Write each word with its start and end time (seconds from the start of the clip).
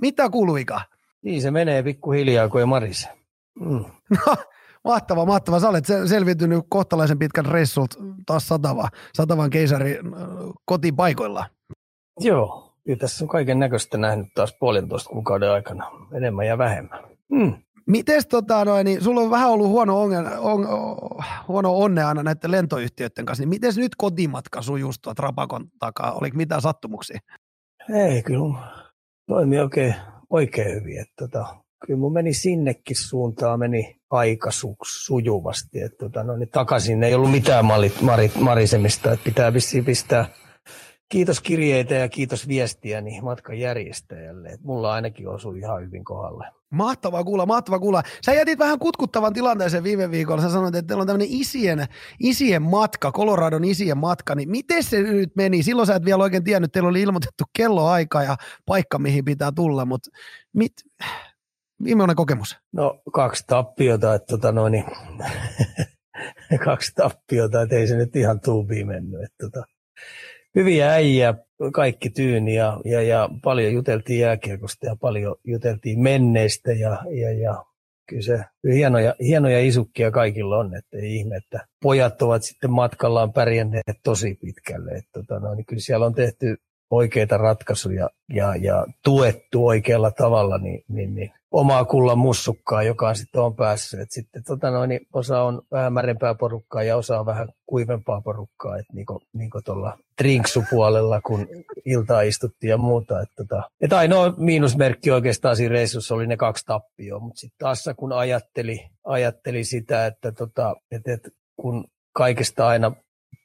Mitä 0.00 0.28
kuuluu 0.30 0.56
Ika? 0.56 0.80
Niin 1.22 1.42
se 1.42 1.50
menee 1.50 1.82
pikkuhiljaa 1.82 2.48
kuin 2.48 2.68
Marise. 2.68 3.08
Mm. 3.60 3.84
No, 4.10 4.36
mahtava, 4.84 5.26
mahtava. 5.26 5.60
Sä 5.60 5.68
olet 5.68 5.84
selviytynyt 6.06 6.64
kohtalaisen 6.68 7.18
pitkän 7.18 7.46
reissult 7.46 7.94
taas 8.26 8.48
Satava, 8.48 8.88
Satavan 9.14 9.50
keisari 9.50 9.98
kotipaikoilla. 10.64 11.46
Joo, 12.20 12.74
kyllä 12.84 12.98
tässä 12.98 13.24
on 13.24 13.28
kaiken 13.28 13.58
näköistä 13.58 13.98
nähnyt 13.98 14.26
taas 14.34 14.54
puolentoista 14.60 15.10
kuukauden 15.10 15.50
aikana, 15.50 15.90
enemmän 16.12 16.46
ja 16.46 16.58
vähemmän. 16.58 17.04
Mm. 17.32 17.54
Mites 17.86 18.26
tota 18.26 18.64
noin, 18.64 18.84
niin 18.84 19.04
sulla 19.04 19.20
on 19.20 19.30
vähän 19.30 19.50
ollut 19.50 19.68
huono, 19.68 20.02
onge, 20.02 20.16
on, 20.38 20.66
huono 21.48 21.78
onne 21.78 22.04
aina 22.04 22.22
näiden 22.22 22.50
lentoyhtiöiden 22.50 23.24
kanssa, 23.24 23.42
niin 23.42 23.48
miten 23.48 23.72
nyt 23.76 23.94
kotimatka 23.96 24.62
sujuu 24.62 24.92
tuolta 25.02 25.22
Rapakon 25.22 25.66
takaa? 25.78 26.12
Oliko 26.12 26.36
mitään 26.36 26.62
sattumuksia? 26.62 27.18
Ei, 27.94 28.22
kyllä 28.22 28.40
toimi 29.28 29.58
oikein, 29.58 29.94
oikein 30.30 30.74
hyvin. 30.74 31.00
Että, 31.00 31.14
tota, 31.18 31.56
kyllä 31.86 32.00
mun 32.00 32.12
meni 32.12 32.34
sinnekin 32.34 32.96
suuntaan, 32.96 33.58
meni 33.58 33.96
aika 34.10 34.50
su, 34.50 34.76
sujuvasti. 34.84 35.80
Että, 35.80 35.98
tota, 35.98 36.24
no, 36.24 36.36
niin 36.36 36.48
takaisin 36.48 37.02
ei 37.02 37.14
ollut 37.14 37.30
mitään 37.30 37.64
marit, 37.64 38.00
marit, 38.00 38.36
marisemista, 38.36 39.12
että 39.12 39.24
pitää 39.24 39.54
vissiin 39.54 39.84
pistää 39.84 40.26
kiitos 41.08 41.40
kirjeitä 41.40 41.94
ja 41.94 42.08
kiitos 42.08 42.48
viestiä 42.48 43.00
niin 43.00 43.24
matkan 43.24 43.58
järjestäjälle. 43.58 44.58
Mulla 44.62 44.92
ainakin 44.92 45.28
osui 45.28 45.58
ihan 45.58 45.82
hyvin 45.82 46.04
kohdalle. 46.04 46.46
Mahtavaa 46.70 47.24
kuulla, 47.24 47.46
mahtavaa 47.46 47.78
kuulla. 47.78 48.02
Sä 48.26 48.34
jätit 48.34 48.58
vähän 48.58 48.78
kutkuttavan 48.78 49.32
tilanteeseen 49.32 49.84
viime 49.84 50.10
viikolla. 50.10 50.42
Sä 50.42 50.50
sanoit, 50.50 50.74
että 50.74 50.86
teillä 50.86 51.00
on 51.00 51.06
tämmöinen 51.06 51.28
isien, 51.30 51.86
isien 52.20 52.62
matka, 52.62 53.12
Coloradon 53.12 53.64
isien 53.64 53.98
matka. 53.98 54.34
Niin 54.34 54.50
miten 54.50 54.84
se 54.84 55.02
nyt 55.02 55.36
meni? 55.36 55.62
Silloin 55.62 55.86
sä 55.86 55.94
et 55.94 56.04
vielä 56.04 56.22
oikein 56.22 56.44
tiennyt, 56.44 56.72
teillä 56.72 56.88
oli 56.88 57.02
ilmoitettu 57.02 57.44
kelloaika 57.56 58.22
ja 58.22 58.36
paikka, 58.66 58.98
mihin 58.98 59.24
pitää 59.24 59.52
tulla. 59.52 59.84
Mutta 59.84 60.10
mit, 60.56 60.72
millainen 61.78 62.16
kokemus? 62.16 62.56
No 62.72 63.00
kaksi 63.12 63.44
tappiota, 63.46 64.14
että 64.14 64.26
tota 64.26 64.52
noin, 64.52 64.84
kaksi 66.64 66.92
tappiota, 66.94 67.62
että 67.62 67.76
ei 67.76 67.86
se 67.86 67.96
nyt 67.96 68.16
ihan 68.16 68.40
tuubiin 68.40 68.86
mennyt. 68.86 69.22
Että 69.22 69.36
tota, 69.38 69.66
hyviä 70.58 70.90
äijä, 70.90 71.34
kaikki 71.72 72.10
tyyni 72.10 72.54
ja, 72.54 72.80
ja, 72.84 73.02
ja 73.02 73.28
paljon 73.44 73.72
juteltiin 73.72 74.20
jääkiekosta 74.20 74.86
ja 74.86 74.96
paljon 75.00 75.36
juteltiin 75.44 76.00
menneistä 76.00 76.72
ja, 76.72 77.02
ja, 77.10 77.32
ja 77.32 77.64
kyllä 78.08 78.22
se 78.22 78.44
hienoja, 78.74 79.14
hienoja 79.20 79.60
isukkia 79.60 80.10
kaikilla 80.10 80.58
on, 80.58 80.76
että 80.76 80.96
ei 80.96 81.16
ihme, 81.16 81.36
että 81.36 81.66
pojat 81.82 82.22
ovat 82.22 82.42
sitten 82.42 82.70
matkallaan 82.70 83.32
pärjänneet 83.32 84.00
tosi 84.04 84.34
pitkälle. 84.34 84.90
Että, 84.90 85.10
tota, 85.12 85.40
no, 85.40 85.54
niin 85.54 85.66
kyllä 85.66 85.80
siellä 85.80 86.06
on 86.06 86.14
tehty 86.14 86.56
oikeita 86.90 87.36
ratkaisuja 87.36 88.10
ja, 88.28 88.56
ja 88.56 88.86
tuettu 89.04 89.66
oikealla 89.66 90.10
tavalla, 90.10 90.58
niin, 90.58 90.84
niin, 90.88 91.14
niin 91.14 91.32
omaa 91.50 91.84
kullan 91.84 92.18
mussukkaa, 92.18 92.82
joka 92.82 93.14
sitten 93.14 93.40
on 93.40 93.56
päässyt. 93.56 94.00
Et 94.00 94.10
sitten 94.10 94.44
tota 94.44 94.70
noin, 94.70 94.88
niin 94.88 95.00
osa 95.12 95.42
on 95.42 95.62
vähän 95.72 95.92
märempää 95.92 96.34
porukkaa 96.34 96.82
ja 96.82 96.96
osa 96.96 97.20
on 97.20 97.26
vähän 97.26 97.48
kuivempaa 97.66 98.20
porukkaa, 98.20 98.78
että 98.78 98.92
niinku, 98.92 99.20
niinku 99.32 99.60
tuolla 99.64 99.98
drinksupuolella, 100.22 101.20
kun 101.20 101.48
iltaa 101.84 102.22
istuttiin 102.22 102.70
ja 102.70 102.76
muuta. 102.76 103.20
Et 103.20 103.28
tota, 103.36 103.62
et 103.80 103.92
ainoa 103.92 104.34
miinusmerkki 104.36 105.10
oikeastaan 105.10 105.56
siinä 105.56 105.72
reissussa 105.72 106.14
oli 106.14 106.26
ne 106.26 106.36
kaksi 106.36 106.66
tappioa, 106.66 107.20
mutta 107.20 107.40
sitten 107.40 107.58
taas 107.58 107.84
kun 107.96 108.12
ajatteli, 108.12 108.90
ajatteli 109.04 109.64
sitä, 109.64 110.06
että 110.06 110.32
tota, 110.32 110.76
et, 110.90 111.08
et, 111.08 111.28
kun 111.56 111.84
kaikesta 112.12 112.66
aina 112.66 112.92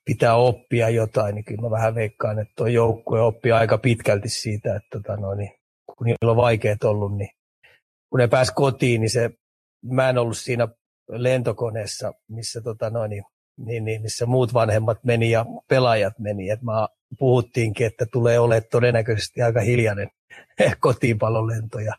pitää 0.05 0.35
oppia 0.35 0.89
jotain, 0.89 1.35
niin 1.35 1.45
kyllä 1.45 1.61
mä 1.61 1.69
vähän 1.69 1.95
veikkaan, 1.95 2.39
että 2.39 2.53
tuo 2.55 2.67
joukkue 2.67 3.21
oppii 3.21 3.51
aika 3.51 3.77
pitkälti 3.77 4.29
siitä, 4.29 4.75
että 4.75 4.87
tota 4.91 5.17
noin, 5.17 5.37
niin, 5.37 5.51
kun 5.85 6.05
niillä 6.05 6.31
on 6.31 6.37
vaikeat 6.37 6.83
ollut, 6.83 7.17
niin 7.17 7.29
kun 8.09 8.19
ne 8.19 8.27
pääsi 8.27 8.53
kotiin, 8.55 9.01
niin 9.01 9.09
se, 9.09 9.29
mä 9.83 10.09
en 10.09 10.17
ollut 10.17 10.37
siinä 10.37 10.67
lentokoneessa, 11.09 12.13
missä, 12.27 12.61
tota 12.61 12.89
noin, 12.89 13.09
niin, 13.09 13.23
niin, 13.57 13.85
niin, 13.85 14.01
missä 14.01 14.25
muut 14.25 14.53
vanhemmat 14.53 15.03
meni 15.03 15.31
ja 15.31 15.45
pelaajat 15.67 16.19
meni. 16.19 16.49
Et 16.49 16.61
mä 16.61 16.87
puhuttiinkin, 17.19 17.87
että 17.87 18.05
tulee 18.11 18.39
olemaan 18.39 18.69
todennäköisesti 18.71 19.41
aika 19.41 19.61
hiljainen 19.61 20.09
kotiinpalolento 20.79 21.79
ja 21.79 21.93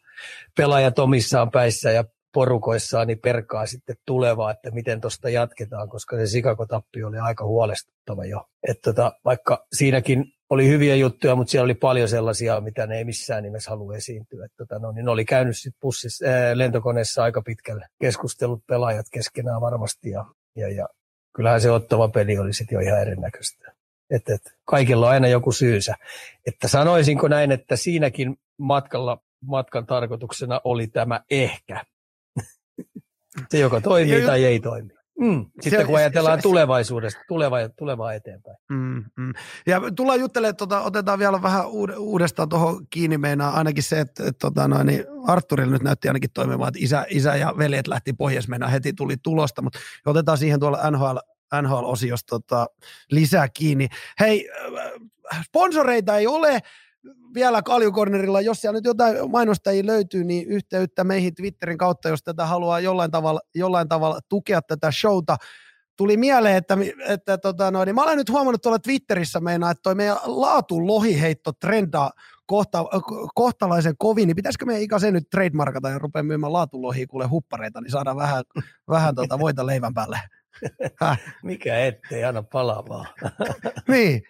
pelaajat 0.57 0.99
omissaan 0.99 1.51
päissä 1.51 1.91
ja 1.91 2.05
porukoissaan 2.35 3.07
niin 3.07 3.19
perkaa 3.19 3.67
sitten 3.67 3.97
tulevaa, 4.07 4.51
että 4.51 4.71
miten 4.71 5.01
tuosta 5.01 5.29
jatketaan, 5.29 5.89
koska 5.89 6.17
se 6.17 6.27
Sikakotappi 6.27 7.05
oli 7.05 7.19
aika 7.19 7.45
huolestuttava 7.45 8.25
jo. 8.25 8.49
Et 8.69 8.81
tota, 8.81 9.13
vaikka 9.25 9.67
siinäkin 9.73 10.25
oli 10.51 10.69
hyviä 10.69 10.95
juttuja, 10.95 11.37
mutta 11.37 11.51
siellä 11.51 11.65
oli 11.65 11.75
paljon 11.75 12.09
sellaisia, 12.09 12.61
mitä 12.61 12.87
ne 12.87 12.99
ei 12.99 13.05
missään 13.05 13.43
nimessä 13.43 13.71
halua 13.71 13.97
esiintyä. 13.97 14.45
Et 14.45 14.53
tota, 14.57 14.79
no, 14.79 14.93
niin 14.93 15.05
ne 15.05 15.11
oli 15.11 15.25
käynyt 15.25 15.57
sitten 15.57 15.81
bussissa, 15.81 16.27
ää, 16.27 16.59
lentokoneessa 16.59 17.23
aika 17.23 17.43
pitkälle 17.43 17.87
keskustelut 18.01 18.67
pelaajat 18.67 19.07
keskenään 19.13 19.61
varmasti 19.61 20.11
ja, 20.11 20.25
ja, 20.57 20.71
ja 20.73 20.89
kyllähän 21.37 21.61
se 21.61 21.71
ottava 21.71 22.09
peli 22.09 22.39
oli 22.39 22.53
sitten 22.53 22.77
jo 22.77 22.81
ihan 22.81 23.01
erinäköistä. 23.01 23.73
Et, 24.11 24.29
et, 24.29 24.43
kaikilla 24.65 25.07
on 25.07 25.13
aina 25.13 25.29
joku 25.29 25.53
syysä. 25.53 25.95
Että 26.47 26.69
sanoisinko 26.69 27.29
näin, 27.29 27.53
että 27.53 27.77
siinäkin 27.77 28.37
matkalla 28.59 29.19
matkan 29.47 29.87
tarkoituksena 29.87 30.61
oli 30.65 30.87
tämä 30.87 31.21
ehkä. 31.31 31.85
Se 33.51 33.59
joko 33.59 33.81
toimii 33.81 34.21
ja, 34.21 34.27
tai 34.27 34.45
ei 34.45 34.61
toimi. 34.61 34.91
Mm. 35.21 35.47
Sitten 35.61 35.81
se, 35.81 35.87
kun 35.87 35.97
ajatellaan 35.97 36.39
se, 36.39 36.43
tulevaisuudesta, 36.43 37.21
tulevaa, 37.29 37.69
tulevaa 37.69 38.13
eteenpäin. 38.13 38.57
Mm, 38.71 39.05
mm. 39.17 39.33
Ja 39.67 39.81
tullaan 39.97 40.21
juttelemaan, 40.21 40.57
tota, 40.57 40.81
otetaan 40.81 41.19
vielä 41.19 41.43
vähän 41.43 41.67
uudestaan 41.99 42.49
tuohon 42.49 42.87
kiinni 42.91 43.19
meinaa 43.19 43.51
ainakin 43.51 43.83
se, 43.83 44.01
että, 44.01 44.23
että 44.23 44.39
tota, 44.39 44.69
noin, 44.69 44.87
niin 44.87 45.05
Arturilla 45.27 45.73
nyt 45.73 45.83
näytti 45.83 46.09
ainakin 46.09 46.31
toimimaan, 46.35 46.69
että 46.69 46.81
isä, 46.83 47.07
isä 47.09 47.37
ja 47.37 47.55
veljet 47.59 47.87
lähti 47.87 48.15
mennä 48.49 48.69
heti 48.69 48.93
tuli 48.93 49.17
tulosta, 49.23 49.63
mutta 49.63 49.79
otetaan 50.07 50.39
siihen 50.39 50.61
tuolla 50.61 50.91
NHL, 50.91 51.17
NHL-osiosta 51.63 52.27
tota, 52.29 52.67
lisää 53.11 53.49
kiinni. 53.49 53.89
Hei, 54.21 54.51
äh, 55.35 55.43
sponsoreita 55.45 56.17
ei 56.17 56.27
ole, 56.27 56.61
vielä 57.35 57.63
Kaljukornerilla, 57.63 58.41
jos 58.41 58.61
siellä 58.61 58.79
nyt 58.79 58.85
jotain 58.85 59.31
mainostajia 59.31 59.87
löytyy, 59.87 60.25
niin 60.25 60.49
yhteyttä 60.49 61.05
meihin 61.05 61.35
Twitterin 61.35 61.79
kautta, 61.79 62.09
jos 62.09 62.23
tätä 62.23 62.47
haluaa 62.47 62.81
jollain 62.81 63.11
tavalla, 63.11 63.41
jollain 63.55 63.89
tavalla 63.89 64.21
tukea 64.29 64.63
tätä 64.63 64.91
showta. 64.91 65.37
Tuli 65.97 66.17
mieleen, 66.17 66.57
että, 66.57 66.77
että 67.09 67.39
tota 67.39 67.71
no, 67.71 67.85
niin 67.85 67.95
mä 67.95 68.03
olen 68.03 68.19
nyt 68.19 68.31
huomannut 68.31 68.63
tuolla 68.63 68.79
Twitterissä 68.79 69.41
meinaa, 69.41 69.71
että 69.71 69.83
toi 69.83 69.95
meidän 69.95 70.17
laatu 70.25 70.87
lohiheitto 70.87 71.53
trendaa 71.53 72.11
kohta, 72.47 72.85
kohtalaisen 73.35 73.95
kovin, 73.99 74.27
niin 74.27 74.37
pitäisikö 74.37 74.67
meidän 74.67 74.83
ikä 74.83 74.97
nyt 75.11 75.31
trademarkata 75.31 75.89
ja 75.89 75.99
rupea 75.99 76.23
myymään 76.23 76.53
laatulohia 76.53 77.07
kuule 77.07 77.27
huppareita, 77.27 77.81
niin 77.81 77.91
saadaan 77.91 78.17
vähän, 78.17 78.45
vähän 78.89 79.15
tota 79.15 79.39
voita 79.39 79.67
leivän 79.67 79.95
päälle. 79.95 80.21
Mikä 81.43 81.79
ettei, 81.79 82.25
anna 82.25 82.43
palaa 82.43 82.85
vaan. 82.89 83.07
niin, 83.89 84.23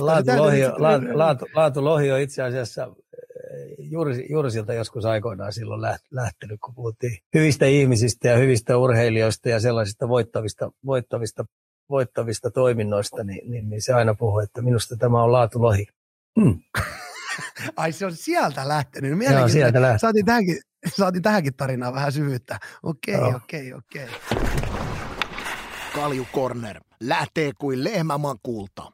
laatu, 0.00 0.30
lohi, 0.36 0.62
laatu, 0.78 1.06
laatu, 1.18 1.46
laatu 1.54 1.84
lohi 1.84 2.12
on 2.12 2.20
itse 2.20 2.42
asiassa 2.42 2.82
eh, 2.82 3.76
juuri, 3.78 4.26
juuri 4.30 4.50
siltä 4.50 4.74
joskus 4.74 5.04
aikoinaan 5.04 5.52
silloin 5.52 5.82
lähtenyt, 6.10 6.58
kun 6.64 6.74
puhuttiin 6.74 7.18
hyvistä 7.34 7.66
ihmisistä 7.66 8.28
ja 8.28 8.36
hyvistä 8.36 8.76
urheilijoista 8.76 9.48
ja 9.48 9.60
sellaisista 9.60 10.08
voittavista, 10.08 10.70
voittavista, 10.86 11.44
voittavista 11.90 12.50
toiminnoista, 12.50 13.24
niin, 13.24 13.50
niin, 13.50 13.70
niin 13.70 13.82
se 13.82 13.92
aina 13.92 14.14
puhuu, 14.14 14.38
että 14.38 14.62
minusta 14.62 14.96
tämä 14.96 15.22
on 15.22 15.32
laatulohi. 15.32 15.86
Hmm. 16.40 16.60
Ai 17.76 17.92
se 17.92 18.06
on 18.06 18.16
sieltä 18.16 18.68
lähtenyt. 18.68 19.10
Joo, 19.30 19.48
sieltä 19.48 19.82
lähtenyt. 19.82 20.00
Saatiin 20.00 20.26
tähänkin, 20.26 20.58
saatiin 20.96 21.22
tähänkin 21.22 21.54
tarinaan 21.54 21.94
vähän 21.94 22.12
syvyyttä. 22.12 22.58
Okei, 22.82 23.16
okei, 23.16 23.72
okei. 23.74 24.08
Kalju 25.94 26.24
Corner 26.34 26.80
lähtee 27.00 27.52
kuin 27.58 27.84
lehmämakulta. 27.84 28.92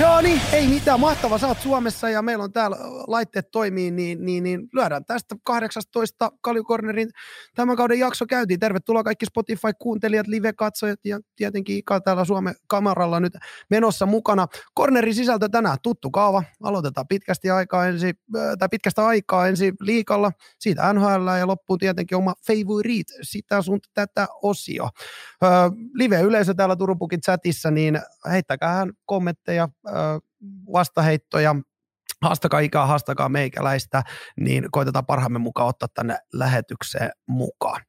Joo 0.00 0.20
niin, 0.20 0.40
ei 0.52 0.68
mitään, 0.68 1.00
mahtava, 1.00 1.38
sä 1.38 1.46
oot 1.46 1.60
Suomessa 1.60 2.10
ja 2.10 2.22
meillä 2.22 2.44
on 2.44 2.52
täällä 2.52 2.76
laitteet 3.06 3.50
toimii, 3.50 3.90
niin, 3.90 4.24
niin, 4.24 4.42
niin 4.44 4.68
lyödään 4.72 5.04
tästä 5.04 5.36
18 5.44 6.32
Kaljukornerin 6.40 7.08
tämän 7.54 7.76
kauden 7.76 7.98
jakso 7.98 8.26
käytiin. 8.26 8.60
Tervetuloa 8.60 9.02
kaikki 9.02 9.26
Spotify-kuuntelijat, 9.26 10.26
live-katsojat 10.26 11.00
ja 11.04 11.20
tietenkin 11.36 11.76
Ika 11.76 12.00
täällä 12.00 12.24
Suomen 12.24 12.54
kameralla 12.66 13.20
nyt 13.20 13.32
menossa 13.70 14.06
mukana. 14.06 14.46
Kornerin 14.74 15.14
sisältö 15.14 15.48
tänään 15.48 15.78
tuttu 15.82 16.10
kaava, 16.10 16.42
aloitetaan 16.62 17.08
pitkästi 17.08 17.50
aikaa 17.50 17.86
ensi, 17.86 18.12
tai 18.58 18.68
pitkästä 18.70 19.06
aikaa 19.06 19.48
ensi 19.48 19.72
liikalla, 19.80 20.32
siitä 20.58 20.92
NHL 20.92 21.28
ja 21.38 21.46
loppuu 21.46 21.78
tietenkin 21.78 22.18
oma 22.18 22.34
favorite, 22.46 23.12
sitä 23.22 23.62
sun 23.62 23.80
tätä 23.94 24.28
osio. 24.42 24.88
live-yleisö 25.94 26.54
täällä 26.54 26.76
Turupukin 26.76 27.20
chatissa, 27.20 27.70
niin 27.70 28.00
heittäkää 28.30 28.86
kommentteja, 29.06 29.68
vastaheittoja, 30.72 31.56
haastakaa 32.22 32.60
ikää, 32.60 32.86
haastakaa 32.86 33.28
meikäläistä, 33.28 34.02
niin 34.40 34.68
koitetaan 34.70 35.06
parhaamme 35.06 35.38
mukaan 35.38 35.68
ottaa 35.68 35.88
tänne 35.94 36.18
lähetykseen 36.32 37.10
mukaan. 37.28 37.80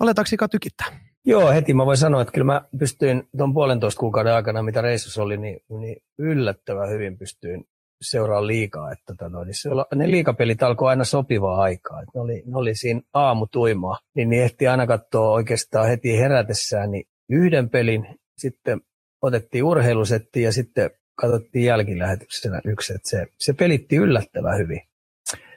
Aletaanko 0.00 0.28
ikä 0.32 0.48
tykittää? 0.48 0.86
Joo, 1.24 1.50
heti 1.50 1.74
mä 1.74 1.86
voin 1.86 1.96
sanoa, 1.96 2.22
että 2.22 2.32
kyllä 2.32 2.44
mä 2.44 2.64
pystyin 2.78 3.28
tuon 3.36 3.54
puolentoista 3.54 4.00
kuukauden 4.00 4.34
aikana, 4.34 4.62
mitä 4.62 4.80
reissussa 4.80 5.22
oli, 5.22 5.36
niin, 5.36 5.60
niin 5.68 5.96
yllättävän 6.18 6.90
hyvin 6.90 7.18
pystyin 7.18 7.64
seuraa 8.02 8.46
liikaa. 8.46 8.92
Että 8.92 9.14
tota, 9.18 9.44
niin 9.44 9.54
se, 9.54 9.70
ne 9.94 10.10
liikapelit 10.10 10.62
alkoi 10.62 10.88
aina 10.88 11.04
sopivaa 11.04 11.62
aikaa. 11.62 12.02
Että 12.02 12.10
ne, 12.14 12.20
oli, 12.20 12.42
ne 12.46 12.56
oli 12.56 12.74
siinä 12.74 13.00
aamutuimaa, 13.14 13.98
niin, 14.16 14.30
niin 14.30 14.42
ehti 14.42 14.68
aina 14.68 14.86
katsoa 14.86 15.30
oikeastaan 15.30 15.88
heti 15.88 16.18
herätessään 16.18 16.90
niin 16.90 17.04
yhden 17.30 17.70
pelin, 17.70 18.06
sitten 18.38 18.80
otettiin 19.22 19.64
urheilusetti 19.64 20.42
ja 20.42 20.52
sitten 20.52 20.90
katsottiin 21.22 21.64
jälkilähetyksenä 21.64 22.60
yksi, 22.64 22.94
että 22.94 23.08
se, 23.08 23.26
se 23.38 23.52
pelitti 23.52 23.96
yllättävän 23.96 24.58
hyvin 24.58 24.80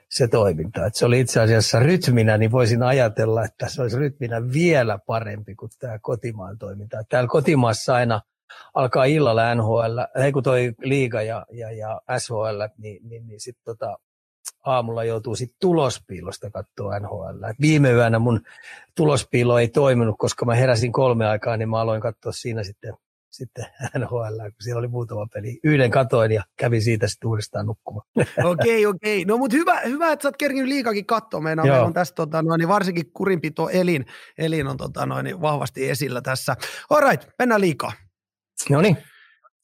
se 0.09 0.27
toiminta. 0.27 0.85
Että 0.85 1.00
se 1.00 1.06
oli 1.06 1.19
itse 1.19 1.41
asiassa 1.41 1.79
rytminä, 1.79 2.38
niin 2.38 2.51
voisin 2.51 2.83
ajatella, 2.83 3.44
että 3.44 3.69
se 3.69 3.81
olisi 3.81 3.97
rytminä 3.97 4.51
vielä 4.53 5.00
parempi 5.06 5.56
kuin 5.56 5.71
tämä 5.79 6.00
kotimaan 6.00 6.57
toiminta. 6.57 7.03
Täällä 7.09 7.27
kotimaassa 7.27 7.95
aina 7.95 8.21
alkaa 8.73 9.06
illalla 9.06 9.56
NHL, 9.56 10.21
ei 10.23 10.31
kun 10.31 10.44
toi 10.44 10.73
liiga 10.83 11.21
ja, 11.21 11.45
ja, 11.51 11.71
ja 11.71 12.01
SHL, 12.17 12.62
niin, 12.77 13.09
niin, 13.09 13.27
niin 13.27 13.39
sitten 13.39 13.65
tota, 13.65 13.97
aamulla 14.65 15.03
joutuu 15.03 15.35
sitten 15.35 15.57
tulospiilosta 15.62 16.50
katsoa 16.50 17.00
NHL. 17.00 17.44
Et 17.50 17.62
viime 17.62 17.91
yönä 17.91 18.19
mun 18.19 18.41
tulospiilo 18.95 19.59
ei 19.59 19.67
toiminut, 19.67 20.15
koska 20.17 20.45
mä 20.45 20.56
heräsin 20.56 20.91
kolme 20.91 21.27
aikaa, 21.27 21.57
niin 21.57 21.69
mä 21.69 21.79
aloin 21.79 22.01
katsoa 22.01 22.31
siinä 22.31 22.63
sitten 22.63 22.94
sitten 23.36 23.66
NHL, 24.00 24.38
kun 24.38 24.64
siellä 24.64 24.80
oli 24.80 24.88
muutama 24.88 25.28
peli. 25.34 25.60
Yhden 25.64 25.92
katoin 25.92 26.32
ja 26.32 26.44
kävin 26.56 26.82
siitä 26.82 27.08
sitten 27.08 27.28
uudestaan 27.28 27.66
nukkumaan. 27.66 28.08
Okei, 28.52 28.86
okei. 28.86 29.26
No 29.26 29.38
mutta 29.38 29.58
hyvä, 29.58 29.80
hyvä, 29.80 30.12
että 30.12 30.24
sä 30.24 30.28
oot 30.28 30.38
kerkinyt 30.38 30.68
liikakin 30.68 31.06
katsoa. 31.06 31.42
Meidän 31.42 31.68
meillä 31.68 31.86
on 31.86 31.94
tässä 31.94 32.16
tota, 32.16 32.42
noin, 32.42 32.60
niin 32.60 32.68
varsinkin 32.68 33.12
kurinpito 33.14 33.70
elin, 33.70 34.06
elin 34.38 34.68
on 34.68 34.78
tota, 34.78 35.06
noin, 35.06 35.24
niin 35.24 35.42
vahvasti 35.42 35.90
esillä 35.90 36.22
tässä. 36.22 36.56
All 36.90 37.10
right, 37.10 37.30
mennään 37.40 37.62
liikaa. 37.62 37.92
No 38.70 38.82
niin. 38.82 38.98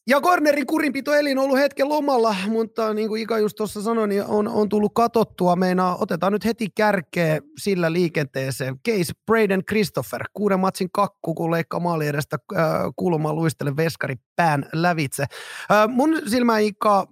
Ja 0.08 0.22
Cornerin 0.22 0.68
kurinpito 0.68 1.14
elin 1.14 1.38
on 1.38 1.44
ollut 1.44 1.60
hetken 1.60 1.90
lomalla, 1.90 2.36
mutta 2.48 2.94
niin 2.94 3.08
kuin 3.08 3.22
Ika 3.22 3.40
just 3.40 3.56
tuossa 3.56 3.82
sanoi, 3.82 4.08
niin 4.08 4.26
on, 4.26 4.48
on 4.48 4.70
tullut 4.70 4.92
katottua. 4.96 5.56
Meinaa, 5.56 5.98
otetaan 6.00 6.34
nyt 6.34 6.46
heti 6.46 6.68
kärkeä 6.76 7.42
sillä 7.58 7.94
liikenteeseen. 7.94 8.80
Case 8.90 9.14
Braden 9.26 9.66
Christopher, 9.66 10.24
kuuden 10.34 10.60
matsin 10.60 10.90
kakku, 10.94 11.34
kun 11.34 11.52
leikkaa 11.52 11.80
maali 11.80 12.08
edestä 12.08 12.38
äh, 12.56 12.66
kulmaa 12.96 13.34
luistele 13.34 13.76
veskari 13.76 14.16
pään 14.36 14.66
lävitse. 14.74 15.24
Äh, 15.72 15.88
mun 15.88 16.22
silmä 16.28 16.60
Ika 16.60 17.08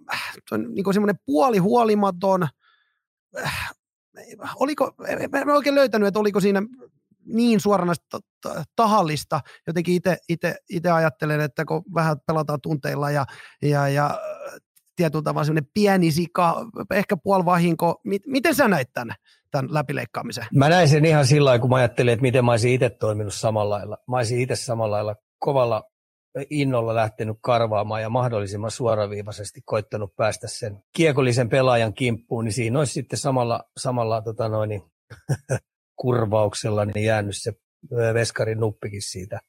on 0.51 0.73
niin 0.73 0.93
semmoinen 0.93 1.19
puoli 1.25 1.57
huolimaton, 1.57 2.47
äh, 3.43 3.69
oliko, 4.55 4.91
mä 5.31 5.41
en 5.41 5.49
oikein 5.49 5.75
löytänyt, 5.75 6.07
että 6.07 6.19
oliko 6.19 6.39
siinä 6.39 6.61
niin 7.33 7.59
suoranaista 7.59 8.19
tahallista. 8.75 9.41
Jotenkin 9.67 10.01
itse 10.69 10.91
ajattelen, 10.91 11.41
että 11.41 11.65
kun 11.65 11.83
vähän 11.95 12.17
pelataan 12.27 12.61
tunteilla 12.61 13.11
ja, 13.11 13.25
ja, 13.61 13.89
ja 13.89 14.19
tietyllä 14.95 15.23
tavalla 15.23 15.45
semmoinen 15.45 15.71
pieni 15.73 16.11
sika, 16.11 16.65
ehkä 16.91 17.17
puolivahinko. 17.17 18.01
Miten 18.25 18.55
sä 18.55 18.67
näit 18.67 18.89
tämän, 18.93 19.15
tämän 19.51 19.73
läpileikkaamisen? 19.73 20.45
Mä 20.55 20.69
näin 20.69 20.89
sen 20.89 21.05
ihan 21.05 21.25
sillä 21.25 21.45
lailla, 21.49 21.61
kun 21.61 21.69
mä 21.69 21.75
ajattelin, 21.75 22.13
että 22.13 22.21
miten 22.21 22.45
mä 22.45 22.51
olisin 22.51 22.73
itse 22.73 22.89
toiminut 22.89 23.33
samalla 23.33 23.75
lailla. 23.75 23.97
Mä 24.07 24.17
olisin 24.17 24.41
itse 24.41 24.55
samalla 24.55 24.95
lailla 24.95 25.15
kovalla 25.39 25.83
innolla 26.49 26.95
lähtenyt 26.95 27.37
karvaamaan 27.41 28.01
ja 28.01 28.09
mahdollisimman 28.09 28.71
suoraviivaisesti 28.71 29.61
koittanut 29.65 30.15
päästä 30.15 30.47
sen 30.47 30.83
kiekollisen 30.95 31.49
pelaajan 31.49 31.93
kimppuun, 31.93 32.45
niin 32.45 32.53
siinä 32.53 32.79
olisi 32.79 32.93
sitten 32.93 33.19
samalla, 33.19 33.63
samalla 33.77 34.21
tota 34.21 34.49
noin, 34.49 34.81
kurvauksella 35.99 36.85
niin 36.85 37.05
jäänyt 37.05 37.37
se 37.37 37.53
veskarin 38.13 38.59
nuppikin 38.59 39.01
siitä, 39.01 39.39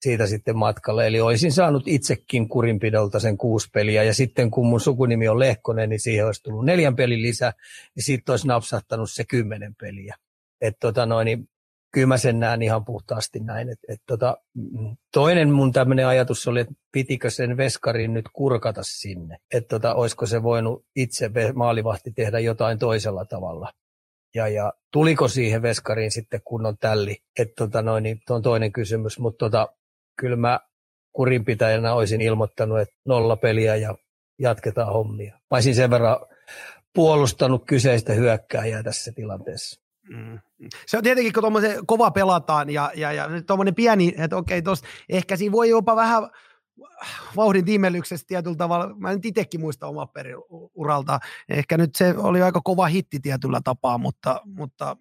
siitä 0.00 0.26
sitten 0.26 0.56
matkalle. 0.56 1.06
Eli 1.06 1.20
olisin 1.20 1.52
saanut 1.52 1.82
itsekin 1.86 2.48
kurinpidolta 2.48 3.20
sen 3.20 3.38
kuusi 3.38 3.68
peliä 3.72 4.02
ja 4.02 4.14
sitten 4.14 4.50
kun 4.50 4.66
mun 4.66 4.80
sukunimi 4.80 5.28
on 5.28 5.38
Lehkonen, 5.38 5.88
niin 5.88 6.00
siihen 6.00 6.26
olisi 6.26 6.42
tullut 6.42 6.64
neljän 6.64 6.96
pelin 6.96 7.22
lisä, 7.22 7.52
niin 7.96 8.04
siitä 8.04 8.32
olisi 8.32 8.46
napsahtanut 8.46 9.10
se 9.10 9.24
kymmenen 9.24 9.74
peliä. 9.80 10.16
Et 10.60 10.76
tota 10.80 11.06
noin, 11.06 11.24
niin 11.24 11.48
kyllä 11.92 12.06
mä 12.06 12.16
sen 12.16 12.40
näen 12.40 12.62
ihan 12.62 12.84
puhtaasti 12.84 13.40
näin. 13.40 13.68
Et, 13.68 13.78
et 13.88 14.02
tota, 14.06 14.36
mm, 14.54 14.96
toinen 15.12 15.50
mun 15.50 15.72
tämmöinen 15.72 16.06
ajatus 16.06 16.48
oli, 16.48 16.60
että 16.60 16.74
pitikö 16.92 17.30
sen 17.30 17.56
veskarin 17.56 18.14
nyt 18.14 18.26
kurkata 18.32 18.82
sinne. 18.82 19.38
Että 19.54 19.68
tota, 19.68 19.94
olisiko 19.94 20.26
se 20.26 20.42
voinut 20.42 20.84
itse 20.96 21.30
maalivahti 21.54 22.12
tehdä 22.12 22.38
jotain 22.38 22.78
toisella 22.78 23.24
tavalla 23.24 23.72
ja, 24.34 24.48
ja 24.48 24.72
tuliko 24.92 25.28
siihen 25.28 25.62
veskariin 25.62 26.10
sitten 26.10 26.40
kunnon 26.44 26.78
tälli, 26.78 27.22
että 27.38 27.54
tota 27.56 27.82
noin, 27.82 28.02
niin 28.02 28.22
on 28.30 28.42
toinen 28.42 28.72
kysymys, 28.72 29.18
mutta 29.18 29.38
tota, 29.38 29.68
kyllä 30.16 30.36
mä 30.36 30.60
kurinpitäjänä 31.12 31.94
olisin 31.94 32.20
ilmoittanut, 32.20 32.80
että 32.80 32.94
nolla 33.04 33.36
peliä 33.36 33.76
ja 33.76 33.94
jatketaan 34.38 34.92
hommia. 34.92 35.32
Mä 35.34 35.56
olisin 35.56 35.74
sen 35.74 35.90
verran 35.90 36.16
puolustanut 36.94 37.64
kyseistä 37.66 38.12
hyökkääjää 38.12 38.82
tässä 38.82 39.12
tilanteessa. 39.12 39.80
Mm. 40.08 40.38
Se 40.86 40.96
on 40.96 41.02
tietenkin, 41.02 41.32
kun 41.32 41.52
kova 41.86 42.10
pelataan 42.10 42.70
ja, 42.70 42.92
ja, 42.94 43.12
ja 43.12 43.28
tuommoinen 43.46 43.74
pieni, 43.74 44.14
että 44.18 44.36
okei, 44.36 44.62
tos, 44.62 44.82
ehkä 45.08 45.36
siinä 45.36 45.52
voi 45.52 45.68
jopa 45.68 45.96
vähän 45.96 46.30
vauhdin 47.36 47.64
tiimellyksestä 47.64 48.28
tietyllä 48.28 48.56
tavalla. 48.56 48.94
Mä 48.94 49.12
nyt 49.12 49.24
itsekin 49.24 49.60
muista 49.60 49.86
omaa 49.86 50.06
periuralta. 50.06 51.20
Ehkä 51.48 51.78
nyt 51.78 51.94
se 51.94 52.14
oli 52.16 52.42
aika 52.42 52.60
kova 52.64 52.86
hitti 52.86 53.20
tietyllä 53.20 53.60
tapaa, 53.64 53.98
mutta, 53.98 54.40
mutta 54.44 54.96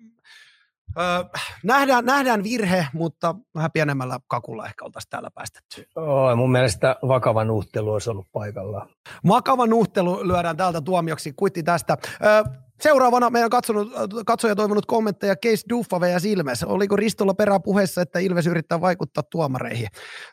öö, 0.98 1.40
nähdään, 1.64 2.06
nähdään 2.06 2.44
virhe, 2.44 2.88
mutta 2.94 3.36
vähän 3.56 3.72
pienemmällä 3.72 4.20
kakulla 4.28 4.66
ehkä 4.66 4.86
oltaisiin 4.86 5.10
täällä 5.10 5.32
päästetty. 5.32 5.86
Oh, 5.96 6.36
mun 6.36 6.52
mielestä 6.52 6.96
vakava 7.08 7.44
nuhtelu 7.44 7.94
olisi 7.94 8.10
ollut 8.10 8.28
paikallaan. 8.32 8.90
Vakava 9.28 9.68
nuhtelu 9.68 10.28
lyödään 10.28 10.58
täältä 10.58 10.82
tuomioksi. 10.82 11.34
Kuitti 11.34 11.64
tästä. 11.64 11.98
Öö, 12.26 12.44
Seuraavana 12.82 13.30
meidän 13.30 13.50
katsonut, 13.50 13.92
katsoja 14.26 14.56
toivonut 14.56 14.86
kommentteja 14.86 15.36
Case 15.36 15.64
Duffave 15.70 16.10
ja 16.10 16.20
Silmes. 16.20 16.64
Oliko 16.64 16.96
Ristolla 16.96 17.34
peräpuheessa, 17.34 18.02
että 18.02 18.20
Ilves 18.20 18.48
yrittää 18.48 18.82
vaikuttaa 18.82 19.24
tuomareihin? 19.24 19.88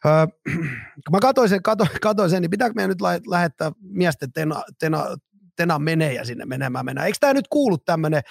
Öö, 0.06 0.26
mä 1.12 1.18
katsoin 1.20 1.48
sen, 1.48 1.62
kato, 1.62 1.86
katsoin 2.02 2.30
sen, 2.30 2.42
niin 2.42 2.50
pitääkö 2.50 2.72
meidän 2.74 2.88
nyt 2.88 3.26
lähettää 3.26 3.72
miesten 3.80 4.32
tena, 4.32 4.62
tena, 4.78 5.06
tena 5.56 5.78
menejä 5.78 6.24
sinne 6.24 6.44
menemään 6.44 6.84
mennään? 6.84 7.06
Eikö 7.06 7.18
tämä 7.20 7.34
nyt 7.34 7.48
kuulu 7.48 7.78
tämmöinen 7.78 8.22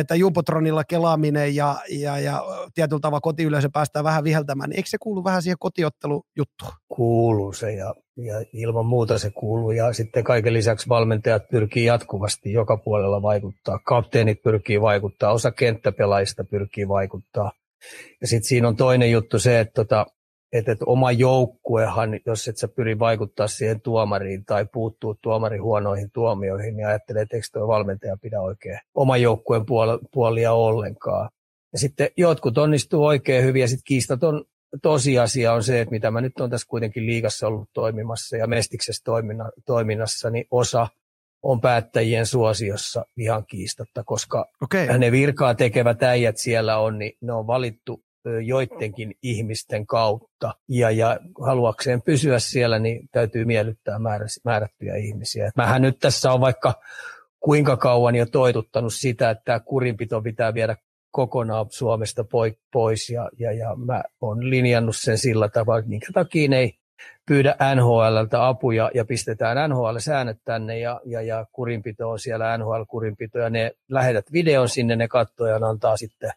että 0.00 0.14
Jumpotronilla 0.14 0.84
kelaaminen 0.84 1.56
ja, 1.56 1.76
ja, 1.88 2.18
ja 2.18 2.44
tietyllä 2.74 3.00
tavalla 3.00 3.20
kotiyleisö 3.20 3.68
päästään 3.72 4.04
vähän 4.04 4.24
viheltämään, 4.24 4.70
niin 4.70 4.76
eikö 4.76 4.88
se 4.88 4.98
kuulu 5.00 5.24
vähän 5.24 5.42
siihen 5.42 5.56
kotiottelujuttuun? 5.60 6.72
Kuuluu 6.88 7.52
se 7.52 7.72
ja, 7.72 7.94
ja 8.16 8.44
ilman 8.52 8.86
muuta 8.86 9.18
se 9.18 9.30
kuuluu 9.30 9.70
ja 9.70 9.92
sitten 9.92 10.24
kaiken 10.24 10.52
lisäksi 10.52 10.88
valmentajat 10.88 11.48
pyrkii 11.50 11.84
jatkuvasti 11.84 12.52
joka 12.52 12.76
puolella 12.76 13.22
vaikuttaa, 13.22 13.78
kapteenit 13.78 14.42
pyrkii 14.42 14.80
vaikuttaa, 14.80 15.32
osa 15.32 15.52
kenttäpelaajista 15.52 16.44
pyrkii 16.44 16.88
vaikuttaa. 16.88 17.52
Ja 18.20 18.26
sitten 18.26 18.48
siinä 18.48 18.68
on 18.68 18.76
toinen 18.76 19.10
juttu 19.10 19.38
se, 19.38 19.60
että 19.60 19.74
tota, 19.74 20.06
että, 20.54 20.72
että 20.72 20.84
oma 20.88 21.12
joukkuehan, 21.12 22.20
jos 22.26 22.48
et 22.48 22.56
sä 22.56 22.68
pyri 22.68 22.98
vaikuttaa 22.98 23.48
siihen 23.48 23.80
tuomariin 23.80 24.44
tai 24.44 24.66
puuttuu 24.72 25.14
tuomarin 25.22 25.62
huonoihin 25.62 26.10
tuomioihin, 26.10 26.76
niin 26.76 26.86
ajattelee, 26.86 27.22
että 27.22 27.36
eikö 27.36 27.46
tuo 27.52 27.68
valmentaja 27.68 28.16
pidä 28.16 28.40
oikein 28.40 28.78
oman 28.94 29.22
joukkueen 29.22 29.62
puol- 29.62 30.08
puolia 30.12 30.52
ollenkaan. 30.52 31.30
Ja 31.72 31.78
sitten 31.78 32.08
jotkut 32.16 32.58
onnistuu 32.58 33.04
oikein 33.04 33.44
hyvin 33.44 33.60
ja 33.60 33.68
sitten 33.68 33.84
kiistaton 33.86 34.44
tosiasia 34.82 35.52
on 35.52 35.62
se, 35.62 35.80
että 35.80 35.92
mitä 35.92 36.10
mä 36.10 36.20
nyt 36.20 36.40
on 36.40 36.50
tässä 36.50 36.68
kuitenkin 36.68 37.06
liigassa 37.06 37.46
ollut 37.46 37.68
toimimassa 37.72 38.36
ja 38.36 38.46
Mestiksessä 38.46 39.02
toiminna, 39.04 39.50
toiminnassa, 39.66 40.30
niin 40.30 40.44
osa 40.50 40.88
on 41.42 41.60
päättäjien 41.60 42.26
suosiossa 42.26 43.04
ihan 43.16 43.46
kiistatta, 43.46 44.04
koska 44.04 44.46
okay. 44.62 44.98
ne 44.98 45.12
virkaa 45.12 45.54
tekevät 45.54 46.02
äijät 46.02 46.36
siellä 46.36 46.78
on, 46.78 46.98
niin 46.98 47.12
ne 47.20 47.32
on 47.32 47.46
valittu 47.46 48.04
joidenkin 48.44 49.14
ihmisten 49.22 49.86
kautta. 49.86 50.54
Ja, 50.68 50.90
ja 50.90 51.18
haluakseen 51.40 52.02
pysyä 52.02 52.38
siellä, 52.38 52.78
niin 52.78 53.08
täytyy 53.12 53.44
miellyttää 53.44 53.98
määrättyjä 54.44 54.96
ihmisiä. 54.96 55.50
Mähän 55.56 55.82
nyt 55.82 55.98
tässä 55.98 56.32
on 56.32 56.40
vaikka 56.40 56.74
kuinka 57.40 57.76
kauan 57.76 58.14
jo 58.14 58.26
toituttanut 58.26 58.94
sitä, 58.94 59.30
että 59.30 59.42
tämä 59.44 59.60
kurinpito 59.60 60.22
pitää 60.22 60.54
viedä 60.54 60.76
kokonaan 61.10 61.66
Suomesta 61.70 62.24
pois 62.72 63.10
ja, 63.10 63.30
ja, 63.38 63.52
ja 63.52 63.76
mä 63.76 64.02
oon 64.20 64.50
linjannut 64.50 64.96
sen 64.96 65.18
sillä 65.18 65.48
tavalla, 65.48 65.78
että 65.78 65.88
minkä 65.88 66.06
takia 66.12 66.56
ei 66.56 66.78
pyydä 67.26 67.56
NHLltä 67.74 68.48
apuja 68.48 68.90
ja 68.94 69.04
pistetään 69.04 69.70
NHL-säännöt 69.70 70.38
tänne 70.44 70.78
ja, 70.78 71.00
ja, 71.04 71.22
ja 71.22 71.46
kurinpito 71.52 72.10
on 72.10 72.18
siellä 72.18 72.58
NHL-kurinpito 72.58 73.38
ja 73.38 73.50
ne 73.50 73.72
lähetät 73.88 74.32
videon 74.32 74.68
sinne, 74.68 74.96
ne 74.96 75.08
katsoo 75.08 75.46
ja 75.46 75.56
antaa 75.56 75.96
sitten 75.96 76.30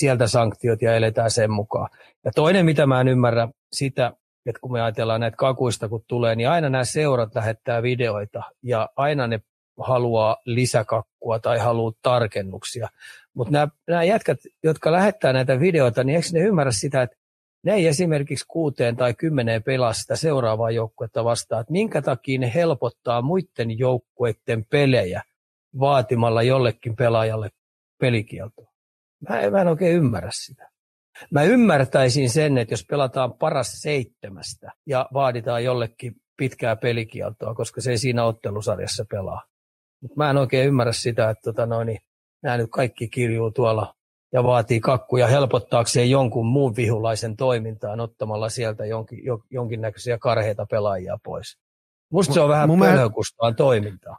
sieltä 0.00 0.26
sanktiot 0.26 0.82
ja 0.82 0.96
eletään 0.96 1.30
sen 1.30 1.50
mukaan. 1.50 1.88
Ja 2.24 2.30
toinen, 2.34 2.66
mitä 2.66 2.86
mä 2.86 3.00
en 3.00 3.08
ymmärrä 3.08 3.48
sitä, 3.72 4.12
että 4.46 4.60
kun 4.60 4.72
me 4.72 4.82
ajatellaan 4.82 5.20
näitä 5.20 5.36
kakuista, 5.36 5.88
kun 5.88 6.04
tulee, 6.06 6.36
niin 6.36 6.48
aina 6.48 6.68
nämä 6.68 6.84
seurat 6.84 7.34
lähettää 7.34 7.82
videoita 7.82 8.42
ja 8.62 8.88
aina 8.96 9.26
ne 9.26 9.40
haluaa 9.80 10.36
lisäkakkua 10.44 11.38
tai 11.38 11.58
haluaa 11.58 11.92
tarkennuksia. 12.02 12.88
Mutta 13.34 13.52
nämä, 13.52 13.68
nämä 13.88 14.04
jätkät, 14.04 14.38
jotka 14.62 14.92
lähettää 14.92 15.32
näitä 15.32 15.60
videoita, 15.60 16.04
niin 16.04 16.16
eikö 16.16 16.28
ne 16.32 16.40
ymmärrä 16.40 16.72
sitä, 16.72 17.02
että 17.02 17.16
ne 17.64 17.72
ei 17.74 17.86
esimerkiksi 17.86 18.44
kuuteen 18.48 18.96
tai 18.96 19.14
kymmeneen 19.14 19.62
pelaa 19.62 19.92
sitä 19.92 20.16
seuraavaa 20.16 20.70
joukkuetta 20.70 21.24
vastaan, 21.24 21.60
että 21.60 21.72
minkä 21.72 22.02
takia 22.02 22.38
ne 22.38 22.52
helpottaa 22.54 23.22
muiden 23.22 23.78
joukkueiden 23.78 24.64
pelejä 24.70 25.22
vaatimalla 25.80 26.42
jollekin 26.42 26.96
pelaajalle 26.96 27.50
pelikieltoa. 28.00 28.69
Mä 29.28 29.40
en, 29.40 29.52
mä 29.52 29.60
en 29.60 29.68
oikein 29.68 29.96
ymmärrä 29.96 30.30
sitä. 30.32 30.70
Mä 31.30 31.42
ymmärtäisin 31.42 32.30
sen, 32.30 32.58
että 32.58 32.72
jos 32.72 32.86
pelataan 32.86 33.32
paras 33.32 33.82
seitsemästä 33.82 34.72
ja 34.86 35.08
vaaditaan 35.12 35.64
jollekin 35.64 36.16
pitkää 36.36 36.76
pelikieltoa, 36.76 37.54
koska 37.54 37.80
se 37.80 37.90
ei 37.90 37.98
siinä 37.98 38.24
ottelusarjassa 38.24 39.04
pelaa. 39.10 39.42
Mutta 40.02 40.16
mä 40.16 40.30
en 40.30 40.36
oikein 40.36 40.68
ymmärrä 40.68 40.92
sitä, 40.92 41.30
että 41.30 41.42
tota 41.42 41.66
noin, 41.66 41.98
nämä 42.42 42.56
nyt 42.56 42.70
kaikki 42.70 43.08
kirjuu 43.08 43.50
tuolla 43.50 43.94
ja 44.32 44.44
vaatii 44.44 44.80
kakkuja 44.80 45.26
helpottaakseen 45.26 46.10
jonkun 46.10 46.46
muun 46.46 46.76
vihulaisen 46.76 47.36
toimintaan 47.36 48.00
ottamalla 48.00 48.48
sieltä 48.48 48.86
jonkin, 48.86 49.18
jonkinnäköisiä 49.50 50.18
karheita 50.18 50.66
pelaajia 50.70 51.18
pois. 51.24 51.58
Musta 52.12 52.34
se 52.34 52.40
on 52.40 52.48
vähän 52.48 52.70
pölhökustaan 52.78 53.56
toimintaa. 53.56 54.18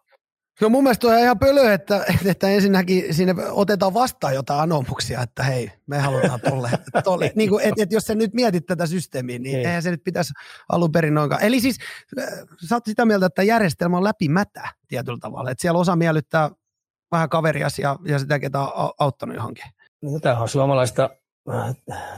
No 0.61 0.69
mun 0.69 0.83
mielestä 0.83 1.07
on 1.07 1.19
ihan 1.19 1.39
pölö, 1.39 1.73
että, 1.73 2.05
että 2.25 2.49
ensinnäkin 2.49 3.13
sinne 3.13 3.35
otetaan 3.51 3.93
vastaan 3.93 4.35
jotain 4.35 4.59
anomuksia, 4.59 5.21
että 5.21 5.43
hei, 5.43 5.71
me 5.87 5.99
halutaan 5.99 6.39
tolle. 6.39 6.69
tolle. 7.03 7.31
Niin 7.35 7.49
kuin, 7.49 7.63
et, 7.63 7.73
et 7.77 7.91
jos 7.91 8.03
sä 8.03 8.15
nyt 8.15 8.33
mietit 8.33 8.65
tätä 8.65 8.85
systeemiä, 8.85 9.39
niin 9.39 9.57
ei. 9.57 9.65
eihän 9.65 9.83
se 9.83 9.91
nyt 9.91 10.03
pitäisi 10.03 10.33
alun 10.69 10.91
perin 10.91 11.13
noinkaan. 11.13 11.43
Eli 11.43 11.59
siis 11.59 11.77
äh, 12.19 12.29
sä 12.69 12.75
oot 12.75 12.85
sitä 12.85 13.05
mieltä, 13.05 13.25
että 13.25 13.43
järjestelmä 13.43 13.97
on 13.97 14.03
läpimätä 14.03 14.61
tietyllä 14.87 15.17
tavalla, 15.21 15.51
että 15.51 15.61
siellä 15.61 15.79
osa 15.79 15.95
miellyttää 15.95 16.49
vähän 17.11 17.29
kaverias 17.29 17.79
ja, 17.79 17.95
ja 18.05 18.19
sitä, 18.19 18.39
ketä 18.39 18.59
on 18.59 18.91
auttanut 18.99 19.35
johonkin. 19.35 19.65
No, 20.01 20.19
tämä 20.19 20.39
on 20.39 20.49
suomalaista 20.49 21.09
äh, 21.53 21.75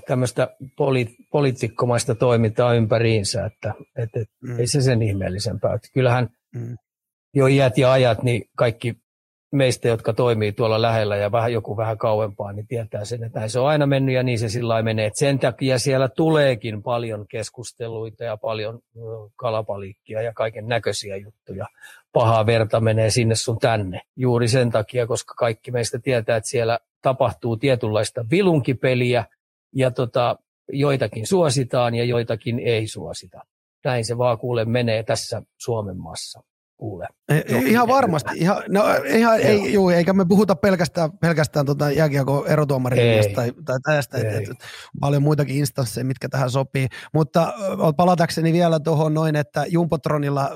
tämmöistä 0.08 0.56
poli, 0.78 1.16
poliitikkomaista 1.32 2.16
toimintaa 2.16 2.74
ympäriinsä, 2.74 3.46
että, 3.46 3.74
että 3.96 4.20
mm. 4.42 4.60
ei 4.60 4.68
se 4.68 4.82
sen 4.82 5.02
ihmeellisempää. 5.02 5.74
Että 5.74 5.88
kyllähän 5.94 6.30
mm 6.56 6.78
jo 7.34 7.48
iät 7.48 7.78
ja 7.78 7.92
ajat, 7.92 8.24
niin 8.24 8.50
kaikki 8.58 8.96
meistä, 9.54 9.88
jotka 9.88 10.14
toimii 10.14 10.52
tuolla 10.52 10.82
lähellä 10.82 11.16
ja 11.16 11.32
vähän 11.32 11.54
joku 11.54 11.78
vähän 11.78 11.98
kauempaa, 11.98 12.54
niin 12.54 12.68
tietää 12.68 13.06
sen, 13.06 13.24
että 13.24 13.48
se 13.48 13.60
on 13.60 13.68
aina 13.68 13.86
mennyt 13.86 14.16
ja 14.16 14.24
niin 14.24 14.40
se 14.40 14.50
sillä 14.50 14.82
menee. 14.82 15.06
Et 15.06 15.16
sen 15.16 15.40
takia 15.40 15.80
siellä 15.80 16.10
tuleekin 16.10 16.84
paljon 16.84 17.26
keskusteluita 17.28 18.24
ja 18.24 18.38
paljon 18.38 18.80
kalapaliikkia 19.36 20.22
ja 20.22 20.34
kaiken 20.34 20.68
näköisiä 20.68 21.18
juttuja. 21.18 21.66
Pahaa 22.14 22.46
verta 22.46 22.80
menee 22.80 23.10
sinne 23.10 23.36
sun 23.36 23.60
tänne. 23.60 24.02
Juuri 24.16 24.48
sen 24.48 24.72
takia, 24.72 25.08
koska 25.08 25.34
kaikki 25.38 25.72
meistä 25.72 26.00
tietää, 26.00 26.38
että 26.38 26.50
siellä 26.50 26.80
tapahtuu 27.02 27.58
tietynlaista 27.58 28.26
vilunkipeliä 28.32 29.26
ja 29.76 29.92
tota, 29.92 30.36
joitakin 30.72 31.28
suositaan 31.28 31.96
ja 31.96 32.04
joitakin 32.04 32.60
ei 32.60 32.88
suosita. 32.88 33.42
Näin 33.84 34.06
se 34.06 34.18
vaan 34.18 34.38
kuule 34.38 34.66
menee 34.66 35.04
tässä 35.04 35.42
Suomen 35.58 35.98
maassa 35.98 36.44
kuule. 36.78 37.08
Ihan 37.66 37.88
varmasti. 37.88 38.30
Ihan, 38.36 38.64
no, 38.70 38.84
ihan, 39.06 39.40
ei, 39.40 39.74
juu, 39.74 39.90
eikä 39.90 40.14
me 40.14 40.26
puhuta 40.26 40.56
pelkästään, 40.56 41.18
pelkästään 41.18 41.66
tota 41.66 41.92
jääkiekon 41.92 42.48
erotuomarin 42.48 43.34
tai, 43.36 43.52
tai 43.66 43.80
tästä. 43.84 44.18
Et, 44.18 44.26
et, 44.26 44.50
paljon 45.00 45.24
muitakin 45.24 45.56
instansseja, 45.56 46.06
mitkä 46.06 46.30
tähän 46.30 46.52
sopii. 46.52 46.88
Mutta 47.14 47.54
palatakseni 47.98 48.54
vielä 48.54 48.80
tuohon 48.80 49.14
noin, 49.14 49.36
että 49.36 49.66
Jumpotronilla, 49.68 50.52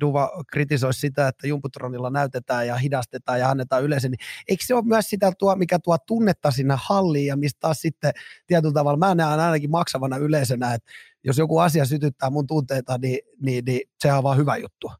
Duva 0.00 0.30
kritisoi 0.52 0.94
sitä, 0.94 1.28
että 1.28 1.46
Jumpotronilla 1.46 2.10
näytetään 2.10 2.66
ja 2.66 2.76
hidastetaan 2.76 3.40
ja 3.40 3.50
annetaan 3.50 3.82
yleensä, 3.82 4.08
niin 4.08 4.20
eikö 4.48 4.64
se 4.66 4.74
ole 4.74 4.84
myös 4.86 5.10
sitä, 5.10 5.32
tuo, 5.38 5.56
mikä 5.56 5.78
tuo 5.78 5.98
tunnetta 5.98 6.50
sinne 6.50 6.74
halliin 6.78 7.26
ja 7.26 7.36
mistä 7.36 7.58
taas 7.60 7.80
sitten 7.80 8.12
tietyllä 8.46 8.74
tavalla, 8.74 8.98
mä 8.98 9.14
näen 9.14 9.40
ainakin 9.40 9.70
maksavana 9.70 10.16
yleisönä, 10.16 10.74
että 10.74 10.92
jos 11.24 11.38
joku 11.38 11.58
asia 11.58 11.84
sytyttää 11.84 12.30
mun 12.30 12.46
tunteita, 12.46 12.98
niin, 12.98 13.18
niin, 13.40 13.64
niin 13.64 13.80
sehän 13.98 14.18
on 14.18 14.24
vaan 14.24 14.38
hyvä 14.38 14.56
juttu. 14.56 14.90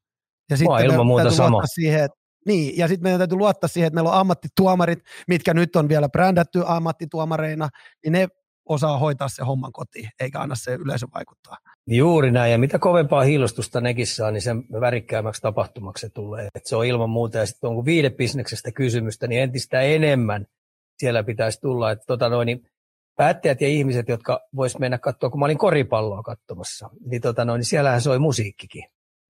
Ja 0.51 0.57
sitten 0.57 0.85
ilman 0.85 1.07
muuta 1.07 1.31
sama. 1.31 1.67
Siihen, 1.67 2.05
että 2.05 2.19
niin, 2.47 2.79
ja 2.79 2.89
sitten 2.89 3.03
meidän 3.03 3.21
täytyy 3.21 3.39
luottaa 3.39 3.69
siihen, 3.69 3.87
että 3.87 3.95
meillä 3.95 4.11
on 4.11 4.17
ammattituomarit, 4.17 4.99
mitkä 5.29 5.55
nyt 5.55 5.77
on 5.77 5.89
vielä 5.89 6.09
brändätty 6.09 6.63
ammattituomareina, 6.67 7.69
niin 8.05 8.13
ne 8.13 8.29
osaa 8.69 8.99
hoitaa 8.99 9.29
se 9.29 9.45
homman 9.45 9.73
kotiin, 9.73 10.11
eikä 10.21 10.41
anna 10.41 10.55
se 10.55 10.75
yleisö 10.75 11.07
vaikuttaa. 11.15 11.57
Juuri 11.87 12.31
näin, 12.31 12.53
ja 12.53 12.59
mitä 12.59 12.79
kovempaa 12.79 13.23
hiilostusta 13.23 13.81
nekin 13.81 14.07
saa, 14.07 14.31
niin 14.31 14.43
sen 14.43 14.65
värikkäämmäksi 14.81 15.43
tapahtumaksi 15.43 16.07
se 16.07 16.13
tulee. 16.15 16.49
Et 16.55 16.67
se 16.67 16.77
on 16.77 16.87
ilman 16.87 17.11
muuta, 17.11 17.39
ja 17.39 17.47
sitten 17.47 17.71
on 17.71 17.85
viidebisneksestä 17.85 18.73
kysymystä, 18.73 19.27
niin 19.27 19.43
entistä 19.43 19.81
enemmän 19.81 20.47
siellä 20.99 21.23
pitäisi 21.23 21.61
tulla. 21.61 21.91
Että 21.91 22.05
tota 22.07 22.29
noin, 22.29 22.47
niin 22.47 22.67
päättäjät 23.17 23.61
ja 23.61 23.69
ihmiset, 23.69 24.09
jotka 24.09 24.41
vois 24.57 24.79
mennä 24.79 24.99
katsoa, 24.99 25.31
kun 25.31 25.41
mä 25.41 25.45
olin 25.45 25.59
koripalloa 25.59 26.23
katsomassa, 26.23 26.91
niin, 27.11 27.23
tota 27.23 27.45
noin, 27.45 27.59
niin 27.59 27.67
siellähän 27.67 28.01
soi 28.01 28.19
musiikkikin 28.19 28.85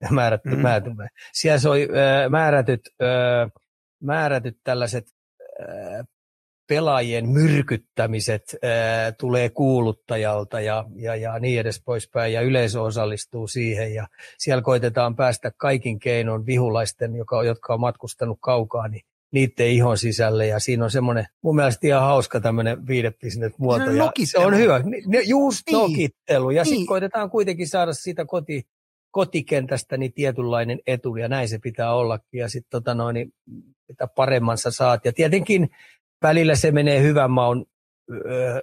määrätty, 0.11 0.49
mm. 0.49 0.63
määrätty. 0.63 0.91
Siellä 1.33 1.59
soi 1.59 1.83
äh, 1.83 2.31
määrätyt, 2.31 2.81
äh, 3.03 3.51
määrätyt 4.01 4.59
tällaiset 4.65 5.07
äh, 5.61 6.07
pelaajien 6.67 7.29
myrkyttämiset 7.29 8.43
äh, 8.65 9.15
tulee 9.19 9.49
kuuluttajalta 9.49 10.61
ja, 10.61 10.85
ja, 10.97 11.17
ja 11.17 11.39
niin 11.39 11.61
edes 11.61 11.83
poispäin, 11.85 12.33
ja 12.33 12.41
yleisö 12.41 12.81
osallistuu 12.81 13.47
siihen, 13.49 13.95
ja 13.95 14.07
siellä 14.39 14.63
koitetaan 14.63 15.17
päästä 15.17 15.53
kaikin 15.57 15.99
keinoin 15.99 16.47
vihulaisten, 16.47 17.15
joka, 17.17 17.45
jotka 17.45 17.75
on 17.75 17.81
matkustanut 17.81 18.39
kaukaa, 18.41 18.89
niin 18.89 19.03
niiden 19.33 19.67
ihon 19.67 19.99
sisälle, 19.99 20.47
ja 20.47 20.59
siinä 20.59 20.85
on 20.85 20.91
semmoinen 20.91 21.27
mun 21.43 21.57
mielestä 21.57 21.87
ihan 21.87 22.03
hauska 22.03 22.41
tämmöinen 22.41 22.87
viidepisnet 22.87 23.59
muoto, 23.59 23.91
ja 23.91 24.13
se 24.25 24.39
on 24.39 24.57
hyvä, 24.57 24.81
just 25.27 25.63
niin. 25.67 25.79
nokittelu, 25.79 26.51
ja 26.51 26.63
niin. 26.63 26.69
sitten 26.69 26.87
koitetaan 26.87 27.31
kuitenkin 27.31 27.69
saada 27.69 27.93
sitä 27.93 28.25
koti, 28.25 28.63
kotikentästä 29.15 29.97
niin 29.97 30.13
tietynlainen 30.13 30.81
etu 30.87 31.17
ja 31.17 31.29
näin 31.29 31.49
se 31.49 31.59
pitää 31.59 31.95
ollakin 31.95 32.41
ja 32.41 32.49
sitten 32.49 32.71
tota 32.71 32.95
noin, 32.95 33.15
niin 33.15 33.33
mitä 33.89 34.07
paremman 34.07 34.59
sä 34.59 34.71
saat. 34.71 35.05
Ja 35.05 35.13
tietenkin 35.13 35.69
välillä 36.23 36.55
se 36.55 36.71
menee 36.71 37.03
hyvän 37.03 37.31
maun 37.31 37.67
öö, 38.11 38.61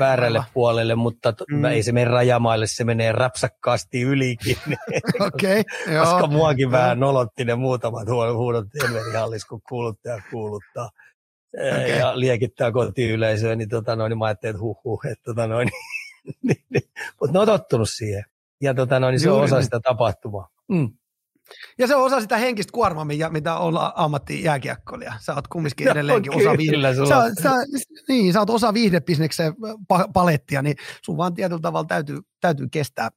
väärälle 0.00 0.44
puolelle, 0.54 0.94
mutta 0.94 1.34
mm. 1.50 1.64
ei 1.64 1.82
se 1.82 1.92
mene 1.92 2.10
rajamaille, 2.10 2.66
se 2.66 2.84
menee 2.84 3.12
rapsakkaasti 3.12 4.02
ylikin. 4.02 4.56
okay, 5.26 5.64
Koska 6.00 6.26
muakin 6.26 6.70
vähän 6.70 7.00
nolotti 7.00 7.44
ne 7.44 7.54
muutamat 7.54 8.08
huudot 8.34 8.66
Enverihallis, 8.84 9.44
kun 9.44 9.60
kuuluttaja 9.68 10.22
kuuluttaa. 10.30 10.90
Okay. 11.54 11.88
Ja 11.88 12.20
liekittää 12.20 12.72
kotiyleisöä, 12.72 13.56
niin, 13.56 13.68
tota 13.68 13.96
noin, 13.96 14.10
niin 14.10 14.18
mä 14.18 14.24
ajattelin, 14.24 14.50
että 14.50 14.62
huh, 14.62 14.84
huh 14.84 15.00
että 15.12 15.24
tota 15.24 15.46
noin, 15.46 15.70
niin, 16.42 16.64
niin, 16.70 16.90
mutta 17.20 17.32
ne 17.32 17.38
on 17.38 17.46
tottunut 17.46 17.90
siihen 17.90 18.24
ja 18.62 18.74
tota, 18.74 19.00
no, 19.00 19.10
niin 19.10 19.20
se 19.20 19.26
Juuri. 19.26 19.38
on 19.38 19.44
osa 19.44 19.62
sitä 19.62 19.80
tapahtumaa. 19.80 20.48
Mm. 20.68 20.90
Ja 21.78 21.86
se 21.86 21.96
on 21.96 22.04
osa 22.04 22.20
sitä 22.20 22.36
henkistä 22.36 22.72
kuormaa, 22.72 23.06
mitä 23.30 23.56
olla 23.56 23.92
ammattijääkiekkoilija. 23.96 25.14
Sä 25.20 25.34
oot 25.34 25.48
kumminkin 25.48 25.84
no, 25.86 25.92
edelleenkin 25.92 26.32
no, 26.32 26.38
osa 26.38 26.58
viihde. 26.58 26.94
Sä, 27.08 27.42
sä, 27.42 27.50
niin, 28.08 28.32
sä 28.32 28.38
oot 28.38 28.50
osa 28.50 28.74
viihdebisneksen 28.74 29.54
palettia, 30.14 30.62
niin 30.62 30.76
sun 31.04 31.16
vaan 31.16 31.34
tietyllä 31.34 31.60
tavalla 31.60 31.86
täytyy, 31.86 32.18
täytyy 32.40 32.68
kestää 32.68 33.10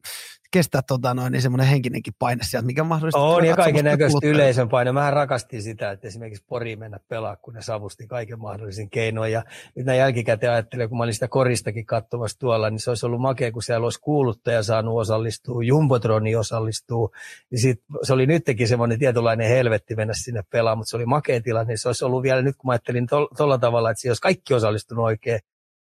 kestää 0.56 0.82
tota 0.88 1.14
noin, 1.14 1.32
niin 1.32 1.42
semmoinen 1.42 1.68
henkinenkin 1.68 2.14
paine 2.20 2.44
sieltä, 2.44 2.66
mikä 2.66 2.84
mahdollisesti... 2.84 3.22
On 3.22 3.46
ja 3.46 3.56
kaiken 3.56 3.86
näköistä 3.86 4.20
yleisön 4.24 4.70
paine. 4.70 4.92
Mä 4.92 5.12
rakastin 5.12 5.62
sitä, 5.62 5.92
että 5.92 6.08
esimerkiksi 6.08 6.44
Pori 6.48 6.76
mennä 6.76 7.00
pelaa, 7.08 7.36
kun 7.36 7.54
ne 7.54 7.62
savusti 7.62 8.08
kaiken 8.08 8.40
mahdollisin 8.40 8.90
keinoin. 8.90 9.32
Ja 9.32 9.44
nyt 9.76 9.86
näin 9.86 10.00
jälkikäteen 10.00 10.52
ajattelen, 10.52 10.90
kun 10.90 10.98
mä 10.98 11.04
olin 11.04 11.14
sitä 11.14 11.28
koristakin 11.28 11.86
katsomassa 11.86 12.40
tuolla, 12.40 12.70
niin 12.70 12.80
se 12.80 12.92
olisi 12.92 13.06
ollut 13.06 13.22
makea, 13.22 13.52
kun 13.52 13.64
siellä 13.64 13.84
olisi 13.84 14.00
kuuluttaja 14.02 14.64
saanut 14.64 14.98
osallistua, 14.98 15.64
Jumbotroni 15.64 16.36
osallistuu. 16.36 17.12
Niin 17.52 17.60
sit, 17.60 17.82
se 18.04 18.14
oli 18.14 18.26
nytkin 18.26 18.68
semmoinen 18.68 19.00
tietynlainen 19.00 19.48
helvetti 19.48 19.96
mennä 19.96 20.14
sinne 20.14 20.44
pelaamaan, 20.52 20.78
mutta 20.78 20.90
se 20.90 20.96
oli 20.96 21.06
makea 21.06 21.42
tilanne. 21.42 21.72
Niin 21.72 21.78
se 21.78 21.90
olisi 21.90 22.06
ollut 22.06 22.24
vielä 22.24 22.42
nyt, 22.42 22.56
kun 22.56 22.68
mä 22.68 22.72
ajattelin 22.72 23.08
tuolla 23.38 23.58
tavalla, 23.58 23.92
että 23.92 24.02
se 24.02 24.10
olisi 24.10 24.22
kaikki 24.22 24.54
osallistunut 24.54 25.06
oikein 25.06 25.40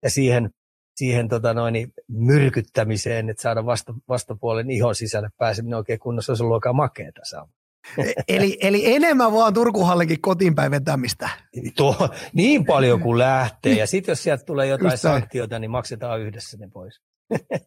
ja 0.03 0.10
siihen 0.10 0.50
siihen 0.95 1.29
tota 1.29 1.53
noin, 1.53 1.93
myrkyttämiseen, 2.07 3.29
että 3.29 3.41
saada 3.41 3.65
vasta, 3.65 3.93
vastapuolen 4.09 4.71
ihon 4.71 4.95
sisälle 4.95 5.29
pääseminen 5.38 5.77
oikein 5.77 6.00
kunnossa, 6.00 6.31
olisi 6.31 6.43
ollut 6.43 6.55
aika 6.55 6.73
makeeta 6.73 7.21
saa. 7.23 7.50
E, 7.97 8.13
eli, 8.27 8.57
eli 8.62 8.95
enemmän 8.95 9.33
vaan 9.33 9.53
Turkuhallinkin 9.53 10.21
kotiin 10.21 10.55
päin 10.55 10.71
vetämistä. 10.71 11.29
Tuo, 11.77 12.09
niin 12.33 12.65
paljon 12.65 13.01
kuin 13.01 13.19
lähtee. 13.19 13.73
Ja 13.73 13.88
sitten 13.88 14.12
jos 14.12 14.23
sieltä 14.23 14.45
tulee 14.45 14.67
jotain 14.67 14.97
sanktioita, 14.97 15.59
niin 15.59 15.71
maksetaan 15.71 16.21
yhdessä 16.21 16.57
ne 16.57 16.69
pois. 16.73 17.01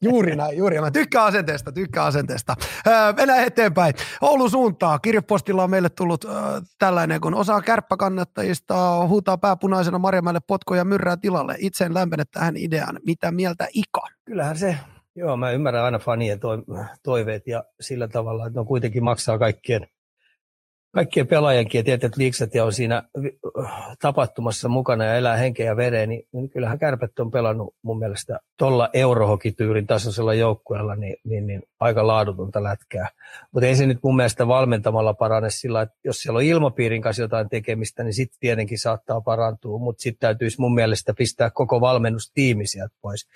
Juuri 0.02 0.36
näin, 0.36 0.58
juuri 0.58 0.80
näin. 0.80 0.92
Tykkää 0.92 1.24
asenteesta, 1.24 1.72
tykkää 1.72 2.04
asenteesta. 2.04 2.54
Öö, 2.86 3.12
mennään 3.16 3.44
eteenpäin. 3.44 3.94
Oulun 4.20 4.50
suuntaa. 4.50 4.98
Kirjepostilla 4.98 5.64
on 5.64 5.70
meille 5.70 5.88
tullut 5.88 6.24
öö, 6.24 6.32
tällainen, 6.78 7.20
kun 7.20 7.34
osa 7.34 7.60
kärppäkannattajista 7.60 9.06
huutaa 9.06 9.38
pääpunaisena 9.38 9.98
Marjamäelle 9.98 10.40
potkoja 10.46 10.84
myrrää 10.84 11.16
tilalle. 11.16 11.54
Itse 11.58 11.84
en 11.84 11.94
lämpene 11.94 12.24
tähän 12.30 12.56
ideaan. 12.56 13.00
Mitä 13.06 13.30
mieltä 13.30 13.68
Ika? 13.74 14.02
Kyllähän 14.24 14.58
se, 14.58 14.76
joo 15.14 15.36
mä 15.36 15.50
ymmärrän 15.50 15.84
aina 15.84 15.98
fanien 15.98 16.40
toiveet 17.02 17.46
ja 17.46 17.64
sillä 17.80 18.08
tavalla, 18.08 18.46
että 18.46 18.60
ne 18.60 18.66
kuitenkin 18.66 19.04
maksaa 19.04 19.38
kaikkien 19.38 19.86
kaikkien 20.96 21.26
pelaajankin 21.26 21.78
ja 21.78 21.84
tietyt 21.84 22.16
liikset 22.16 22.54
ja 22.54 22.64
on 22.64 22.72
siinä 22.72 23.02
tapahtumassa 24.00 24.68
mukana 24.68 25.04
ja 25.04 25.14
elää 25.14 25.36
henkeä 25.36 25.66
ja 25.66 25.76
vereen, 25.76 26.08
niin, 26.08 26.28
niin 26.32 26.50
kyllähän 26.50 26.78
kärpät 26.78 27.18
on 27.18 27.30
pelannut 27.30 27.74
mun 27.82 27.98
mielestä 27.98 28.40
tuolla 28.58 28.88
eurohokityylin 28.92 29.86
tasoisella 29.86 30.34
joukkueella 30.34 30.96
niin, 30.96 31.16
niin, 31.24 31.46
niin 31.46 31.62
aika 31.80 32.06
laadutonta 32.06 32.62
lätkää. 32.62 33.08
Mutta 33.52 33.66
ei 33.66 33.76
se 33.76 33.86
nyt 33.86 33.98
mun 34.02 34.16
mielestä 34.16 34.48
valmentamalla 34.48 35.14
parane 35.14 35.50
sillä, 35.50 35.82
että 35.82 35.96
jos 36.04 36.16
siellä 36.16 36.36
on 36.36 36.44
ilmapiirin 36.44 37.02
kanssa 37.02 37.22
jotain 37.22 37.48
tekemistä, 37.48 38.04
niin 38.04 38.14
sitten 38.14 38.40
tietenkin 38.40 38.78
saattaa 38.78 39.20
parantua, 39.20 39.78
mutta 39.78 40.02
sitten 40.02 40.20
täytyisi 40.20 40.60
mun 40.60 40.74
mielestä 40.74 41.14
pistää 41.14 41.50
koko 41.50 41.80
valmennustiimi 41.80 42.66
sieltä 42.66 42.94
pois. 43.00 43.28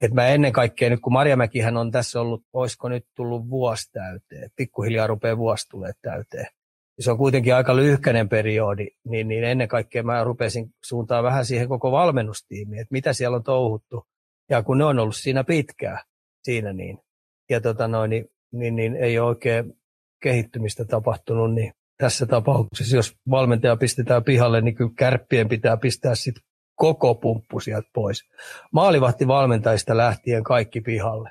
Et 0.00 0.12
mä 0.12 0.26
ennen 0.26 0.52
kaikkea 0.52 0.90
nyt, 0.90 1.00
kun 1.00 1.12
Marjamäkihän 1.12 1.76
on 1.76 1.90
tässä 1.90 2.20
ollut, 2.20 2.42
olisiko 2.52 2.88
nyt 2.88 3.06
tullut 3.14 3.50
vuosi 3.50 3.92
täyteen, 3.92 4.50
pikkuhiljaa 4.56 5.06
rupeaa 5.06 5.38
vuosi 5.38 5.68
tulee 5.68 5.92
täyteen 6.02 6.46
se 7.00 7.10
on 7.10 7.18
kuitenkin 7.18 7.54
aika 7.54 7.76
lyhkäinen 7.76 8.28
periodi, 8.28 8.86
niin, 9.04 9.28
niin 9.28 9.44
ennen 9.44 9.68
kaikkea 9.68 10.02
mä 10.02 10.24
rupesin 10.24 10.70
suuntaa 10.84 11.22
vähän 11.22 11.44
siihen 11.44 11.68
koko 11.68 11.92
valmennustiimiin, 11.92 12.80
että 12.80 12.92
mitä 12.92 13.12
siellä 13.12 13.36
on 13.36 13.42
touhuttu. 13.42 14.06
Ja 14.50 14.62
kun 14.62 14.78
ne 14.78 14.84
on 14.84 14.98
ollut 14.98 15.16
siinä 15.16 15.44
pitkään, 15.44 15.98
siinä 16.42 16.72
niin, 16.72 16.98
ja 17.50 17.60
tota 17.60 17.88
noin, 17.88 18.10
niin, 18.10 18.26
niin, 18.52 18.76
niin 18.76 18.96
ei 18.96 19.18
ole 19.18 19.28
oikein 19.28 19.72
kehittymistä 20.22 20.84
tapahtunut, 20.84 21.54
niin 21.54 21.72
tässä 21.98 22.26
tapauksessa, 22.26 22.96
jos 22.96 23.16
valmentaja 23.30 23.76
pistetään 23.76 24.24
pihalle, 24.24 24.60
niin 24.60 24.74
kyllä 24.74 24.90
kärppien 24.98 25.48
pitää 25.48 25.76
pistää 25.76 26.14
sitten 26.14 26.44
koko 26.74 27.14
pumppu 27.14 27.60
sieltä 27.60 27.88
pois. 27.94 28.22
Maalivahti 28.72 29.26
valmentajista 29.26 29.96
lähtien 29.96 30.44
kaikki 30.44 30.80
pihalle. 30.80 31.30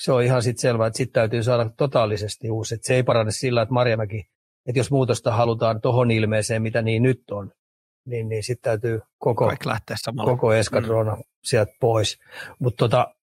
Se 0.00 0.12
on 0.12 0.22
ihan 0.22 0.42
sitten 0.42 0.60
selvää, 0.60 0.86
että 0.86 0.96
sitten 0.96 1.12
täytyy 1.12 1.42
saada 1.42 1.70
totaalisesti 1.76 2.50
uusi. 2.50 2.74
Et 2.74 2.84
se 2.84 2.94
ei 2.94 3.02
parane 3.02 3.30
sillä, 3.30 3.62
että 3.62 3.74
Marjamäki 3.74 4.26
että 4.66 4.78
jos 4.78 4.90
muutosta 4.90 5.32
halutaan 5.32 5.80
tuohon 5.80 6.10
ilmeeseen, 6.10 6.62
mitä 6.62 6.82
niin 6.82 7.02
nyt 7.02 7.22
on, 7.30 7.52
niin, 8.06 8.28
niin 8.28 8.42
sitten 8.42 8.70
täytyy 8.70 9.00
koko, 9.18 9.52
koko 10.24 10.54
eskadrona 10.54 11.14
mm. 11.14 11.22
sieltä 11.44 11.72
pois. 11.80 12.18
Mutta 12.58 12.84
tota, 12.84 13.14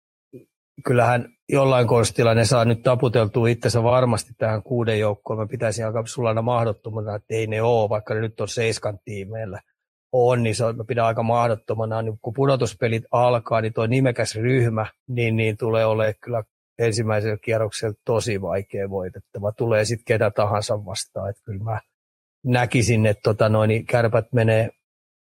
kyllähän 0.85 1.29
jollain 1.49 1.87
konstilla 1.87 2.33
ne 2.33 2.45
saa 2.45 2.65
nyt 2.65 2.83
taputeltua 2.83 3.47
itsensä 3.47 3.83
varmasti 3.83 4.33
tähän 4.37 4.63
kuuden 4.63 4.99
joukkoon. 4.99 5.39
Mä 5.39 5.47
pitäisin 5.47 5.85
aika 5.85 6.03
sulana 6.05 6.41
mahdottomana, 6.41 7.15
että 7.15 7.33
ei 7.33 7.47
ne 7.47 7.61
ole, 7.61 7.89
vaikka 7.89 8.13
ne 8.13 8.21
nyt 8.21 8.41
on 8.41 8.47
seiskan 8.47 8.99
tiimeillä 9.05 9.59
on, 10.13 10.43
niin 10.43 10.55
se 10.55 10.65
on, 10.65 10.77
mä 10.77 10.83
pidän 10.83 11.05
aika 11.05 11.23
mahdottomana, 11.23 12.01
niin 12.01 12.19
kun 12.21 12.33
pudotuspelit 12.33 13.03
alkaa, 13.11 13.61
niin 13.61 13.73
tuo 13.73 13.87
nimekäs 13.87 14.35
ryhmä, 14.35 14.85
niin, 15.07 15.35
niin 15.35 15.57
tulee 15.57 15.85
olemaan 15.85 16.13
kyllä 16.21 16.43
ensimmäisellä 16.79 17.37
kierroksella 17.37 17.95
tosi 18.05 18.41
vaikea 18.41 18.89
voitettava. 18.89 19.51
Tulee 19.51 19.85
sitten 19.85 20.05
ketä 20.05 20.31
tahansa 20.31 20.85
vastaan. 20.85 21.29
Että 21.29 21.41
kyllä 21.45 21.63
mä 21.63 21.79
näkisin, 22.45 23.05
että 23.05 23.21
tota 23.23 23.49
noin, 23.49 23.67
niin 23.67 23.85
kärpät 23.85 24.33
menee 24.33 24.69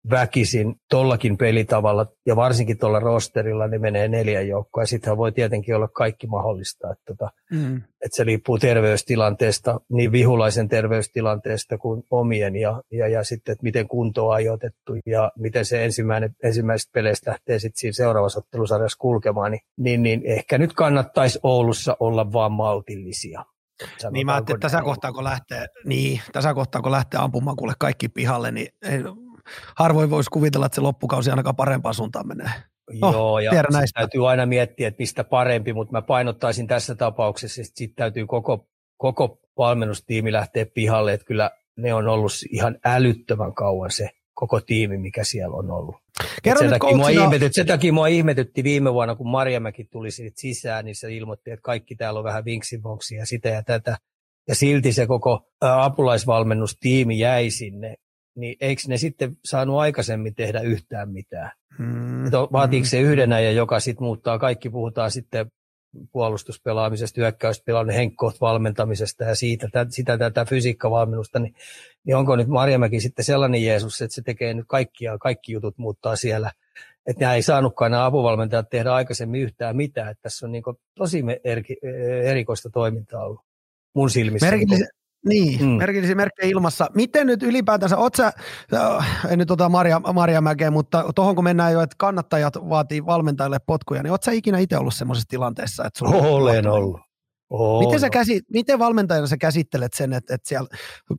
väkisin 0.10 0.76
tollakin 0.90 1.38
pelitavalla 1.38 2.06
ja 2.26 2.36
varsinkin 2.36 2.78
tuolla 2.78 3.00
rosterilla 3.00 3.68
niin 3.68 3.82
menee 3.82 4.08
neljä 4.08 4.42
joukkoa. 4.42 4.86
Sittenhän 4.86 5.18
voi 5.18 5.32
tietenkin 5.32 5.76
olla 5.76 5.88
kaikki 5.88 6.28
mahdollista. 6.28 6.92
Että, 6.92 7.04
tota, 7.06 7.30
mm. 7.52 7.78
että 7.78 8.16
se 8.16 8.24
riippuu 8.24 8.60
terveystilanteesta, 8.60 9.80
niin 9.90 10.12
vihulaisen 10.12 10.70
terveystilanteesta 10.70 11.78
kuin 11.78 12.04
omien 12.12 12.56
ja, 12.56 12.82
ja, 12.92 13.08
ja 13.08 13.24
sitten, 13.24 13.54
että 13.54 13.64
miten 13.64 13.88
kunto 13.88 14.28
on 14.28 14.36
ajoitettu 14.36 14.94
ja 15.06 15.32
miten 15.38 15.66
se 15.66 15.86
ensimmäinen, 15.86 16.36
ensimmäisestä 16.44 16.92
peleistä 16.94 17.32
lähtee 17.32 17.60
sitten 17.60 17.80
siinä 17.80 17.94
seuraavassa 17.94 18.40
ottelusarjassa 18.40 18.98
kulkemaan. 18.98 19.52
Niin, 19.52 19.62
niin, 19.78 20.04
niin 20.04 20.22
ehkä 20.26 20.58
nyt 20.58 20.74
kannattaisi 20.74 21.40
Oulussa 21.44 21.98
olla 22.00 22.34
vaan 22.34 22.52
maltillisia. 22.52 23.46
Sanotaanko 23.80 24.14
niin 24.14 24.26
mä 24.26 24.34
ajattelin, 24.34 24.58
että 24.58 24.66
tässä 24.66 24.82
kohtaa 24.82 25.12
kun 25.12 25.24
lähtee, 25.24 25.68
niin, 25.86 26.22
tässä 26.34 26.54
kohtaa 26.54 26.82
kun 26.82 26.92
lähtee 26.92 27.20
ampumaan 27.20 27.58
kuule 27.58 27.74
kaikki 27.80 28.10
pihalle, 28.10 28.52
niin 28.52 28.68
harvoin 29.76 30.10
voisi 30.10 30.30
kuvitella, 30.30 30.66
että 30.66 30.76
se 30.76 30.82
loppukausi 30.82 31.30
ainakaan 31.30 31.56
parempaan 31.56 31.96
suuntaan 31.96 32.28
menee. 32.28 32.50
Oh, 33.02 33.14
Joo, 33.14 33.40
ja 33.40 33.52
näistä. 33.72 34.00
täytyy 34.00 34.30
aina 34.30 34.46
miettiä, 34.46 34.88
että 34.88 35.02
mistä 35.02 35.24
parempi, 35.24 35.74
mutta 35.74 35.92
mä 35.92 36.02
painottaisin 36.02 36.68
tässä 36.68 36.96
tapauksessa, 36.96 37.62
että 37.62 37.74
sitten 37.76 37.96
täytyy 37.96 38.26
koko, 38.26 38.70
koko 38.98 39.40
valmennustiimi 39.58 40.32
lähteä 40.32 40.66
pihalle, 40.74 41.14
että 41.14 41.26
kyllä 41.26 41.52
ne 41.78 41.94
on 41.94 42.08
ollut 42.08 42.32
ihan 42.52 42.78
älyttömän 42.86 43.54
kauan 43.54 43.92
se 43.92 44.10
koko 44.34 44.62
tiimi, 44.62 44.98
mikä 44.98 45.24
siellä 45.24 45.56
on 45.56 45.72
ollut. 45.72 45.96
Kerro 46.44 46.60
sen, 46.60 46.70
takia 46.70 46.98
mua 46.98 47.10
ihmetytti, 47.10 47.56
sen 47.56 47.68
takia 47.68 47.94
mua 47.94 48.08
ihmetytti 48.08 48.64
viime 48.64 48.94
vuonna, 48.94 49.16
kun 49.16 49.30
Marjamäki 49.30 49.84
tuli 49.84 50.10
sisään, 50.36 50.86
niin 50.86 50.96
se 50.96 51.14
ilmoitti, 51.14 51.52
että 51.52 51.64
kaikki 51.64 51.96
täällä 51.96 52.18
on 52.18 52.24
vähän 52.24 52.46
vinksiboksia 52.46 53.20
ja 53.20 53.26
sitä 53.26 53.50
ja 53.50 53.64
tätä. 53.64 53.98
Ja 54.48 54.56
silti 54.56 54.94
se 54.94 55.08
koko 55.08 55.42
apulaisvalmennustiimi 55.62 57.20
jäi 57.20 57.50
sinne 57.50 57.96
niin 58.38 58.56
eikö 58.62 58.82
ne 58.88 58.98
sitten 58.98 59.38
saanut 59.46 59.80
aikaisemmin 59.80 60.36
tehdä 60.36 60.62
yhtään 60.62 61.10
mitään? 61.10 61.52
Hmm. 61.78 62.24
Vaatiiko 62.32 62.86
se 62.86 63.00
yhden 63.00 63.32
ja 63.32 63.52
joka 63.52 63.80
sitten 63.80 64.04
muuttaa, 64.04 64.40
kaikki 64.40 64.70
puhutaan 64.70 65.12
sitten 65.12 65.52
puolustuspelaamisesta, 66.12 67.22
hyökkäyspelaamisesta, 67.22 68.00
henkkoht 68.00 68.42
valmentamisesta 68.42 69.24
ja 69.24 69.36
siitä, 69.36 69.68
tä, 69.72 69.86
sitä 69.90 70.18
tätä 70.18 70.46
fysiikkavalmennusta, 70.46 71.40
niin, 71.40 71.56
niin 72.04 72.16
onko 72.16 72.36
nyt 72.36 72.48
Marjamäki 72.48 73.00
sitten 73.00 73.26
sellainen 73.26 73.64
Jeesus, 73.64 74.02
että 74.02 74.16
se 74.16 74.22
tekee 74.22 74.54
nyt 74.54 74.66
kaikkia, 74.68 75.18
kaikki 75.18 75.54
jutut 75.54 75.78
muuttaa 75.78 76.16
siellä, 76.16 76.52
että 77.08 77.20
nämä 77.20 77.36
ei 77.36 77.42
saanutkaan 77.42 77.92
nämä 77.92 78.06
apuvalmentajat 78.06 78.70
tehdä 78.70 78.94
aikaisemmin 78.94 79.42
yhtään 79.42 79.76
mitään, 79.76 80.12
että 80.12 80.22
tässä 80.22 80.46
on 80.46 80.52
niin 80.52 80.64
tosi 80.96 81.24
erikoista 82.24 82.70
toimintaa 82.70 83.26
ollut 83.26 83.42
mun 83.96 84.10
silmissä. 84.10 84.52
Merkillis- 84.52 84.97
niin, 85.28 85.62
mm. 85.62 85.68
merkillisiä 85.68 86.16
merkkejä 86.16 86.50
ilmassa. 86.50 86.88
Miten 86.94 87.28
nyt 87.28 87.44
ylipäätänsä, 87.44 87.98
oot 87.98 88.16
sä, 88.16 88.34
en 89.30 89.40
nyt 89.40 89.52
ota 89.52 89.70
Maria, 89.70 90.00
Maria 90.00 90.42
Mäkeä, 90.42 90.72
mutta 90.72 91.06
tuohon 91.16 91.36
kun 91.36 91.44
mennään 91.44 91.74
jo, 91.74 91.82
että 91.82 91.96
kannattajat 91.98 92.54
vaatii 92.70 93.06
valmentajille 93.06 93.60
potkuja, 93.60 94.04
niin 94.04 94.12
oot 94.12 94.24
sä 94.24 94.32
ikinä 94.32 94.58
itse 94.58 94.78
ollut 94.78 94.94
semmoisessa 94.94 95.30
tilanteessa? 95.30 95.86
Että 95.86 96.00
sulla 96.00 96.16
Olen 96.16 96.68
ollut. 96.68 97.07
On. 97.50 97.86
Miten, 97.86 98.00
sä 98.00 98.10
käsi, 98.10 98.42
miten 98.54 98.80
valmentajana 98.80 99.28
sä 99.28 99.38
käsittelet 99.38 99.94
sen, 99.94 100.14
että, 100.14 100.36
että 100.36 100.50
siellä 100.50 100.68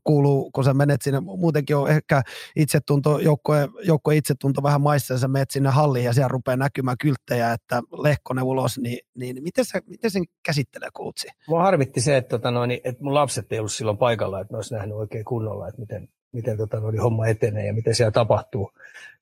kuuluu, 0.05 0.51
kun 0.51 0.65
sä 0.65 0.75
menet 0.75 1.03
sinne, 1.03 1.21
muutenkin 1.21 1.77
on 1.77 1.91
ehkä 1.91 2.23
itsetunto, 2.57 3.19
joukkojen, 3.19 3.69
joukkojen 3.83 4.19
itsetunto 4.19 4.63
vähän 4.63 4.81
maissa, 4.81 5.15
ja 5.15 5.19
sä 5.19 5.29
menet 5.29 5.51
sinne 5.51 5.71
halliin 5.71 6.05
ja 6.05 6.13
siellä 6.13 6.29
rupeaa 6.29 6.57
näkymään 6.57 6.97
kylttejä, 7.01 7.53
että 7.53 7.83
Lehkonen 8.03 8.45
ulos, 8.45 8.79
niin, 8.79 8.99
niin 9.15 9.43
miten, 9.43 9.65
sä, 9.65 9.81
miten 9.87 10.11
sen 10.11 10.25
käsittelee 10.47 10.89
kuutsi? 10.97 11.29
Mua 11.49 11.63
harvitti 11.63 12.01
se, 12.01 12.17
että, 12.17 12.29
tota 12.29 12.51
noin, 12.51 12.81
että 12.85 13.05
mun 13.05 13.15
lapset 13.15 13.53
ei 13.53 13.59
ollut 13.59 13.73
silloin 13.73 13.99
paikalla, 13.99 14.41
että 14.41 14.55
ne 14.55 14.59
olisi 14.59 14.75
nähnyt 14.75 14.97
oikein 14.97 15.25
kunnolla, 15.25 15.69
että 15.69 15.81
miten, 15.81 16.09
miten 16.33 16.57
tota 16.57 16.81
noin, 16.81 17.01
homma 17.01 17.27
etenee 17.27 17.67
ja 17.67 17.75
miten 17.75 17.95
siellä 17.95 18.13
tapahtuu. 18.13 18.71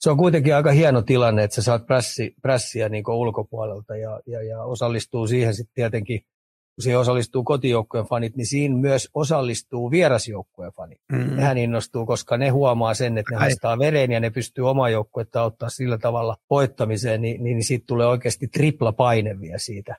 Se 0.01 0.11
on 0.11 0.17
kuitenkin 0.17 0.57
aika 0.57 0.71
hieno 0.71 1.03
tilanne, 1.03 1.45
että 1.45 1.55
sä 1.55 1.63
saat 1.63 1.87
prässi, 1.87 2.35
prässiä 2.43 2.89
niin 2.89 3.11
ulkopuolelta 3.11 3.97
ja, 3.97 4.21
ja, 4.27 4.43
ja 4.43 4.63
osallistuu 4.63 5.27
siihen 5.27 5.55
sitten 5.55 5.75
tietenkin– 5.75 6.21
kun 6.77 6.83
siihen 6.83 7.01
osallistuu 7.01 7.45
kotijoukkojen 7.45 8.07
fanit, 8.07 8.37
niin 8.37 8.47
siinä 8.47 8.77
myös 8.77 9.09
osallistuu 9.15 9.91
vierasjoukkojen 9.91 10.73
fanit. 10.73 11.01
Mm-hmm. 11.13 11.37
Nehän 11.37 11.59
innostuu, 11.59 12.07
koska 12.07 12.37
ne 12.37 12.49
huomaa 12.49 12.95
sen, 12.95 13.19
että 13.19 13.35
ne 13.35 13.39
haistaa 13.39 13.79
veren 13.79 14.13
ja 14.13 14.21
ne 14.21 14.31
pystyy 14.31 14.71
omaa 14.71 14.89
joukkuetta 14.89 15.43
ottaa 15.43 15.69
sillä 15.69 15.99
tavalla 15.99 16.37
voittamiseen, 16.51 17.23
niin, 17.23 17.45
niin, 17.45 17.57
niin 17.57 17.65
siitä 17.65 17.85
tulee 17.87 18.07
oikeasti 18.07 18.49
tripla 18.49 18.93
paine 18.93 19.41
vielä 19.41 19.59
siitä. 19.59 19.97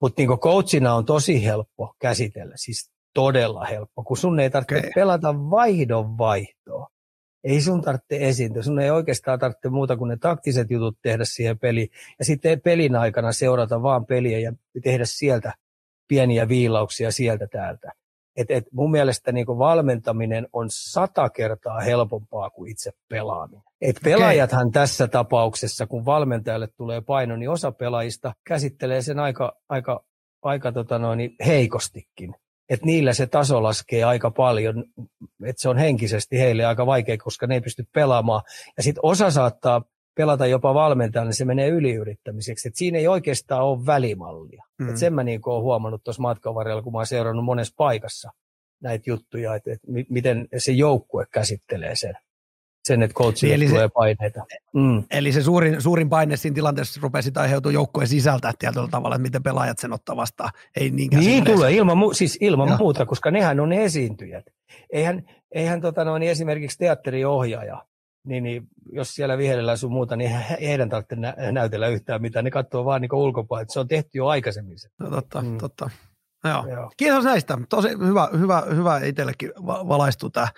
Mutta 0.00 0.22
niin 0.22 0.38
coachina 0.38 0.94
on 0.94 1.04
tosi 1.04 1.44
helppo 1.44 1.94
käsitellä, 1.98 2.54
siis 2.56 2.90
todella 3.14 3.64
helppo, 3.64 4.02
kun 4.02 4.16
sun 4.16 4.40
ei 4.40 4.50
tarvitse 4.50 4.78
okay. 4.78 4.90
pelata 4.94 5.34
vaihdon 5.34 6.18
vaihtoa. 6.18 6.88
Ei 7.44 7.60
sun 7.60 7.82
tarvitse 7.82 8.16
esiintyä, 8.20 8.62
sun 8.62 8.80
ei 8.80 8.90
oikeastaan 8.90 9.38
tarvitse 9.38 9.68
muuta 9.68 9.96
kuin 9.96 10.08
ne 10.08 10.16
taktiset 10.16 10.70
jutut 10.70 10.98
tehdä 11.02 11.24
siihen 11.24 11.58
peliin. 11.58 11.88
Ja 12.18 12.24
sitten 12.24 12.60
pelin 12.60 12.96
aikana 12.96 13.32
seurata 13.32 13.82
vaan 13.82 14.06
peliä 14.06 14.38
ja 14.38 14.52
tehdä 14.82 15.04
sieltä 15.04 15.52
pieniä 16.12 16.48
viilauksia 16.48 17.10
sieltä 17.10 17.46
täältä. 17.46 17.92
Et, 18.36 18.50
et 18.50 18.64
mun 18.72 18.90
mielestä 18.90 19.32
niin 19.32 19.46
valmentaminen 19.46 20.46
on 20.52 20.66
sata 20.70 21.30
kertaa 21.30 21.80
helpompaa 21.80 22.50
kuin 22.50 22.70
itse 22.70 22.90
pelaaminen. 23.08 23.62
Et 23.80 23.96
pelaajathan 24.04 24.66
okay. 24.66 24.72
tässä 24.72 25.08
tapauksessa, 25.08 25.86
kun 25.86 26.04
valmentajalle 26.04 26.68
tulee 26.76 27.00
paino, 27.00 27.36
niin 27.36 27.50
osa 27.50 27.72
pelaajista 27.72 28.32
käsittelee 28.46 29.02
sen 29.02 29.18
aika, 29.18 29.52
aika, 29.68 30.04
aika 30.42 30.72
tota 30.72 30.98
noin, 30.98 31.36
heikostikin. 31.46 32.34
Et 32.68 32.84
niillä 32.84 33.12
se 33.12 33.26
taso 33.26 33.62
laskee 33.62 34.04
aika 34.04 34.30
paljon, 34.30 34.84
että 35.44 35.62
se 35.62 35.68
on 35.68 35.78
henkisesti 35.78 36.38
heille 36.38 36.64
aika 36.64 36.86
vaikea, 36.86 37.16
koska 37.18 37.46
ne 37.46 37.54
ei 37.54 37.60
pysty 37.60 37.84
pelaamaan. 37.94 38.42
Ja 38.76 38.82
sitten 38.82 39.04
osa 39.04 39.30
saattaa 39.30 39.82
pelata 40.14 40.46
jopa 40.46 40.74
valmentajalle, 40.74 41.28
niin 41.28 41.36
se 41.36 41.44
menee 41.44 41.68
yliyrittämiseksi. 41.68 42.68
Et 42.68 42.76
siinä 42.76 42.98
ei 42.98 43.08
oikeastaan 43.08 43.64
ole 43.64 43.86
välimallia. 43.86 44.64
Mm. 44.78 44.88
Et 44.88 44.96
sen 44.96 45.14
mä 45.14 45.22
niin 45.22 45.40
olen 45.44 45.62
huomannut 45.62 46.04
tuossa 46.04 46.22
matkan 46.22 46.54
varrella, 46.54 46.82
kun 46.82 46.92
mä 46.92 46.98
oon 46.98 47.06
seurannut 47.06 47.44
monessa 47.44 47.74
paikassa 47.76 48.30
näitä 48.82 49.10
juttuja, 49.10 49.54
että, 49.54 49.72
että 49.72 49.86
miten 50.08 50.48
se 50.58 50.72
joukkue 50.72 51.26
käsittelee 51.32 51.96
sen. 51.96 52.14
sen, 52.84 53.02
että 53.02 53.14
coachille 53.14 53.56
niin, 53.56 53.70
tulee 53.70 53.84
se, 53.84 53.92
paineita. 53.94 54.44
Mm. 54.74 55.04
Eli 55.10 55.32
se 55.32 55.42
suurin, 55.42 55.82
suurin 55.82 56.08
paine 56.08 56.36
siinä 56.36 56.54
tilanteessa 56.54 57.00
rupesi 57.02 57.30
aiheutua 57.36 57.72
joukkueen 57.72 58.08
sisältä 58.08 58.52
tietyllä 58.58 58.88
tavalla, 58.90 59.16
että 59.16 59.22
miten 59.22 59.42
pelaajat 59.42 59.78
sen 59.78 59.92
ottaa 59.92 60.16
vastaan. 60.16 60.50
Ei 60.76 60.90
niinkään 60.90 61.24
niin 61.24 61.44
tulee, 61.44 61.72
ilman, 61.72 61.98
mu- 61.98 62.14
siis 62.14 62.38
ilman 62.40 62.76
muuta, 62.78 63.06
koska 63.06 63.30
nehän 63.30 63.60
on 63.60 63.68
ne 63.68 63.84
esiintyjät. 63.84 64.44
Eihän, 64.92 65.22
eihän 65.54 65.80
tota 65.80 66.04
noin, 66.04 66.22
esimerkiksi 66.22 66.78
teatteriohjaaja, 66.78 67.84
niin, 68.26 68.44
niin 68.44 68.68
jos 68.92 69.14
siellä 69.14 69.38
viherellä 69.38 69.76
sun 69.76 69.92
muuta, 69.92 70.16
niin 70.16 70.30
ei 70.58 70.68
heidän 70.68 70.88
tarvitse 70.88 71.16
nä- 71.16 71.34
näytellä 71.52 71.88
yhtään 71.88 72.22
mitään. 72.22 72.44
Ne 72.44 72.50
katsoo 72.50 72.84
vaan 72.84 73.00
niin 73.00 73.14
ulkopuolella. 73.14 73.72
Se 73.72 73.80
on 73.80 73.88
tehty 73.88 74.10
jo 74.14 74.26
aikaisemmin. 74.26 74.76
No, 75.00 75.10
totta, 75.10 75.42
mm. 75.42 75.58
totta. 75.58 75.90
Joo. 76.44 76.66
Joo. 76.66 76.90
Kiitos 76.96 77.24
näistä. 77.24 77.58
Tosi 77.68 77.88
hyvä, 77.88 78.28
hyvä, 78.38 78.62
hyvä 78.74 78.98
itsellekin 78.98 79.50
valaistua 79.66 80.30
tämä, 80.30 80.48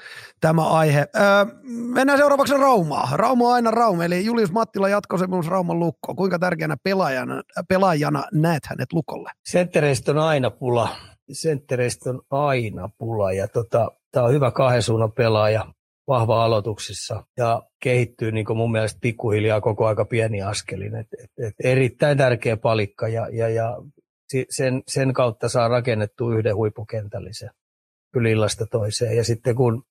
tämä 0.40 0.68
aihe. 0.68 1.06
Öö, 1.16 1.22
mennään 1.68 2.18
seuraavaksi 2.18 2.54
Raumaa. 2.56 3.08
Rauma 3.12 3.48
on 3.48 3.54
aina 3.54 3.70
Rauma, 3.70 4.04
eli 4.04 4.24
Julius 4.24 4.52
Mattila 4.52 4.88
jatkosopimus 4.88 5.46
Rauman 5.46 5.78
lukko. 5.78 6.14
Kuinka 6.14 6.38
tärkeänä 6.38 6.76
pelaajana, 6.82 7.42
pelaajana 7.68 8.24
näet 8.32 8.66
hänet 8.66 8.92
lukolle? 8.92 9.30
Senttereistä 9.46 10.12
on 10.12 10.18
aina 10.18 10.50
pula. 10.50 10.88
Senttereistä 11.32 12.10
on 12.10 12.22
aina 12.30 12.88
pula 12.98 13.32
ja 13.32 13.48
tota, 13.48 13.90
tämä 14.12 14.26
on 14.26 14.32
hyvä 14.32 14.50
kahden 14.50 14.82
suunnan 14.82 15.12
pelaaja 15.12 15.66
vahva 16.08 16.44
aloituksissa 16.44 17.24
ja 17.36 17.62
kehittyy 17.82 18.32
niin 18.32 18.46
kuin 18.46 18.56
mun 18.56 18.72
mielestä 18.72 18.98
pikkuhiljaa 19.00 19.60
koko 19.60 19.86
aika 19.86 20.04
pieni 20.04 20.42
askelin. 20.42 20.94
Et, 20.96 21.06
et, 21.22 21.46
et 21.46 21.54
erittäin 21.64 22.18
tärkeä 22.18 22.56
palikka 22.56 23.08
ja, 23.08 23.28
ja, 23.32 23.48
ja 23.48 23.76
sen, 24.50 24.82
sen 24.88 25.12
kautta 25.12 25.48
saa 25.48 25.68
rakennettua 25.68 26.34
yhden 26.34 26.56
huippukentällisen 26.56 27.50
ylillasta 28.16 28.66
toiseen. 28.66 29.16
Ja 29.16 29.24
sitten 29.24 29.54
kun 29.54 29.82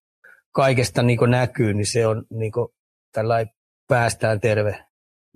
kaikesta 0.51 1.03
niin 1.03 1.19
näkyy, 1.27 1.73
niin 1.73 1.85
se 1.85 2.07
on 2.07 2.23
niin 2.29 2.51
tällainen 3.11 3.53
päästään 3.87 4.39
terve 4.39 4.85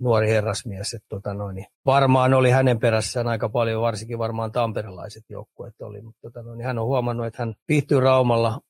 nuori 0.00 0.28
herrasmies. 0.28 0.94
Että 0.94 1.06
tota 1.08 1.34
noin, 1.34 1.54
niin 1.54 1.66
varmaan 1.86 2.34
oli 2.34 2.50
hänen 2.50 2.78
perässään 2.78 3.28
aika 3.28 3.48
paljon, 3.48 3.82
varsinkin 3.82 4.18
varmaan 4.18 4.52
tamperelaiset 4.52 5.24
joukkueet 5.28 5.80
oli, 5.80 6.00
mutta 6.00 6.20
tota 6.22 6.42
noin, 6.42 6.58
niin 6.58 6.66
hän 6.66 6.78
on 6.78 6.86
huomannut, 6.86 7.26
että 7.26 7.42
hän 7.42 7.54
viihtyy 7.68 8.00
Raumalla, 8.00 8.60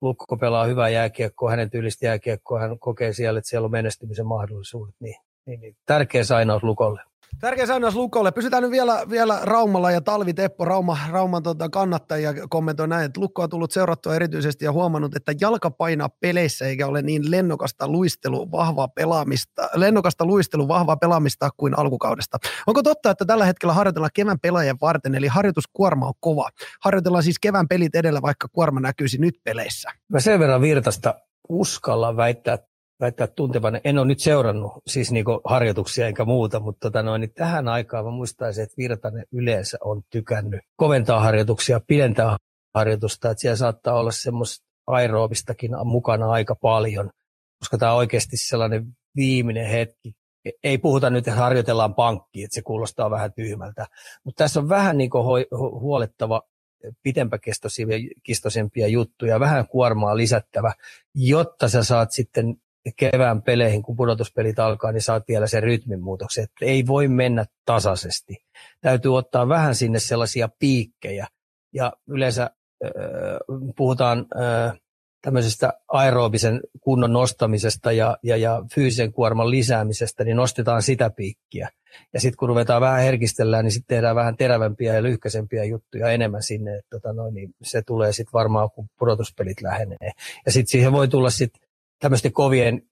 Lukko 0.00 0.36
pelaa 0.36 0.64
hyvää 0.64 0.88
jääkiekkoa, 0.88 1.50
hänen 1.50 1.70
tyylistä 1.70 2.06
jääkiekkoa, 2.06 2.60
hän 2.60 2.78
kokee 2.78 3.12
siellä, 3.12 3.38
että 3.38 3.48
siellä 3.48 3.64
on 3.64 3.70
menestymisen 3.70 4.26
mahdollisuudet, 4.26 4.94
niin, 5.00 5.16
niin, 5.46 5.60
niin 5.60 5.76
tärkeä 5.86 6.24
sainaus 6.24 6.62
Lukolle. 6.62 7.00
Tärkeä 7.40 7.66
säännös 7.66 7.94
Lukolle. 7.94 8.32
Pysytään 8.32 8.62
nyt 8.62 8.70
vielä, 8.70 9.02
vielä 9.10 9.38
Raumalla 9.42 9.90
ja 9.90 10.00
Talvi 10.00 10.34
Teppo, 10.34 10.64
Rauma, 10.64 10.98
Rauman 11.10 11.42
tota, 11.42 11.68
kannattajia 11.68 12.34
kommentoi 12.48 12.88
näin, 12.88 13.04
että 13.04 13.20
Lukko 13.20 13.42
on 13.42 13.50
tullut 13.50 13.70
seurattua 13.70 14.14
erityisesti 14.14 14.64
ja 14.64 14.72
huomannut, 14.72 15.16
että 15.16 15.32
jalka 15.40 15.70
painaa 15.70 16.08
peleissä 16.20 16.66
eikä 16.66 16.86
ole 16.86 17.02
niin 17.02 17.30
lennokasta 17.30 17.88
luistelu, 17.88 18.50
vahvaa 18.50 18.88
pelaamista, 18.88 19.68
lennokasta 19.74 20.24
luistelu, 20.24 20.68
vahvaa 20.68 20.96
pelaamista 20.96 21.50
kuin 21.56 21.78
alkukaudesta. 21.78 22.38
Onko 22.66 22.82
totta, 22.82 23.10
että 23.10 23.24
tällä 23.24 23.44
hetkellä 23.44 23.72
harjoitellaan 23.72 24.10
kevään 24.14 24.40
pelaajien 24.40 24.78
varten, 24.80 25.14
eli 25.14 25.26
harjoituskuorma 25.26 26.06
on 26.06 26.14
kova? 26.20 26.48
Harjoitellaan 26.80 27.24
siis 27.24 27.38
kevään 27.38 27.68
pelit 27.68 27.94
edellä, 27.94 28.22
vaikka 28.22 28.48
kuorma 28.52 28.80
näkyisi 28.80 29.18
nyt 29.18 29.34
peleissä. 29.44 29.90
Mä 30.08 30.20
sen 30.20 30.40
verran 30.40 30.60
virtasta 30.60 31.14
uskalla 31.48 32.16
väittää 32.16 32.58
väittää 33.00 33.26
tuntevan. 33.26 33.80
En 33.84 33.98
ole 33.98 34.06
nyt 34.06 34.20
seurannut 34.20 34.72
siis 34.86 35.12
niinku 35.12 35.40
harjoituksia 35.44 36.06
enkä 36.06 36.24
muuta, 36.24 36.60
mutta 36.60 36.80
tota 36.80 37.02
noin, 37.02 37.20
niin 37.20 37.34
tähän 37.34 37.68
aikaan 37.68 38.04
mä 38.04 38.10
muistaisin, 38.10 38.64
että 38.64 38.74
Virtanen 38.78 39.24
yleensä 39.32 39.78
on 39.84 40.02
tykännyt 40.10 40.60
koventaa 40.76 41.20
harjoituksia, 41.20 41.80
pidentää 41.86 42.36
harjoitusta, 42.74 43.30
että 43.30 43.40
siellä 43.40 43.56
saattaa 43.56 43.98
olla 43.98 44.10
semmoista 44.10 44.66
aeroobistakin 44.86 45.70
mukana 45.84 46.30
aika 46.30 46.54
paljon, 46.54 47.10
koska 47.58 47.78
tämä 47.78 47.92
on 47.92 47.98
oikeasti 47.98 48.36
sellainen 48.36 48.86
viimeinen 49.16 49.66
hetki. 49.66 50.12
Ei 50.64 50.78
puhuta 50.78 51.10
nyt, 51.10 51.28
että 51.28 51.40
harjoitellaan 51.40 51.94
pankkiin, 51.94 52.44
että 52.44 52.54
se 52.54 52.62
kuulostaa 52.62 53.10
vähän 53.10 53.32
tyhmältä, 53.32 53.86
mutta 54.24 54.44
tässä 54.44 54.60
on 54.60 54.68
vähän 54.68 54.98
niin 54.98 55.10
huolettava 55.80 56.42
pitempäkestoisempia 57.02 58.88
juttuja, 58.88 59.40
vähän 59.40 59.68
kuormaa 59.68 60.16
lisättävä, 60.16 60.72
jotta 61.14 61.68
sä 61.68 61.84
saat 61.84 62.12
sitten 62.12 62.54
kevään 62.96 63.42
peleihin, 63.42 63.82
kun 63.82 63.96
pudotuspelit 63.96 64.58
alkaa, 64.58 64.92
niin 64.92 65.02
saat 65.02 65.22
vielä 65.28 65.46
sen 65.46 65.62
rytmin 65.62 66.02
muutoksen. 66.02 66.44
Että 66.44 66.64
ei 66.64 66.86
voi 66.86 67.08
mennä 67.08 67.44
tasaisesti. 67.64 68.36
Täytyy 68.80 69.16
ottaa 69.16 69.48
vähän 69.48 69.74
sinne 69.74 69.98
sellaisia 69.98 70.48
piikkejä. 70.58 71.26
Ja 71.74 71.92
yleensä 72.08 72.42
äh, 72.42 72.90
puhutaan 73.76 74.26
äh, 74.36 74.80
tämmöisestä 75.22 75.72
aerobisen 75.88 76.60
kunnon 76.80 77.12
nostamisesta 77.12 77.92
ja, 77.92 78.16
ja, 78.22 78.36
ja 78.36 78.62
fyysisen 78.74 79.12
kuorman 79.12 79.50
lisäämisestä, 79.50 80.24
niin 80.24 80.36
nostetaan 80.36 80.82
sitä 80.82 81.10
piikkiä. 81.10 81.68
Ja 82.12 82.20
sitten 82.20 82.36
kun 82.36 82.48
ruvetaan 82.48 82.80
vähän 82.80 83.00
herkistellään, 83.00 83.64
niin 83.64 83.72
sitten 83.72 83.96
tehdään 83.96 84.16
vähän 84.16 84.36
terävämpiä 84.36 84.94
ja 84.94 85.02
lyhkäisempiä 85.02 85.64
juttuja 85.64 86.08
enemmän 86.08 86.42
sinne. 86.42 86.76
Että 86.76 86.88
tota 86.90 87.12
noin, 87.12 87.34
niin 87.34 87.54
se 87.62 87.82
tulee 87.82 88.12
sitten 88.12 88.32
varmaan, 88.32 88.70
kun 88.70 88.88
pudotuspelit 88.98 89.60
lähenee. 89.62 90.10
Ja 90.46 90.52
sitten 90.52 90.70
siihen 90.70 90.92
voi 90.92 91.08
tulla 91.08 91.30
sitten 91.30 91.67
tämmöisten 91.98 92.32
kovien 92.32 92.82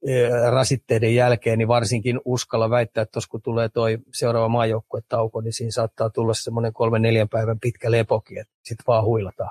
rasitteiden 0.51 1.15
jälkeen, 1.15 1.59
niin 1.59 1.69
varsinkin 1.69 2.21
uskalla 2.25 2.71
väittää, 2.71 3.03
että 3.03 3.13
tuossa 3.13 3.31
kun 3.31 3.43
tulee 3.43 3.69
toi 3.69 3.99
seuraava 4.13 4.49
maajoukkuetauko, 4.49 5.41
niin 5.41 5.53
siinä 5.53 5.71
saattaa 5.71 6.11
tulla 6.11 6.35
semmoinen 6.35 6.73
kolmen 6.73 7.03
neljän 7.03 7.29
päivän 7.29 7.61
pitkä 7.61 7.91
lepoki, 7.91 8.39
että 8.39 8.55
sitten 8.65 8.85
vaan 8.87 9.05
huilataan. 9.05 9.51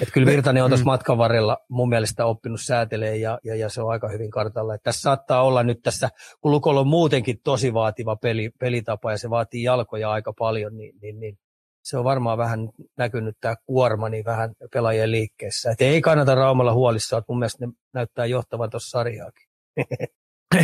Et 0.00 0.08
kyllä 0.12 0.26
Virtanen 0.26 0.64
on 0.64 0.70
tuossa 0.70 0.84
mm. 0.84 0.90
matkan 0.90 1.18
varrella 1.18 1.58
mun 1.68 1.88
mielestä 1.88 2.26
oppinut 2.26 2.60
säätelee 2.60 3.16
ja, 3.16 3.38
ja, 3.44 3.54
ja, 3.54 3.68
se 3.68 3.82
on 3.82 3.90
aika 3.90 4.08
hyvin 4.08 4.30
kartalla. 4.30 4.74
Et 4.74 4.82
tässä 4.82 5.00
saattaa 5.00 5.42
olla 5.42 5.62
nyt 5.62 5.82
tässä, 5.82 6.10
kun 6.40 6.52
Lukolla 6.52 6.80
on 6.80 6.86
muutenkin 6.86 7.40
tosi 7.44 7.74
vaativa 7.74 8.16
peli, 8.16 8.50
pelitapa 8.60 9.10
ja 9.10 9.18
se 9.18 9.30
vaatii 9.30 9.62
jalkoja 9.62 10.10
aika 10.10 10.32
paljon, 10.38 10.76
niin, 10.76 10.94
niin, 11.02 11.20
niin 11.20 11.38
se 11.84 11.98
on 11.98 12.04
varmaan 12.04 12.38
vähän 12.38 12.68
näkynyt 12.96 13.36
tämä 13.40 13.54
kuorma 13.66 14.08
niin 14.08 14.24
vähän 14.24 14.52
pelaajien 14.72 15.10
liikkeessä. 15.10 15.70
Et 15.70 15.80
ei 15.80 16.00
kannata 16.00 16.34
Raumalla 16.34 16.74
huolissaan, 16.74 17.18
että 17.20 17.32
mun 17.32 17.38
mielestä 17.38 17.66
ne 17.66 17.72
näyttää 17.92 18.26
johtavan 18.26 18.70
tuossa 18.70 18.90
sarjaakin. 18.90 19.48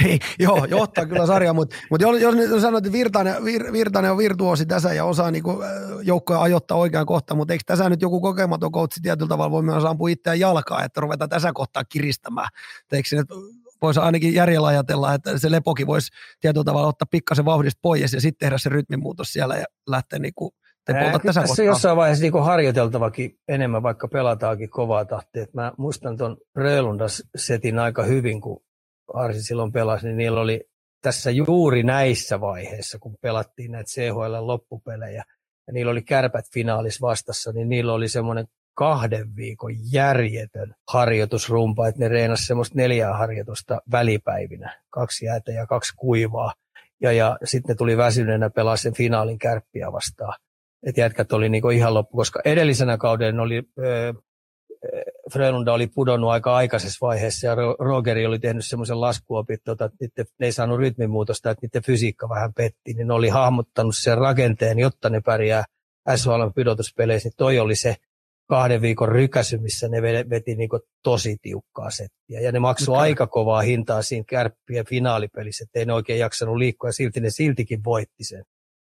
Ei, 0.04 0.18
joo, 0.38 0.64
johtaa 0.64 1.06
kyllä 1.06 1.26
sarja, 1.26 1.52
mutta, 1.52 1.76
mutta 1.90 2.06
jos, 2.06 2.20
jos 2.20 2.35
nyt 2.35 2.61
sanoit, 2.61 2.87
että 2.87 2.98
Virtanen, 2.98 3.44
Vir, 3.44 3.72
Virtanen 3.72 4.11
on 4.11 4.18
virtuosi 4.18 4.66
tässä 4.66 4.92
ja 4.94 5.04
osaa 5.04 5.30
niin 5.30 5.44
joukkoja 6.02 6.40
ajoittaa 6.40 6.78
oikeaan 6.78 7.06
kohtaan, 7.06 7.38
mutta 7.38 7.52
eikö 7.52 7.64
tässä 7.66 7.88
nyt 7.88 8.02
joku 8.02 8.20
kokematon 8.20 8.72
koutsi 8.72 9.00
tietyllä 9.02 9.28
tavalla 9.28 9.50
voi 9.50 9.62
myös 9.62 9.85
ampua 9.85 10.09
itseään 10.09 10.40
jalkaa, 10.40 10.85
että 10.85 11.00
ruvetaan 11.00 11.30
tässä 11.30 11.52
kohtaa 11.54 11.85
kiristämään? 11.85 12.48
Eikö 12.92 13.09
nyt 13.12 13.26
voisi 13.83 14.00
ainakin 14.00 14.35
järjellä 14.35 14.68
ajatella, 14.68 15.14
että 15.14 15.38
se 15.38 15.50
lepoki 15.50 15.87
voisi 15.87 16.12
tietyllä 16.40 16.64
tavalla 16.64 16.88
ottaa 16.88 17.06
pikkasen 17.11 17.44
vauhdista 17.44 17.78
pois 17.83 18.12
ja 18.12 18.20
sitten 18.20 18.46
tehdä 18.46 18.59
se 18.59 18.68
rytmimuutos 18.68 19.33
siellä 19.33 19.56
ja 19.56 19.64
lähteä 19.87 20.18
niin 20.18 20.35
kuin 20.35 20.50
te 20.86 20.92
tässä 21.24 21.42
kohtaa. 21.42 21.64
jossain 21.64 21.96
vaiheessa 21.96 22.22
niin 22.22 22.44
harjoiteltavakin 22.44 23.38
enemmän, 23.48 23.82
vaikka 23.82 24.08
pelataankin 24.08 24.70
kovaa 24.70 25.04
tahtia. 25.04 25.46
mä 25.52 25.72
muistan 25.78 26.16
tuon 26.16 26.36
Rölundas-setin 26.56 27.78
aika 27.78 28.02
hyvin, 28.02 28.40
kun 28.40 28.62
Arsi 29.14 29.42
silloin 29.42 29.72
pelasi, 29.72 30.06
niin 30.06 30.16
niillä 30.16 30.40
oli 30.40 30.64
tässä 31.02 31.30
juuri 31.30 31.82
näissä 31.82 32.40
vaiheissa, 32.40 32.98
kun 32.98 33.16
pelattiin 33.20 33.72
näitä 33.72 33.90
CHL-loppupelejä, 33.90 35.24
ja 35.66 35.72
niillä 35.72 35.92
oli 35.92 36.02
kärpät 36.02 36.44
finaalis 36.54 37.00
vastassa, 37.00 37.52
niin 37.52 37.68
niillä 37.68 37.92
oli 37.92 38.08
semmoinen 38.08 38.46
kahden 38.74 39.36
viikon 39.36 39.72
järjetön 39.92 40.74
harjoitusrumpa, 40.92 41.88
että 41.88 42.00
ne 42.00 42.08
reenasi 42.08 42.46
semmoista 42.46 42.74
neljää 42.76 43.16
harjoitusta 43.16 43.80
välipäivinä, 43.92 44.82
kaksi 44.90 45.24
jäätä 45.24 45.52
ja 45.52 45.66
kaksi 45.66 45.92
kuivaa. 45.96 46.54
Ja, 47.02 47.12
ja 47.12 47.38
sitten 47.44 47.72
ne 47.72 47.76
tuli 47.76 47.96
väsyneenä 47.96 48.50
pelaa 48.50 48.76
sen 48.76 48.94
finaalin 48.94 49.38
kärppiä 49.38 49.92
vastaan 49.92 50.34
että 50.86 51.00
jätkät 51.00 51.32
oli 51.32 51.48
niinku 51.48 51.70
ihan 51.70 51.94
loppu, 51.94 52.16
koska 52.16 52.40
edellisenä 52.44 52.98
kauden 52.98 53.40
oli, 53.40 53.56
äh, 53.58 54.22
Frölunda 55.32 55.72
oli 55.72 55.86
pudonnut 55.86 56.30
aika 56.30 56.56
aikaisessa 56.56 57.06
vaiheessa 57.06 57.46
ja 57.46 57.56
Rogeri 57.78 58.26
oli 58.26 58.38
tehnyt 58.38 58.66
semmoisen 58.66 59.00
laskuopit, 59.00 59.60
tota, 59.64 59.84
että 59.84 59.96
niiden, 60.00 60.26
ne 60.38 60.46
ei 60.46 60.52
saanut 60.52 60.78
rytmimuutosta, 60.78 61.50
että 61.50 61.66
niiden 61.66 61.82
fysiikka 61.82 62.28
vähän 62.28 62.54
petti, 62.54 62.94
niin 62.94 63.06
ne 63.06 63.14
oli 63.14 63.28
hahmottanut 63.28 63.96
sen 63.96 64.18
rakenteen, 64.18 64.78
jotta 64.78 65.10
ne 65.10 65.20
pärjää 65.20 65.64
SHL 66.16 66.48
pudotuspeleissä, 66.54 67.28
niin 67.28 67.34
toi 67.36 67.58
oli 67.58 67.76
se 67.76 67.96
kahden 68.48 68.82
viikon 68.82 69.08
rykäsy, 69.08 69.58
missä 69.58 69.88
ne 69.88 70.02
veti 70.02 70.54
niin 70.54 70.70
tosi 71.02 71.36
tiukkaa 71.42 71.90
settiä. 71.90 72.40
Ja 72.40 72.52
ne 72.52 72.58
maksoi 72.58 72.92
okay. 72.92 73.02
aika 73.02 73.26
kovaa 73.26 73.60
hintaa 73.60 74.02
siinä 74.02 74.24
kärppien 74.28 74.86
finaalipelissä, 74.86 75.64
ettei 75.64 75.84
ne 75.84 75.92
oikein 75.92 76.18
jaksanut 76.18 76.56
liikkua 76.56 76.88
ja 76.88 76.92
silti 76.92 77.20
ne 77.20 77.30
siltikin 77.30 77.84
voitti 77.84 78.24
sen. 78.24 78.44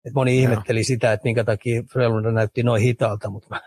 Et 0.06 0.14
moni 0.14 0.40
ihmetteli 0.40 0.84
sitä, 0.84 1.14
että 1.14 1.24
minkä 1.24 1.44
takia 1.44 1.84
Frölunda 1.94 2.32
näytti 2.32 2.64
noin 2.64 2.82
hitaalta, 2.82 3.30
mutta 3.30 3.48
mä, 3.50 3.62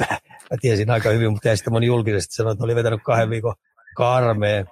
mä, 0.00 0.06
mä 0.50 0.56
tiesin 0.60 0.90
aika 0.90 1.10
hyvin, 1.10 1.32
mutta 1.32 1.56
sitten 1.56 1.72
moni 1.72 1.86
julkisesti 1.86 2.34
sanoi, 2.34 2.52
että 2.52 2.64
oli 2.64 2.74
vetänyt 2.74 3.00
kahden 3.04 3.30
viikon 3.30 3.54
karmeen, 3.96 4.66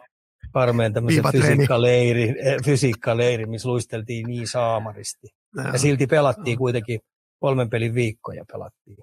karmeen 0.52 0.92
tämmöisen 0.92 1.24
fysiikkaleiri, 1.32 2.34
eh, 2.38 2.56
fysiikkaleiri, 2.64 3.46
missä 3.46 3.68
luisteltiin 3.68 4.26
niin 4.26 4.48
saamaristi. 4.48 5.28
Ja, 5.56 5.62
ja 5.72 5.78
silti 5.78 6.06
pelattiin 6.06 6.58
kuitenkin 6.58 7.00
kolmen 7.40 7.70
pelin 7.70 7.94
viikkoja 7.94 8.44
pelattiin. 8.52 8.96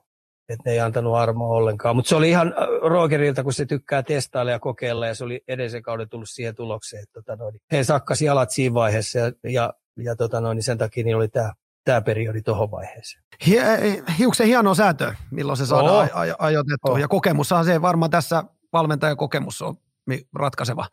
että 0.49 0.63
ne 0.65 0.71
ei 0.71 0.79
antanut 0.79 1.15
armoa 1.15 1.55
ollenkaan. 1.55 1.95
Mutta 1.95 2.09
se 2.09 2.15
oli 2.15 2.29
ihan 2.29 2.47
äh, 2.47 2.67
Rogerilta, 2.89 3.43
kun 3.43 3.53
se 3.53 3.65
tykkää 3.65 4.03
testailla 4.03 4.51
ja 4.51 4.59
kokeilla, 4.59 5.07
ja 5.07 5.15
se 5.15 5.23
oli 5.23 5.41
edellisen 5.47 5.81
kauden 5.81 6.09
tullut 6.09 6.29
siihen 6.29 6.55
tulokseen, 6.55 7.03
että 7.03 7.13
tota 7.13 7.35
noin, 7.35 7.55
he 7.71 7.83
sakkasi 7.83 8.25
jalat 8.25 8.51
siinä 8.51 8.73
vaiheessa, 8.73 9.19
ja, 9.19 9.31
ja, 9.43 9.73
ja 9.97 10.15
tota 10.15 10.41
noin, 10.41 10.55
niin 10.55 10.63
sen 10.63 10.77
takia 10.77 11.03
niin 11.03 11.15
oli 11.15 11.27
tämä 11.27 11.53
tämä 11.83 12.01
periodi 12.01 12.41
tuohon 12.41 12.71
vaiheeseen. 12.71 13.23
Hiuksen 14.19 14.47
hieno 14.47 14.75
säätö, 14.75 15.13
milloin 15.31 15.57
se 15.57 15.65
saadaan 15.65 15.95
oh. 15.95 16.35
ajoitettua. 16.39 16.91
Oh. 16.91 16.97
Ja 16.97 17.07
kokemussahan 17.07 17.65
se 17.65 17.81
varmaan 17.81 18.11
tässä 18.11 18.43
valmentajan 18.73 19.17
kokemus 19.17 19.61
on 19.61 19.75
ratkaiseva. 20.35 20.87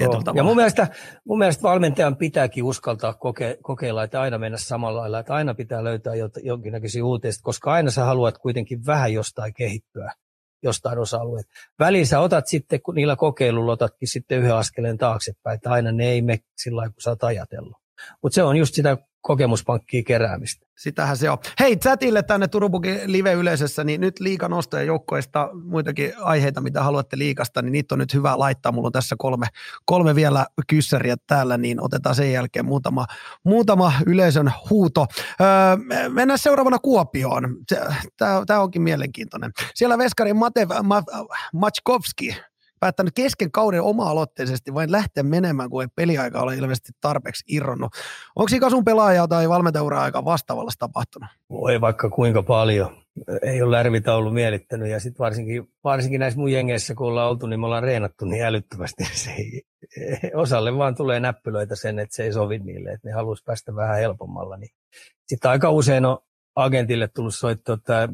Oh. 0.00 0.22
Ja 0.34 0.42
mun 0.42 0.56
mielestä, 0.56 0.86
mun 1.24 1.38
mielestä 1.38 1.62
valmentajan 1.62 2.16
pitääkin 2.16 2.64
uskaltaa 2.64 3.14
koke, 3.14 3.58
kokeilla, 3.62 4.04
että 4.04 4.20
aina 4.20 4.38
mennä 4.38 4.58
samalla 4.58 5.00
lailla, 5.00 5.18
että 5.18 5.34
aina 5.34 5.54
pitää 5.54 5.84
löytää 5.84 6.12
jonkinnäköisiä 6.42 7.04
uutisia, 7.04 7.40
koska 7.42 7.72
aina 7.72 7.90
sä 7.90 8.04
haluat 8.04 8.38
kuitenkin 8.38 8.86
vähän 8.86 9.12
jostain 9.12 9.54
kehittyä 9.54 10.12
jostain 10.62 10.98
osa-alueet. 10.98 11.46
Väliin 11.78 12.06
sä 12.06 12.20
otat 12.20 12.46
sitten, 12.46 12.82
kun 12.82 12.94
niillä 12.94 13.16
kokeilulla 13.16 13.72
otatkin 13.72 14.08
sitten 14.08 14.38
yhden 14.38 14.54
askeleen 14.54 14.98
taaksepäin, 14.98 15.54
että 15.54 15.70
aina 15.70 15.92
ne 15.92 16.08
ei 16.08 16.22
mene 16.22 16.38
sillä 16.56 16.76
lailla, 16.76 16.92
kun 16.92 17.02
sä 17.02 17.10
oot 17.10 17.24
ajatellut. 17.24 17.76
Mutta 18.22 18.34
se 18.34 18.42
on 18.42 18.56
just 18.56 18.74
sitä 18.74 18.96
kokemuspankkiin 19.28 20.04
keräämistä. 20.04 20.66
Sitähän 20.78 21.16
se 21.16 21.30
on. 21.30 21.38
Hei, 21.60 21.76
chatille 21.76 22.22
tänne 22.22 22.48
Turubukin 22.48 23.00
live-yleisössä, 23.06 23.84
niin 23.84 24.00
nyt 24.00 24.20
liikan 24.20 24.52
joukkoista, 24.86 25.48
muitakin 25.64 26.12
aiheita, 26.20 26.60
mitä 26.60 26.82
haluatte 26.82 27.18
liikasta, 27.18 27.62
niin 27.62 27.72
niitä 27.72 27.94
on 27.94 27.98
nyt 27.98 28.14
hyvä 28.14 28.38
laittaa. 28.38 28.72
Mulla 28.72 28.86
on 28.86 28.92
tässä 28.92 29.16
kolme, 29.18 29.46
kolme 29.84 30.14
vielä 30.14 30.46
kyssäriä 30.66 31.16
täällä, 31.26 31.58
niin 31.58 31.80
otetaan 31.80 32.14
sen 32.14 32.32
jälkeen 32.32 32.64
muutama, 32.64 33.06
muutama 33.44 33.92
yleisön 34.06 34.52
huuto. 34.70 35.06
Öö, 35.40 36.08
mennään 36.08 36.38
seuraavana 36.38 36.78
Kuopioon. 36.78 37.56
Tämä 38.46 38.60
onkin 38.60 38.82
mielenkiintoinen. 38.82 39.52
Siellä 39.74 39.98
Veskarin 39.98 40.36
Mate 40.36 40.66
Machkovski 41.52 42.36
päättänyt 42.80 43.14
kesken 43.14 43.52
kauden 43.52 43.82
oma-aloitteisesti 43.82 44.74
vain 44.74 44.92
lähteä 44.92 45.22
menemään, 45.22 45.70
kun 45.70 45.82
ei 45.82 45.88
peliaika 45.96 46.40
ole 46.40 46.54
ilmeisesti 46.54 46.92
tarpeeksi 47.00 47.44
irronnut. 47.48 47.92
Onko 48.36 48.50
Ika 48.54 48.70
sun 48.70 48.84
pelaaja 48.84 49.28
tai 49.28 49.48
valmentajuraa 49.48 50.02
aika 50.02 50.24
vastaavalla 50.24 50.70
tapahtunut? 50.78 51.28
Voi 51.50 51.80
vaikka 51.80 52.10
kuinka 52.10 52.42
paljon. 52.42 52.96
Ei 53.42 53.62
ole 53.62 53.76
lärvitä 53.76 54.14
ollut 54.14 54.34
mielittänyt 54.34 54.88
ja 54.88 55.00
sitten 55.00 55.18
varsinkin, 55.18 55.68
varsinkin 55.84 56.20
näissä 56.20 56.40
mun 56.40 56.52
jengeissä, 56.52 56.94
kun 56.94 57.06
ollaan 57.06 57.30
oltu, 57.30 57.46
niin 57.46 57.60
me 57.60 57.66
ollaan 57.66 57.82
reenattu 57.82 58.24
niin 58.24 58.44
älyttömästi. 58.44 59.04
Se 59.24 59.30
ei, 59.30 59.62
osalle 60.34 60.76
vaan 60.76 60.94
tulee 60.94 61.20
näppylöitä 61.20 61.76
sen, 61.76 61.98
että 61.98 62.16
se 62.16 62.22
ei 62.22 62.32
sovi 62.32 62.58
niille, 62.58 62.90
että 62.90 63.08
ne 63.08 63.14
haluaisi 63.14 63.44
päästä 63.44 63.74
vähän 63.74 63.98
helpommalla. 63.98 64.56
Niin. 64.56 64.70
Sitten 65.26 65.50
aika 65.50 65.70
usein 65.70 66.04
on 66.04 66.18
agentille 66.56 67.08
tullut 67.08 67.34
soittaa, 67.34 67.74
että 67.74 68.08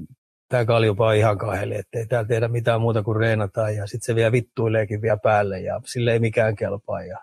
tämä 0.54 0.64
kaljupa 0.64 1.06
on 1.06 1.16
ihan 1.16 1.38
kaheli, 1.38 1.74
että 1.74 1.98
ei 1.98 2.06
täällä 2.06 2.28
tehdä 2.28 2.48
mitään 2.48 2.80
muuta 2.80 3.02
kuin 3.02 3.16
reenataan 3.16 3.76
ja 3.76 3.86
sitten 3.86 4.06
se 4.06 4.14
vielä 4.14 4.32
vittuileekin 4.32 5.02
vielä 5.02 5.16
päälle 5.16 5.60
ja 5.60 5.80
sille 5.84 6.12
ei 6.12 6.18
mikään 6.18 6.56
kelpaa 6.56 7.02
ja 7.02 7.18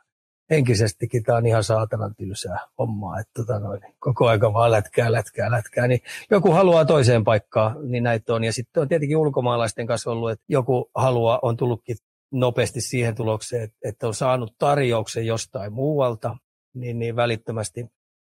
henkisestikin 0.49 1.23
tämä 1.23 1.37
on 1.37 1.45
ihan 1.45 1.63
saatanan 1.63 2.15
tylsää 2.15 2.59
hommaa, 2.77 3.19
että 3.19 3.31
tota 3.35 3.59
noin, 3.59 3.81
koko 3.99 4.27
aika 4.27 4.53
vaan 4.53 4.71
lätkää, 4.71 5.11
lätkää, 5.11 5.51
lätkää, 5.51 5.87
niin 5.87 5.99
joku 6.31 6.51
haluaa 6.51 6.85
toiseen 6.85 7.23
paikkaan, 7.23 7.91
niin 7.91 8.03
näitä 8.03 8.33
on. 8.33 8.43
Ja 8.43 8.53
sitten 8.53 8.81
on 8.81 8.87
tietenkin 8.87 9.17
ulkomaalaisten 9.17 9.87
kanssa 9.87 10.11
ollut, 10.11 10.31
että 10.31 10.45
joku 10.49 10.89
haluaa, 10.95 11.39
on 11.41 11.57
tullutkin 11.57 11.97
nopeasti 12.31 12.81
siihen 12.81 13.15
tulokseen, 13.15 13.69
että 13.83 14.07
on 14.07 14.13
saanut 14.13 14.55
tarjouksen 14.57 15.25
jostain 15.25 15.73
muualta, 15.73 16.37
niin, 16.73 16.99
niin 16.99 17.15
välittömästi 17.15 17.85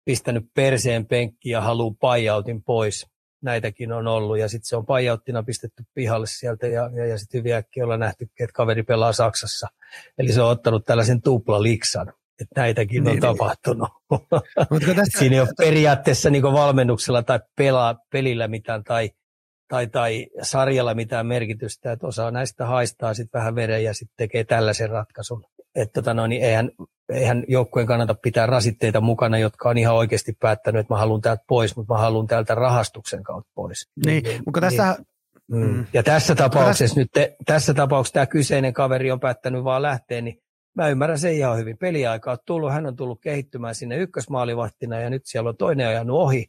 pistänyt 0.05 0.45
perseen 0.55 1.07
penkkiin 1.07 1.53
ja 1.53 1.61
haluaa 1.61 1.95
pois 2.67 3.16
näitäkin 3.43 3.93
on 3.93 4.07
ollut. 4.07 4.39
Ja 4.39 4.49
sitten 4.49 4.69
se 4.69 4.77
on 4.77 4.87
pajauttina 4.87 5.43
pistetty 5.43 5.83
pihalle 5.95 6.27
sieltä 6.27 6.67
ja, 6.67 6.91
ja, 6.95 7.07
ja 7.07 7.19
sitten 7.19 7.39
hyvin 7.39 7.55
äkkiä 7.55 7.85
ollaan 7.85 8.01
nähty, 8.01 8.25
että 8.41 8.55
kaveri 8.55 8.83
pelaa 8.83 9.13
Saksassa. 9.13 9.67
Eli 10.19 10.33
se 10.33 10.43
on 10.43 10.51
ottanut 10.51 10.85
tällaisen 10.85 11.23
tuplaliksan. 11.23 12.13
Että 12.41 12.61
näitäkin 12.61 13.05
niin, 13.05 13.09
on 13.09 13.13
niin. 13.13 13.21
tapahtunut. 13.21 13.89
Niin. 14.11 14.97
Tästä... 14.97 15.19
Siinä 15.19 15.37
ei 15.37 15.41
ole 15.41 15.49
periaatteessa 15.59 16.31
niin 16.31 16.43
valmennuksella 16.43 17.23
tai 17.23 17.41
pelaa, 17.57 17.99
pelillä 18.13 18.49
mitään 18.49 18.85
tai, 18.85 19.11
tai, 19.69 19.87
tai 19.87 20.27
sarjalla 20.43 20.95
mitään 20.95 21.27
merkitystä. 21.27 21.93
Että 21.93 22.07
osa 22.07 22.31
näistä 22.31 22.67
haistaa 22.67 23.15
sitten 23.15 23.39
vähän 23.39 23.55
veren 23.55 23.85
ja 23.85 23.95
sitten 23.95 24.15
tekee 24.17 24.45
tällaisen 24.45 24.91
ratkaisun. 24.91 25.45
Että 25.75 25.93
tota 25.93 26.15
no, 26.15 26.27
niin 26.27 26.43
eihän 26.43 26.71
eihän 27.09 27.45
joukkueen 27.49 27.87
kannata 27.87 28.15
pitää 28.15 28.47
rasitteita 28.47 29.01
mukana, 29.01 29.39
jotka 29.39 29.69
on 29.69 29.79
ihan 29.79 29.95
oikeasti 29.95 30.37
päättänyt, 30.41 30.81
että 30.81 30.95
mä 30.95 30.99
haluan 30.99 31.21
täältä 31.21 31.45
pois, 31.49 31.77
mutta 31.77 31.95
mä 31.95 32.01
haluan 32.01 32.27
täältä 32.27 32.55
rahastuksen 32.55 33.23
kautta 33.23 33.51
pois. 33.55 33.91
Niin, 34.07 34.25
niin 34.25 34.43
mutta 34.45 34.61
tässä... 34.61 34.97
Niin, 35.53 35.77
mm. 35.77 35.87
Ja 35.93 36.03
tässä 36.03 36.35
tapauksessa 36.35 36.85
tässä... 36.85 37.01
nyt, 37.01 37.09
te, 37.13 37.37
tässä 37.47 37.75
tapauksessa 37.75 38.15
tämä 38.15 38.27
kyseinen 38.27 38.73
kaveri 38.73 39.11
on 39.11 39.21
päättänyt 39.21 39.65
vaan 39.65 39.83
lähteä, 39.83 40.21
niin 40.21 40.39
mä 40.77 40.89
ymmärrän 40.89 41.19
sen 41.19 41.35
ihan 41.35 41.59
hyvin. 41.59 41.79
Peliaika 41.79 42.33
on 42.33 42.39
tullut, 42.47 42.73
hän 42.73 42.87
on 42.87 42.97
tullut 42.97 43.21
kehittymään 43.21 43.75
sinne 43.75 43.97
ykkösmaalivahtina 43.97 45.01
ja 45.01 45.11
nyt 45.11 45.23
siellä 45.25 45.49
on 45.49 45.57
toinen 45.57 45.89
ajanut 45.89 46.21
ohi, 46.21 46.47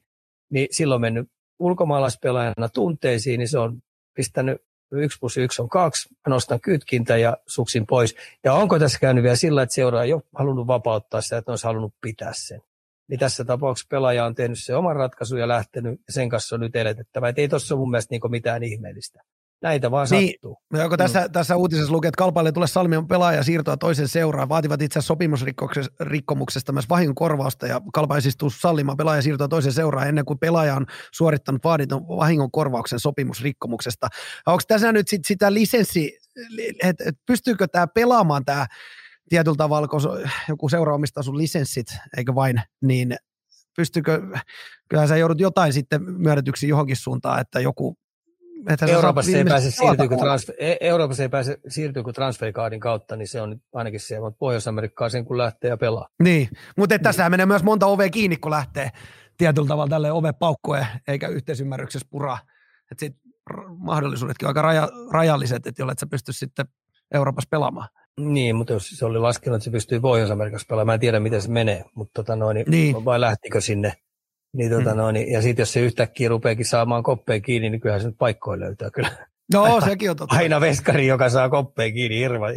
niin 0.52 0.68
silloin 0.72 1.02
mennyt 1.02 1.28
ulkomaalaispelaajana 1.60 2.70
tunteisiin, 2.74 3.38
niin 3.38 3.48
se 3.48 3.60
on 3.60 3.80
pistänyt 4.16 4.62
yksi 4.92 5.20
plus 5.20 5.38
yksi 5.38 5.62
on 5.62 5.70
kaksi, 5.70 6.10
mä 6.14 6.34
nostan 6.34 6.62
kytkintä 6.62 7.18
ja 7.18 7.38
suksin 7.48 7.88
pois. 7.88 8.16
Ja 8.44 8.54
onko 8.54 8.80
tässä 8.80 9.00
käynyt 9.00 9.24
vielä 9.24 9.36
sillä, 9.36 9.64
että 9.64 9.76
seuraa 9.76 10.04
ole 10.14 10.24
halunnut 10.36 10.68
vapauttaa 10.68 11.22
sitä, 11.22 11.38
että 11.38 11.50
ne 11.50 11.54
olisi 11.54 11.68
halunnut 11.68 11.94
pitää 12.02 12.32
sen. 12.34 12.62
Niin 13.08 13.20
tässä 13.20 13.46
tapauksessa 13.46 13.88
pelaaja 13.90 14.26
on 14.26 14.36
tehnyt 14.36 14.58
se 14.64 14.76
oman 14.76 14.96
ratkaisun 14.96 15.40
ja 15.40 15.48
lähtenyt, 15.48 16.02
ja 16.08 16.14
sen 16.14 16.30
kanssa 16.30 16.56
on 16.56 16.60
nyt 16.60 16.76
eletettävä. 16.76 17.30
Et 17.30 17.40
ei 17.40 17.48
tuossa 17.48 17.76
mun 17.76 17.92
mielestä 17.92 18.14
niin 18.14 18.32
mitään 18.32 18.64
ihmeellistä. 18.64 19.22
Näitä 19.62 19.92
vaan 19.92 20.08
niin, 20.12 20.32
sattuu. 20.32 20.58
Joko 20.74 20.96
mm. 20.96 20.98
tässä, 20.98 21.22
mm. 21.22 21.32
tässä 21.32 21.56
uutisessa 21.56 21.92
lukee, 21.92 22.08
että 22.08 22.18
kalpaille 22.18 22.52
tulee 22.52 22.68
Salmion 22.68 23.08
pelaaja 23.08 23.44
siirtoa 23.44 23.78
toisen 23.78 24.08
seuraan. 24.08 24.50
Vaativat 24.50 24.82
itse 24.82 25.02
sopimusrikkomuksesta 25.02 26.72
myös 26.72 26.90
vahingonkorvausta 26.90 27.68
ja 27.68 27.82
kalpa 27.94 28.22
siis 28.22 28.38
tuu 28.38 28.50
sallimaan 28.50 28.98
pelaaja 28.98 29.22
siirtoa 29.22 29.48
toisen 29.48 29.74
seuraan 29.74 30.08
ennen 30.08 30.26
kuin 30.26 30.40
pelaaja 30.40 30.76
on 30.76 30.86
suorittanut 31.12 31.64
vaaditun 31.64 32.08
vahingonkorvauksen 32.08 33.00
sopimusrikkomuksesta. 33.00 34.08
Onko 34.46 34.62
tässä 34.68 34.92
nyt 34.92 35.08
sit 35.08 35.26
sitä 35.26 35.54
lisenssi, 35.54 36.18
että 36.84 37.04
et 37.08 37.16
pystyykö 37.26 37.68
tämä 37.68 37.88
pelaamaan 37.88 38.46
tämä 38.46 38.68
tietyllä 39.30 39.58
tavalla, 39.58 39.88
kun 39.88 40.02
joku 40.50 40.70
seura 40.70 40.96
omistaa 40.96 41.24
sun 41.24 41.38
lisenssit, 41.38 41.88
eikö 42.18 42.36
vain, 42.36 42.62
niin 42.82 43.16
pystyykö, 43.76 44.22
kyllähän 44.90 45.08
sä 45.08 45.18
joudut 45.18 45.40
jotain 45.40 45.74
sitten 45.74 46.04
myönnetyksi 46.04 46.68
johonkin 46.68 46.96
suuntaan, 46.96 47.42
että 47.42 47.60
joku 47.60 47.98
Euroopassa 48.88 49.38
ei 49.38 49.46
pääse 49.46 49.72
siirtyä, 49.72 50.18
transfer, 50.18 50.56
e- 50.60 50.78
Euroopassa 50.82 51.24
ei 51.24 51.30
pääse 51.30 51.58
siirtyä 51.68 52.04
kuin 52.04 52.14
transferkaadin 52.14 52.80
kautta, 52.80 53.16
niin 53.16 53.28
se 53.28 53.42
on 53.42 53.62
ainakin 53.74 54.00
siellä, 54.00 54.26
mutta 54.26 54.38
Pohjois-Amerikkaan 54.38 55.12
sen 55.12 55.26
kun 55.26 55.38
lähtee 55.38 55.70
ja 55.70 55.78
pelaa. 55.78 56.08
Niin, 56.24 56.50
mutta 56.78 56.96
niin. 56.96 57.04
tässä 57.04 57.30
menee 57.30 57.46
myös 57.46 57.64
monta 57.64 57.86
ovea 57.86 58.10
kiinni, 58.10 58.38
kun 58.38 58.52
lähtee 58.52 58.90
tietyllä 59.38 59.68
tavalla 59.68 59.90
tälle 59.90 60.12
ove 60.12 60.34
paukkue, 60.34 60.88
eikä 61.08 61.28
yhteisymmärryksessä 61.28 62.08
puraa. 62.12 62.40
Että 62.92 63.00
sit 63.00 63.16
mahdollisuudetkin 63.78 64.46
on 64.46 64.50
aika 64.50 64.62
raja, 64.62 64.90
rajalliset, 65.12 65.68
että 65.68 65.82
jollet 65.82 66.00
sä 66.00 66.08
pysty 66.08 66.34
sitten 66.34 66.66
Euroopassa 67.14 67.48
pelaamaan. 67.52 67.88
Niin, 68.20 68.56
mutta 68.56 68.74
jos 68.74 68.90
se 68.90 69.06
oli 69.06 69.20
laskenut, 69.20 69.56
että 69.56 69.64
se 69.64 69.72
pystyy 69.72 70.00
Pohjois-Amerikassa 70.00 70.66
pelaamaan, 70.70 70.88
mä 70.88 70.94
en 70.94 71.00
tiedä, 71.00 71.20
miten 71.20 71.42
se 71.42 71.50
menee, 71.50 71.86
mutta 71.96 72.12
tota 72.14 72.36
noin, 72.36 72.64
niin. 72.68 73.06
vai 73.06 73.22
lähtikö 73.22 73.62
sinne 73.62 73.94
niin, 74.54 74.72
tota 74.72 74.92
mm. 74.92 74.98
no, 74.98 75.12
niin, 75.12 75.32
ja 75.32 75.42
sitten 75.42 75.62
jos 75.62 75.74
se 75.74 75.80
yhtäkkiä 75.80 76.30
rupeakin 76.30 76.66
saamaan 76.66 77.04
koppeen 77.04 77.42
kiinni, 77.42 77.70
niin 77.70 77.82
kyllähän 77.82 78.02
se 78.02 78.08
nyt 78.08 78.18
paikkoja 78.18 78.60
löytää 78.60 78.90
kyllä. 78.92 79.28
No, 79.54 79.64
aina, 79.64 79.82
sekin 79.82 80.10
on 80.10 80.16
totta. 80.16 80.36
Aina 80.36 80.62
veskari, 80.62 81.08
joka 81.08 81.30
saa 81.30 81.50
koppeen 81.50 81.94
kiinni, 81.94 82.18
hirva, 82.18 82.48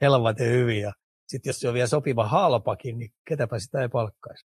helvat 0.00 0.38
ja 0.38 0.46
hyvin. 0.46 0.80
Ja 0.80 0.92
sitten 1.26 1.50
jos 1.50 1.60
se 1.60 1.68
on 1.68 1.74
vielä 1.74 1.86
sopiva 1.86 2.28
halpakin, 2.28 2.98
niin 2.98 3.10
ketäpä 3.28 3.58
sitä 3.58 3.82
ei 3.82 3.88
palkkaisi. 3.88 4.46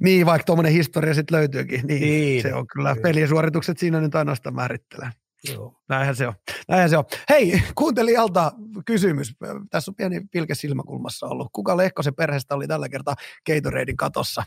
Niin, 0.00 0.26
vaikka 0.26 0.44
tuommoinen 0.44 0.72
historia 0.72 1.14
sitten 1.14 1.38
löytyykin. 1.38 1.86
Niin, 1.86 2.00
niin, 2.00 2.42
se 2.42 2.54
on 2.54 2.66
kyllä, 2.66 2.94
kyllä. 2.94 3.02
pelisuoritukset 3.02 3.78
siinä 3.78 4.00
nyt 4.00 4.14
ainoastaan 4.14 4.54
määrittelee. 4.54 5.10
Joo. 5.48 5.74
Näinhän 5.88 6.16
se 6.16 6.26
on. 6.26 6.34
Näinhän 6.68 6.90
se 6.90 6.98
on. 6.98 7.04
Hei, 7.28 7.62
kuuntelijalta 7.74 8.52
kysymys. 8.86 9.34
Tässä 9.70 9.90
on 9.90 9.94
pieni 9.94 10.20
pilke 10.30 10.54
silmäkulmassa 10.54 11.26
ollut. 11.26 11.48
Kuka 11.52 11.76
Lehkosen 11.76 12.14
perheestä 12.14 12.54
oli 12.54 12.68
tällä 12.68 12.88
kertaa 12.88 13.14
Gatorade 13.46 13.92
katossa? 13.96 14.42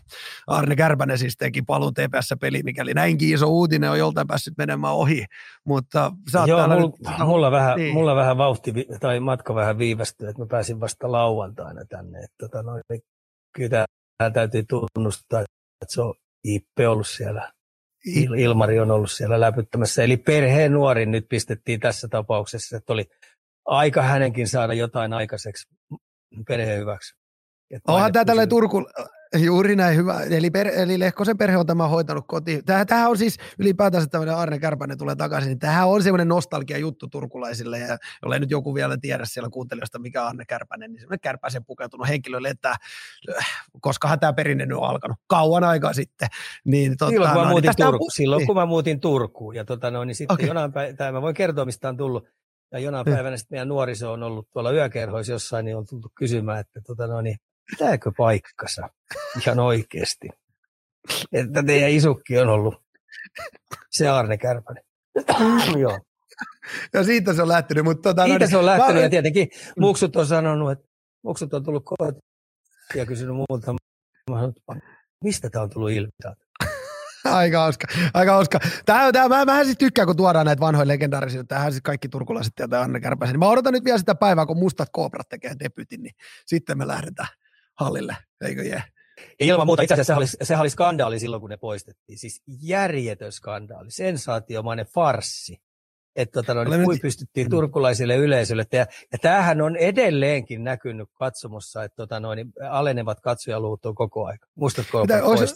Arne 0.47 0.75
Kärpänen 0.75 1.17
siis 1.17 1.38
teki 1.38 1.62
paluun 1.62 1.93
TPS-peli, 1.93 2.63
mikäli 2.63 2.93
näinkin 2.93 3.34
iso 3.34 3.47
uutinen 3.47 3.91
on 3.91 3.99
joltain 3.99 4.27
päässyt 4.27 4.58
menemään 4.58 4.93
ohi. 4.93 5.25
Mutta 5.65 6.12
sä 6.32 6.43
Joo, 6.47 6.67
mulla, 6.67 6.82
nyt... 6.82 7.19
mulla, 7.25 7.51
vähän, 7.51 7.77
niin. 7.77 7.93
mulla 7.93 8.15
vähän 8.15 8.38
vauhti 8.38 8.73
tai 8.99 9.19
matka 9.19 9.56
vähän 9.56 9.77
viivästyi, 9.77 10.29
että 10.29 10.41
mä 10.41 10.47
pääsin 10.47 10.79
vasta 10.79 11.12
lauantaina 11.12 11.86
tänne. 11.86 12.19
Että, 12.19 12.36
tota, 12.39 12.63
noin, 12.63 12.82
niin 12.89 13.01
kyllä 13.56 13.86
täytyy 14.34 14.63
tunnustaa, 14.69 15.41
että 15.41 15.93
se 15.93 16.01
on 16.01 16.13
Ippe 16.43 16.88
ollut 16.88 17.08
siellä 17.08 17.51
Ilmari 18.38 18.80
on 18.80 18.92
ollut 18.92 19.12
siellä 19.12 19.39
läpyttämässä. 19.39 20.04
Eli 20.04 20.18
perheen 20.18 20.74
nuori 20.74 21.06
nyt 21.06 21.26
pistettiin 21.30 21.80
tässä 21.80 22.08
tapauksessa, 22.08 22.78
että 22.78 22.94
oli 22.94 23.06
aika 23.66 24.02
hänenkin 24.02 24.48
saada 24.48 24.74
jotain 24.74 25.13
aikaiseksi 25.13 25.68
perheen 26.48 26.80
hyväksi. 26.80 27.16
Onhan 27.88 28.13
tämä 28.13 28.26
tällainen 28.26 28.50
Turku, 28.50 28.86
Juuri 29.38 29.76
näin, 29.76 29.98
hyvä. 29.98 30.19
Eli, 30.30 30.52
per, 30.52 30.67
eli 30.67 31.00
Lehkosen 31.00 31.38
perhe 31.38 31.58
on 31.58 31.65
tämä 31.65 31.88
hoitanut 31.88 32.26
kotiin. 32.28 32.65
Tämähän, 32.65 32.88
tämähän 32.88 33.10
on 33.10 33.17
siis 33.17 33.38
ylipäätänsä 33.60 34.08
tämmöinen 34.08 34.36
Arne 34.36 34.60
Kärpänen 34.60 34.98
tulee 34.98 35.15
takaisin, 35.15 35.48
niin 35.48 35.60
tämähän 35.60 35.88
on 35.88 36.04
semmoinen 36.04 36.28
nostalgia 36.28 36.78
juttu 36.78 37.08
turkulaisille, 37.08 37.80
ja 37.80 37.98
jollei 38.22 38.39
nyt 38.39 38.52
joku 38.52 38.76
vielä 38.76 38.98
tiedä 39.02 39.26
siellä 39.26 39.50
kuuntelijoista, 39.50 40.00
mikä 40.00 40.22
on 40.22 40.28
Arne 40.28 40.46
Kärpänen, 40.46 40.91
niin 40.91 41.00
semmoinen 41.00 41.19
kärpäisen 41.19 41.65
pukeutunut 41.65 42.08
henkilölle, 42.08 42.50
että 42.50 42.76
koska 43.82 44.17
tämä 44.17 44.34
perinne 44.34 44.65
nyt 44.65 44.78
on 44.78 44.89
alkanut 44.89 45.17
kauan 45.28 45.63
aikaa 45.63 45.93
sitten. 45.93 46.28
Niin, 46.65 46.98
tota, 46.98 47.10
silloin, 47.10 47.32
kun 47.32 47.41
mä 47.41 47.46
no, 47.46 47.52
muutin 47.52 47.72
niin 47.78 47.88
Turku, 47.88 48.10
silloin 48.10 48.39
niin. 48.39 48.48
kun 48.48 48.56
mä 48.56 48.65
muutin 48.65 49.00
Turkuun, 49.00 49.56
ja 49.56 49.65
tota, 49.65 49.91
no, 49.91 50.04
niin 50.04 50.15
sitten 50.15 50.34
okay. 50.34 50.48
jonain 50.48 50.74
päivänä, 50.74 51.12
mä 51.12 51.22
voin 51.22 51.36
kertoa, 51.36 51.65
mistä 51.65 51.89
on 51.89 51.98
tullut, 51.98 52.28
ja 52.72 52.80
jonain 52.80 53.06
niin. 53.06 53.15
päivänä 53.15 53.38
sitten 53.38 53.56
meidän 53.56 53.67
nuoriso 53.67 54.12
on 54.12 54.24
ollut 54.24 54.50
tuolla 54.52 54.72
yökerhoissa 54.72 55.32
jossain, 55.32 55.65
niin 55.65 55.78
on 55.78 55.86
tullut 55.89 56.12
kysymään, 56.15 56.60
että 56.60 56.82
tota, 56.88 57.08
no, 57.08 57.22
niin, 57.22 57.38
pitääkö 57.71 58.12
paikkansa 58.17 58.89
ihan 59.41 59.60
oikeasti, 59.60 60.30
että 61.32 61.63
teidän 61.63 61.89
isukki 61.89 62.39
on 62.39 62.49
ollut 62.49 62.84
se 63.91 64.10
Arne 64.10 64.38
Kärpänen. 64.38 64.84
Joo. 65.82 65.99
Ja 66.93 67.04
siitä 67.04 67.34
se 67.34 67.41
on 67.41 67.47
lähtenyt. 67.47 67.84
Mutta 67.84 68.10
tota, 68.10 68.26
siitä 68.26 68.45
no, 68.45 68.49
se 68.49 68.58
on 68.58 68.65
lähtenyt 68.65 68.95
mä... 68.95 69.02
ja 69.02 69.10
tietenkin 69.10 69.49
muksut 69.80 70.15
on 70.15 70.28
sanonut, 70.28 70.71
että 70.71 70.86
muksut 71.23 71.54
on 71.54 71.63
tullut 71.63 71.84
kotiin 71.86 72.21
ja 72.95 73.06
kysynyt 73.06 73.36
muulta, 73.36 73.76
mistä 75.23 75.49
tämä 75.49 75.63
on 75.63 75.69
tullut 75.69 75.91
ilmi? 75.91 76.12
aika 77.26 77.60
hauska, 77.60 77.88
aika 78.13 78.32
hauska. 78.32 78.60
Tää, 78.86 79.12
tää, 79.12 79.30
mä, 79.30 79.45
mähän 79.45 79.65
siis 79.65 79.78
tykkään, 79.78 80.06
kun 80.06 80.17
tuodaan 80.17 80.45
näitä 80.45 80.60
vanhoja 80.60 80.88
legendaarisia, 80.88 81.43
tähän 81.43 81.71
siis 81.71 81.82
kaikki 81.82 82.10
turkulaiset 82.10 82.54
tietää 82.56 82.82
Anne 82.82 82.99
Kärpäsen. 82.99 83.39
Mä 83.39 83.47
odotan 83.47 83.73
nyt 83.73 83.86
vielä 83.86 83.97
sitä 83.97 84.15
päivää, 84.15 84.45
kun 84.45 84.60
Mustat 84.60 84.89
Kooprat 84.91 85.30
tekee 85.30 85.56
debytin, 85.60 86.04
niin 86.04 86.15
sitten 86.45 86.78
me 86.78 86.88
lähdetään 86.88 87.28
hallille, 87.80 88.16
eikö 88.46 88.64
jee? 88.64 88.84
Ja 89.40 89.46
ilman 89.46 89.68
muuta 89.68 89.82
itse 89.82 89.94
asiassa 89.94 90.08
sehän 90.08 90.18
oli, 90.18 90.28
sehän 90.28 90.62
oli 90.62 90.70
skandaali 90.70 91.20
silloin, 91.20 91.42
kun 91.42 91.50
ne 91.50 91.58
poistettiin. 91.58 92.18
Siis 92.18 92.42
järjetön 92.62 93.32
skandaali, 93.32 93.92
sensaatiomainen 93.92 94.86
farssi. 94.86 95.62
Että 96.16 96.42
tota, 96.42 96.54
no, 96.54 96.64
niin, 96.64 96.84
kuin 96.84 97.00
pystyttiin 97.00 97.50
turkulaisille 97.50 98.16
yleisölle. 98.16 98.66
Ja, 98.74 98.86
ja 99.12 99.18
tämähän 99.22 99.62
on 99.62 99.76
edelleenkin 99.76 100.64
näkynyt 100.64 101.10
katsomossa, 101.14 101.84
että 101.84 101.96
tota, 101.96 102.20
no, 102.20 102.36
niin 102.36 102.54
alenevat 102.70 103.20
katsojaluvut 103.20 103.86
on 103.86 103.96
koko 103.96 104.26
aika. 104.26 104.48
Muistatko 104.56 105.06
olisi, 105.24 105.56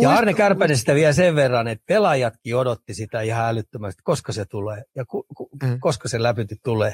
Ja 0.00 0.10
Arne 0.10 0.34
Kärpänen 0.34 0.78
sitä 0.78 0.94
vielä 0.94 1.12
sen 1.12 1.34
verran, 1.34 1.68
että 1.68 1.84
pelaajatkin 1.88 2.56
odotti 2.56 2.94
sitä 2.94 3.20
ihan 3.20 3.48
älyttömästi, 3.48 4.02
koska 4.04 4.32
se 4.32 4.44
tulee 4.44 4.82
ja 4.96 5.04
ku, 5.04 5.26
ku, 5.36 5.48
mm. 5.62 5.80
koska 5.80 6.08
se 6.08 6.22
läpyti 6.22 6.56
tulee 6.64 6.92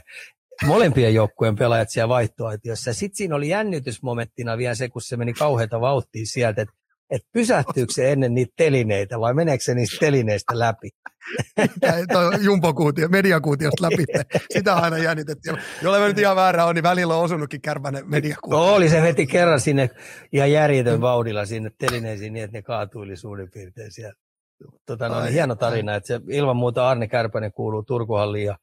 molempien 0.66 1.14
joukkueen 1.14 1.56
pelaajat 1.56 1.90
siellä 1.90 2.08
vaihtoaitiossa. 2.08 2.94
Sitten 2.94 3.16
siinä 3.16 3.36
oli 3.36 3.48
jännitysmomenttina 3.48 4.58
vielä 4.58 4.74
se, 4.74 4.88
kun 4.88 5.02
se 5.02 5.16
meni 5.16 5.32
kauheita 5.32 5.80
vauhtia 5.80 6.26
sieltä, 6.26 6.62
että 6.62 6.74
että 7.12 7.28
pysähtyykö 7.32 7.92
se 7.92 8.12
ennen 8.12 8.34
niitä 8.34 8.52
telineitä 8.56 9.20
vai 9.20 9.34
meneekö 9.34 9.64
se 9.64 9.74
niistä 9.74 9.96
telineistä 10.00 10.58
läpi? 10.58 10.90
Jumpokuutio, 12.40 13.08
mediakuutiosta 13.08 13.82
läpi. 13.82 14.04
Sitä 14.50 14.74
aina 14.74 14.98
jännitetty. 14.98 15.50
Jolle 15.82 15.98
mä 15.98 16.06
nyt 16.06 16.18
ihan 16.18 16.36
väärä 16.36 16.64
on, 16.64 16.74
niin 16.74 16.82
välillä 16.82 17.16
on 17.16 17.24
osunutkin 17.24 17.60
kärpänen 17.60 18.10
mediakuutio. 18.10 18.58
No 18.58 18.74
oli, 18.74 18.88
se 18.88 19.02
veti 19.02 19.26
kerran 19.26 19.60
sinne 19.60 19.90
ihan 20.32 20.52
järjetön 20.52 21.00
vauhdilla 21.00 21.46
sinne 21.46 21.70
telineisiin 21.78 22.32
niin, 22.32 22.44
että 22.44 22.58
ne 22.58 22.62
kaatuili 22.62 23.16
suurin 23.16 23.50
piirtein 23.50 23.92
siellä. 23.92 24.14
Tota, 24.86 25.08
no, 25.08 25.20
niin 25.20 25.32
hieno 25.32 25.54
tarina, 25.54 25.94
että 25.94 26.06
se 26.06 26.20
ilman 26.28 26.56
muuta 26.56 26.88
Arne 26.88 27.08
Kärpänen 27.08 27.52
kuuluu 27.52 27.82
Turkuhalliin 27.82 28.46
ja, 28.46 28.56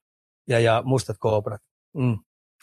ja, 0.48 0.60
ja 0.60 0.84
Mustat 0.86 1.18
Kooprat. 1.20 1.62
Mm. 1.98 2.18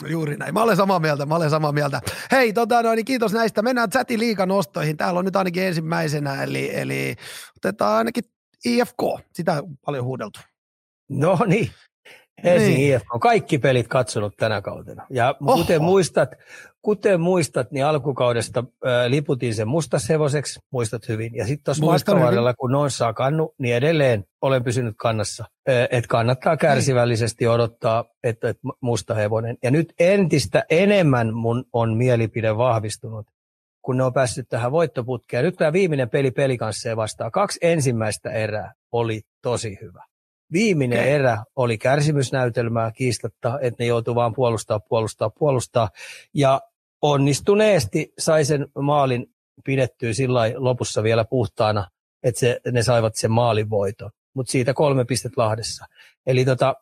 Juuri 0.08 0.36
näin. 0.36 0.54
Mä 0.54 0.62
olen 0.62 0.76
samaa 0.76 0.98
mieltä, 0.98 1.26
mä 1.26 1.34
olen 1.34 1.50
samaa 1.50 1.72
mieltä. 1.72 2.00
Hei, 2.30 2.52
tota, 2.52 2.82
no, 2.82 2.94
niin 2.94 3.04
kiitos 3.04 3.32
näistä. 3.32 3.62
Mennään 3.62 3.90
chatin 3.90 4.20
liikanostoihin. 4.20 4.96
Täällä 4.96 5.18
on 5.18 5.24
nyt 5.24 5.36
ainakin 5.36 5.62
ensimmäisenä, 5.62 6.42
eli, 6.42 6.76
eli 6.76 7.14
otetaan 7.56 7.98
ainakin 7.98 8.24
IFK. 8.64 9.02
Sitä 9.32 9.52
on 9.52 9.76
paljon 9.84 10.04
huudeltu. 10.04 10.40
No 11.08 11.38
niin, 11.46 11.70
Helsingin 12.44 12.76
niin. 12.76 12.96
IFK. 12.96 13.06
Kaikki 13.20 13.58
pelit 13.58 13.88
katsonut 13.88 14.36
tänä 14.36 14.62
kautena. 14.62 15.06
Ja 15.10 15.34
Oho. 15.46 15.56
kuten 15.56 15.82
muistat, 15.82 16.28
kuten 16.82 17.20
muistat, 17.20 17.70
niin 17.70 17.86
alkukaudesta 17.86 18.64
ää, 18.84 19.10
liputin 19.10 19.54
sen 19.54 19.68
mustashevoseksi, 19.68 20.60
muistat 20.70 21.08
hyvin. 21.08 21.34
Ja 21.34 21.46
sitten 21.46 21.64
tuossa 21.64 21.84
matkavarrella, 21.84 22.54
kun 22.54 22.72
noin 22.72 22.90
saa 22.90 23.12
kannu, 23.12 23.54
niin 23.58 23.76
edelleen 23.76 24.24
olen 24.42 24.64
pysynyt 24.64 24.94
kannassa. 24.98 25.44
Että 25.66 26.08
kannattaa 26.08 26.56
kärsivällisesti 26.56 27.46
odottaa, 27.46 28.04
että 28.24 28.48
et 28.48 28.58
mustahevonen. 28.80 29.56
Ja 29.62 29.70
nyt 29.70 29.92
entistä 29.98 30.64
enemmän 30.70 31.34
mun 31.34 31.64
on 31.72 31.96
mielipide 31.96 32.56
vahvistunut, 32.56 33.26
kun 33.82 33.96
ne 33.96 34.04
on 34.04 34.12
päässyt 34.12 34.48
tähän 34.48 34.72
voittoputkeen. 34.72 35.44
Nyt 35.44 35.56
tämä 35.56 35.72
viimeinen 35.72 36.10
peli 36.10 36.30
pelikansseen 36.30 36.96
vastaan. 36.96 37.30
Kaksi 37.30 37.58
ensimmäistä 37.62 38.30
erää 38.30 38.72
oli 38.92 39.20
tosi 39.42 39.78
hyvä. 39.82 40.05
Viimeinen 40.52 40.98
okay. 40.98 41.10
erä 41.10 41.44
oli 41.56 41.78
kärsimysnäytelmää 41.78 42.90
kiistatta, 42.90 43.58
että 43.62 43.82
ne 43.82 43.86
joutuu 43.86 44.14
vaan 44.14 44.34
puolustaa, 44.34 44.80
puolustaa, 44.80 45.30
puolustaa. 45.30 45.90
Ja 46.34 46.60
onnistuneesti 47.02 48.12
sai 48.18 48.44
sen 48.44 48.66
maalin 48.78 49.26
pidettyä 49.64 50.12
sillä 50.12 50.40
lopussa 50.56 51.02
vielä 51.02 51.24
puhtaana, 51.24 51.86
että 52.22 52.40
se, 52.40 52.60
ne 52.72 52.82
saivat 52.82 53.14
sen 53.16 53.30
maalin 53.30 53.70
voiton. 53.70 54.10
Mutta 54.34 54.52
siitä 54.52 54.74
kolme 54.74 55.04
pistet 55.04 55.36
Lahdessa. 55.36 55.86
Eli 56.26 56.44
tota, 56.44 56.74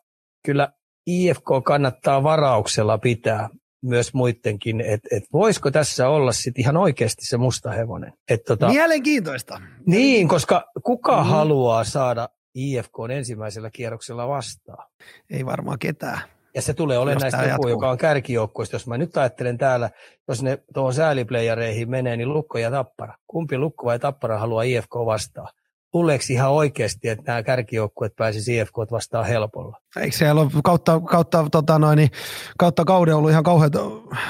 kyllä 0.44 0.68
IFK 1.07 1.44
kannattaa 1.64 2.22
varauksella 2.22 2.98
pitää 2.98 3.48
myös 3.83 4.14
muidenkin, 4.14 4.81
että 4.81 5.09
et 5.16 5.24
voisiko 5.33 5.70
tässä 5.70 6.09
olla 6.09 6.33
sitten 6.33 6.61
ihan 6.61 6.77
oikeasti 6.77 7.27
se 7.27 7.37
musta 7.37 7.70
hevonen. 7.70 8.12
Et 8.29 8.44
tota, 8.44 8.68
Mielenkiintoista. 8.68 9.61
Niin, 9.87 10.29
koska 10.29 10.64
kuka 10.85 11.22
mm. 11.22 11.29
haluaa 11.29 11.85
saada 11.85 12.29
IFK 12.54 12.98
on 12.98 13.10
ensimmäisellä 13.10 13.70
kierroksella 13.70 14.28
vastaan. 14.28 14.88
Ei 15.30 15.46
varmaan 15.46 15.78
ketään. 15.78 16.20
Ja 16.54 16.62
se 16.62 16.74
tulee 16.74 16.98
olemaan 16.98 17.20
näistä 17.20 17.44
joku, 17.44 17.68
joka 17.68 17.90
on 17.90 17.98
kärkijoukkoista. 17.98 18.74
Jos 18.74 18.86
mä 18.86 18.98
nyt 18.98 19.16
ajattelen 19.16 19.58
täällä, 19.58 19.90
jos 20.28 20.42
ne 20.42 20.58
tuohon 20.74 20.94
sääliplayereihin 20.94 21.90
menee, 21.90 22.16
niin 22.16 22.32
Lukko 22.32 22.58
ja 22.58 22.70
Tappara. 22.70 23.14
Kumpi 23.26 23.58
Lukko 23.58 23.86
vai 23.86 23.98
Tappara 23.98 24.38
haluaa 24.38 24.62
IFK 24.62 24.94
vastaan? 24.94 25.48
Luuleeko 25.94 26.24
ihan 26.30 26.50
oikeasti, 26.50 27.08
että 27.08 27.24
nämä 27.26 27.42
kärkijoukkueet 27.42 28.16
pääsisi 28.16 28.56
IFK 28.56 28.78
vastaan 28.90 29.26
helpolla? 29.26 29.78
Eikö 29.96 30.16
siellä 30.16 30.40
ole 30.40 30.50
kautta, 30.64 31.00
kautta, 31.00 31.46
tota 31.52 31.78
noin, 31.78 31.96
niin, 31.96 32.10
kautta 32.58 32.84
kauden 32.84 33.16
ollut 33.16 33.30
ihan 33.30 33.44
kauheita 33.44 33.80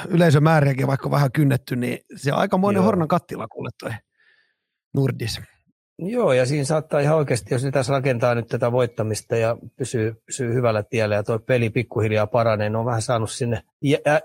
yleisömääriäkin, 0.08 0.86
vaikka 0.86 1.10
vähän 1.10 1.32
kynnetty, 1.32 1.76
niin 1.76 1.98
se 2.16 2.32
on 2.32 2.38
aikamoinen 2.38 2.78
Joo. 2.78 2.84
hornan 2.84 3.08
kattila 3.08 3.48
kuule 3.48 3.70
toi 3.80 3.90
Nurdis. 4.94 5.40
Joo, 5.98 6.32
ja 6.32 6.46
siinä 6.46 6.64
saattaa 6.64 7.00
ihan 7.00 7.16
oikeasti, 7.16 7.54
jos 7.54 7.64
ne 7.64 7.70
tässä 7.70 7.92
rakentaa 7.92 8.34
nyt 8.34 8.46
tätä 8.48 8.72
voittamista 8.72 9.36
ja 9.36 9.56
pysyy, 9.76 10.22
pysyy 10.26 10.54
hyvällä 10.54 10.82
tiellä 10.82 11.14
ja 11.14 11.22
tuo 11.22 11.38
peli 11.38 11.70
pikkuhiljaa 11.70 12.26
paranee, 12.26 12.70
ne 12.70 12.78
on 12.78 12.84
vähän 12.84 13.02
saanut 13.02 13.30
sinne 13.30 13.62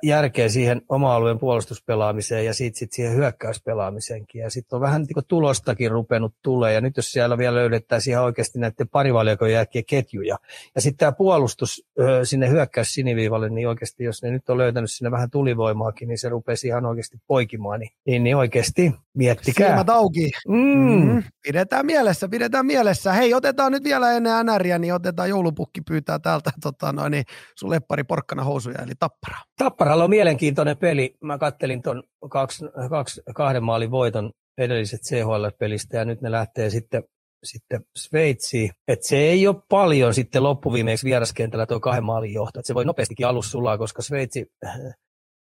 järkeä 0.03 0.49
siihen 0.49 0.81
oma-alueen 0.89 1.39
puolustuspelaamiseen 1.39 2.45
ja 2.45 2.53
siitä 2.53 2.79
sit 2.79 2.93
siihen 2.93 3.15
hyökkäyspelaamiseenkin. 3.15 4.41
Ja 4.41 4.49
sitten 4.49 4.77
on 4.77 4.81
vähän 4.81 5.01
niin 5.01 5.25
tulostakin 5.27 5.91
rupenut 5.91 6.35
tulee. 6.41 6.73
Ja 6.73 6.81
nyt 6.81 6.97
jos 6.97 7.11
siellä 7.11 7.37
vielä 7.37 7.55
löydettäisiin 7.55 8.11
ihan 8.11 8.25
oikeasti 8.25 8.59
näiden 8.59 8.87
parivaljakon 8.87 9.51
jälkeen 9.51 9.85
ketjuja. 9.85 10.37
Ja 10.75 10.81
sitten 10.81 10.97
tämä 10.97 11.11
puolustus 11.11 11.85
sinne 12.23 12.49
hyökkäys 12.49 12.93
siniviivalle, 12.93 13.49
niin 13.49 13.67
oikeasti 13.67 14.03
jos 14.03 14.23
ne 14.23 14.31
nyt 14.31 14.49
on 14.49 14.57
löytänyt 14.57 14.91
sinne 14.91 15.11
vähän 15.11 15.29
tulivoimaakin, 15.29 16.07
niin 16.07 16.17
se 16.17 16.29
rupesi 16.29 16.67
ihan 16.67 16.85
oikeasti 16.85 17.17
poikimaan. 17.27 17.79
Niin, 17.79 17.91
niin, 18.05 18.23
niin 18.23 18.35
oikeasti 18.35 18.93
miettikää. 19.13 19.67
Silmät 19.67 19.89
auki. 19.89 20.31
Mm. 20.47 21.13
Mm. 21.13 21.23
Pidetään 21.59 21.85
mielessä, 21.85 22.27
pidetään 22.29 22.65
mielessä. 22.65 23.13
Hei, 23.13 23.33
otetaan 23.33 23.71
nyt 23.71 23.83
vielä 23.83 24.11
ennen 24.11 24.45
NRiä, 24.45 24.79
niin 24.79 24.93
otetaan 24.93 25.29
joulupukki 25.29 25.81
pyytää 25.81 26.19
täältä 26.19 26.51
tota, 26.61 26.91
noin, 26.91 27.11
niin 27.11 27.23
sun 27.55 27.69
leppari 27.69 28.03
porkkana 28.03 28.43
housuja, 28.43 28.79
eli 28.83 28.91
tapparaa. 28.99 29.41
Tapparalla 29.57 30.03
on 30.03 30.09
mielenkiintoinen 30.09 30.77
peli. 30.77 31.15
Mä 31.23 31.37
kattelin 31.37 31.81
tuon 31.81 32.03
kaksi, 32.29 32.65
kaksi, 32.89 33.21
kahden 33.35 33.63
maalin 33.63 33.91
voiton 33.91 34.31
edelliset 34.57 35.01
CHL-pelistä 35.01 35.97
ja 35.97 36.05
nyt 36.05 36.21
ne 36.21 36.31
lähtee 36.31 36.69
sitten, 36.69 37.03
sitten 37.43 37.81
Sveitsiin. 37.97 38.71
Et 38.87 39.03
se 39.03 39.17
ei 39.17 39.47
ole 39.47 39.61
paljon 39.69 40.13
sitten 40.13 40.43
loppuviimeksi 40.43 41.05
vieraskentällä 41.05 41.65
tuo 41.65 41.79
kahden 41.79 42.03
maalin 42.03 42.33
johto. 42.33 42.59
Et 42.59 42.65
se 42.65 42.75
voi 42.75 42.85
nopeastikin 42.85 43.27
alus 43.27 43.51
sulaa, 43.51 43.77
koska 43.77 44.01
Sveitsi, 44.01 44.45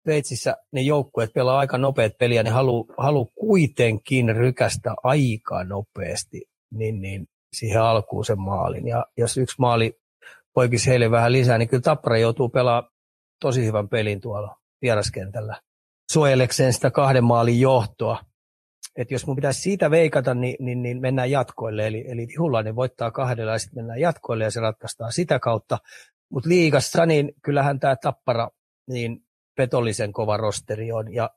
Sveitsissä 0.03 0.57
ne 0.73 0.81
joukkueet 0.81 1.33
pelaa 1.33 1.59
aika 1.59 1.79
nopeat 1.79 2.13
peliä, 2.19 2.43
ne 2.43 2.51
haluaa 2.51 2.95
halu 2.99 3.25
kuitenkin 3.25 4.37
rykästä 4.37 4.95
aika 5.03 5.65
nopeasti 5.65 6.43
niin, 6.75 7.01
niin 7.01 7.27
siihen 7.53 7.83
alkuun 7.83 8.25
sen 8.25 8.41
maalin. 8.41 8.89
Ja 8.89 9.07
jos 9.17 9.37
yksi 9.37 9.57
maali 9.59 10.01
poikisi 10.55 10.91
heille 10.91 11.11
vähän 11.11 11.33
lisää, 11.33 11.59
niin 11.59 11.69
kyllä 11.69 11.81
Tappara 11.81 12.19
joutuu 12.19 12.49
pelaamaan 12.49 12.93
tosi 13.41 13.65
hyvän 13.65 13.89
pelin 13.89 14.21
tuolla 14.21 14.57
vieraskentällä 14.83 15.61
suojelekseen 16.13 16.73
sitä 16.73 16.91
kahden 16.91 17.25
maalin 17.25 17.61
johtoa. 17.61 18.19
Et 18.97 19.11
jos 19.11 19.27
mun 19.27 19.37
pitäisi 19.37 19.61
siitä 19.61 19.91
veikata, 19.91 20.35
niin, 20.35 20.57
niin, 20.61 20.83
niin 20.83 21.01
mennään 21.01 21.31
jatkoille. 21.31 21.87
Eli, 21.87 22.05
eli 22.09 22.27
Hulainen 22.39 22.77
voittaa 22.77 23.11
kahdella 23.11 23.53
ja 23.53 23.59
sitten 23.59 23.79
mennään 23.79 24.01
jatkoille 24.01 24.45
ja 24.45 24.51
se 24.51 24.61
ratkaistaan 24.61 25.13
sitä 25.13 25.39
kautta. 25.39 25.79
Mutta 26.33 26.49
liigassa, 26.49 27.07
niin 27.07 27.33
kyllähän 27.43 27.81
tämä 27.81 27.97
tappara, 27.97 28.49
niin 28.89 29.25
petollisen 29.57 30.13
kova 30.13 30.37
rosteri 30.37 30.93
on 30.93 31.15
ja 31.15 31.31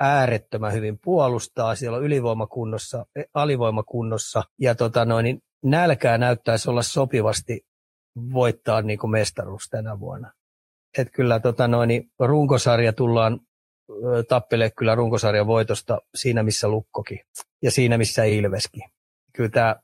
äärettömän 0.00 0.72
hyvin 0.72 0.98
puolustaa. 0.98 1.74
Siellä 1.74 1.98
on 1.98 2.04
ylivoimakunnossa, 2.04 3.06
alivoimakunnossa 3.34 4.42
ja 4.58 4.74
tota 4.74 5.04
noin, 5.04 5.24
niin 5.24 5.42
nälkää 5.64 6.18
näyttäisi 6.18 6.70
olla 6.70 6.82
sopivasti 6.82 7.66
voittaa 8.32 8.82
niin 8.82 8.98
kuin 8.98 9.10
mestaruus 9.10 9.68
tänä 9.70 10.00
vuonna. 10.00 10.32
Et 10.98 11.08
kyllä 11.12 11.40
tota 11.40 11.68
noin, 11.68 11.88
niin 11.88 12.10
runkosarja 12.18 12.92
tullaan 12.92 13.40
tappele 14.28 14.70
kyllä 14.70 14.94
runkosarjan 14.94 15.46
voitosta 15.46 15.98
siinä, 16.14 16.42
missä 16.42 16.68
Lukkokin 16.68 17.20
ja 17.62 17.70
siinä, 17.70 17.98
missä 17.98 18.24
Ilveskin. 18.24 18.82
Kyllä 19.32 19.50
tämä 19.50 19.76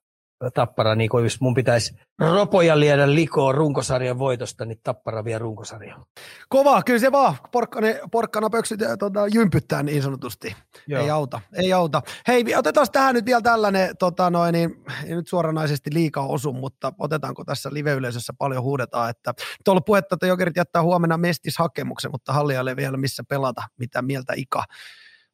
Tappara, 0.55 0.95
niin 0.95 1.11
kun 1.11 1.23
jos 1.23 1.41
mun 1.41 1.55
pitäisi 1.55 1.95
ropoja 2.19 2.81
liedä 2.81 3.15
likoon 3.15 3.55
runkosarjan 3.55 4.19
voitosta, 4.19 4.65
niin 4.65 4.81
Tappara 4.83 5.25
vie 5.25 5.39
runkosarjan. 5.39 6.05
Kova, 6.49 6.83
kyllä 6.83 6.99
se 6.99 7.13
vaan 7.13 7.37
porkkana, 7.53 7.87
porkkana 8.13 8.51
pöksyt 8.51 8.81
tota, 8.99 9.27
jympyttää 9.35 9.83
niin 9.83 10.03
sanotusti. 10.03 10.57
Joo. 10.87 11.03
Ei 11.03 11.11
auta, 11.11 11.41
ei 11.53 11.73
auta. 11.73 12.03
Hei, 12.29 12.55
otetaan 12.57 12.87
tähän 12.93 13.15
nyt 13.15 13.25
vielä 13.25 13.41
tällainen, 13.41 13.97
tota, 13.97 14.31
noin, 14.31 14.53
niin, 14.53 14.85
ei 15.05 15.15
nyt 15.15 15.29
suoranaisesti 15.29 15.91
liikaa 15.93 16.27
osu, 16.27 16.53
mutta 16.53 16.93
otetaanko 16.99 17.45
tässä 17.45 17.69
live-yleisössä 17.73 18.33
paljon 18.39 18.63
huudetaan, 18.63 19.11
että 19.11 19.35
nyt 19.39 19.69
on 19.69 19.73
ollut 19.73 19.85
puhetta, 19.85 20.15
että 20.15 20.27
Jokerit 20.27 20.57
jättää 20.57 20.83
huomenna 20.83 21.19
mestishakemuksen, 21.19 22.11
mutta 22.11 22.33
hallia 22.33 22.65
ei 22.69 22.77
vielä 22.77 22.97
missä 22.97 23.23
pelata, 23.29 23.63
mitä 23.79 24.03
mieltä 24.03 24.33
Ika. 24.37 24.65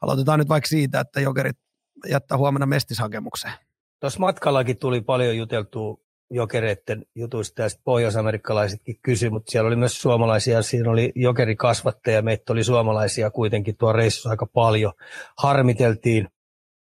Aloitetaan 0.01 0.39
nyt 0.39 0.49
vaikka 0.49 0.69
siitä, 0.69 1.01
että 1.01 1.21
Jokerit 1.21 1.57
jättää 2.09 2.39
huomenna 2.39 2.67
mestishakemukseen. 2.67 3.55
Tuossa 4.03 4.21
matkallakin 4.21 4.79
tuli 4.79 5.01
paljon 5.01 5.37
juteltua 5.37 5.99
jokereiden 6.31 7.07
jutuista 7.15 7.63
ja 7.63 7.69
sitten 7.69 7.85
pohjoisamerikkalaisetkin 7.85 8.99
kysyi, 9.03 9.31
mutta 9.31 9.51
siellä 9.51 9.67
oli 9.67 9.77
myös 9.77 10.03
suomalaisia, 10.03 10.63
siinä 10.63 10.91
oli 10.91 11.13
jokerikasvatteja, 11.15 12.23
meitä 12.23 12.53
oli 12.53 12.65
suomalaisia 12.65 13.31
kuitenkin 13.31 13.77
tuo 13.77 13.93
reissussa 13.93 14.31
aika 14.31 14.47
paljon. 14.47 14.93
Harmiteltiin 15.39 16.29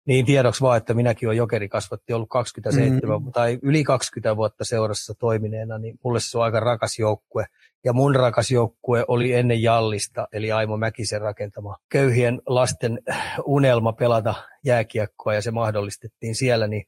niin 0.08 0.26
tiedoksi 0.26 0.62
vaan, 0.62 0.78
että 0.78 0.94
minäkin 0.94 1.30
olen 1.30 1.38
jokerikasvatti 1.38 2.14
ollut 2.14 2.30
27 2.30 3.22
mm. 3.22 3.32
tai 3.32 3.60
yli 3.62 3.84
20 3.84 4.38
vuotta 4.38 4.66
seurassa 4.66 5.14
toimineena, 5.20 5.78
niin 5.78 6.00
mulle 6.04 6.20
se 6.20 6.38
on 6.38 6.44
aika 6.44 6.60
rakas 6.60 7.00
joukkue. 7.00 7.46
Ja 7.84 7.94
mun 7.94 8.16
rakas 8.16 8.52
joukkue 8.52 9.06
oli 9.08 9.34
ennen 9.34 9.62
Jallista, 9.62 10.28
eli 10.34 10.52
Aimo 10.52 10.78
Mäkisen 10.78 11.22
rakentama 11.22 11.78
köyhien 11.90 12.42
lasten 12.48 13.00
unelma 13.46 13.94
pelata 13.94 14.34
jääkiekkoa, 14.66 15.34
ja 15.34 15.42
se 15.42 15.52
mahdollistettiin 15.52 16.36
siellä, 16.36 16.68
niin 16.68 16.86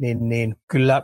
niin, 0.00 0.28
niin 0.28 0.56
kyllä 0.68 1.02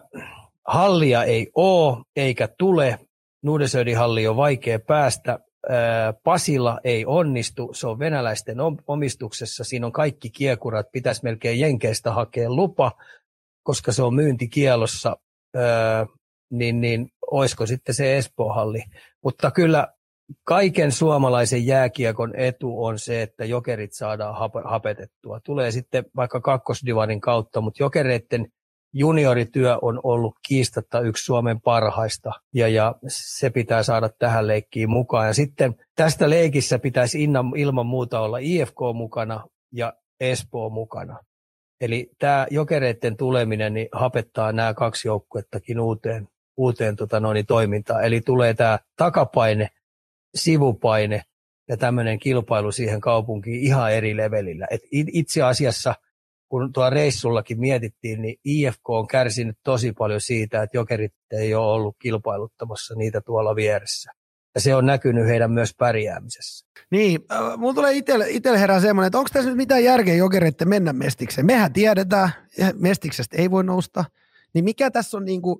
hallia 0.66 1.24
ei 1.24 1.50
ole 1.54 1.96
eikä 2.16 2.48
tule. 2.58 2.98
Nuudesöidin 3.42 3.96
halli 3.96 4.26
on 4.26 4.36
vaikea 4.36 4.78
päästä. 4.78 5.38
Pasilla 6.24 6.80
ei 6.84 7.06
onnistu, 7.06 7.70
se 7.72 7.86
on 7.86 7.98
venäläisten 7.98 8.56
omistuksessa, 8.86 9.64
siinä 9.64 9.86
on 9.86 9.92
kaikki 9.92 10.30
kiekurat, 10.30 10.86
pitäisi 10.92 11.20
melkein 11.24 11.60
Jenkeistä 11.60 12.12
hakea 12.12 12.50
lupa, 12.50 12.92
koska 13.62 13.92
se 13.92 14.02
on 14.02 14.14
myyntikielossa, 14.14 15.16
niin, 16.50 16.80
niin 16.80 17.08
olisiko 17.30 17.66
sitten 17.66 17.94
se 17.94 18.16
Espoo-halli. 18.16 18.82
Mutta 19.24 19.50
kyllä 19.50 19.88
kaiken 20.44 20.92
suomalaisen 20.92 21.66
jääkiekon 21.66 22.36
etu 22.36 22.84
on 22.84 22.98
se, 22.98 23.22
että 23.22 23.44
jokerit 23.44 23.92
saadaan 23.92 24.50
hapetettua. 24.64 25.40
Tulee 25.44 25.70
sitten 25.70 26.04
vaikka 26.16 26.40
kakkosdivarin 26.40 27.20
kautta, 27.20 27.60
mutta 27.60 27.82
jokereiden 27.82 28.46
juniorityö 28.98 29.78
on 29.82 30.00
ollut 30.02 30.34
kiistatta 30.48 31.00
yksi 31.00 31.24
Suomen 31.24 31.60
parhaista 31.60 32.30
ja, 32.54 32.68
ja 32.68 32.94
se 33.08 33.50
pitää 33.50 33.82
saada 33.82 34.08
tähän 34.08 34.46
leikkiin 34.46 34.90
mukaan. 34.90 35.26
Ja 35.26 35.34
sitten 35.34 35.74
tästä 35.96 36.30
leikissä 36.30 36.78
pitäisi 36.78 37.28
ilman 37.56 37.86
muuta 37.86 38.20
olla 38.20 38.38
IFK 38.38 38.78
mukana 38.94 39.44
ja 39.72 39.92
Espoo 40.20 40.70
mukana. 40.70 41.18
Eli 41.80 42.10
tämä 42.18 42.46
jokereiden 42.50 43.16
tuleminen 43.16 43.74
niin 43.74 43.88
hapettaa 43.92 44.52
nämä 44.52 44.74
kaksi 44.74 45.08
joukkuettakin 45.08 45.80
uuteen, 45.80 46.28
uuteen 46.56 46.96
tota 46.96 47.20
noin, 47.20 47.46
toimintaan. 47.46 48.04
Eli 48.04 48.20
tulee 48.20 48.54
tämä 48.54 48.78
takapaine, 48.96 49.68
sivupaine 50.34 51.22
ja 51.68 51.76
tämmöinen 51.76 52.18
kilpailu 52.18 52.72
siihen 52.72 53.00
kaupunkiin 53.00 53.60
ihan 53.60 53.92
eri 53.92 54.16
levelillä. 54.16 54.66
Et 54.70 54.80
itse 54.92 55.42
asiassa– 55.42 55.94
kun 56.48 56.72
tuo 56.72 56.90
reissullakin 56.90 57.60
mietittiin, 57.60 58.22
niin 58.22 58.36
IFK 58.44 58.90
on 58.90 59.06
kärsinyt 59.06 59.58
tosi 59.64 59.92
paljon 59.92 60.20
siitä, 60.20 60.62
että 60.62 60.76
jokerit 60.76 61.14
ei 61.32 61.54
ole 61.54 61.72
ollut 61.72 61.96
kilpailuttamassa 61.98 62.94
niitä 62.94 63.20
tuolla 63.20 63.56
vieressä. 63.56 64.12
Ja 64.54 64.60
se 64.60 64.74
on 64.74 64.86
näkynyt 64.86 65.26
heidän 65.26 65.50
myös 65.50 65.74
pärjäämisessä. 65.78 66.66
Niin, 66.90 67.20
äh, 67.32 67.58
mulla 67.58 67.74
tulee 67.74 67.92
itselle 68.28 68.60
herää 68.60 68.80
semmoinen, 68.80 69.06
että 69.06 69.18
onko 69.18 69.30
tässä 69.32 69.50
nyt 69.50 69.56
mitään 69.56 69.84
järkeä 69.84 70.14
jokereiden 70.14 70.68
mennä 70.68 70.92
mestikseen? 70.92 71.46
Mehän 71.46 71.72
tiedetään, 71.72 72.30
mestiksestä 72.74 73.36
ei 73.36 73.50
voi 73.50 73.64
nousta. 73.64 74.04
Niin 74.54 74.64
mikä 74.64 74.90
tässä 74.90 75.16
on 75.16 75.24
niin 75.24 75.42
kuin, 75.42 75.58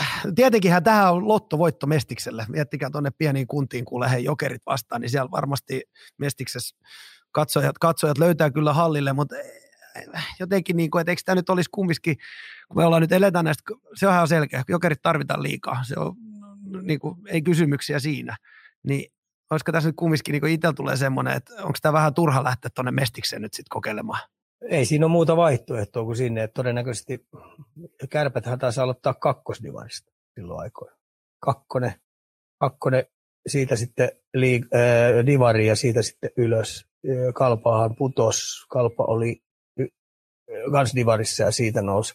äh, 0.00 0.22
tietenkinhän 0.34 0.84
tähän 0.84 1.12
on 1.12 1.28
lottovoitto 1.28 1.86
Mestikselle. 1.86 2.46
Miettikää 2.48 2.90
tuonne 2.90 3.10
pieniin 3.18 3.46
kuntiin, 3.46 3.84
kun 3.84 4.00
lähden 4.00 4.24
jokerit 4.24 4.62
vastaan, 4.66 5.00
niin 5.00 5.10
siellä 5.10 5.30
varmasti 5.30 5.82
Mestiksessä 6.18 6.76
katsojat, 7.32 7.78
katsojat 7.78 8.18
löytää 8.18 8.50
kyllä 8.50 8.72
hallille, 8.72 9.12
mutta 9.12 9.34
jotenkin, 10.40 10.76
niin 10.76 10.90
kuin, 10.90 11.00
että 11.00 11.12
eikö 11.12 11.22
tämä 11.24 11.36
nyt 11.36 11.50
olisi 11.50 11.70
kumminkin, 11.70 12.16
kun 12.68 12.76
me 12.76 12.84
ollaan 12.84 13.02
nyt 13.02 13.12
eletään 13.12 13.44
näistä, 13.44 13.62
se 13.94 14.06
on 14.06 14.14
ihan 14.14 14.28
selkeä, 14.28 14.62
jokerit 14.68 15.02
tarvitaan 15.02 15.42
liikaa, 15.42 15.84
se 15.84 15.94
on, 15.98 16.14
niin 16.82 16.98
kuin, 16.98 17.16
ei 17.28 17.42
kysymyksiä 17.42 17.98
siinä, 17.98 18.36
niin 18.82 19.12
olisiko 19.50 19.72
tässä 19.72 19.88
nyt 19.88 19.96
kumminkin 19.96 20.32
niin 20.32 20.46
itsellä 20.46 20.74
tulee 20.74 20.96
semmoinen, 20.96 21.36
että 21.36 21.54
onko 21.58 21.78
tämä 21.82 21.92
vähän 21.92 22.14
turha 22.14 22.44
lähteä 22.44 22.70
tuonne 22.74 22.90
mestikseen 22.90 23.42
nyt 23.42 23.54
sitten 23.54 23.70
kokeilemaan? 23.70 24.20
Ei 24.70 24.84
siinä 24.84 25.06
ole 25.06 25.12
muuta 25.12 25.36
vaihtoehtoa 25.36 26.04
kuin 26.04 26.16
sinne, 26.16 26.42
että 26.42 26.54
todennäköisesti 26.54 27.26
kärpäthän 28.10 28.58
taisi 28.58 28.80
aloittaa 28.80 29.14
kakkosdivarista 29.14 30.12
silloin 30.34 30.60
aikoina. 30.60 30.96
Kakkonen, 31.40 31.94
kakkonen 32.60 33.04
siitä 33.46 33.76
sitten 33.76 34.10
liig, 34.34 34.64
äh, 34.74 35.26
divari 35.26 35.66
ja 35.66 35.76
siitä 35.76 36.02
sitten 36.02 36.30
ylös. 36.36 36.86
Kalpahan 37.34 37.96
putos. 37.96 38.66
Kalpa 38.68 39.04
oli 39.04 39.42
kans 40.72 40.94
divarissa 40.94 41.42
ja 41.42 41.50
siitä 41.50 41.82
nousi. 41.82 42.14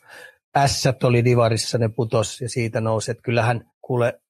Ässät 0.58 1.04
oli 1.04 1.26
divarissa, 1.26 1.78
ne 1.78 1.90
putos 1.90 2.42
ja 2.42 2.50
siitä 2.50 2.82
nousi. 2.82 3.12
Että 3.12 3.24
kyllähän 3.24 3.72
kuule 3.82 4.22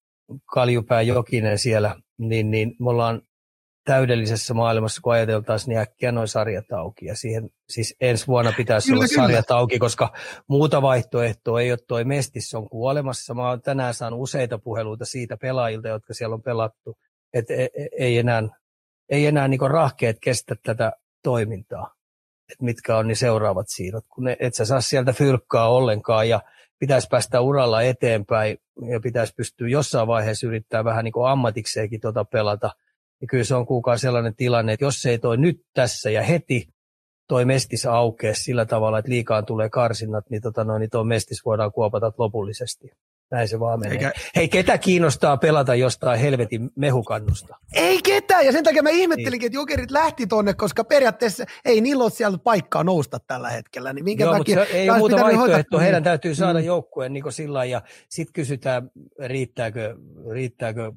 Kaljupää 0.45 1.01
Jokinen 1.01 1.59
siellä, 1.59 1.95
niin, 2.17 2.51
niin 2.51 2.75
me 2.79 2.89
ollaan 2.89 3.21
täydellisessä 3.85 4.53
maailmassa, 4.53 5.01
kun 5.01 5.13
ajateltaisiin, 5.13 5.69
niin 5.69 5.79
äkkiä 5.79 6.11
noin 6.11 6.27
sarjat 6.27 6.71
auki. 6.71 7.05
Ja 7.05 7.15
siihen, 7.15 7.49
siis 7.69 7.95
ensi 8.01 8.27
vuonna 8.27 8.53
pitäisi 8.57 8.87
kyllä, 8.87 8.99
olla 8.99 9.07
kyllä. 9.07 9.23
sarjat 9.23 9.51
auki, 9.51 9.79
koska 9.79 10.13
muuta 10.47 10.81
vaihtoehtoa 10.81 11.61
ei 11.61 11.71
ole 11.71 11.79
toi 11.87 12.05
Mestis 12.05 12.53
on 12.53 12.69
kuolemassa. 12.69 13.33
Mä 13.33 13.49
oon 13.49 13.61
tänään 13.61 13.93
saanut 13.93 14.21
useita 14.21 14.57
puheluita 14.57 15.05
siitä 15.05 15.37
pelaajilta, 15.37 15.87
jotka 15.87 16.13
siellä 16.13 16.33
on 16.33 16.41
pelattu, 16.41 16.97
että 17.33 17.53
e, 17.53 17.63
e, 17.63 17.87
ei 17.99 18.17
enää, 18.17 18.43
ei 19.09 19.25
enää 19.25 19.47
niin 19.47 19.71
rahkeet 19.71 20.17
kestä 20.21 20.55
tätä 20.63 20.91
toimintaa 21.23 21.96
että 22.51 22.65
mitkä 22.65 22.97
on 22.97 23.07
niin 23.07 23.15
seuraavat 23.15 23.65
siirrot, 23.69 24.05
kun 24.09 24.23
ne, 24.23 24.37
et 24.39 24.53
sä 24.55 24.65
saa 24.65 24.81
sieltä 24.81 25.13
fyrkkaa 25.13 25.69
ollenkaan 25.69 26.29
ja 26.29 26.41
pitäisi 26.79 27.07
päästä 27.11 27.41
uralla 27.41 27.81
eteenpäin 27.81 28.57
ja 28.91 28.99
pitäisi 28.99 29.33
pystyä 29.37 29.67
jossain 29.67 30.07
vaiheessa 30.07 30.47
yrittää 30.47 30.83
vähän 30.83 31.05
niin 31.05 31.11
kuin 31.11 31.29
ammatikseenkin 31.29 32.01
tuota 32.01 32.25
pelata. 32.25 32.69
Ja 33.21 33.27
kyllä 33.27 33.43
se 33.43 33.55
on 33.55 33.65
kukaan 33.65 33.99
sellainen 33.99 34.35
tilanne, 34.35 34.73
että 34.73 34.85
jos 34.85 35.05
ei 35.05 35.19
toi 35.19 35.37
nyt 35.37 35.61
tässä 35.73 36.09
ja 36.09 36.23
heti 36.23 36.67
toi 37.27 37.45
mestis 37.45 37.85
aukee 37.85 38.33
sillä 38.35 38.65
tavalla, 38.65 38.99
että 38.99 39.11
liikaan 39.11 39.45
tulee 39.45 39.69
karsinnat, 39.69 40.29
niin, 40.29 40.41
tota 40.41 40.63
noin, 40.63 40.79
niin 40.79 40.89
tuo 40.89 41.03
mestis 41.03 41.45
voidaan 41.45 41.71
kuopata 41.71 42.11
lopullisesti. 42.17 42.91
Näin 43.31 43.47
se 43.47 43.59
vaan 43.59 43.79
menee. 43.79 43.93
Eikä... 43.93 44.11
Hei, 44.35 44.49
ketä 44.49 44.77
kiinnostaa 44.77 45.37
pelata 45.37 45.75
jostain 45.75 46.19
helvetin 46.19 46.69
mehukannusta? 46.75 47.55
Ei 47.73 47.99
ketään, 48.03 48.45
ja 48.45 48.51
sen 48.51 48.63
takia 48.63 48.83
mä 48.83 48.89
ihmettelinkin, 48.89 49.39
niin. 49.39 49.45
että 49.45 49.57
jokerit 49.57 49.91
lähti 49.91 50.27
tonne, 50.27 50.53
koska 50.53 50.83
periaatteessa 50.83 51.45
ei 51.65 51.81
niillä 51.81 52.03
ole 52.03 52.11
siellä 52.11 52.37
paikkaa 52.37 52.83
nousta 52.83 53.19
tällä 53.27 53.49
hetkellä. 53.49 53.93
Niin 53.93 54.05
minkä 54.05 54.23
Joo, 54.23 54.37
takia 54.37 54.57
mutta 54.57 54.73
ei 54.73 54.89
ole 54.89 54.97
muuta 54.97 55.15
vaihtoehtoa. 55.15 55.79
Heidän 55.79 56.03
täytyy 56.03 56.35
saada 56.35 56.59
mm. 56.59 56.65
joukkueen 56.65 57.13
niin 57.13 57.31
sillä 57.31 57.65
ja 57.65 57.81
sitten 58.09 58.33
kysytään, 58.33 58.89
riittääkö, 59.25 59.95
riittääkö 60.31 60.91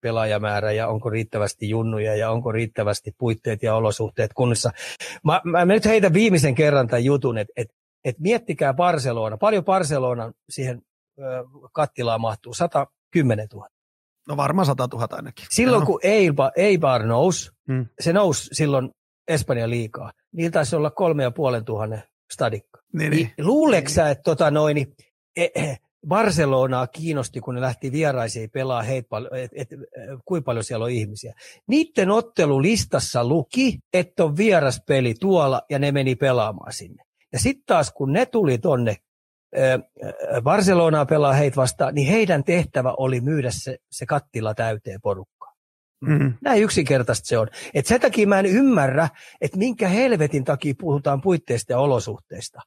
pelaajamäärä 0.00 0.72
ja 0.72 0.88
onko 0.88 1.10
riittävästi 1.10 1.68
junnuja 1.68 2.16
ja 2.16 2.30
onko 2.30 2.52
riittävästi 2.52 3.14
puitteet 3.18 3.62
ja 3.62 3.74
olosuhteet 3.74 4.32
kunnissa. 4.32 4.70
Mä, 5.24 5.40
mä 5.44 5.64
nyt 5.64 5.84
heitän 5.84 6.12
viimeisen 6.12 6.54
kerran 6.54 6.88
tämän 6.88 7.04
jutun, 7.04 7.38
että 7.38 7.52
et, 7.56 7.68
et 8.04 8.16
miettikää 8.18 8.74
Barcelona, 8.74 9.36
paljon 9.36 9.64
Barcelona 9.64 10.32
siihen 10.50 10.82
kattilaan 11.72 12.20
mahtuu 12.20 12.54
110 12.54 13.48
000. 13.54 13.68
No 14.28 14.36
varmaan 14.36 14.66
100 14.66 14.88
000 14.92 15.08
ainakin. 15.10 15.46
Silloin 15.50 15.80
no. 15.80 15.86
kun 15.86 16.00
Eibar, 16.02 16.52
Eibar 16.56 17.06
nousi, 17.06 17.50
hmm. 17.72 17.86
se 18.00 18.12
nousi 18.12 18.48
silloin 18.52 18.90
Espanjan 19.28 19.70
liikaa. 19.70 20.12
Niillä 20.32 20.50
taisi 20.50 20.76
olla 20.76 20.90
kolme 20.90 21.22
ja 21.22 21.30
puolen 21.30 21.64
tuhannen 21.64 22.02
stadikka. 22.32 22.80
Niin, 22.92 23.10
niin. 23.10 23.32
Luuleeko 23.40 23.90
niin. 23.96 24.06
että 24.06 24.22
tota 24.22 24.50
noin, 24.50 24.94
e, 25.36 25.44
e, 25.54 25.76
Barcelonaa 26.08 26.86
kiinnosti, 26.86 27.40
kun 27.40 27.54
ne 27.54 27.60
lähti 27.60 27.92
vieraisiin 27.92 28.50
pelaa, 28.50 28.82
heit 28.82 29.06
et, 29.36 29.50
et, 29.54 29.72
et, 29.72 29.78
kuinka 30.24 30.44
paljon 30.44 30.64
siellä 30.64 30.84
on 30.84 30.90
ihmisiä. 30.90 31.34
Niiden 31.66 32.10
ottelulistassa 32.10 33.24
luki, 33.24 33.78
että 33.92 34.24
on 34.24 34.36
vieraspeli 34.36 35.14
tuolla 35.20 35.62
ja 35.70 35.78
ne 35.78 35.92
meni 35.92 36.14
pelaamaan 36.14 36.72
sinne. 36.72 37.04
Ja 37.32 37.38
sitten 37.38 37.64
taas 37.66 37.92
kun 37.92 38.12
ne 38.12 38.26
tuli 38.26 38.58
tonne 38.58 38.96
Barcelonaa 40.42 41.06
pelaa 41.06 41.32
heitä 41.32 41.56
vastaan, 41.56 41.94
niin 41.94 42.08
heidän 42.08 42.44
tehtävä 42.44 42.94
oli 42.98 43.20
myydä 43.20 43.50
se, 43.50 43.78
se 43.90 44.06
kattila 44.06 44.54
täyteen 44.54 45.00
porukkaa. 45.00 45.52
Mm. 46.00 46.34
Näin 46.40 46.62
yksinkertaista 46.62 47.26
se 47.26 47.38
on. 47.38 47.48
Et 47.74 47.86
sen 47.86 48.00
takia 48.00 48.26
mä 48.26 48.38
en 48.38 48.46
ymmärrä, 48.46 49.08
että 49.40 49.58
minkä 49.58 49.88
helvetin 49.88 50.44
takia 50.44 50.74
puhutaan 50.80 51.20
puitteista 51.20 51.72
ja 51.72 51.78
olosuhteista. 51.78 52.60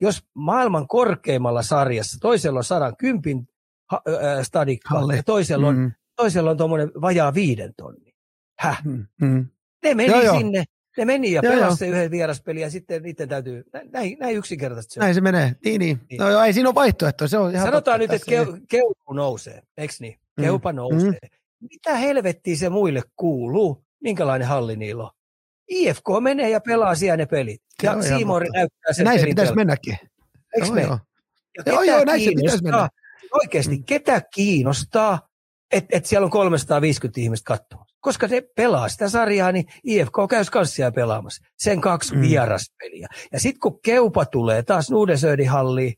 Jos 0.00 0.24
maailman 0.34 0.88
korkeimmalla 0.88 1.62
sarjassa, 1.62 2.18
toisella 2.20 2.58
on 2.58 2.64
110 2.64 3.48
ha- 3.90 4.02
äh, 4.08 4.42
stadikka 4.42 5.00
ja 5.16 5.22
toisella 5.22 5.66
on, 5.66 5.76
mm. 5.76 5.92
toisella 6.16 6.50
on 6.50 6.56
tuommoinen 6.56 6.90
vajaa 7.00 7.34
viiden 7.34 7.72
tonni. 7.76 8.14
Häh? 8.58 8.82
Mm. 9.20 9.46
Ne 9.84 9.94
meni 9.94 10.24
joo, 10.24 10.38
sinne. 10.38 10.64
Ne 10.98 11.04
meni 11.04 11.32
ja 11.32 11.42
pelasi 11.42 11.86
yhden 11.86 12.10
vieraspeli 12.10 12.60
ja 12.60 12.70
sitten 12.70 13.02
niiden 13.02 13.28
täytyy, 13.28 13.64
näin, 13.92 14.16
näin 14.20 14.36
yksinkertaisesti 14.36 14.94
se 14.94 15.00
on. 15.00 15.04
Näin 15.04 15.14
se 15.14 15.20
menee, 15.20 15.56
niin 15.64 15.78
niin. 15.78 16.00
niin. 16.10 16.18
No, 16.18 16.30
joo, 16.30 16.42
ei 16.42 16.52
siinä 16.52 16.68
ole 16.68 16.74
vaihtoehto. 16.74 17.28
Se 17.28 17.38
on 17.38 17.50
ihan 17.50 17.66
Sanotaan 17.66 18.00
nyt, 18.00 18.12
että 18.12 18.30
keu, 18.30 18.58
keupu 18.68 19.12
nousee, 19.12 19.62
eikö 19.76 19.94
niin? 20.00 20.18
Mm. 20.36 20.44
Keupa 20.44 20.72
mm. 20.72 20.76
nousee. 20.76 21.10
Mm 21.10 21.28
mitä 21.70 21.96
helvettiä 21.96 22.56
se 22.56 22.68
muille 22.68 23.02
kuuluu? 23.16 23.84
Minkälainen 24.00 24.48
halli 24.48 24.76
niillä 24.76 25.04
on? 25.04 25.10
IFK 25.68 26.04
menee 26.20 26.50
ja 26.50 26.60
pelaa 26.60 26.94
siellä 26.94 27.16
ne 27.16 27.26
pelit. 27.26 27.62
Ja 27.82 28.02
Siimori 28.02 28.48
näyttää 28.48 28.92
sen 28.92 29.04
Näin 29.04 29.20
se 29.20 29.26
pitäisi 29.26 29.52
pelin. 29.52 29.60
mennäkin. 29.60 29.98
Eikö 30.54 30.72
me? 30.72 30.82
Joo. 30.82 30.98
Ja 31.56 31.72
joo, 31.72 31.82
joo, 31.82 32.04
näin 32.04 32.24
se 32.24 32.30
pitäisi 32.36 32.62
mennä. 32.62 32.88
Oikeasti, 33.32 33.76
mm. 33.76 33.84
ketä 33.84 34.22
kiinnostaa, 34.34 35.28
että 35.72 35.96
et 35.96 36.06
siellä 36.06 36.24
on 36.24 36.30
350 36.30 37.20
ihmistä 37.20 37.44
katsomassa? 37.46 37.93
Koska 38.04 38.28
se 38.28 38.48
pelaa 38.56 38.88
sitä 38.88 39.08
sarjaa, 39.08 39.52
niin 39.52 39.64
IFK 39.84 40.12
käy 40.30 40.44
kanssia 40.52 40.92
pelaamassa. 40.92 41.44
Sen 41.58 41.80
kaksi 41.80 42.14
mm. 42.14 42.20
vieraspeliä. 42.20 43.08
Ja 43.32 43.40
sitten 43.40 43.60
kun 43.60 43.80
Keupa 43.84 44.24
tulee 44.26 44.62
taas 44.62 44.90
Nuudesöödin 44.90 45.48
halliin, 45.48 45.94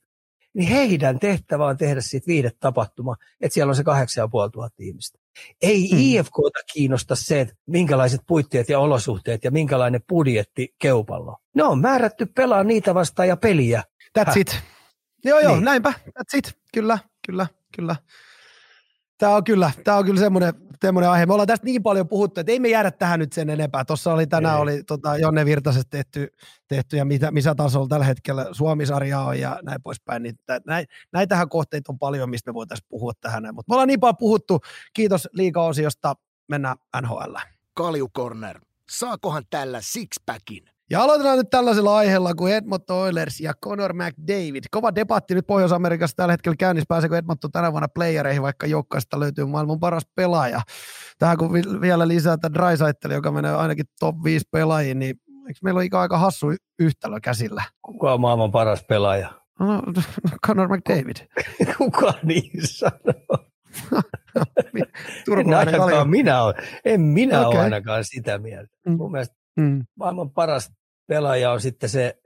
niin 0.55 0.69
heidän 0.69 1.19
tehtävä 1.19 1.67
on 1.67 1.77
tehdä 1.77 2.01
siitä 2.01 2.27
viidet 2.27 2.57
tapahtuma, 2.61 3.17
että 3.41 3.55
siellä 3.55 3.71
on 3.71 3.77
se 3.77 3.85
8500 3.85 4.69
ihmistä. 4.79 5.19
Ei 5.63 5.91
hmm. 5.91 5.99
IFKta 6.01 6.61
kiinnosta 6.73 7.15
se, 7.15 7.41
että 7.41 7.55
minkälaiset 7.67 8.21
puitteet 8.27 8.69
ja 8.69 8.79
olosuhteet 8.79 9.45
ja 9.45 9.51
minkälainen 9.51 10.01
budjetti 10.09 10.75
keupalla. 10.79 11.39
Ne 11.55 11.63
on 11.63 11.81
määrätty 11.81 12.27
pelaa 12.27 12.65
niitä 12.65 12.95
vastaan 12.95 13.29
ja 13.29 13.37
peliä. 13.37 13.83
That's 14.19 14.27
Häh. 14.27 14.39
it. 14.39 14.63
Joo, 15.25 15.41
joo, 15.41 15.55
niin. 15.55 15.65
näinpä. 15.65 15.93
That's 16.09 16.39
it. 16.39 16.59
Kyllä, 16.75 16.99
kyllä, 17.27 17.47
kyllä. 17.77 17.97
Tämä 19.19 19.37
on 19.37 19.45
kyllä, 19.45 19.71
tämä 19.85 19.97
on 19.97 20.05
kyllä 20.05 20.21
semmoinen, 20.21 20.55
semmoinen 20.83 21.11
aihe. 21.11 21.27
Me 21.27 21.33
ollaan 21.33 21.47
tästä 21.47 21.65
niin 21.65 21.83
paljon 21.83 22.09
puhuttu, 22.09 22.41
että 22.41 22.53
ei 22.53 22.61
me 22.61 22.69
jäädä 22.69 22.91
tähän 22.91 23.21
nyt 23.21 23.33
sen 23.33 23.51
enempää. 23.51 23.85
Tuossa 23.85 24.13
oli 24.13 24.27
tänään 24.27 24.57
ei. 24.57 24.63
oli 24.63 24.83
tota, 24.85 25.17
Jonne 25.17 25.45
Virtasesta 25.45 25.91
tehty, 25.91 26.29
tehty 26.69 26.97
ja 26.97 27.05
mitä, 27.05 27.31
missä 27.31 27.55
tasolla 27.55 27.89
tällä 27.89 28.07
hetkellä 28.07 28.47
Suomi-sarja 28.53 29.21
on 29.21 29.41
ja 29.41 29.61
näin 29.63 29.83
poispäin. 29.83 30.23
Niin 30.23 30.39
näin, 30.67 30.87
näitähän 31.13 31.49
kohteita 31.49 31.93
on 31.93 31.99
paljon, 31.99 32.31
mistä 32.31 32.51
me 32.51 32.55
voitaisiin 32.55 32.87
puhua 32.89 33.13
tähän. 33.21 33.55
Mutta 33.55 33.71
me 33.71 33.75
ollaan 33.75 33.89
niin 33.89 34.01
paljon 34.01 34.17
puhuttu. 34.17 34.61
Kiitos 34.95 35.29
liikaosiosta. 35.33 36.15
Mennään 36.49 36.77
NHL. 37.03 37.37
Kalju 37.75 38.09
Corner. 38.09 38.61
Saakohan 38.91 39.45
tällä 39.51 39.81
sixpackin? 39.81 40.76
Ja 40.91 41.03
aloitetaan 41.03 41.39
nyt 41.39 41.51
tällaisella 41.51 41.97
aiheella 41.97 42.35
kuin 42.35 42.55
Edmonton 42.55 42.97
Oilers 42.97 43.41
ja 43.41 43.55
Conor 43.65 43.93
McDavid. 43.93 44.65
Kova 44.71 44.95
debatti 44.95 45.35
nyt 45.35 45.47
Pohjois-Amerikassa 45.47 46.17
tällä 46.17 46.33
hetkellä 46.33 46.57
käynnissä. 46.57 46.87
Pääseekö 46.89 47.19
Edmonton 47.19 47.53
tänä 47.53 47.73
vuonna 47.73 47.89
playereihin, 47.89 48.43
vaikka 48.43 48.67
joukkaista 48.67 49.21
löytyy 49.21 49.45
maailman 49.45 49.81
paras 49.81 50.07
pelaaja. 50.15 50.61
Tähän 51.19 51.39
kun 51.39 51.53
vielä 51.81 52.09
lisätään 52.09 52.55
Drysaitel, 52.55 53.11
joka 53.11 53.31
menee 53.31 53.55
ainakin 53.55 53.87
top 54.01 54.17
5 54.25 54.49
pelaajiin, 54.51 54.99
niin 54.99 55.21
eikö 55.49 55.59
meillä 55.63 55.79
ole 55.79 56.01
aika 56.01 56.19
hassu 56.19 56.47
yhtälö 56.79 57.21
käsillä? 57.23 57.63
Kuka 57.83 58.13
on 58.13 58.21
maailman 58.21 58.53
paras 58.53 58.85
pelaaja? 58.85 59.33
No, 59.61 59.83
Conor 60.47 60.69
McDavid. 60.69 61.17
Kuka 61.79 62.15
niin 62.23 62.51
sanoo? 62.63 63.47
en 65.41 65.55
ainakaan 65.55 66.11
minä 66.11 66.43
ole. 66.43 66.55
En 66.85 67.01
minä 67.01 67.41
okay. 67.41 67.51
ole 67.51 67.65
ainakaan 67.65 68.05
sitä 68.05 68.39
mieltä. 68.39 68.77
Mm. 68.87 68.97
Mun 68.97 69.13
mielestä 69.13 69.37
mm. 69.57 69.85
maailman 69.95 70.31
paras 70.31 70.73
pelaaja 71.07 71.53
on 71.53 71.61
sitten 71.61 71.89
se, 71.89 72.19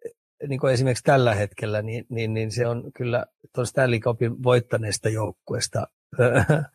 niin 0.49 0.61
kuin 0.61 0.73
esimerkiksi 0.73 1.05
tällä 1.05 1.35
hetkellä, 1.35 1.83
niin, 1.83 2.07
niin, 2.09 2.35
niin 2.35 2.51
se 2.51 2.67
on 2.67 2.93
kyllä 2.95 3.27
tuon 3.55 3.67
Stanley 3.67 3.99
Cupin 3.99 4.43
voittaneesta 4.43 5.09
joukkueesta 5.09 5.87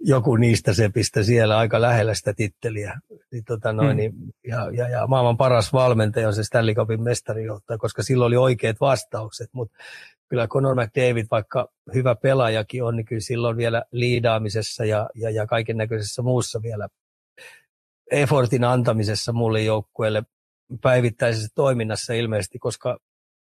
joku 0.00 0.36
niistä 0.36 0.74
sepistä 0.74 1.22
siellä 1.22 1.58
aika 1.58 1.80
lähellä 1.80 2.14
sitä 2.14 2.34
titteliä. 2.34 3.00
Niin, 3.32 3.44
tota 3.44 3.72
noin, 3.72 3.90
mm. 3.90 3.96
niin, 3.96 4.12
ja, 4.46 4.70
ja, 4.70 4.88
ja, 4.88 5.06
maailman 5.06 5.36
paras 5.36 5.72
valmentaja 5.72 6.28
on 6.28 6.34
se 6.34 6.44
Stanley 6.44 6.74
Cupin 6.74 7.02
mestarijohtaja, 7.02 7.78
koska 7.78 8.02
silloin 8.02 8.26
oli 8.26 8.36
oikeat 8.36 8.76
vastaukset, 8.80 9.48
mutta 9.52 9.78
kyllä 10.28 10.48
Conor 10.48 10.74
McDavid, 10.74 11.26
vaikka 11.30 11.68
hyvä 11.94 12.14
pelaajakin 12.14 12.84
on, 12.84 12.96
niin 12.96 13.06
kyllä 13.06 13.20
silloin 13.20 13.56
vielä 13.56 13.82
liidaamisessa 13.92 14.84
ja, 14.84 15.10
ja, 15.14 15.30
ja 15.30 15.46
kaiken 15.46 15.76
näköisessä 15.76 16.22
muussa 16.22 16.62
vielä 16.62 16.88
effortin 18.10 18.64
antamisessa 18.64 19.32
mulle 19.32 19.62
joukkueelle 19.62 20.22
päivittäisessä 20.82 21.48
toiminnassa 21.54 22.12
ilmeisesti, 22.12 22.58
koska 22.58 22.98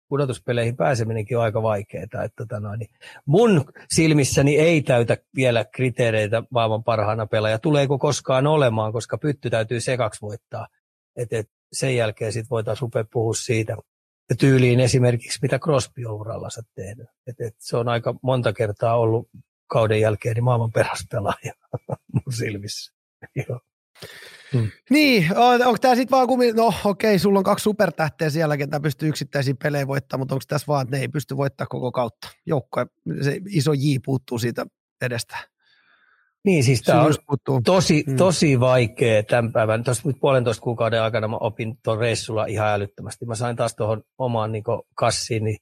pudotuspeleihin 0.09 0.77
pääseminenkin 0.77 1.37
on 1.37 1.43
aika 1.43 1.61
vaikeaa. 1.61 2.03
Että 2.03 2.29
tota 2.37 2.59
noin, 2.59 2.79
niin 2.79 2.89
mun 3.25 3.65
silmissäni 3.89 4.57
ei 4.57 4.81
täytä 4.81 5.17
vielä 5.35 5.65
kriteereitä 5.65 6.43
maailman 6.49 6.83
parhaana 6.83 7.25
pelaaja. 7.27 7.59
Tuleeko 7.59 7.97
koskaan 7.97 8.47
olemaan, 8.47 8.93
koska 8.93 9.17
pytty 9.17 9.49
täytyy 9.49 9.79
sekaksi 9.79 10.21
voittaa. 10.21 10.67
Et, 11.15 11.33
et 11.33 11.49
sen 11.73 11.95
jälkeen 11.95 12.33
sitten 12.33 12.49
voitaisiin 12.49 12.81
rupea 12.81 13.05
puhua 13.11 13.33
siitä 13.33 13.77
tyyliin 14.39 14.79
esimerkiksi, 14.79 15.39
mitä 15.41 15.59
Crosby 15.59 16.05
on 16.05 16.13
urallansa 16.13 16.61
tehnyt. 16.75 17.07
Et, 17.27 17.41
et 17.41 17.55
se 17.57 17.77
on 17.77 17.87
aika 17.87 18.15
monta 18.21 18.53
kertaa 18.53 18.97
ollut 18.97 19.29
kauden 19.67 20.01
jälkeen 20.01 20.33
niin 20.35 20.43
maailman 20.43 20.71
paras 20.71 21.05
pelaaja 21.11 21.53
mun 22.13 22.33
silmissä. 22.33 22.93
Joo. 23.35 23.59
Hmm. 24.53 24.71
Niin, 24.89 25.37
on, 25.37 25.61
onko 25.61 25.77
tämä 25.81 25.95
sitten 25.95 26.15
vaan 26.15 26.27
kumi, 26.27 26.51
no 26.51 26.67
okei, 26.67 27.09
okay, 27.09 27.19
sulla 27.19 27.39
on 27.39 27.43
kaksi 27.43 27.63
supertähteä 27.63 28.29
siellä, 28.29 28.57
ketä 28.57 28.79
pystyy 28.79 29.09
yksittäisiä 29.09 29.53
pelejä 29.63 29.87
voittamaan, 29.87 30.21
mutta 30.21 30.35
onko 30.35 30.43
tässä 30.47 30.67
vaan, 30.67 30.81
että 30.81 30.95
ne 30.95 31.01
ei 31.01 31.07
pysty 31.07 31.37
voittamaan 31.37 31.69
koko 31.69 31.91
kautta? 31.91 32.29
Joukko, 32.45 32.85
se 33.21 33.41
iso 33.49 33.73
J 33.73 33.95
puuttuu 34.05 34.39
siitä 34.39 34.65
edestä. 35.01 35.37
Niin, 36.45 36.63
siis 36.63 36.81
tämä 36.81 37.01
on 37.01 37.63
tosi, 37.63 38.03
hmm. 38.07 38.17
tosi 38.17 38.59
vaikea 38.59 39.23
tämän 39.23 39.51
päivän. 39.51 39.83
Tuossa 39.83 40.07
nyt 40.07 40.17
puolentoista 40.21 40.61
kuukauden 40.61 41.01
aikana 41.01 41.27
mä 41.27 41.37
opin 41.37 41.77
tuon 41.83 41.99
reissulla 41.99 42.45
ihan 42.45 42.67
älyttömästi. 42.67 43.25
Mä 43.25 43.35
sain 43.35 43.55
taas 43.55 43.75
tuohon 43.75 44.03
omaan 44.17 44.51
niin 44.51 44.63
kassiini 44.95 45.57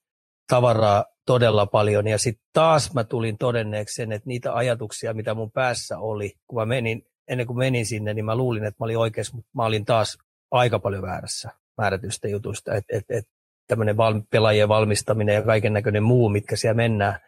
tavaraa 0.47 1.05
todella 1.25 1.65
paljon. 1.65 2.07
Ja 2.07 2.17
sitten 2.17 2.45
taas 2.53 2.93
mä 2.93 3.03
tulin 3.03 3.37
todenneeksi 3.37 3.95
sen, 3.95 4.11
että 4.11 4.27
niitä 4.27 4.53
ajatuksia, 4.53 5.13
mitä 5.13 5.33
mun 5.33 5.51
päässä 5.51 5.99
oli, 5.99 6.33
kun 6.47 6.59
mä 6.59 6.65
menin 6.65 7.01
ennen 7.27 7.47
kuin 7.47 7.57
menin 7.57 7.85
sinne, 7.85 8.13
niin 8.13 8.25
mä 8.25 8.35
luulin, 8.35 8.65
että 8.65 8.75
mä 8.79 8.85
olin 8.85 8.97
oikeassa, 8.97 9.35
mutta 9.35 9.51
mä 9.53 9.65
olin 9.65 9.85
taas 9.85 10.17
aika 10.51 10.79
paljon 10.79 11.01
väärässä 11.01 11.49
määrätystä 11.77 12.27
jutusta. 12.27 12.75
Että 12.75 12.97
et, 12.97 13.05
et, 13.09 13.25
tämmöinen 13.67 13.97
val, 13.97 14.21
pelaajien 14.29 14.69
valmistaminen 14.69 15.35
ja 15.35 15.41
kaiken 15.41 15.73
näköinen 15.73 16.03
muu, 16.03 16.29
mitkä 16.29 16.55
siellä 16.55 16.75
mennään, 16.75 17.19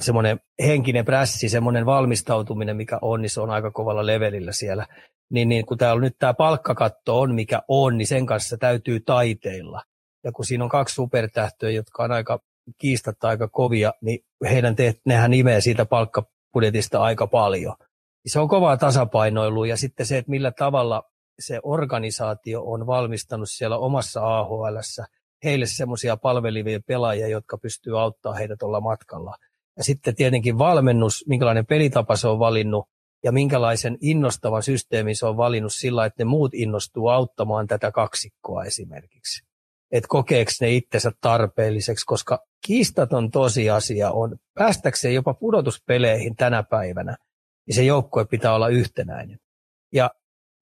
semmoinen 0.00 0.40
henkinen 0.64 1.04
prässi, 1.04 1.48
semmoinen 1.48 1.86
valmistautuminen, 1.86 2.76
mikä 2.76 2.98
on, 3.02 3.22
niin 3.22 3.30
se 3.30 3.40
on 3.40 3.50
aika 3.50 3.70
kovalla 3.70 4.06
levelillä 4.06 4.52
siellä. 4.52 4.86
Niin, 5.30 5.48
niin 5.48 5.66
kun 5.66 5.78
täällä 5.78 6.00
nyt 6.00 6.16
tämä 6.18 6.34
palkkakatto 6.34 7.20
on, 7.20 7.34
mikä 7.34 7.62
on, 7.68 7.98
niin 7.98 8.06
sen 8.06 8.26
kanssa 8.26 8.56
täytyy 8.56 9.00
taiteilla. 9.00 9.82
Ja 10.24 10.32
kun 10.32 10.44
siinä 10.44 10.64
on 10.64 10.70
kaksi 10.70 10.94
supertähtöä, 10.94 11.70
jotka 11.70 12.04
on 12.04 12.12
aika 12.12 12.40
kiistatta 12.78 13.28
aika 13.28 13.48
kovia, 13.48 13.92
niin 14.00 14.20
heidän 14.50 14.76
te, 14.76 14.94
nehän 15.06 15.30
nimee 15.30 15.60
siitä 15.60 15.84
palkka, 15.84 16.26
budjetista 16.54 17.02
aika 17.02 17.26
paljon. 17.26 17.74
Se 18.26 18.40
on 18.40 18.48
kovaa 18.48 18.76
tasapainoilua 18.76 19.66
ja 19.66 19.76
sitten 19.76 20.06
se, 20.06 20.18
että 20.18 20.30
millä 20.30 20.50
tavalla 20.50 21.02
se 21.38 21.60
organisaatio 21.62 22.62
on 22.64 22.86
valmistanut 22.86 23.50
siellä 23.50 23.78
omassa 23.78 24.38
AHL 24.38 24.76
heille 25.44 25.66
semmoisia 25.66 26.16
palvelivia 26.16 26.80
pelaajia, 26.86 27.28
jotka 27.28 27.58
pystyy 27.58 28.00
auttamaan 28.00 28.38
heitä 28.38 28.56
tuolla 28.56 28.80
matkalla. 28.80 29.36
Ja 29.76 29.84
sitten 29.84 30.14
tietenkin 30.14 30.58
valmennus, 30.58 31.24
minkälainen 31.28 31.66
pelitapa 31.66 32.16
se 32.16 32.28
on 32.28 32.38
valinnut 32.38 32.88
ja 33.24 33.32
minkälaisen 33.32 33.98
innostavan 34.00 34.62
systeemin 34.62 35.16
se 35.16 35.26
on 35.26 35.36
valinnut 35.36 35.72
sillä, 35.72 36.04
että 36.04 36.20
ne 36.20 36.24
muut 36.24 36.54
innostuu 36.54 37.08
auttamaan 37.08 37.66
tätä 37.66 37.92
kaksikkoa 37.92 38.64
esimerkiksi 38.64 39.53
että 39.94 40.08
kokeeko 40.08 40.50
ne 40.60 40.72
itsensä 40.72 41.12
tarpeelliseksi, 41.20 42.06
koska 42.06 42.38
kiistaton 42.66 43.30
tosiasia 43.30 44.10
on, 44.10 44.36
päästäkseen 44.54 45.14
jopa 45.14 45.34
pudotuspeleihin 45.34 46.36
tänä 46.36 46.62
päivänä, 46.62 47.16
niin 47.66 47.74
se 47.74 47.84
joukkue 47.84 48.24
pitää 48.24 48.54
olla 48.54 48.68
yhtenäinen. 48.68 49.38
Ja 49.92 50.10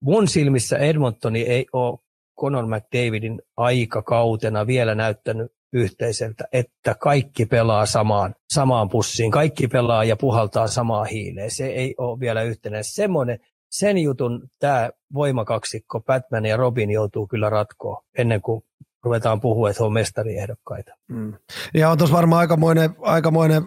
mun 0.01 0.27
silmissä 0.27 0.77
Edmontoni 0.77 1.41
ei 1.41 1.65
ole 1.73 1.99
Conor 2.39 2.65
McDavidin 2.65 3.41
aikakautena 3.57 4.67
vielä 4.67 4.95
näyttänyt 4.95 5.51
yhteiseltä, 5.73 6.43
että 6.51 6.95
kaikki 6.95 7.45
pelaa 7.45 7.85
samaan, 7.85 8.35
samaan 8.53 8.89
pussiin, 8.89 9.31
kaikki 9.31 9.67
pelaa 9.67 10.03
ja 10.03 10.15
puhaltaa 10.15 10.67
samaa 10.67 11.03
hiileen. 11.03 11.51
Se 11.51 11.65
ei 11.65 11.95
ole 11.97 12.19
vielä 12.19 12.41
yhtenä. 12.41 12.77
Semmoinen, 12.81 13.39
sen 13.71 13.97
jutun 13.97 14.47
tämä 14.59 14.89
voimakaksikko 15.13 16.01
Batman 16.01 16.45
ja 16.45 16.57
Robin 16.57 16.91
joutuu 16.91 17.27
kyllä 17.27 17.49
ratkoa 17.49 18.01
ennen 18.17 18.41
kuin 18.41 18.63
ruvetaan 19.03 19.41
puhua, 19.41 19.69
että 19.69 19.83
he 19.83 19.85
on 19.85 19.93
mestariehdokkaita. 19.93 20.93
Mm. 21.07 21.33
Ja 21.73 21.89
on 21.89 21.97
tuossa 21.97 22.15
varmaan 22.15 22.39
aikamoinen, 22.39 22.95
aikamoinen 23.01 23.63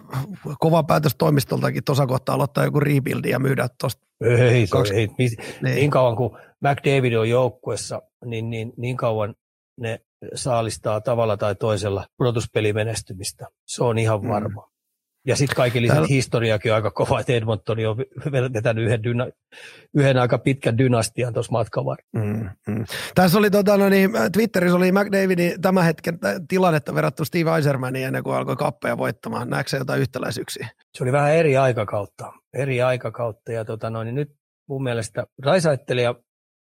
kova 0.59 0.83
päätös 0.83 1.15
toimistoltakin 1.15 1.83
tuossa 1.83 2.07
kohtaa 2.07 2.35
aloittaa 2.35 2.65
joku 2.65 2.79
rebuildi 2.79 3.29
ja 3.29 3.39
myydä 3.39 3.69
tuosta. 3.81 4.07
Ei, 4.21 4.67
kaksi... 4.67 4.93
ei, 4.93 5.07
niin. 5.17 5.31
niin 5.61 5.91
kauan 5.91 6.15
kuin 6.15 6.31
McDavid 6.61 7.13
on 7.13 7.29
joukkuessa, 7.29 8.01
niin, 8.25 8.49
niin, 8.49 8.73
niin 8.77 8.97
kauan 8.97 9.35
ne 9.79 9.99
saalistaa 10.35 11.01
tavalla 11.01 11.37
tai 11.37 11.55
toisella 11.55 12.05
pudotuspelimenestymistä. 12.17 13.47
Se 13.67 13.83
on 13.83 13.97
ihan 13.97 14.21
mm. 14.21 14.29
varma. 14.29 14.61
Mm. 14.61 14.76
Ja 15.27 15.35
sitten 15.35 15.55
kaikki 15.55 15.81
lisäksi 15.81 15.95
Täällä... 15.95 16.07
historiakin 16.07 16.71
on 16.71 16.75
aika 16.75 16.91
kova, 16.91 17.19
että 17.19 17.33
Edmonton 17.33 17.77
on 17.85 17.97
vetänyt 18.53 18.85
yhden, 18.85 19.03
dyna, 19.03 19.27
yhden 19.95 20.17
aika 20.17 20.37
pitkän 20.37 20.77
dynastian 20.77 21.33
tuossa 21.33 21.51
matkan 21.51 21.83
mm, 22.13 22.49
mm. 22.67 22.85
Tässä 23.15 23.37
oli 23.37 23.51
tota, 23.51 23.77
no 23.77 23.89
niin, 23.89 24.11
Twitterissä 24.33 24.77
oli 24.77 24.91
McDavidin 24.91 25.61
tämän 25.61 25.83
hetken 25.83 26.19
tilannetta 26.47 26.95
verrattu 26.95 27.25
Steve 27.25 27.55
Eisermaniin 27.55 28.07
ennen 28.07 28.23
kuin 28.23 28.35
alkoi 28.35 28.55
kappeja 28.55 28.97
voittamaan. 28.97 29.49
Näetkö 29.49 29.77
jotain 29.77 30.01
yhtäläisyyksiä? 30.01 30.67
Se 30.97 31.03
oli 31.03 31.11
vähän 31.11 31.33
eri 31.33 31.57
aikakautta. 31.57 32.33
Eri 32.53 32.81
aikakautta 32.81 33.51
ja 33.51 33.65
tota, 33.65 33.89
no, 33.89 34.03
niin 34.03 34.15
nyt 34.15 34.31
mun 34.69 34.83
mielestä 34.83 35.25
Raisaittelija 35.43 36.09
ja 36.09 36.15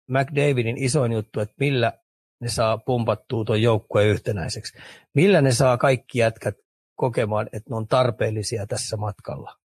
McDavidin 0.10 0.78
isoin 0.78 1.12
juttu, 1.12 1.40
että 1.40 1.56
millä 1.60 1.94
ne 2.42 2.50
saa 2.50 2.78
pumpattua 2.78 3.46
tuon 3.46 3.62
joukkueen 3.62 4.10
yhtenäiseksi. 4.10 4.78
Millä 5.16 5.42
ne 5.42 5.52
saa 5.52 5.78
kaikki 5.78 6.20
jätkät 6.20 6.56
kokemaan, 7.02 7.50
että 7.54 7.70
ne 7.70 7.76
on 7.76 7.88
tarpeellisia 7.88 8.68
tässä 8.68 8.98
matkalla? 8.98 9.58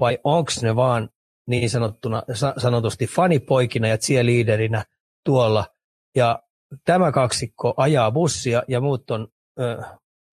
Vai 0.00 0.18
onko 0.24 0.50
ne 0.62 0.76
vaan 0.76 1.08
niin 1.46 1.70
sanottuna, 1.70 2.22
sanotusti 2.56 3.06
fanipoikina 3.06 3.88
ja 3.88 3.98
cheerleaderinä 3.98 4.84
tuolla 5.24 5.66
ja 6.16 6.42
tämä 6.84 7.12
kaksikko 7.12 7.74
ajaa 7.76 8.10
bussia 8.10 8.62
ja 8.68 8.80
muut 8.80 9.10
on 9.10 9.28
ö, 9.60 9.82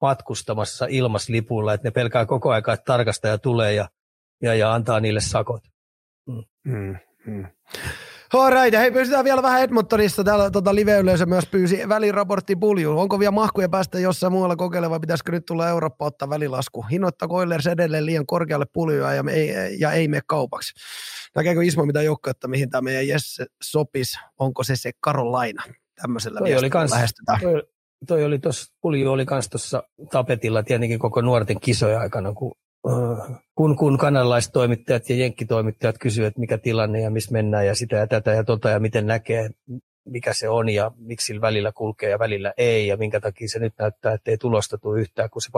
matkustamassa 0.01 0.85
ilmaslipulla, 0.89 1.73
että 1.73 1.87
ne 1.87 1.91
pelkää 1.91 2.25
koko 2.25 2.49
ajan, 2.49 2.73
että 2.73 2.85
tarkastaja 2.85 3.37
tulee 3.37 3.73
ja, 3.73 3.89
ja, 4.41 4.55
ja 4.55 4.73
antaa 4.73 4.99
niille 4.99 5.21
sakot. 5.21 5.63
Mm. 6.27 6.43
Mm, 6.63 6.97
mm. 7.25 7.47
Alright, 8.33 8.79
hei 8.79 8.91
pysytään 8.91 9.25
vielä 9.25 9.41
vähän 9.41 9.61
Edmontonista. 9.61 10.23
Täällä 10.23 10.51
tota, 10.51 10.75
live-yleisö 10.75 11.25
myös 11.25 11.45
pyysi 11.45 11.89
väliraportti 11.89 12.55
puljuun. 12.55 12.97
Onko 12.97 13.19
vielä 13.19 13.31
mahkuja 13.31 13.69
päästä 13.69 13.99
jossain 13.99 14.33
muualla 14.33 14.55
kokeilemaan, 14.55 15.01
pitäisikö 15.01 15.31
nyt 15.31 15.45
tulla 15.45 15.69
Eurooppa 15.69 16.05
ottaa 16.05 16.29
välilasku? 16.29 16.81
Hinnoittaako 16.81 17.35
Oilers 17.35 17.67
edelleen 17.67 18.05
liian 18.05 18.25
korkealle 18.25 18.65
puljua 18.73 19.13
ja, 19.13 19.23
ei, 19.31 19.79
ja 19.79 19.91
ei 19.91 20.07
mene 20.07 20.21
kaupaksi? 20.27 20.73
Näkeekö 21.35 21.63
Ismo 21.63 21.85
mitä 21.85 22.01
joukkoetta, 22.01 22.47
mihin 22.47 22.69
tämä 22.69 22.81
meidän 22.81 23.07
Jesse 23.07 23.45
sopisi? 23.63 24.17
Onko 24.39 24.63
se 24.63 24.75
se 24.75 24.91
Karolaina? 24.99 25.63
Tämmöisellä 26.01 26.39
toi 26.39 26.55
oli 26.55 26.69
kans, 26.69 26.91
lähestytään. 26.91 27.39
Toi, 27.41 27.63
toi 28.07 28.23
oli 28.23 28.39
tuossa, 28.39 28.73
pulju 28.81 29.11
oli 29.11 29.25
kans 29.25 29.49
tuossa 29.49 29.83
tapetilla 30.11 30.63
tietenkin 30.63 30.99
koko 30.99 31.21
nuorten 31.21 31.59
kisoja 31.59 31.99
aikana, 31.99 32.33
kun 32.33 32.55
kun, 33.55 33.75
kun 33.75 33.97
kanalaistoimittajat 33.97 35.09
ja 35.09 35.15
jenkkitoimittajat 35.15 35.97
kysyvät, 35.97 36.27
että 36.27 36.39
mikä 36.39 36.57
tilanne 36.57 37.01
ja 37.01 37.09
missä 37.09 37.31
mennään 37.31 37.67
ja 37.67 37.75
sitä 37.75 37.95
ja 37.95 38.07
tätä 38.07 38.31
ja 38.31 38.43
tota 38.43 38.69
ja 38.69 38.79
miten 38.79 39.07
näkee, 39.07 39.49
mikä 40.05 40.33
se 40.33 40.49
on 40.49 40.69
ja 40.69 40.91
miksi 40.97 41.25
sillä 41.25 41.41
välillä 41.41 41.71
kulkee 41.71 42.09
ja 42.09 42.19
välillä 42.19 42.53
ei 42.57 42.87
ja 42.87 42.97
minkä 42.97 43.19
takia 43.19 43.47
se 43.49 43.59
nyt 43.59 43.73
näyttää, 43.79 44.13
että 44.13 44.31
ei 44.31 44.37
tulosta 44.37 44.77
tule 44.77 44.99
yhtään, 44.99 45.29
kun 45.29 45.41
se 45.41 45.49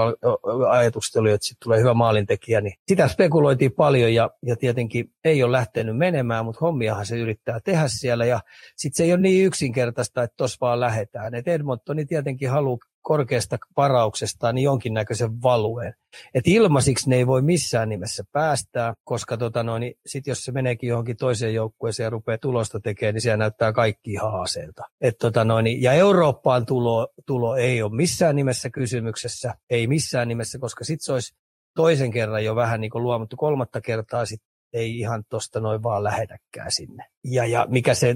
ajatus 0.69 1.15
oli, 1.15 1.31
että 1.31 1.45
sitten 1.45 1.65
tulee 1.65 1.79
hyvä 1.79 1.93
maalintekijä, 1.93 2.61
niin 2.61 2.73
sitä 2.87 3.07
spekuloitiin 3.07 3.71
paljon 3.71 4.13
ja, 4.13 4.29
ja 4.45 4.55
tietenkin 4.55 5.11
ei 5.23 5.43
ole 5.43 5.51
lähtenyt 5.51 5.97
menemään, 5.97 6.45
mutta 6.45 6.59
hommiahan 6.61 7.05
se 7.05 7.17
yrittää 7.17 7.59
tehdä 7.63 7.83
siellä 7.87 8.25
ja 8.25 8.39
sitten 8.75 8.97
se 8.97 9.03
ei 9.03 9.13
ole 9.13 9.21
niin 9.21 9.45
yksinkertaista, 9.45 10.23
että 10.23 10.37
tuossa 10.37 10.57
vaan 10.61 10.79
lähdetään. 10.79 11.35
Et 11.35 11.47
Edmontoni 11.47 12.05
tietenkin 12.05 12.49
haluaa 12.49 12.77
korkeasta 13.07 13.57
parauksesta 13.75 14.53
niin 14.53 14.63
jonkinnäköisen 14.63 15.41
valueen. 15.41 15.93
Et 16.33 16.47
ilmaisiksi 16.47 17.09
ne 17.09 17.15
ei 17.15 17.27
voi 17.27 17.41
missään 17.41 17.89
nimessä 17.89 18.23
päästää, 18.31 18.93
koska 19.03 19.37
tota 19.37 19.63
noin, 19.63 19.79
niin 19.79 19.93
sit 20.05 20.27
jos 20.27 20.43
se 20.43 20.51
meneekin 20.51 20.89
johonkin 20.89 21.17
toiseen 21.17 21.53
joukkueeseen 21.53 22.05
ja 22.05 22.09
rupeaa 22.09 22.37
tulosta 22.37 22.79
tekemään, 22.79 23.13
niin 23.13 23.21
siellä 23.21 23.37
näyttää 23.37 23.73
kaikki 23.73 24.15
haaseelta. 24.15 24.83
Et 25.01 25.17
tota 25.17 25.45
noin, 25.45 25.63
niin, 25.63 25.81
ja 25.81 25.93
Eurooppaan 25.93 26.65
tulo, 26.65 27.07
tulo 27.25 27.55
ei 27.55 27.81
ole 27.81 27.95
missään 27.95 28.35
nimessä 28.35 28.69
kysymyksessä, 28.69 29.53
ei 29.69 29.87
missään 29.87 30.27
nimessä, 30.27 30.59
koska 30.59 30.83
sitten 30.83 31.05
se 31.05 31.13
olisi 31.13 31.35
toisen 31.75 32.11
kerran 32.11 32.45
jo 32.45 32.55
vähän 32.55 32.81
niin 32.81 32.91
kuin 32.91 33.03
luomattu 33.03 33.35
kolmatta 33.35 33.81
kertaa 33.81 34.25
sit 34.25 34.41
ei 34.73 34.99
ihan 34.99 35.23
tuosta 35.29 35.59
noin 35.59 35.83
vaan 35.83 36.03
lähetäkään 36.03 36.71
sinne. 36.71 37.05
Ja, 37.23 37.45
ja 37.45 37.65
mikä 37.69 37.93
se, 37.93 38.15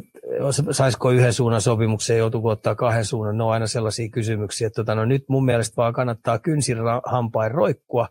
saisiko 0.72 1.12
yhden 1.12 1.34
suunnan 1.34 1.62
sopimuksen, 1.62 2.18
joutuuko 2.18 2.50
ottaa 2.50 2.76
kahden 2.76 3.06
suunnan, 3.06 3.38
ne 3.38 3.44
on 3.44 3.52
aina 3.52 3.68
sellaisia 3.68 4.10
kysymyksiä, 4.10 4.68
että 4.68 4.76
tota, 4.76 4.96
no 4.96 5.06
nyt 5.06 5.24
mun 5.30 5.46
mielestä 5.46 5.76
vaan 5.78 5.94
kannattaa 5.94 6.40
kynsin 6.40 6.78
hampain 7.06 7.52
roikkua. 7.52 8.08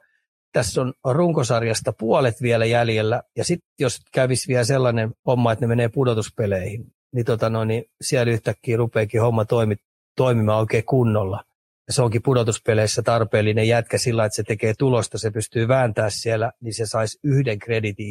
Tässä 0.53 0.81
on 0.81 0.93
runkosarjasta 1.05 1.93
puolet 1.99 2.43
vielä 2.43 2.65
jäljellä, 2.65 3.23
ja 3.37 3.45
sitten 3.45 3.69
jos 3.81 4.01
kävisi 4.13 4.49
vielä 4.49 4.65
sellainen 4.65 5.13
homma, 5.27 5.53
että 5.53 5.63
ne 5.63 5.69
menee 5.69 5.89
pudotuspeleihin, 5.89 6.93
niin, 7.15 7.25
tota 7.25 7.51
no, 7.51 7.65
niin 7.65 7.85
siellä 8.01 8.33
yhtäkkiä 8.33 8.77
rupeekin 8.77 9.21
homma 9.21 9.45
toimi, 9.45 9.77
toimimaan 10.17 10.61
oikein 10.61 10.85
kunnolla 10.85 11.45
ja 11.91 11.95
se 11.95 12.03
onkin 12.03 12.23
pudotuspeleissä 12.23 13.03
tarpeellinen 13.03 13.69
jätkä 13.69 13.99
sillä, 13.99 14.25
että 14.25 14.37
se 14.37 14.43
tekee 14.43 14.75
tulosta, 14.79 15.19
se 15.19 15.31
pystyy 15.31 15.69
vääntämään 15.69 16.11
siellä, 16.11 16.53
niin 16.61 16.75
se 16.75 16.87
saisi 16.87 17.19
yhden 17.25 17.59
kreditin 17.59 18.07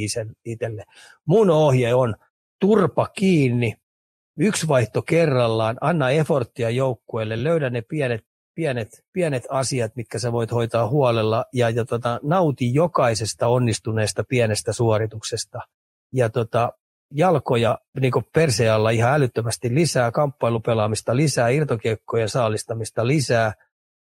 itselle. 0.46 0.84
Mun 1.26 1.50
ohje 1.50 1.94
on 1.94 2.16
turpa 2.62 3.08
kiinni, 3.08 3.76
yksi 4.40 4.68
vaihto 4.68 5.02
kerrallaan, 5.02 5.78
anna 5.82 6.10
efforttia 6.10 6.70
joukkueelle, 6.70 7.44
löydä 7.44 7.70
ne 7.70 7.82
pienet, 7.82 8.22
pienet, 8.56 8.90
pienet 9.14 9.44
asiat, 9.50 9.96
mitkä 9.96 10.20
sä 10.20 10.32
voit 10.32 10.52
hoitaa 10.52 10.88
huolella 10.88 11.46
ja, 11.54 11.70
ja 11.70 11.86
tota, 11.86 12.20
nauti 12.24 12.74
jokaisesta 12.74 13.48
onnistuneesta 13.48 14.24
pienestä 14.24 14.74
suorituksesta. 14.74 15.60
Ja 16.14 16.30
tota, 16.30 16.74
jalkoja 17.14 17.78
niin 18.00 18.14
persealla 18.34 18.90
ihan 18.90 19.14
älyttömästi 19.14 19.76
lisää, 19.76 20.12
kamppailupelaamista 20.12 21.16
lisää, 21.16 21.50
irtokiekkojen 21.50 22.30
saalistamista 22.30 23.08
lisää– 23.08 23.54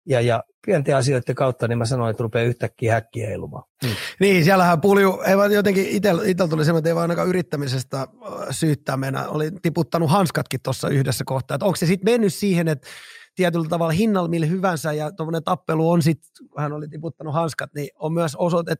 ja, 0.06 0.20
ja 0.20 0.44
pienten 0.66 0.96
asioiden 0.96 1.34
kautta, 1.34 1.68
niin 1.68 1.78
mä 1.78 1.84
sanoin, 1.84 2.10
että 2.10 2.22
rupeaa 2.22 2.44
yhtäkkiä 2.44 2.92
häkkiä 2.92 3.26
heilumaan. 3.26 3.64
Hmm. 3.86 3.94
Niin, 4.20 4.44
siellähän 4.44 4.80
pulju, 4.80 5.20
ei 5.26 5.36
vaan 5.36 5.52
jotenkin 5.52 5.88
itsellä 5.88 6.48
tuli 6.48 6.64
semmoinen, 6.64 6.78
että 6.78 6.88
ei 6.88 6.94
vaan 6.94 7.02
ainakaan 7.02 7.28
yrittämisestä 7.28 8.00
äh, 8.00 8.08
syyttää 8.50 8.96
mennä. 8.96 9.28
Oli 9.28 9.50
tiputtanut 9.62 10.10
hanskatkin 10.10 10.60
tuossa 10.62 10.88
yhdessä 10.88 11.24
kohtaa. 11.26 11.54
Että 11.54 11.64
onko 11.64 11.76
se 11.76 11.86
sitten 11.86 12.12
mennyt 12.12 12.34
siihen, 12.34 12.68
että 12.68 12.88
tietyllä 13.34 13.68
tavalla 13.68 13.92
hinnalla 13.92 14.28
millä 14.28 14.46
hyvänsä 14.46 14.92
ja 14.92 15.12
tuommoinen 15.12 15.44
tappelu 15.44 15.90
on 15.90 16.02
sitten, 16.02 16.46
hän 16.58 16.72
oli 16.72 16.88
tiputtanut 16.88 17.34
hanskat, 17.34 17.70
niin 17.74 17.88
on 17.98 18.12
myös 18.12 18.36
osoitus, 18.36 18.74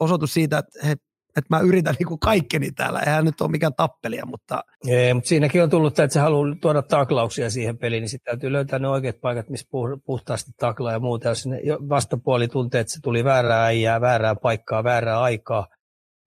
osoitus 0.00 0.34
siitä, 0.34 0.58
että 0.58 0.86
he 0.86 0.96
että 1.36 1.56
mä 1.56 1.60
yritän 1.60 1.94
niin 1.98 2.06
kuin 2.06 2.20
kaikkeni 2.20 2.70
täällä. 2.72 3.00
Eihän 3.00 3.24
nyt 3.24 3.40
ole 3.40 3.50
mikään 3.50 3.74
tappelia, 3.74 4.26
mutta... 4.26 4.64
Ei, 4.88 5.14
mutta 5.14 5.28
siinäkin 5.28 5.62
on 5.62 5.70
tullut, 5.70 5.98
että 5.98 6.12
se 6.12 6.20
haluaa 6.20 6.56
tuoda 6.60 6.82
taklauksia 6.82 7.50
siihen 7.50 7.78
peliin, 7.78 8.00
niin 8.00 8.08
sitten 8.08 8.32
täytyy 8.32 8.52
löytää 8.52 8.78
ne 8.78 8.88
oikeat 8.88 9.20
paikat, 9.20 9.48
missä 9.48 9.66
puhtaasti 10.06 10.50
taklaa 10.56 10.92
ja 10.92 10.98
muuta. 10.98 11.28
Jos 11.28 11.46
ne 11.46 11.60
vastapuoli 11.88 12.48
tuntee, 12.48 12.80
että 12.80 12.92
se 12.92 13.00
tuli 13.02 13.24
väärää 13.24 13.64
äijää, 13.64 14.00
väärää 14.00 14.34
paikkaa, 14.34 14.84
väärää 14.84 15.22
aikaa, 15.22 15.66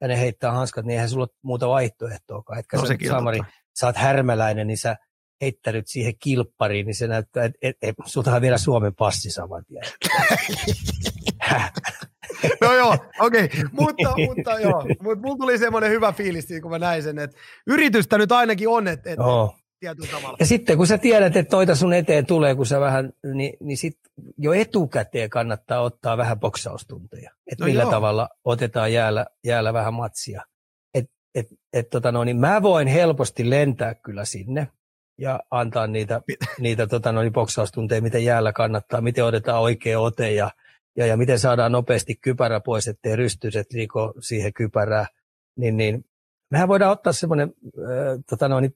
ja 0.01 0.08
ne 0.08 0.20
heittää 0.20 0.51
hanskat, 0.51 0.86
niin 0.86 0.93
eihän 0.93 1.10
sulla 1.10 1.24
ole 1.24 1.38
muuta 1.43 1.70
vaihtoehtoakaan. 1.70 2.60
Etkä 2.60 2.78
no, 2.78 2.86
sä, 2.86 2.95
Samari, 3.08 3.39
sä 3.80 3.86
oot 3.86 3.95
härmäläinen, 3.95 4.68
niin 4.68 4.78
sä 4.78 4.95
heittänyt 5.41 5.88
siihen 5.88 6.14
kilppariin, 6.20 6.86
niin 6.86 6.95
se 6.95 7.08
näyttää, 7.08 7.45
että 7.45 7.58
et, 7.62 7.76
et, 7.82 7.95
sultahan 8.05 8.41
vielä 8.41 8.58
Suomen 8.58 8.95
passi 8.95 9.32
saman 9.32 9.64
tien. 9.66 9.84
no 12.61 12.73
joo, 12.73 12.97
okei, 13.19 13.45
okay. 13.45 13.63
mutta, 13.71 14.13
mutta 14.27 14.59
joo, 14.59 14.85
mutta 15.01 15.21
mulla 15.21 15.38
tuli 15.38 15.57
semmoinen 15.57 15.91
hyvä 15.91 16.11
fiilis, 16.11 16.47
kun 16.61 16.71
mä 16.71 16.79
näin 16.79 17.03
sen, 17.03 17.19
että 17.19 17.38
yritystä 17.67 18.17
nyt 18.17 18.31
ainakin 18.31 18.69
on, 18.69 18.88
että, 18.88 19.09
että 19.09 19.23
oh. 19.23 19.55
Ja 20.39 20.45
sitten 20.45 20.77
kun 20.77 20.88
sä 20.88 20.97
tiedät, 20.97 21.35
että 21.35 21.49
toita 21.49 21.75
sun 21.75 21.93
eteen 21.93 22.25
tulee, 22.25 22.55
kun 22.55 22.65
sä 22.65 22.79
vähän, 22.79 23.13
niin, 23.33 23.53
niin 23.59 23.77
sit 23.77 23.97
jo 24.38 24.53
etukäteen 24.53 25.29
kannattaa 25.29 25.81
ottaa 25.81 26.17
vähän 26.17 26.39
boksaustunteja. 26.39 27.31
Että 27.51 27.63
no 27.63 27.67
millä 27.67 27.83
joo. 27.83 27.91
tavalla 27.91 28.29
otetaan 28.45 28.93
jäällä, 28.93 29.25
jäällä 29.43 29.73
vähän 29.73 29.93
matsia. 29.93 30.41
Et, 30.93 31.05
et, 31.35 31.47
et, 31.73 31.89
tota 31.89 32.11
no, 32.11 32.23
niin 32.23 32.38
mä 32.38 32.61
voin 32.61 32.88
helposti 32.88 33.49
lentää 33.49 33.95
kyllä 33.95 34.25
sinne 34.25 34.67
ja 35.17 35.39
antaa 35.51 35.88
niitä, 35.88 36.21
niitä 36.59 36.88
tota 36.88 37.11
no, 37.11 37.21
niin 37.21 37.33
boksaustunteja, 37.33 38.01
miten 38.01 38.25
jäällä 38.25 38.53
kannattaa, 38.53 39.01
miten 39.01 39.25
otetaan 39.25 39.61
oikea 39.61 39.99
ote 39.99 40.31
ja– 40.31 40.51
ja, 40.97 41.05
ja 41.05 41.17
miten 41.17 41.39
saadaan 41.39 41.71
nopeasti 41.71 42.15
kypärä 42.15 42.59
pois, 42.59 42.87
ettei 42.87 43.15
rystyset 43.15 43.73
liiko 43.73 44.13
siihen 44.19 44.53
kypärään, 44.53 45.07
niin, 45.57 45.77
niin 45.77 46.05
mehän 46.51 46.67
voidaan 46.67 46.91
ottaa 46.91 47.13
semmoinen 47.13 47.53
äh, 47.65 48.19
tota 48.29 48.47
noin, 48.47 48.75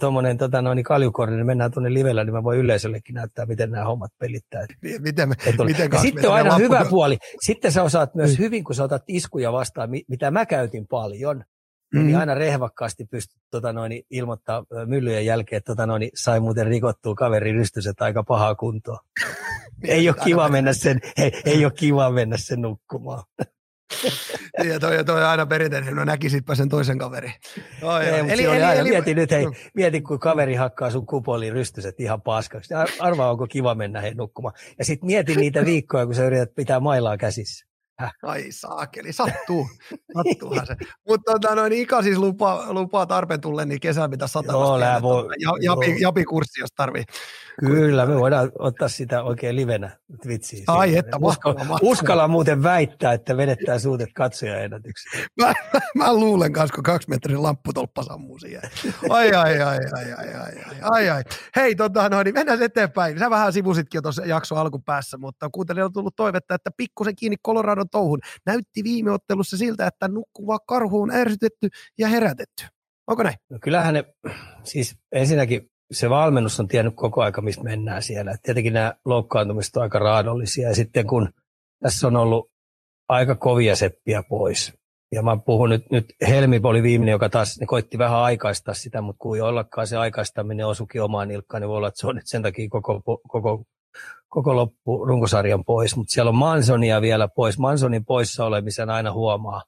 tuommoinen 0.00 0.38
tota, 0.38 0.62
noin, 0.62 0.82
kaljukorni, 0.82 1.36
niin 1.36 1.46
mennään 1.46 1.70
tuonne 1.70 1.94
livellä, 1.94 2.24
niin 2.24 2.34
mä 2.34 2.42
voin 2.42 2.58
yleisöllekin 2.58 3.14
näyttää, 3.14 3.46
miten 3.46 3.70
nämä 3.70 3.84
hommat 3.84 4.12
pelittää. 4.18 4.66
Miten, 5.00 5.28
me, 5.28 5.34
miten 5.64 5.90
ja 5.92 5.98
sitten 5.98 6.30
on 6.30 6.34
aina 6.34 6.50
lappu... 6.50 6.64
hyvä 6.64 6.84
puoli. 6.90 7.18
Sitten 7.46 7.72
sä 7.72 7.82
osaat 7.82 8.14
myös 8.14 8.30
mm. 8.30 8.38
hyvin, 8.38 8.64
kun 8.64 8.74
sä 8.74 8.84
otat 8.84 9.02
iskuja 9.08 9.52
vastaan, 9.52 9.90
mitä 10.08 10.30
mä 10.30 10.46
käytin 10.46 10.86
paljon, 10.86 11.44
niin 11.92 11.98
mm-hmm. 12.00 12.06
niin 12.06 12.18
aina 12.18 12.34
rehvakkaasti 12.34 13.04
pystyt 13.04 13.40
tota 13.50 13.72
noin, 13.72 14.02
ilmoittaa 14.10 14.64
myllyjen 14.86 15.26
jälkeen, 15.26 15.58
että 15.58 15.72
tota 15.72 15.86
noin, 15.86 16.10
sai 16.14 16.40
muuten 16.40 16.66
rikottua 16.66 17.14
kaveri 17.14 17.52
rystyset 17.52 18.02
aika 18.02 18.22
pahaa 18.22 18.54
kuntoa. 18.54 19.00
ei, 19.84 20.08
ole 20.08 20.16
kiva 20.24 20.48
mennä 20.48 20.72
sen, 20.72 21.00
ei, 21.16 21.32
ei 21.44 21.64
ole 21.64 21.72
kiva 21.72 22.10
mennä 22.10 22.36
sen 22.36 22.62
nukkumaan. 22.62 23.22
ja 24.70 24.80
toi, 24.80 25.04
toi 25.04 25.24
aina 25.24 25.46
perinteinen, 25.46 25.96
no 25.96 26.04
näkisitpä 26.04 26.54
sen 26.54 26.68
toisen 26.68 26.98
kaverin. 26.98 27.32
Oh, 27.82 27.96
ei, 27.96 28.08
eli, 28.08 28.32
eli, 28.32 28.46
aina, 28.46 28.72
eli, 28.72 28.88
mieti 28.88 29.14
nyt, 29.14 29.30
hei, 29.30 29.46
mieti 29.74 30.00
kun 30.00 30.18
kaveri 30.18 30.54
hakkaa 30.54 30.90
sun 30.90 31.06
kupoliin 31.06 31.52
rystyset 31.52 32.00
ihan 32.00 32.22
paskaksi. 32.22 32.74
Arvaa, 32.98 33.30
onko 33.30 33.46
kiva 33.46 33.74
mennä 33.74 34.00
hei 34.00 34.14
nukkumaan. 34.14 34.54
Ja 34.78 34.84
sitten 34.84 35.06
mieti 35.06 35.36
niitä 35.40 35.64
viikkoja, 35.64 36.06
kun 36.06 36.14
sä 36.14 36.24
yrität 36.24 36.54
pitää 36.54 36.80
mailaa 36.80 37.16
käsissä. 37.16 37.67
Ai 38.22 38.52
saakeli, 38.52 39.12
sattuu. 39.12 39.68
Sattuuhan 40.16 40.66
se. 40.66 40.76
Mutta 41.08 41.32
tota, 41.32 41.54
noin, 41.54 41.72
Ika 41.72 42.02
siis 42.02 42.18
lupaa, 42.18 42.72
lupaa 42.72 43.06
tarpeen 43.06 43.40
tulleen, 43.40 43.68
niin 43.68 43.80
kesää 43.80 44.08
pitää 44.08 44.28
satamasta. 44.28 44.86
Joo, 44.86 45.02
voi, 45.02 45.26
japi, 45.60 45.96
japi, 46.00 46.24
kurssi, 46.24 46.60
jos 46.60 46.72
tarvii. 46.76 47.04
Kyllä, 47.60 48.06
me 48.06 48.14
voidaan 48.14 48.52
ottaa 48.58 48.88
sitä 48.88 49.22
oikein 49.22 49.56
livenä 49.56 49.98
Twitchiin. 50.22 50.64
Ai 50.66 50.96
että, 50.96 51.16
uskalla, 51.16 51.28
uskalla, 51.28 51.58
mahtavaa. 51.58 51.92
uskalla 51.92 52.28
muuten 52.28 52.62
väittää, 52.62 53.12
että 53.12 53.36
vedettää 53.36 53.78
suutet 53.78 54.08
katsojaennätyksiä. 54.14 55.26
Mä, 55.42 55.52
mä 55.94 56.14
luulen 56.14 56.52
kanssa, 56.52 56.74
kun 56.74 56.84
kaksi 56.84 57.08
metrin 57.08 57.42
lampputolppa 57.42 58.02
sammuu 58.02 58.38
siihen. 58.38 58.62
Ai, 59.10 59.32
ai, 59.34 59.60
ai, 59.60 59.78
ai, 59.92 60.12
ai, 60.12 60.34
ai, 60.34 60.80
ai, 60.82 61.10
ai. 61.10 61.22
Hei, 61.56 61.74
tota, 61.74 62.08
no, 62.08 62.22
niin 62.22 62.34
mennään 62.34 62.62
eteenpäin. 62.62 63.18
Sä 63.18 63.30
vähän 63.30 63.52
sivusitkin 63.52 63.98
jo 63.98 64.02
tuossa 64.02 64.26
jakso 64.26 64.56
alkupäässä, 64.56 65.18
mutta 65.18 65.48
kuuntelijoilla 65.52 65.88
on 65.88 65.92
tullut 65.92 66.16
toivetta, 66.16 66.54
että 66.54 66.70
pikkusen 66.76 67.16
kiinni 67.16 67.36
Coloradon 67.46 67.88
touhun. 67.90 68.20
Näytti 68.46 68.84
viime 68.84 69.10
ottelussa 69.10 69.56
siltä, 69.56 69.86
että 69.86 70.08
nukkuva 70.08 70.58
karhu 70.58 71.02
on 71.02 71.10
ärsytetty 71.10 71.68
ja 71.98 72.08
herätetty. 72.08 72.64
Onko 73.06 73.22
näin? 73.22 73.36
No 73.50 73.58
kyllähän 73.62 73.94
ne, 73.94 74.04
siis 74.64 74.96
ensinnäkin 75.12 75.70
se 75.92 76.10
valmennus 76.10 76.60
on 76.60 76.68
tiennyt 76.68 76.94
koko 76.96 77.22
aika, 77.22 77.42
missä 77.42 77.62
mennään 77.62 78.02
siellä. 78.02 78.30
Et 78.30 78.42
tietenkin 78.42 78.72
nämä 78.72 78.94
loukkaantumiset 79.04 79.76
on 79.76 79.82
aika 79.82 79.98
raadollisia. 79.98 80.68
Ja 80.68 80.74
sitten 80.74 81.06
kun 81.06 81.28
tässä 81.82 82.06
on 82.06 82.16
ollut 82.16 82.50
aika 83.08 83.34
kovia 83.34 83.76
seppiä 83.76 84.22
pois. 84.28 84.72
Ja 85.12 85.22
mä 85.22 85.36
puhun 85.36 85.70
nyt, 85.70 85.90
nyt 85.90 86.06
Helmi 86.28 86.60
oli 86.64 86.82
viimeinen, 86.82 87.12
joka 87.12 87.28
taas 87.28 87.60
ne 87.60 87.66
koitti 87.66 87.98
vähän 87.98 88.18
aikaistaa 88.18 88.74
sitä, 88.74 89.00
mutta 89.00 89.18
kun 89.18 89.38
jollakaan 89.38 89.86
se 89.86 89.96
aikaistaminen 89.96 90.66
osukin 90.66 91.02
omaan 91.02 91.28
nilkkaan, 91.28 91.60
niin 91.60 91.68
voi 91.68 91.76
olla, 91.76 91.88
että 91.88 92.00
se 92.00 92.06
on 92.06 92.16
nyt 92.16 92.26
sen 92.26 92.42
takia 92.42 92.68
koko, 92.68 93.02
koko, 93.28 93.64
koko 94.28 94.56
loppu 94.56 95.04
runkosarjan 95.04 95.64
pois. 95.64 95.96
Mutta 95.96 96.12
siellä 96.12 96.28
on 96.28 96.34
Mansonia 96.34 97.00
vielä 97.00 97.28
pois. 97.28 97.58
Mansonin 97.58 98.04
poissa 98.04 98.44
olemisen 98.44 98.90
aina 98.90 99.12
huomaa, 99.12 99.62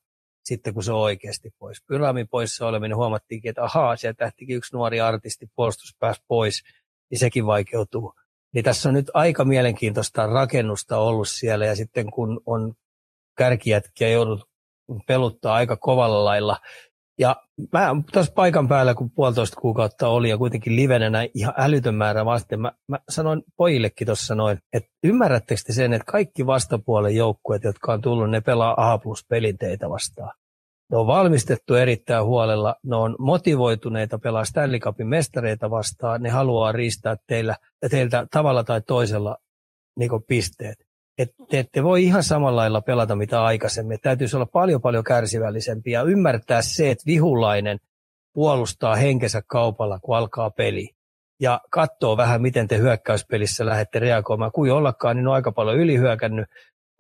sitten 0.51 0.75
kun 0.75 0.83
se 0.85 0.93
on 0.93 1.01
oikeasti 1.01 1.51
pois. 1.59 1.83
Pyramin 1.87 2.29
poissa 2.29 2.67
oleminen 2.67 2.97
huomattiinkin, 2.97 3.49
että 3.49 3.65
ahaa, 3.65 3.97
sieltä 3.97 4.25
lähtikin 4.25 4.57
yksi 4.57 4.77
nuori 4.77 5.01
artisti, 5.01 5.51
puolustus 5.57 5.97
pääsi 5.99 6.23
pois, 6.29 6.63
niin 7.11 7.19
sekin 7.19 7.47
vaikeutuu. 7.47 8.15
Niin 8.55 8.65
tässä 8.65 8.89
on 8.89 8.95
nyt 8.95 9.11
aika 9.15 9.45
mielenkiintoista 9.45 10.27
rakennusta 10.27 10.99
ollut 10.99 11.29
siellä 11.29 11.67
ja 11.67 11.77
sitten 11.77 12.11
kun 12.11 12.41
on 12.47 12.75
kärkijätkiä 13.39 14.09
joudut 14.09 14.41
peluttaa 15.07 15.55
aika 15.55 15.77
kovalla 15.77 16.25
lailla. 16.25 16.57
Ja 17.19 17.37
mä 17.73 17.97
tuossa 18.13 18.33
paikan 18.33 18.69
päällä, 18.69 18.95
kun 18.95 19.11
puolitoista 19.11 19.61
kuukautta 19.61 20.09
oli 20.09 20.31
ja 20.31 20.39
kuitenkin 20.39 20.77
livenenä 20.77 21.27
ihan 21.35 21.55
älytön 21.57 21.95
määrä 21.95 22.25
vasten, 22.25 22.61
mä, 22.61 22.73
mä 22.89 22.99
sanoin 23.09 23.43
pojillekin 23.57 24.07
tuossa 24.07 24.35
noin, 24.35 24.59
että 24.73 24.91
ymmärrättekö 25.05 25.61
te 25.67 25.73
sen, 25.73 25.93
että 25.93 26.13
kaikki 26.13 26.47
vastapuolen 26.47 27.15
joukkueet, 27.15 27.65
jotka 27.65 27.93
on 27.93 28.01
tullut, 28.01 28.31
ne 28.31 28.41
pelaa 28.41 28.93
A 28.93 28.99
plus 28.99 29.27
pelinteitä 29.29 29.91
vastaan. 29.91 30.40
Ne 30.91 30.97
on 30.97 31.07
valmistettu 31.07 31.75
erittäin 31.75 32.25
huolella, 32.25 32.75
ne 32.85 32.97
on 32.97 33.17
motivoituneita 33.19 34.19
pelaa 34.19 34.45
Stanley 34.45 34.79
Cupin 34.79 35.07
mestareita 35.07 35.71
vastaan, 35.71 36.23
ne 36.23 36.31
haluaa 36.31 36.73
riistää 36.73 37.17
teillä, 37.27 37.57
teiltä 37.91 38.27
tavalla 38.31 38.65
tai 38.65 38.81
toisella 38.81 39.37
niin 39.99 40.11
pisteet. 40.29 40.77
Et 41.19 41.31
te 41.51 41.59
ette 41.59 41.83
voi 41.83 42.05
ihan 42.05 42.23
samalla 42.23 42.57
lailla 42.57 42.81
pelata 42.81 43.17
mitä 43.17 43.45
aikaisemmin. 43.45 43.99
Täytyisi 44.03 44.37
olla 44.37 44.47
paljon 44.47 44.81
paljon 44.81 45.05
kärsivällisempi 45.05 45.91
ja 45.91 46.03
ymmärtää 46.03 46.63
se, 46.63 46.91
että 46.91 47.07
vihulainen 47.07 47.79
puolustaa 48.33 48.97
henkensä 48.97 49.43
kaupalla, 49.47 49.99
kun 49.99 50.17
alkaa 50.17 50.51
peli. 50.51 50.91
Ja 51.41 51.61
katsoo 51.71 52.17
vähän, 52.17 52.43
miten 52.43 52.69
te 52.69 52.79
hyökkäyspelissä 52.79 53.67
lähdette 53.67 53.99
reagoimaan. 53.99 54.53
Kuin 54.53 54.73
ollakaan, 54.73 55.17
niin 55.17 55.29
on 55.29 55.35
aika 55.35 55.53
paljon 55.53 55.77
ylihyökännyt 55.77 56.47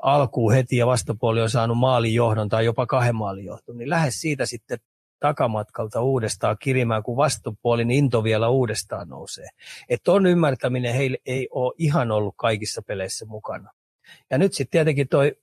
alkuun 0.02 0.52
heti 0.52 0.76
ja 0.76 0.86
vastapuoli 0.86 1.42
on 1.42 1.50
saanut 1.50 1.78
maalin 1.78 2.14
johdon 2.14 2.48
tai 2.48 2.64
jopa 2.64 2.86
kahden 2.86 3.14
maalin 3.14 3.44
johdon, 3.44 3.76
niin 3.78 3.90
lähes 3.90 4.20
siitä 4.20 4.46
sitten 4.46 4.78
takamatkalta 5.20 6.02
uudestaan 6.02 6.56
kirimään, 6.60 7.02
kun 7.02 7.16
vastapuolin 7.16 7.90
into 7.90 8.24
vielä 8.24 8.48
uudestaan 8.48 9.08
nousee. 9.08 9.48
Että 9.88 10.04
ton 10.04 10.26
ymmärtäminen 10.26 10.94
heille 10.94 11.18
ei 11.26 11.48
ole 11.50 11.74
ihan 11.78 12.10
ollut 12.10 12.34
kaikissa 12.36 12.82
peleissä 12.82 13.26
mukana. 13.26 13.70
Ja 14.30 14.38
nyt 14.38 14.52
sitten 14.52 14.70
tietenkin 14.70 15.08
toi 15.08 15.36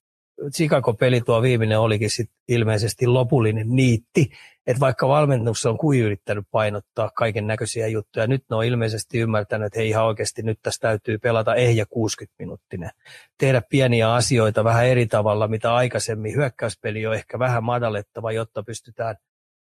Chicago-peli 0.55 1.21
tuo 1.21 1.41
viimeinen 1.41 1.79
olikin 1.79 2.09
sit 2.09 2.31
ilmeisesti 2.47 3.07
lopullinen 3.07 3.69
niitti, 3.69 4.31
että 4.67 4.79
vaikka 4.79 5.07
valmennus 5.07 5.65
on 5.65 5.77
kuin 5.77 5.99
yrittänyt 5.99 6.45
painottaa 6.51 7.11
kaiken 7.15 7.47
näköisiä 7.47 7.87
juttuja, 7.87 8.27
nyt 8.27 8.43
ne 8.49 8.55
on 8.55 8.65
ilmeisesti 8.65 9.19
ymmärtänyt, 9.19 9.65
että 9.65 9.79
hei 9.79 9.89
ihan 9.89 10.05
oikeasti 10.05 10.43
nyt 10.43 10.59
tässä 10.61 10.81
täytyy 10.81 11.17
pelata 11.17 11.55
ehjä 11.55 11.85
60 11.89 12.35
minuuttinen. 12.39 12.89
Tehdä 13.37 13.61
pieniä 13.69 14.13
asioita 14.13 14.63
vähän 14.63 14.87
eri 14.87 15.07
tavalla, 15.07 15.47
mitä 15.47 15.75
aikaisemmin. 15.75 16.35
Hyökkäyspeli 16.35 17.07
on 17.07 17.15
ehkä 17.15 17.39
vähän 17.39 17.63
madallettava, 17.63 18.31
jotta 18.31 18.63
pystytään 18.63 19.15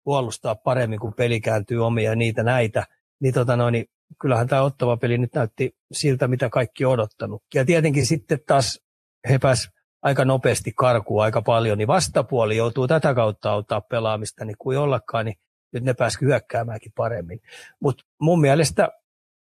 puolustaa 0.04 0.56
paremmin, 0.56 1.00
kun 1.00 1.14
peli 1.14 1.40
kääntyy 1.40 1.86
omia 1.86 2.16
niitä 2.16 2.44
näitä. 2.44 2.88
Niin, 3.20 3.34
tota 3.34 3.56
noin, 3.56 3.72
niin 3.72 3.86
kyllähän 4.22 4.48
tämä 4.48 4.62
ottava 4.62 4.98
peli 4.98 5.18
nyt 5.18 5.34
näytti 5.34 5.76
siltä, 5.92 6.28
mitä 6.28 6.50
kaikki 6.50 6.86
odottanut. 6.86 7.44
Ja 7.54 7.66
tietenkin 7.66 8.06
sitten 8.06 8.40
taas 8.48 8.82
he 9.30 9.40
pääs 9.40 9.70
aika 10.08 10.26
nopeasti 10.26 10.72
karkuun 10.76 11.24
aika 11.24 11.42
paljon, 11.42 11.78
niin 11.78 11.88
vastapuoli 11.88 12.58
joutuu 12.58 12.88
tätä 12.88 13.14
kautta 13.14 13.52
auttaa 13.52 13.82
pelaamista, 13.82 14.46
niin 14.46 14.58
kuin 14.60 14.78
ollakaan, 14.78 15.26
niin 15.26 15.38
nyt 15.74 15.84
ne 15.84 15.94
pääsivät 15.94 16.22
hyökkäämäänkin 16.22 16.92
paremmin. 16.96 17.42
Mutta 17.80 18.04
mun 18.22 18.42
mielestä 18.42 18.90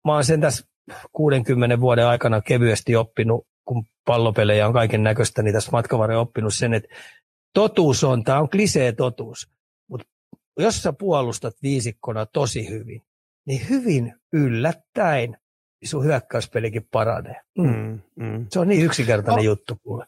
mä 0.05 0.13
oon 0.13 0.23
sen 0.23 0.41
tässä 0.41 0.67
60 1.11 1.79
vuoden 1.79 2.05
aikana 2.05 2.41
kevyesti 2.41 2.95
oppinut, 2.95 3.47
kun 3.65 3.85
pallopelejä 4.05 4.67
on 4.67 4.73
kaiken 4.73 5.03
näköistä, 5.03 5.43
niin 5.43 5.53
tässä 5.53 5.71
matkavarren 5.71 6.19
oppinut 6.19 6.53
sen, 6.53 6.73
että 6.73 6.95
totuus 7.53 8.03
on, 8.03 8.23
tämä 8.23 8.39
on 8.39 8.49
klisee 8.49 8.91
totuus, 8.91 9.49
mutta 9.89 10.07
jos 10.59 10.83
sä 10.83 10.93
puolustat 10.93 11.55
viisikkona 11.63 12.25
tosi 12.25 12.69
hyvin, 12.69 13.01
niin 13.45 13.69
hyvin 13.69 14.13
yllättäen 14.33 15.37
sun 15.83 16.03
hyökkäyspelikin 16.03 16.87
paranee. 16.91 17.41
Mm, 17.57 18.01
mm. 18.15 18.47
Se 18.49 18.59
on 18.59 18.67
niin 18.67 18.85
yksinkertainen 18.85 19.45
no, 19.45 19.51
juttu 19.51 19.75
kuule. 19.83 20.05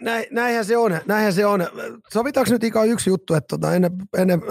Näin, 0.00 0.26
näinhän 0.30 0.64
se 0.64 0.76
on, 0.76 1.00
näinhän 1.06 1.32
se 1.32 1.46
on. 1.46 1.66
Sovitaanko 2.12 2.52
nyt 2.52 2.64
ikään 2.64 2.88
yksi 2.88 3.10
juttu, 3.10 3.34
että 3.34 3.46
tota, 3.48 3.74
ennen, 3.74 3.92
ennen 4.18 4.42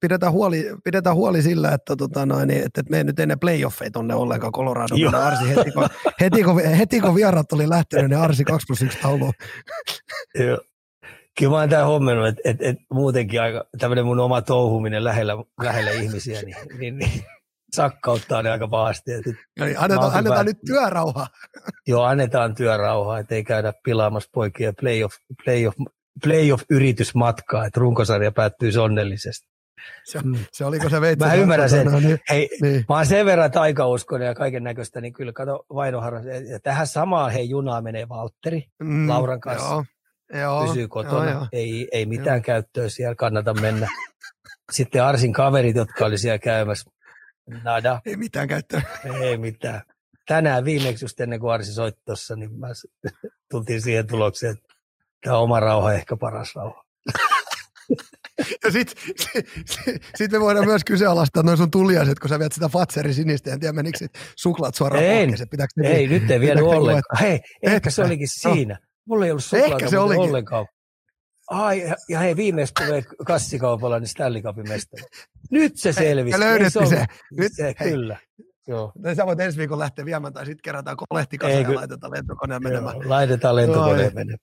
pidetään, 0.00 0.32
huoli, 0.32 0.64
pidetään 0.84 1.16
huoli 1.16 1.42
sillä, 1.42 1.72
että, 1.72 1.96
tota 1.96 2.26
noin, 2.26 2.50
että, 2.50 2.64
että 2.64 2.90
me 2.90 2.96
ei 2.96 3.04
nyt 3.04 3.20
ennen 3.20 3.38
playoffeja 3.38 3.90
tonne 3.90 4.14
ollenkaan 4.14 4.52
Colorado. 4.52 4.94
Arsi 5.18 5.48
heti, 5.48 5.70
kun, 5.70 5.88
heti, 6.20 6.42
kun, 6.42 6.62
heti 6.64 7.00
kun 7.00 7.14
vierat 7.14 7.52
oli 7.52 7.68
lähtenyt, 7.68 8.10
niin 8.10 8.20
Arsi 8.20 8.44
2 8.44 8.66
plus 8.66 8.82
1 8.82 8.98
taulu. 9.02 9.32
Joo. 10.34 10.60
Kyllä 11.38 11.50
mä 11.52 11.56
oon 11.58 11.68
tämän 11.68 11.86
hommannut, 11.86 12.26
että, 12.26 12.40
että, 12.44 12.68
että 12.68 12.84
muutenkin 12.92 13.42
aika 13.42 13.64
tämmöinen 13.78 14.04
mun 14.04 14.20
oma 14.20 14.42
touhuminen 14.42 15.04
lähellä, 15.04 15.32
lähellä 15.62 15.90
ihmisiä, 15.90 16.42
niin, 16.42 16.56
niin, 16.78 16.98
niin 16.98 17.22
sakkauttaa 17.76 18.42
ne 18.42 18.50
aika 18.50 18.68
pahasti. 18.68 19.12
Eli 19.12 19.22
niin, 19.60 19.78
annetaan, 19.78 20.14
annetaan 20.14 20.46
nyt 20.46 20.58
työrauhaa. 20.66 21.26
Joo, 21.88 22.02
annetaan 22.02 22.54
työrauhaa, 22.54 23.18
ettei 23.18 23.44
käydä 23.44 23.72
pilaamassa 23.84 24.30
poikia 24.32 24.72
playoff, 24.80 25.16
playoff, 25.44 25.78
playoff-yritysmatkaa, 26.22 27.66
että 27.66 27.80
runkosarja 27.80 28.32
päättyy 28.32 28.70
onnellisesti. 28.82 29.46
Se, 30.04 30.20
mm. 30.20 30.34
se 30.52 30.64
oliko 30.64 30.88
se 30.88 31.00
veitsi? 31.00 31.26
Mä 31.26 31.34
ymmärrän 31.34 31.70
sen. 31.70 31.86
No, 31.86 32.00
niin, 32.00 32.18
hei, 32.30 32.48
niin. 32.62 32.84
Mä 32.88 32.94
oon 32.94 33.06
sen 33.06 33.26
verran 33.26 33.50
taikauskonen 33.50 34.26
ja 34.26 34.34
kaiken 34.34 34.64
näköistä, 34.64 35.00
niin 35.00 35.12
kyllä 35.12 35.32
kato 35.32 35.64
Vainoharras. 35.74 36.24
Ja 36.24 36.60
tähän 36.62 36.86
samaan 36.86 37.32
hei 37.32 37.50
junaa 37.50 37.82
menee 37.82 38.08
Valtteri 38.08 38.64
mm, 38.82 39.08
Lauran 39.08 39.40
kanssa. 39.40 39.68
Joo, 39.68 39.84
joo, 40.40 40.66
Pysyy 40.66 40.88
kotona, 40.88 41.30
joo, 41.30 41.32
joo. 41.32 41.46
Ei, 41.52 41.88
ei 41.92 42.06
mitään 42.06 42.36
joo. 42.36 42.44
käyttöä 42.44 42.88
siellä, 42.88 43.14
kannata 43.14 43.54
mennä. 43.54 43.88
Sitten 44.72 45.04
Arsin 45.04 45.32
kaverit, 45.32 45.76
jotka 45.76 46.06
oli 46.06 46.18
siellä 46.18 46.38
käymässä, 46.38 46.90
Nada. 47.64 48.00
Ei 48.06 48.16
mitään 48.16 48.48
käyttöä. 48.48 48.82
Ei 49.20 49.36
mitään. 49.36 49.82
Tänään 50.28 50.64
viimeksi 50.64 51.04
just 51.04 51.20
ennen 51.20 51.40
kuin 51.40 51.52
Arsi 51.52 51.72
soitti 51.74 52.02
tuossa, 52.04 52.36
niin 52.36 52.58
mä 52.58 52.66
tultiin 53.50 53.82
siihen 53.82 54.06
tulokseen, 54.06 54.52
että 54.52 54.74
tämä 55.24 55.38
oma 55.38 55.60
rauha 55.60 55.92
ehkä 55.92 56.16
paras 56.16 56.54
rauha. 56.54 56.84
ja 58.64 58.70
sitten 58.70 59.02
sit, 59.32 59.46
sit, 59.66 60.02
sit 60.14 60.32
me 60.32 60.40
voidaan 60.40 60.66
myös 60.66 60.84
kyseenalaistaa 60.84 61.42
noin 61.42 61.56
sun 61.58 61.70
tuliaiset, 61.70 62.18
kun 62.18 62.28
sä 62.28 62.38
viet 62.38 62.52
sitä 62.52 62.68
Fatserin 62.68 63.14
sinistä, 63.14 63.52
en 63.52 63.60
tiedä 63.60 63.72
menikö 63.72 63.98
sit 63.98 64.12
suklaat 64.36 64.74
suoraan 64.74 65.04
En. 65.04 65.10
Ei, 65.10 65.26
niin- 65.76 66.10
nyt 66.10 66.30
ei 66.30 66.40
vienyt 66.40 66.64
ollenkaan. 66.64 67.20
Hei, 67.20 67.40
ehkä 67.62 67.90
se 67.90 68.02
olikin 68.04 68.28
No. 68.44 68.52
siinä. 68.54 68.78
Mulla 69.08 69.24
ei 69.24 69.30
ollut 69.30 69.44
Ehkä 69.52 69.64
suklaata 69.64 69.90
se 69.90 69.96
muuten 69.96 70.18
olikin. 70.18 70.28
ollenkaan. 70.30 70.66
Ai, 71.50 71.92
ja- 72.08 72.18
hei, 72.18 72.36
viimeistä 72.36 72.84
tulee 72.84 73.02
kassikaupalla 73.26 73.98
niin 73.98 74.08
Stanley 74.08 74.42
Cupin 74.42 74.68
mestari. 74.68 75.02
Nyt 75.50 75.76
se 75.76 75.92
selvisi. 75.92 76.40
löydettiin 76.40 76.88
se. 76.88 76.96
ollut- 76.96 77.08
Nyt- 77.38 77.52
se 77.54 77.74
hei. 77.80 77.90
kyllä. 77.90 78.18
Joo. 78.68 78.92
No, 78.98 79.14
Sä 79.14 79.26
voit 79.26 79.40
ensi 79.40 79.58
viikolla 79.58 79.82
lähteä 79.82 80.04
viemään 80.04 80.32
tai 80.32 80.46
sitten 80.46 80.62
kerätään 80.62 80.96
kolehtikasa 81.08 81.52
ja 81.52 81.74
laitetaan 81.74 82.12
lentokoneen 82.12 82.62
menemään. 82.62 82.96
Joo, 82.96 83.08
laitetaan 83.10 83.56
lentokoneen 83.56 84.14
menemään. 84.14 84.38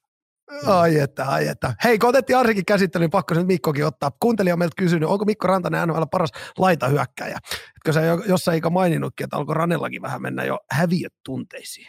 Ai 0.65 0.99
että, 0.99 1.25
ai 1.25 1.47
että. 1.47 1.73
Hei, 1.83 1.99
kun 1.99 2.09
otettiin 2.09 2.37
Arsikin 2.37 2.65
käsittelyyn, 2.65 3.09
pakko 3.09 3.33
se 3.33 3.39
nyt 3.39 3.47
Mikkokin 3.47 3.85
ottaa. 3.85 4.11
Kuuntelija 4.19 4.53
on 4.55 4.59
meiltä 4.59 4.73
kysynyt, 4.77 5.09
onko 5.09 5.25
Mikko 5.25 5.47
Rantanen 5.47 5.87
NHL 5.87 6.03
paras 6.11 6.29
laitahyökkäjä? 6.57 7.37
Etkö 7.77 7.93
sä 7.93 8.01
jo- 8.01 8.23
jossain 8.27 8.53
eikä 8.53 8.69
maininnutkin, 8.69 9.23
että 9.23 9.37
alkoi 9.37 9.55
Ranellakin 9.55 10.01
vähän 10.01 10.21
mennä 10.21 10.43
jo 10.43 10.59
häviöt 10.71 11.13
tunteisiin? 11.25 11.87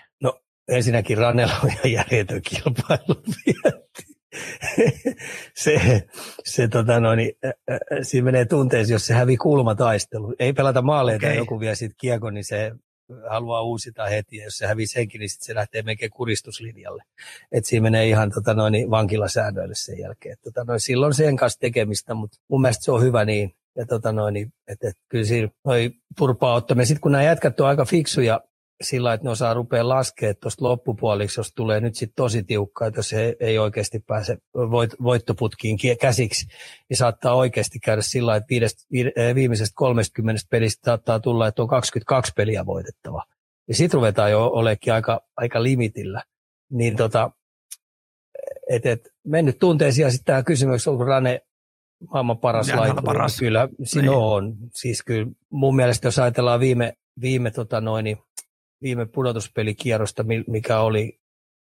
ensinnäkin 0.68 1.18
Rannella 1.18 1.54
on 1.64 1.70
ihan 1.70 1.92
järjetön 1.92 2.42
kilpailu 2.42 3.22
vietti. 3.46 4.13
se, 5.64 6.02
se 6.44 6.68
tota 6.68 7.00
noin, 7.00 7.32
ä, 7.44 7.48
ä, 7.48 7.78
siinä 8.02 8.24
menee 8.24 8.44
tunteisiin, 8.44 8.94
jos 8.94 9.06
se 9.06 9.14
hävii 9.14 9.36
kulmataistelu. 9.36 10.34
Ei 10.38 10.52
pelata 10.52 10.82
maaleja 10.82 11.16
okay. 11.16 11.34
Joku 11.34 11.60
vie 11.60 11.74
siitä 11.74 11.94
kiekon, 11.98 12.34
niin 12.34 12.44
se 12.44 12.72
haluaa 13.28 13.62
uusita 13.62 14.06
heti. 14.06 14.36
Ja 14.36 14.44
jos 14.44 14.58
se 14.58 14.66
hävii 14.66 14.86
senkin, 14.86 15.18
niin 15.18 15.30
sit 15.30 15.42
se 15.42 15.54
lähtee 15.54 15.82
melkein 15.82 16.10
kuristuslinjalle. 16.10 17.02
Et 17.52 17.64
siinä 17.64 17.82
menee 17.82 18.08
ihan 18.08 18.30
tota 18.34 18.54
noin, 18.54 18.90
vankilasäännöille 18.90 19.74
sen 19.74 19.98
jälkeen. 19.98 20.32
Et 20.32 20.40
tota 20.42 20.64
noin, 20.64 20.80
silloin 20.80 21.14
sen 21.14 21.36
kanssa 21.36 21.60
tekemistä, 21.60 22.14
mutta 22.14 22.38
mun 22.48 22.60
mielestä 22.60 22.84
se 22.84 22.92
on 22.92 23.02
hyvä 23.02 23.24
niin. 23.24 23.54
Ja 23.76 23.86
tota 23.86 24.12
noin, 24.12 24.52
että 24.68 24.88
et, 24.88 24.96
kyllä 25.08 25.24
siinä 25.24 25.48
noi 25.64 25.90
turpaa 26.18 26.54
ottaminen. 26.54 26.86
Sitten 26.86 27.00
kun 27.00 27.12
nämä 27.12 27.24
jätkät 27.24 27.60
on 27.60 27.66
aika 27.66 27.84
fiksuja 27.84 28.40
sillä, 28.82 29.12
että 29.12 29.24
ne 29.24 29.30
osaa 29.30 29.54
rupea 29.54 29.88
laskemaan 29.88 30.36
tuosta 30.42 30.64
loppupuoliksi, 30.64 31.40
jos 31.40 31.52
tulee 31.54 31.80
nyt 31.80 31.94
sitten 31.94 32.16
tosi 32.16 32.42
tiukkaa, 32.42 32.88
että 32.88 32.98
jos 32.98 33.12
he 33.12 33.36
ei 33.40 33.58
oikeasti 33.58 33.98
pääse 33.98 34.38
voit, 34.54 34.90
voittoputkiin 35.02 35.78
käsiksi, 36.00 36.46
niin 36.88 36.96
saattaa 36.96 37.34
oikeasti 37.34 37.78
käydä 37.78 38.02
sillä 38.02 38.36
että 38.36 38.46
viidestä, 38.50 38.82
viide, 38.92 39.12
eh, 39.16 39.34
viimeisestä 39.34 39.74
30 39.76 40.42
pelistä 40.50 40.80
saattaa 40.84 41.20
tulla, 41.20 41.46
että 41.46 41.62
on 41.62 41.68
22 41.68 42.32
peliä 42.36 42.66
voitettava. 42.66 43.24
Ja 43.68 43.74
sitten 43.74 43.98
ruvetaan 43.98 44.30
jo 44.30 44.44
olekin 44.46 44.92
aika, 44.92 45.20
aika 45.36 45.62
limitillä. 45.62 46.22
Niin 46.70 46.96
tota, 46.96 47.30
et, 48.70 48.86
et, 48.86 49.08
mennyt 49.26 49.58
tunteisiin 49.58 50.04
ja 50.04 50.10
sitten 50.10 50.24
tämä 50.26 50.42
kysymys, 50.42 50.88
onko 50.88 51.04
Rane 51.04 51.40
maailman 52.12 52.38
paras 52.38 52.68
Ja 52.68 52.76
laituri, 52.80 53.02
paras. 53.04 53.32
niin 53.32 53.38
kyllä 53.38 53.68
siinä 53.84 54.08
Niin. 54.08 54.18
on. 54.18 54.56
Siis 54.74 55.02
kyllä 55.02 55.26
mun 55.50 55.76
mielestä, 55.76 56.06
jos 56.06 56.18
ajatellaan 56.18 56.60
viime, 56.60 56.94
viime, 57.20 57.50
tota 57.50 57.80
noin, 57.80 58.18
viime 58.84 59.06
pudotuspelikierrosta, 59.06 60.22
mi- 60.22 60.44
mikä 60.46 60.80
oli 60.80 61.18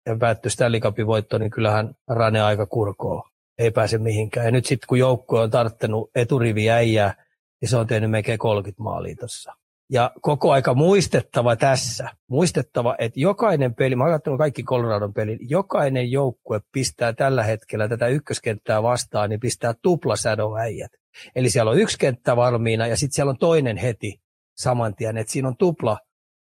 ja 0.06 0.16
päättyi 0.16 0.52
Stanley 0.52 0.80
Cupin 0.80 1.08
voitto, 1.08 1.38
niin 1.38 1.52
kyllähän 1.52 1.96
Rane 2.08 2.42
aika 2.42 2.66
kurkoo. 2.66 3.24
Ei 3.58 3.72
pääse 3.72 3.98
mihinkään. 3.98 4.46
Ja 4.46 4.52
nyt 4.52 4.66
sitten 4.66 4.88
kun 4.88 5.00
joukkue 5.00 5.42
on 5.42 5.52
tarttanut 5.52 6.10
eturivi 6.16 6.70
äijää, 6.70 7.26
niin 7.62 7.70
se 7.70 7.78
on 7.78 7.88
tehnyt 7.88 8.12
melkein 8.12 8.40
30 8.40 8.84
maalia 8.84 9.16
tuossa. 9.20 9.54
Ja 9.90 10.12
koko 10.22 10.52
aika 10.52 10.74
muistettava 10.74 11.56
tässä, 11.56 12.10
muistettava, 12.28 12.96
että 13.00 13.20
jokainen 13.20 13.76
peli, 13.76 13.96
mä 13.96 14.04
oon 14.04 14.38
kaikki 14.38 14.64
Coloradon 14.64 15.14
pelin, 15.14 15.40
jokainen 15.42 16.12
joukkue 16.12 16.62
pistää 16.72 17.14
tällä 17.14 17.44
hetkellä 17.44 17.88
tätä 17.88 18.08
ykköskenttää 18.08 18.84
vastaan, 18.84 19.30
niin 19.30 19.40
pistää 19.40 19.74
tupla 19.82 20.14
äijät. 20.62 20.92
Eli 21.36 21.50
siellä 21.50 21.72
on 21.72 21.80
yksi 21.80 21.98
kenttä 22.00 22.36
valmiina 22.36 22.88
ja 22.88 22.98
sitten 22.98 23.16
siellä 23.16 23.30
on 23.30 23.38
toinen 23.38 23.78
heti 23.78 24.22
saman 24.58 24.96
tien, 24.96 25.18
että 25.18 25.34
siinä 25.34 25.48
on 25.48 25.58
tupla, 25.58 25.98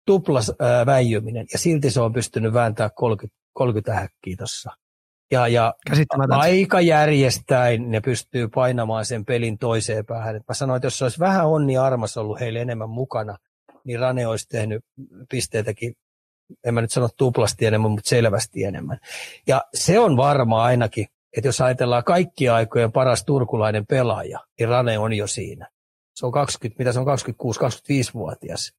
tupla 0.06 0.40
ää, 0.60 0.86
väijyminen 0.86 1.46
ja 1.54 1.60
silti 1.60 1.92
se 1.92 2.02
on 2.02 2.14
pystynyt 2.14 2.54
vääntämään 2.54 2.92
30, 2.96 3.38
30 3.54 3.94
häkkiä 3.94 4.36
tuossa. 4.38 4.72
Ja, 5.32 5.48
ja 5.48 5.74
aika 6.30 6.82
järjestäin 6.82 7.92
ne 7.92 8.02
pystyy 8.02 8.48
painamaan 8.48 9.06
sen 9.06 9.26
pelin 9.26 9.58
toiseen 9.58 10.06
päähän. 10.06 10.36
Et 10.36 10.44
mä 10.48 10.54
sanoin, 10.54 10.78
että 10.78 10.86
jos 10.86 10.98
se 10.98 11.06
olisi 11.06 11.20
vähän 11.20 11.48
onni 11.48 11.78
armas 11.78 12.18
ollut 12.18 12.40
heille 12.40 12.62
enemmän 12.62 12.90
mukana, 12.90 13.38
niin 13.84 14.00
Rane 14.00 14.28
olisi 14.28 14.48
tehnyt 14.50 14.86
pisteitäkin, 15.30 15.94
en 16.64 16.74
mä 16.74 16.82
nyt 16.82 16.92
sano 16.92 17.10
tuplasti 17.18 17.66
enemmän, 17.66 17.92
mutta 17.92 18.10
selvästi 18.10 18.64
enemmän. 18.64 19.00
Ja 19.48 19.62
se 19.74 20.00
on 20.00 20.18
varma 20.18 20.64
ainakin, 20.64 21.08
että 21.38 21.48
jos 21.48 21.62
ajatellaan 21.62 22.04
kaikki 22.04 22.50
aikojen 22.50 22.92
paras 22.92 23.26
turkulainen 23.26 23.86
pelaaja, 23.86 24.40
niin 24.60 24.70
Rane 24.70 24.98
on 24.98 25.14
jo 25.14 25.28
siinä. 25.28 25.68
Se 26.16 26.26
on 26.26 26.32
20, 26.32 26.82
mitä 26.82 26.92
se 26.92 27.00
on 27.00 27.06
26-25-vuotias. 27.08 28.74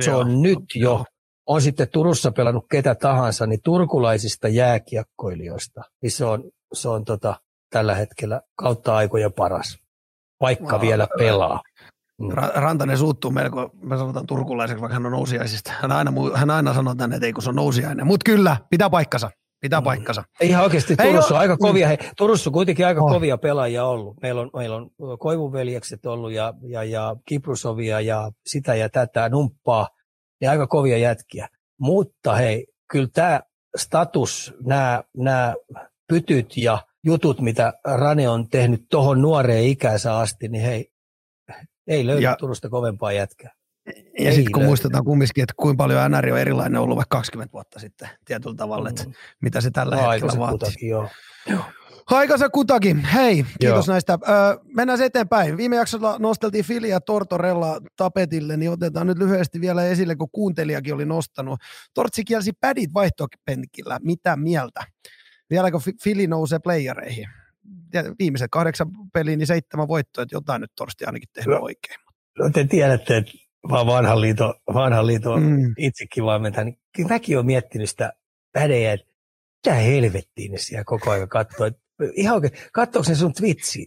Se 0.00 0.10
Joo. 0.10 0.20
on 0.20 0.42
nyt 0.42 0.58
jo. 0.74 1.04
On 1.46 1.62
sitten 1.62 1.88
Turussa 1.92 2.32
pelannut 2.32 2.64
ketä 2.70 2.94
tahansa, 2.94 3.46
niin 3.46 3.60
turkulaisista 3.64 4.48
jääkiekkoilijoista, 4.48 5.80
niin 6.02 6.10
se 6.10 6.24
on, 6.24 6.44
se 6.72 6.88
on 6.88 7.04
tota, 7.04 7.40
tällä 7.70 7.94
hetkellä 7.94 8.40
kautta 8.56 8.96
aikojen 8.96 9.32
paras, 9.32 9.78
vaikka 10.40 10.72
Wow. 10.76 10.80
vielä 10.80 11.08
pelaa. 11.18 11.60
Ra- 12.32 12.52
Rantanen 12.54 12.98
suuttuu 12.98 13.30
melko, 13.30 13.70
me 13.82 13.96
sanotaan 13.96 14.26
turkulaiseksi, 14.26 14.80
vaikka 14.80 14.94
hän 14.94 15.06
on 15.06 15.12
nousiaisista. 15.12 15.72
Hän 15.80 15.92
aina, 15.92 16.12
hän 16.34 16.50
aina 16.50 16.74
sanoo 16.74 16.94
tänne, 16.94 17.16
että 17.16 17.26
ei 17.26 17.32
kun 17.32 17.42
se 17.42 17.48
on 17.50 17.56
nousiainen. 17.56 18.06
Mutta 18.06 18.24
kyllä, 18.24 18.56
pitää 18.70 18.90
paikkansa. 18.90 19.30
Pitää 19.64 19.80
Mm. 19.80 19.84
paikkansa. 19.84 20.24
Ihan 20.40 20.64
oikeasti 20.64 20.96
Turussa 20.96 21.34
on 21.34 21.40
aika 21.40 21.56
kovia, 21.56 21.88
hei, 21.88 21.98
Turussa 22.16 22.50
on 22.50 22.54
kuitenkin 22.54 22.86
aika 22.86 23.00
Oh. 23.02 23.12
kovia 23.12 23.38
pelaajia 23.38 23.84
ollut. 23.84 24.16
Meillä 24.22 24.40
on, 24.40 24.50
meillä 24.56 24.76
on 24.76 24.90
Koivunveljekset 25.18 26.06
ollut 26.06 26.32
ja, 26.32 26.54
ja, 26.62 26.84
ja 26.84 27.16
Kiprusovia 27.26 28.00
ja 28.00 28.30
sitä 28.46 28.74
ja 28.74 28.88
tätä, 28.88 29.28
Numppaa, 29.28 29.88
niin 30.40 30.50
aika 30.50 30.66
kovia 30.66 30.98
jätkiä. 30.98 31.48
Mutta 31.80 32.34
hei, 32.34 32.66
kyllä 32.90 33.08
tämä 33.14 33.40
status, 33.76 34.54
nämä, 34.66 35.02
nämä 35.16 35.54
pytyt 36.08 36.56
ja 36.56 36.78
jutut, 37.04 37.40
mitä 37.40 37.72
Rane 37.84 38.28
on 38.28 38.48
tehnyt 38.48 38.84
tuohon 38.90 39.22
nuoreen 39.22 39.64
ikänsä 39.64 40.18
asti, 40.18 40.48
niin 40.48 40.64
hei, 40.64 40.90
ei 41.86 42.06
löydy 42.06 42.22
ja, 42.22 42.36
Turusta 42.38 42.68
kovempaa 42.68 43.12
jätkää. 43.12 43.52
Ja 44.18 44.32
sitten 44.32 44.52
kun 44.52 44.60
löydy. 44.60 44.68
muistetaan 44.68 45.04
kumminkin, 45.04 45.42
että 45.42 45.54
kuinka 45.56 45.82
paljon 45.84 46.10
NR 46.10 46.32
on 46.32 46.38
erilainen 46.38 46.80
ollut 46.80 46.96
vaikka 46.96 47.16
20 47.16 47.52
vuotta 47.52 47.80
sitten 47.80 48.08
tietyllä 48.24 48.56
tavalla, 48.56 48.88
että 48.88 49.04
mitä 49.42 49.60
se 49.60 49.70
tällä 49.70 49.96
No, 49.96 50.10
hetkellä 50.10 50.38
vaatii. 50.38 50.58
kutakin, 50.58 50.88
joo. 50.88 51.08
Aikansa 52.10 52.48
kutakin. 52.48 53.04
Hei, 53.04 53.34
kiitos 53.60 53.86
Joo. 53.86 53.94
näistä. 53.94 54.18
Öö, 54.28 54.34
mennään 54.76 55.02
eteenpäin. 55.02 55.56
Viime 55.56 55.76
jaksolla 55.76 56.16
nosteltiin 56.18 56.64
Fili 56.64 56.88
ja 56.88 57.00
Tortorella 57.00 57.80
tapetille, 57.96 58.56
niin 58.56 58.70
otetaan 58.70 59.06
nyt 59.06 59.18
lyhyesti 59.18 59.60
vielä 59.60 59.84
esille, 59.84 60.16
kun 60.16 60.28
kuuntelijakin 60.32 60.94
oli 60.94 61.04
nostanut. 61.04 61.60
Tortsi 61.94 62.24
kielsi 62.24 62.52
pädit 62.60 62.94
vaihtopenkillä. 62.94 63.98
Mitä 64.02 64.36
mieltä? 64.36 64.80
Vieläkö 65.50 65.78
Fi- 65.78 65.96
Fili 66.02 66.26
nousee 66.26 66.58
playereihin? 66.58 67.28
Viimeiset 68.18 68.48
kahdeksan 68.50 68.90
peliä, 69.12 69.36
niin 69.36 69.46
seitsemän 69.46 69.88
voittoa, 69.88 70.22
että 70.22 70.36
jotain 70.36 70.60
nyt 70.60 70.72
Torsti 70.76 71.04
ainakin 71.04 71.28
tehnyt 71.32 71.56
No. 71.58 71.62
oikein. 71.64 72.00
No 72.38 72.50
te 72.50 72.64
tiedätte, 72.64 73.16
että 73.16 73.32
vaan 73.70 73.86
vanhan 73.86 74.20
liiton, 74.20 74.54
vanhan 74.74 75.06
liiton 75.06 75.42
Mm. 75.42 75.74
itsekin 75.78 76.24
valmentaja, 76.24 76.64
niin 76.64 76.78
kyllä 76.96 77.08
mäkin 77.08 77.36
olen 77.36 77.46
miettinyt 77.46 77.90
sitä 77.90 78.12
pädejä, 78.52 78.92
että 78.92 79.06
mitä 79.66 79.74
helvettiin 79.76 80.52
ne 80.52 80.58
siellä 80.58 80.84
koko 80.84 81.10
ajan 81.10 81.28
katsoo. 81.28 81.70
Ihan 82.14 82.34
oikein, 82.34 82.52
katsoako 82.72 83.08
ne 83.08 83.14
sun 83.14 83.32
twitsi? 83.32 83.86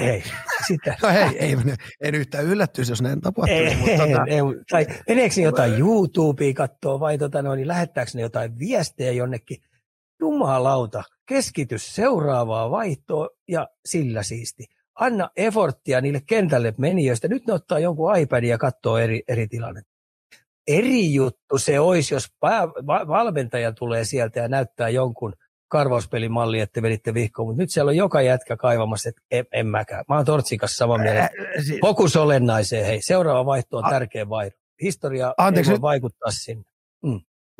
Hei, 0.00 0.22
sitä. 0.66 0.96
No 1.02 1.08
hei, 1.08 1.38
ei, 1.38 1.56
en 2.00 2.14
yhtään 2.14 2.44
yllättyisi, 2.44 2.92
jos 2.92 3.02
näin 3.02 3.20
tapahtuisi. 3.20 3.62
Ei, 3.62 3.76
mutta 3.76 4.06
tota, 4.06 4.24
ei, 4.28 4.40
tai 4.70 4.86
meneekö 5.08 5.34
ne 5.36 5.42
jotain 5.42 5.78
YouTubea 5.80 6.52
katsoa 6.54 7.00
vai 7.00 7.18
tota, 7.18 7.42
no, 7.42 7.54
niin 7.54 7.68
lähettääkö 7.68 8.10
ne 8.14 8.22
jotain 8.22 8.58
viestejä 8.58 9.12
jonnekin? 9.12 9.58
Jumalauta, 10.20 11.02
keskitys 11.28 11.94
seuraavaa 11.94 12.70
vaihtoa 12.70 13.28
ja 13.48 13.68
sillä 13.84 14.22
siisti. 14.22 14.64
Anna 15.00 15.30
efforttia 15.36 16.00
niille 16.00 16.20
kentälle 16.26 16.74
menijöistä. 16.78 17.28
Nyt 17.28 17.46
ne 17.46 17.52
ottaa 17.52 17.78
jonkun 17.78 18.16
iPadin 18.18 18.50
ja 18.50 18.58
katsoo 18.58 18.98
eri, 18.98 19.22
eri 19.28 19.48
tilannetta. 19.48 19.90
Eri 20.68 21.14
juttu 21.14 21.58
se 21.58 21.80
olisi, 21.80 22.14
jos 22.14 22.26
pää, 22.40 22.68
va, 22.68 23.08
valmentaja 23.08 23.72
tulee 23.72 24.04
sieltä 24.04 24.40
ja 24.40 24.48
näyttää 24.48 24.88
jonkun 24.88 25.32
karvauspelimalli, 25.68 26.60
että 26.60 26.82
veditte 26.82 27.14
vihkoon, 27.14 27.48
mutta 27.48 27.62
nyt 27.62 27.70
siellä 27.70 27.88
on 27.90 27.96
joka 27.96 28.22
jätkä 28.22 28.56
kaivamassa, 28.56 29.08
että 29.08 29.20
en, 29.30 29.44
en 29.52 29.66
mäkään. 29.66 30.04
Mä 30.08 30.16
oon 30.16 30.24
Tortsikas 30.24 30.76
samaa 30.76 30.98
mieltä. 30.98 31.20
ää, 31.20 31.28
si- 31.66 31.78
Fokus 31.80 32.16
olennaiseen, 32.16 32.86
hei. 32.86 33.02
Seuraava 33.02 33.46
vaihto 33.46 33.76
on 33.76 33.84
A- 33.84 33.90
tärkeä 33.90 34.28
vaihto. 34.28 34.58
Historia 34.82 35.34
Anteeksi 35.38 35.72
ei 35.72 35.74
voi 35.74 35.82
vaikuttaa 35.82 36.30
sinne. 36.30 36.64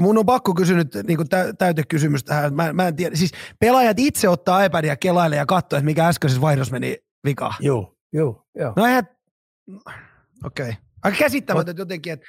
mun 0.00 0.18
on 0.18 0.26
pakko 0.26 0.54
kysyä 0.54 0.76
nyt 0.76 0.94
niin 1.06 1.16
kuin 1.16 1.28
täytekysymys 1.58 2.24
tähän. 2.24 2.54
Mä, 2.54 2.72
mä 2.72 2.88
en 2.88 2.96
tiedä. 2.96 3.16
Siis 3.16 3.32
pelaajat 3.60 3.98
itse 3.98 4.28
ottaa 4.28 4.64
iPadia 4.64 4.96
kelailee 4.96 5.38
ja 5.38 5.46
katsoo, 5.46 5.76
että 5.76 5.84
mikä 5.84 6.08
äskeisessä 6.08 6.40
vaihdossa 6.40 6.72
meni 6.72 6.96
vikaan. 7.26 7.54
Joo, 7.60 7.94
joo, 8.12 8.46
joo. 8.54 8.72
No 8.76 8.86
eihän, 8.86 9.08
okei. 10.44 10.68
Okay. 10.68 10.74
Aika 11.02 11.18
käsittämätöntä 11.18 11.82
jotenkin, 11.82 12.12
että 12.12 12.26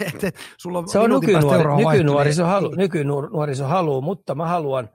et, 0.00 0.24
et, 0.24 0.36
sulla 0.58 0.78
on 0.78 0.88
Se 0.88 0.98
on 0.98 1.10
nykynuori, 1.10 1.84
nykynuoriso, 1.92 2.42
niin- 2.42 2.50
halu, 2.50 2.74
nykynuoriso 2.74 3.64
haluaa, 3.64 4.00
mutta 4.00 4.34
mä 4.34 4.46
haluan, 4.46 4.88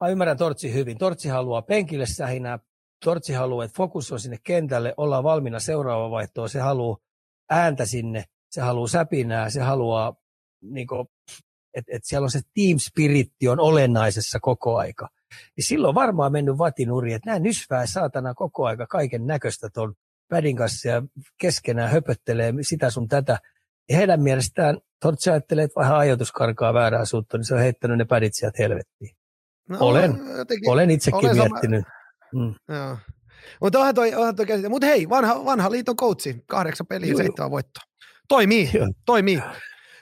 mä 0.00 0.08
ymmärrän 0.08 0.36
Tortsi 0.36 0.74
hyvin. 0.74 0.98
Tortsi 0.98 1.28
haluaa 1.28 1.62
penkille 1.62 2.06
sähinää, 2.06 2.58
Tortsi 3.04 3.32
haluaa, 3.32 3.64
että 3.64 3.76
fokus 3.76 4.12
on 4.12 4.20
sinne 4.20 4.38
kentälle, 4.42 4.94
ollaan 4.96 5.24
valmiina 5.24 5.60
seuraava 5.60 6.10
vaihtoa, 6.10 6.48
se 6.48 6.60
haluaa 6.60 6.96
ääntä 7.50 7.86
sinne, 7.86 8.24
se 8.50 8.60
haluaa 8.60 8.88
säpinää, 8.88 9.50
se 9.50 9.60
haluaa, 9.60 10.16
niin 10.62 10.86
että 11.74 11.96
et 11.96 12.04
siellä 12.04 12.24
on 12.24 12.30
se 12.30 12.40
team 12.54 12.78
spiritti 12.78 13.48
on 13.48 13.60
olennaisessa 13.60 14.38
koko 14.40 14.76
aika. 14.76 15.08
Niin 15.56 15.64
silloin 15.64 15.94
varmaan 15.94 16.32
mennyt 16.32 16.58
vatinuri, 16.58 17.12
että 17.12 17.30
nämä 17.30 17.38
nysvää 17.38 17.86
saatana 17.86 18.34
koko 18.34 18.66
aika 18.66 18.86
kaiken 18.86 19.26
näköistä 19.26 19.68
tuon 19.74 19.94
pädin 20.28 20.56
kanssa 20.56 20.88
ja 20.88 21.02
keskenään 21.40 21.90
höpöttelee 21.90 22.52
sitä 22.62 22.90
sun 22.90 23.08
tätä. 23.08 23.38
Ja 23.88 23.96
heidän 23.96 24.22
mielestään 24.22 24.78
Tortsi 25.00 25.30
ajattelee, 25.30 25.64
että 25.64 25.80
vähän 25.80 25.96
ajoitus 25.96 26.32
karkaa 26.32 26.74
väärää 26.74 27.04
suutta, 27.04 27.38
niin 27.38 27.44
se 27.44 27.54
on 27.54 27.60
heittänyt 27.60 27.98
ne 27.98 28.04
pädit 28.04 28.34
sieltä 28.34 28.62
helvettiin. 28.62 29.16
No, 29.68 29.76
olen, 29.80 30.20
jotenkin, 30.36 30.70
olen 30.70 30.90
itsekin 30.90 31.18
olen 31.18 31.36
miettinyt. 31.36 31.84
Mm. 32.34 32.74
Joo. 32.74 32.96
Mutta 33.60 33.78
onhan 33.78 33.94
toi, 33.94 34.14
onhan 34.14 34.36
toi 34.36 34.46
käsite. 34.46 34.68
Mutta 34.68 34.86
hei, 34.86 35.08
vanha, 35.08 35.44
vanha 35.44 35.70
liiton 35.70 35.96
coachi, 35.96 36.44
kahdeksan 36.46 36.86
peliä, 36.86 37.16
seitsemän 37.16 37.50
voittoa. 37.50 37.82
Toimii, 38.28 38.70
Joo. 38.74 38.88
toimii. 39.06 39.42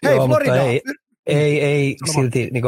Hei, 0.04 0.16
Joo, 0.16 0.26
Florida. 0.26 0.62
Ei, 0.62 0.82
ei, 1.26 1.60
ei 1.60 1.96
silti 2.12 2.48
niin 2.52 2.64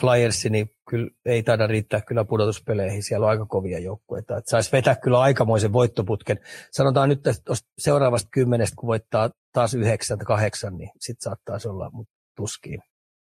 Flyers, 0.00 0.44
niin 0.44 0.70
kyllä 0.88 1.10
ei 1.24 1.42
taida 1.42 1.66
riittää 1.66 2.00
kyllä 2.00 2.24
pudotuspeleihin. 2.24 3.02
Siellä 3.02 3.24
on 3.24 3.30
aika 3.30 3.46
kovia 3.46 3.78
joukkueita. 3.78 4.36
Että 4.36 4.50
saisi 4.50 4.72
vetää 4.72 4.96
kyllä 4.96 5.20
aikamoisen 5.20 5.72
voittoputken. 5.72 6.40
Sanotaan 6.70 7.08
nyt 7.08 7.26
että 7.26 7.52
seuraavasta 7.78 8.28
kymmenestä, 8.32 8.76
kun 8.76 8.86
voittaa 8.86 9.30
taas 9.52 9.74
yhdeksän 9.74 10.18
tai 10.18 10.26
kahdeksan, 10.26 10.76
niin 10.78 10.90
sitten 11.00 11.22
saattaisi 11.22 11.68
olla, 11.68 11.90
mutta 11.92 12.14
tuskin. 12.36 12.80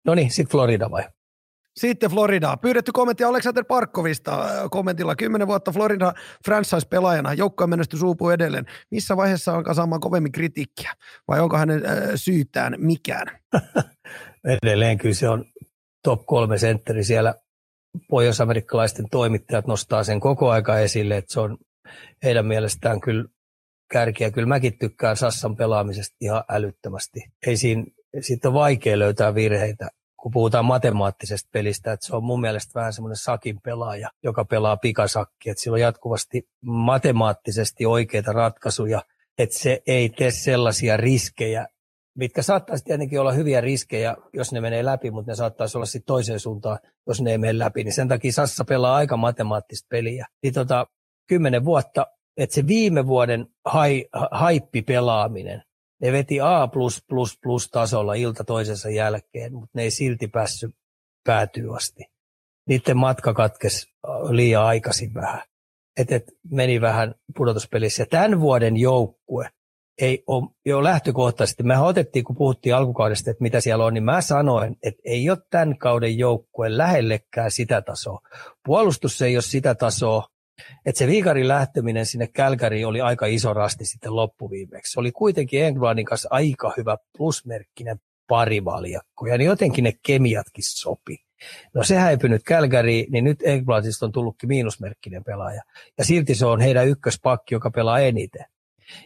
No 0.05 0.15
niin, 0.15 0.31
sitten 0.31 0.51
Florida 0.51 0.91
vai? 0.91 1.05
Sitten 1.77 2.11
Florida. 2.11 2.57
Pyydetty 2.57 2.93
kommentti 2.93 3.25
Alexander 3.25 3.65
Parkkovista 3.65 4.45
äh, 4.45 4.51
kommentilla. 4.71 5.17
Kymmenen 5.17 5.49
vuotta 5.49 5.73
Florida 5.73 6.13
franchise-pelaajana. 6.45 7.35
Joukkojen 7.35 7.71
menestys 7.71 8.03
uupuu 8.03 8.31
edelleen. 8.31 8.67
Missä 8.91 9.17
vaiheessa 9.17 9.53
on 9.53 9.75
saamaan 9.75 10.01
kovemmin 10.01 10.33
kritiikkiä? 10.33 10.93
Vai 11.29 11.41
onko 11.41 11.57
hänen 11.57 11.87
äh, 11.87 11.93
syytään 12.15 12.75
mikään? 12.79 13.27
edelleen 14.65 14.99
kyllä 14.99 15.15
se 15.15 15.29
on 15.29 15.45
top 16.03 16.27
kolme 16.27 16.59
sentteri 16.59 17.05
siellä. 17.05 17.35
Pohjois-amerikkalaisten 18.11 19.09
toimittajat 19.11 19.67
nostaa 19.67 20.05
sen 20.05 20.21
koko 20.21 20.51
aika 20.51 20.79
esille, 20.79 21.17
että 21.17 21.33
se 21.33 21.41
on 21.41 21.59
heidän 22.23 22.47
mielestään 22.47 23.01
kyllä 23.01 23.25
kärkiä. 23.93 24.31
Kyllä 24.31 24.49
mäkin 24.49 24.79
tykkään 24.79 25.17
Sassan 25.17 25.57
pelaamisesta 25.57 26.17
ihan 26.21 26.45
älyttömästi. 26.49 27.21
Ei 27.47 27.57
siinä, 27.57 27.85
siitä 28.21 28.49
on 28.49 28.55
vaikea 28.55 28.99
löytää 28.99 29.35
virheitä 29.35 29.89
kun 30.23 30.33
puhutaan 30.33 30.65
matemaattisesta 30.65 31.49
pelistä, 31.53 31.93
että 31.93 32.07
se 32.07 32.17
on 32.17 32.25
mun 32.25 32.41
mielestä 32.41 32.75
vähän 32.75 32.93
semmoinen 32.93 33.17
sakin 33.17 33.61
pelaaja, 33.61 34.11
joka 34.23 34.45
pelaa 34.45 34.77
pikasakki, 34.77 35.51
että 35.51 35.63
sillä 35.63 35.75
on 35.75 35.81
jatkuvasti 35.81 36.49
matemaattisesti 36.65 37.87
oikeita 37.87 38.33
ratkaisuja, 38.33 39.03
että 39.39 39.59
se 39.59 39.83
ei 39.87 40.09
tee 40.09 40.31
sellaisia 40.31 40.97
riskejä, 40.97 41.67
mitkä 42.19 42.43
saattaisi 42.43 42.85
tietenkin 42.85 43.21
olla 43.21 43.33
hyviä 43.33 43.61
riskejä, 43.61 44.17
jos 44.33 44.53
ne 44.53 44.61
menee 44.61 44.85
läpi, 44.85 45.11
mutta 45.11 45.33
ne 45.33 45.37
saattaisi 45.37 45.79
olla 45.79 45.87
sitten 45.87 46.07
toiseen 46.07 46.41
suuntaan, 46.41 46.79
jos 47.07 47.21
ne 47.21 47.31
ei 47.31 47.39
mene 47.39 47.59
läpi. 47.59 47.85
Niin 47.85 47.93
sen 47.93 48.09
takia 48.09 48.33
Sassa 48.33 48.65
pelaa 48.65 48.97
aika 48.97 49.17
matemaattista 49.17 49.87
peliä. 49.91 50.27
Niin 50.43 50.55
tota, 50.55 50.87
kymmenen 51.29 51.65
vuotta, 51.65 52.07
että 52.37 52.55
se 52.55 52.67
viime 52.67 53.07
vuoden 53.07 53.47
hai, 53.65 54.05
haippi 54.31 54.83
pelaaminen, 54.83 55.63
ne 56.03 56.13
veti 56.13 56.41
A++ 56.41 56.69
tasolla 57.71 58.15
ilta 58.15 58.45
toisensa 58.45 58.91
jälkeen, 58.91 59.53
mutta 59.53 59.71
ne 59.75 59.83
ei 59.83 59.91
silti 59.91 60.29
päässyt 60.29 60.75
päätyä 61.25 61.75
asti. 61.75 62.05
Niiden 62.69 62.97
matka 62.97 63.35
katkesi 63.35 63.93
liian 64.31 64.65
aikaisin 64.65 65.15
vähän. 65.15 65.43
Et, 65.97 66.13
et 66.13 66.25
meni 66.51 66.81
vähän 66.81 67.15
pudotuspelissä. 67.37 68.03
Ja 68.03 68.07
tämän 68.07 68.41
vuoden 68.41 68.77
joukkue 68.77 69.51
ei 70.01 70.25
ole 70.27 70.49
jo 70.67 70.85
lähtökohtaisesti. 70.85 71.63
Me 71.63 71.79
otettiin, 71.79 72.25
kun 72.25 72.37
puhuttiin 72.37 72.75
alkukaudesta, 72.75 73.31
että 73.31 73.43
mitä 73.43 73.61
siellä 73.61 73.85
on, 73.85 73.95
niin 73.95 74.05
mä 74.05 74.21
sanoin, 74.21 74.77
että 74.83 75.03
ei 75.05 75.31
ole 75.31 75.39
tämän 75.51 75.79
kauden 75.79 76.19
joukkue 76.19 76.79
lähellekään 76.79 77.51
sitä 77.51 77.83
tasoa. 77.83 78.21
Puolustus 78.65 79.23
ei 79.23 79.37
ole 79.37 79.43
sitä 79.43 79.75
tasoa, 79.75 80.29
että 80.87 80.99
se 80.99 81.07
viikarin 81.07 81.49
lähteminen 81.49 82.07
sinne 82.07 82.27
Kälkäriin 82.27 82.87
oli 82.87 83.01
aika 83.01 83.27
iso 83.27 83.55
rasti 83.55 83.85
sitten 83.85 84.17
loppuviimeksi. 84.17 84.93
Se 84.93 85.01
oli 85.01 85.13
kuitenkin 85.13 85.65
Englannin 85.65 86.07
kanssa 86.07 86.29
aika 86.33 86.73
hyvä 86.77 86.97
plusmerkkinen 87.17 88.01
parivaljakko, 88.29 89.27
ja 89.27 89.39
niin 89.39 89.47
jotenkin 89.47 89.85
ne 89.85 89.93
kemiatkin 90.07 90.65
sopi. 90.67 91.17
No 91.75 91.85
se 91.85 91.97
häipynyt 91.97 92.43
Kälkäriin, 92.45 93.13
niin 93.13 93.25
nyt 93.25 93.39
Englannista 93.43 94.07
on 94.07 94.13
tullutkin 94.13 94.49
miinusmerkkinen 94.49 95.25
pelaaja. 95.25 95.63
Ja 95.99 96.05
silti 96.05 96.35
se 96.35 96.47
on 96.47 96.61
heidän 96.61 96.89
ykköspakki, 96.89 97.55
joka 97.55 97.71
pelaa 97.71 97.99
eniten. 97.99 98.45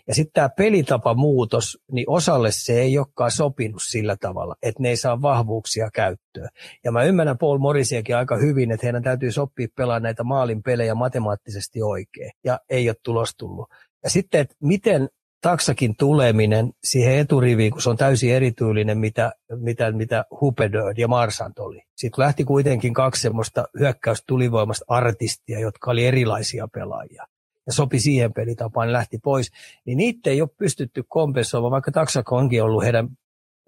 Ja 0.08 0.14
sitten 0.14 0.32
tämä 0.32 0.48
pelitapamuutos, 0.48 1.78
niin 1.92 2.10
osalle 2.10 2.48
se 2.52 2.80
ei 2.80 2.98
olekaan 2.98 3.30
sopinut 3.30 3.82
sillä 3.82 4.16
tavalla, 4.20 4.56
että 4.62 4.82
ne 4.82 4.88
ei 4.88 4.96
saa 4.96 5.22
vahvuuksia 5.22 5.90
käyttöön. 5.90 6.48
Ja 6.84 6.92
mä 6.92 7.02
ymmärrän 7.02 7.38
Paul 7.38 7.58
Morrisiakin 7.58 8.16
aika 8.16 8.36
hyvin, 8.36 8.72
että 8.72 8.86
heidän 8.86 9.02
täytyy 9.02 9.32
sopia 9.32 9.68
pelaa 9.76 10.00
näitä 10.00 10.24
maalin 10.24 10.62
pelejä 10.62 10.94
matemaattisesti 10.94 11.82
oikein. 11.82 12.30
Ja 12.44 12.60
ei 12.70 12.88
ole 12.88 12.96
tulos 13.02 13.34
tullut. 13.36 13.68
Ja 14.04 14.10
sitten, 14.10 14.40
että 14.40 14.54
miten 14.60 15.08
taksakin 15.40 15.96
tuleminen 15.96 16.72
siihen 16.84 17.18
eturiviin, 17.18 17.72
kun 17.72 17.82
se 17.82 17.90
on 17.90 17.96
täysin 17.96 18.34
erityylinen, 18.34 18.98
mitä, 18.98 19.32
mitä, 19.56 19.92
mitä 19.92 20.24
Hupedöd 20.40 20.98
ja 20.98 21.08
Marsant 21.08 21.58
oli. 21.58 21.82
Sitten 21.96 22.24
lähti 22.24 22.44
kuitenkin 22.44 22.94
kaksi 22.94 23.22
semmoista 23.22 23.64
hyökkäystulivoimasta 23.78 24.84
artistia, 24.88 25.60
jotka 25.60 25.90
oli 25.90 26.06
erilaisia 26.06 26.68
pelaajia 26.68 27.26
ja 27.66 27.72
sopi 27.72 28.00
siihen 28.00 28.32
pelitapaan, 28.32 28.86
niin 28.86 28.92
lähti 28.92 29.18
pois, 29.18 29.50
niin 29.86 29.98
niitä 29.98 30.30
ei 30.30 30.40
ole 30.40 30.50
pystytty 30.58 31.04
kompensoimaan, 31.08 31.70
vaikka 31.70 31.92
Taksako 31.92 32.36
onkin 32.36 32.62
ollut 32.62 32.84
heidän 32.84 33.08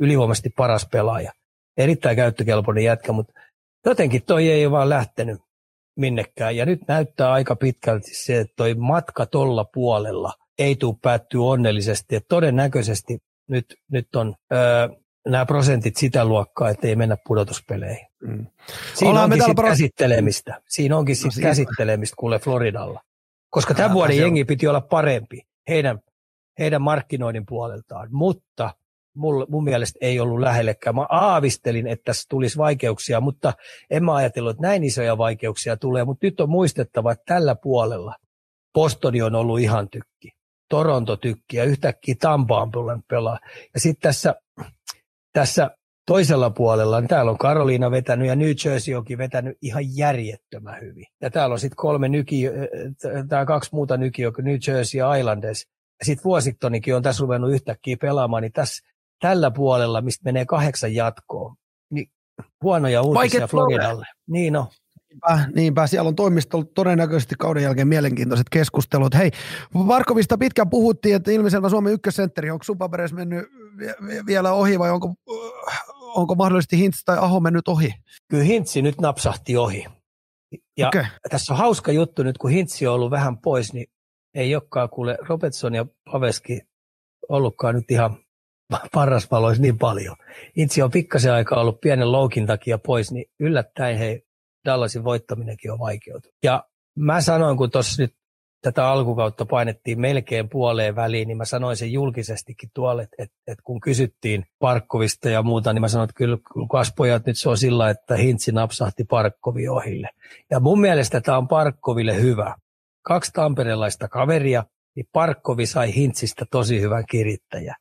ylivoimaisesti 0.01 0.51
paras 0.57 0.89
pelaaja. 0.93 1.33
Erittäin 1.77 2.17
käyttökelpoinen 2.17 2.85
jätkä, 2.85 3.13
mutta 3.13 3.33
jotenkin 3.87 4.23
toi 4.23 4.51
ei 4.51 4.67
ole 4.67 4.73
vaan 4.73 4.89
lähtenyt 4.89 5.41
minnekään. 5.97 6.57
Ja 6.57 6.67
nyt 6.67 6.81
näyttää 6.89 7.33
aika 7.33 7.57
pitkälti 7.57 8.15
se, 8.15 8.41
että 8.41 8.55
toi 8.57 8.75
matka 8.75 9.27
tolla 9.27 9.65
puolella 9.65 10.33
ei 10.59 10.77
tule 10.77 10.97
päättyä 11.03 11.43
onnellisesti. 11.43 12.17
Että 12.17 12.29
todennäköisesti 12.29 13.19
nyt, 13.49 13.77
nyt 13.91 14.17
on 14.17 14.35
öö, 14.53 14.89
nämä 15.29 15.47
prosentit 15.47 15.97
sitä 15.97 16.25
luokkaa, 16.25 16.71
että 16.71 16.87
ei 16.87 16.97
mennä 16.97 17.17
pudotuspeleihin. 17.27 18.07
Mm. 18.23 18.47
Siinä 18.95 19.11
Ollaan 19.11 19.25
onkin 19.25 19.41
sitten 19.41 19.55
pro... 19.55 19.69
käsittelemistä. 19.69 20.61
Siinä 20.69 20.97
onkin 20.97 21.17
no, 21.25 21.31
sitten 21.31 21.43
käsittelemistä 21.43 22.15
kuule 22.19 22.39
Floridalla. 22.39 23.01
Koska 23.55 23.75
tämän 23.75 23.93
vuoden 23.93 24.17
jengi 24.17 24.45
piti 24.45 24.67
olla 24.67 24.81
parempi 24.81 25.43
heidän, 25.69 25.99
heidän 26.59 26.83
markkinoinnin 26.83 27.47
puoleltaan, 27.47 28.09
mutta 28.11 28.71
mun, 29.17 29.47
mun 29.49 29.65
mielestä 29.65 29.99
ei 30.03 30.21
ollut 30.21 30.41
lähellekään. 30.41 30.95
Mä 30.95 31.07
aavistelin, 31.09 31.87
että 31.87 32.03
tässä 32.05 32.27
tulisi 32.29 32.59
vaikeuksia, 32.59 33.21
mutta 33.21 33.53
en 33.91 34.05
mä 34.05 34.15
ajatellut, 34.15 34.51
että 34.51 34.63
näin 34.63 34.85
isoja 34.85 35.19
vaikeuksia 35.19 35.77
tulee. 35.77 36.05
Mutta 36.05 36.27
nyt 36.27 36.41
on 36.41 36.51
muistettava, 36.51 37.13
että 37.13 37.35
tällä 37.35 37.55
puolella 37.55 38.15
Postoni 38.73 39.23
on 39.23 39.35
ollut 39.35 39.61
ihan 39.61 39.89
tykki. 39.91 40.31
Toronto 40.69 41.17
tykki 41.17 41.57
ja 41.57 41.65
yhtäkkiä 41.65 42.15
Tampaan 42.21 42.71
pelaa. 43.09 43.39
Ja 43.75 43.81
sitten 43.81 44.03
tässä, 44.03 44.35
tässä 45.33 45.71
toisella 46.07 46.51
puolella, 46.51 47.01
niin 47.01 47.09
täällä 47.09 47.31
on 47.31 47.39
Karoliina 47.39 47.91
vetänyt 47.91 48.29
ja 48.29 48.37
New 48.37 48.51
Jersey 48.65 48.95
onkin 48.95 49.19
vetänyt 49.19 49.59
ihan 49.63 49.97
järjettömän 49.97 50.81
hyvin. 50.81 51.05
Ja 51.23 51.31
täällä 51.31 51.53
on 51.53 51.59
sitten 51.59 51.77
kolme 51.77 52.09
nyki, 52.09 52.45
tai 53.29 53.47
kaksi 53.47 53.71
muuta 53.73 53.97
nyki, 53.97 54.23
New 54.23 54.57
Jersey 54.69 54.99
ja 54.99 55.15
Islanders. 55.15 55.67
Ja 56.01 56.05
sitten 56.05 56.25
Vuosittonikin 56.25 56.97
on 56.97 57.03
tässä 57.03 57.23
ruvennut 57.23 57.53
yhtäkkiä 57.53 57.97
pelaamaan, 58.01 58.43
niin 58.43 58.53
tässä 58.53 58.87
tällä 59.21 59.51
puolella, 59.51 60.01
mistä 60.01 60.25
menee 60.25 60.45
kahdeksan 60.45 60.95
jatkoon, 60.95 61.57
niin 61.91 62.07
huonoja 62.63 63.03
uutisia 63.03 63.47
Floridalle. 63.47 64.07
Niin 64.29 64.57
on. 64.57 64.67
Niinpä, 65.15 65.51
niinpä, 65.55 65.87
siellä 65.87 66.09
on 66.09 66.17
toimistolla 66.17 66.65
todennäköisesti 66.75 67.35
kauden 67.39 67.63
jälkeen 67.63 67.89
mielenkiintoiset 67.89 68.47
keskustelut. 68.51 69.15
Hei, 69.15 69.31
Varkovista 69.75 70.39
pitkään 70.39 70.71
puhuttiin, 70.71 71.17
että 71.17 71.31
ilmiselvä 71.31 71.69
Suomen 71.69 71.93
ykkössentteri, 71.93 72.51
onko 72.51 72.65
Supaperes 72.65 73.13
mennyt 73.13 73.47
vielä 74.27 74.53
ohi 74.53 74.79
vai 74.79 74.91
onko 74.91 75.15
onko 76.15 76.35
mahdollisesti 76.35 76.79
Hintz 76.79 77.03
tai 77.05 77.19
Aho 77.19 77.41
mennyt 77.41 77.69
ohi? 77.69 77.95
Kyllä 78.31 78.45
Hintsi 78.45 78.83
nyt 78.83 79.01
napsahti 79.01 79.57
ohi. 79.57 79.87
Ja 80.77 80.89
okay. 80.89 81.05
tässä 81.31 81.53
on 81.53 81.59
hauska 81.59 81.93
juttu 81.93 82.23
nyt, 82.23 82.39
kun 82.39 82.51
Hintsi 82.51 82.87
on 82.87 82.95
ollut 82.95 83.11
vähän 83.11 83.39
pois, 83.39 83.73
niin 83.73 83.87
ei 84.35 84.55
olekaan 84.55 84.91
kuule 84.91 85.19
Robertson 85.29 85.75
ja 85.75 85.87
Paveski 86.13 86.61
ollutkaan 87.29 87.75
nyt 87.75 87.91
ihan 87.91 88.17
parrasvaloissa 88.93 89.63
niin 89.63 89.79
paljon. 89.79 90.17
Hintsi 90.57 90.83
on 90.83 90.91
pikkasen 90.91 91.33
aikaa 91.33 91.61
ollut 91.61 91.81
pienen 91.81 92.13
loukin 92.13 92.47
takia 92.47 92.79
pois, 92.79 93.13
niin 93.13 93.27
yllättäen 93.41 93.99
hei, 93.99 94.23
Dallasin 94.65 95.05
voittaminenkin 95.05 95.73
on 95.73 95.79
vaikeutunut. 95.79 96.37
Ja 96.43 96.65
mä 96.97 97.21
sanoin, 97.21 97.57
kun 97.57 97.71
tuossa 97.71 98.03
nyt 98.03 98.15
tätä 98.65 98.89
alkukautta 98.89 99.47
painettiin 99.47 100.01
melkein 100.01 100.49
puoleen 100.49 100.97
väliin, 100.97 101.29
niin 101.29 101.37
mä 101.37 101.45
sanoin 101.45 101.77
sen 101.77 101.93
julkisestikin 101.93 102.71
tuolle, 102.75 103.03
että, 103.03 103.17
että, 103.19 103.37
että 103.47 103.63
kun 103.65 103.81
kysyttiin 103.81 104.45
Parkkovista 104.59 105.29
ja 105.29 105.43
muuta, 105.43 105.73
niin 105.73 105.81
mä 105.81 105.89
sanoin, 105.89 106.11
että 106.11 106.17
kyllä 106.17 106.39
kasvojat 106.71 107.27
nyt 107.27 107.39
se 107.39 107.49
on 107.49 107.59
sillä, 107.59 107.91
että 107.91 108.17
Hintsi 108.17 108.53
napsahti 108.53 109.05
Parkkovi 109.05 109.69
ohille. 109.69 110.09
Ja 110.51 110.61
mun 110.61 110.81
mielestä 110.81 111.21
tämä 111.21 111.39
on 111.39 111.49
Parkkoville 111.49 112.21
hyvä, 112.21 112.55
kaksi 113.03 113.33
tamperelaista 113.33 114.09
kaveria, 114.09 114.65
niin 114.97 115.07
Parkkovi 115.13 115.67
sai 115.67 115.95
Hintsistä 115.95 116.45
tosi 116.51 116.81
hyvän 116.81 117.05
kirittäjä. 117.11 117.77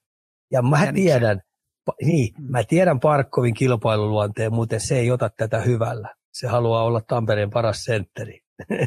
Ja 0.51 0.61
mä 0.61 0.77
Jäniksen. 0.77 1.03
tiedän, 1.03 1.41
niin, 2.01 2.33
mä 2.49 2.63
tiedän 2.63 2.99
Parkkovin 2.99 3.53
kilpailuluonteen, 3.53 4.53
muuten 4.53 4.79
se 4.79 4.99
ei 4.99 5.11
ota 5.11 5.29
tätä 5.29 5.59
hyvällä. 5.59 6.15
Se 6.33 6.47
haluaa 6.47 6.83
olla 6.83 7.01
Tampereen 7.07 7.49
paras 7.49 7.83
sentteri. 7.83 8.39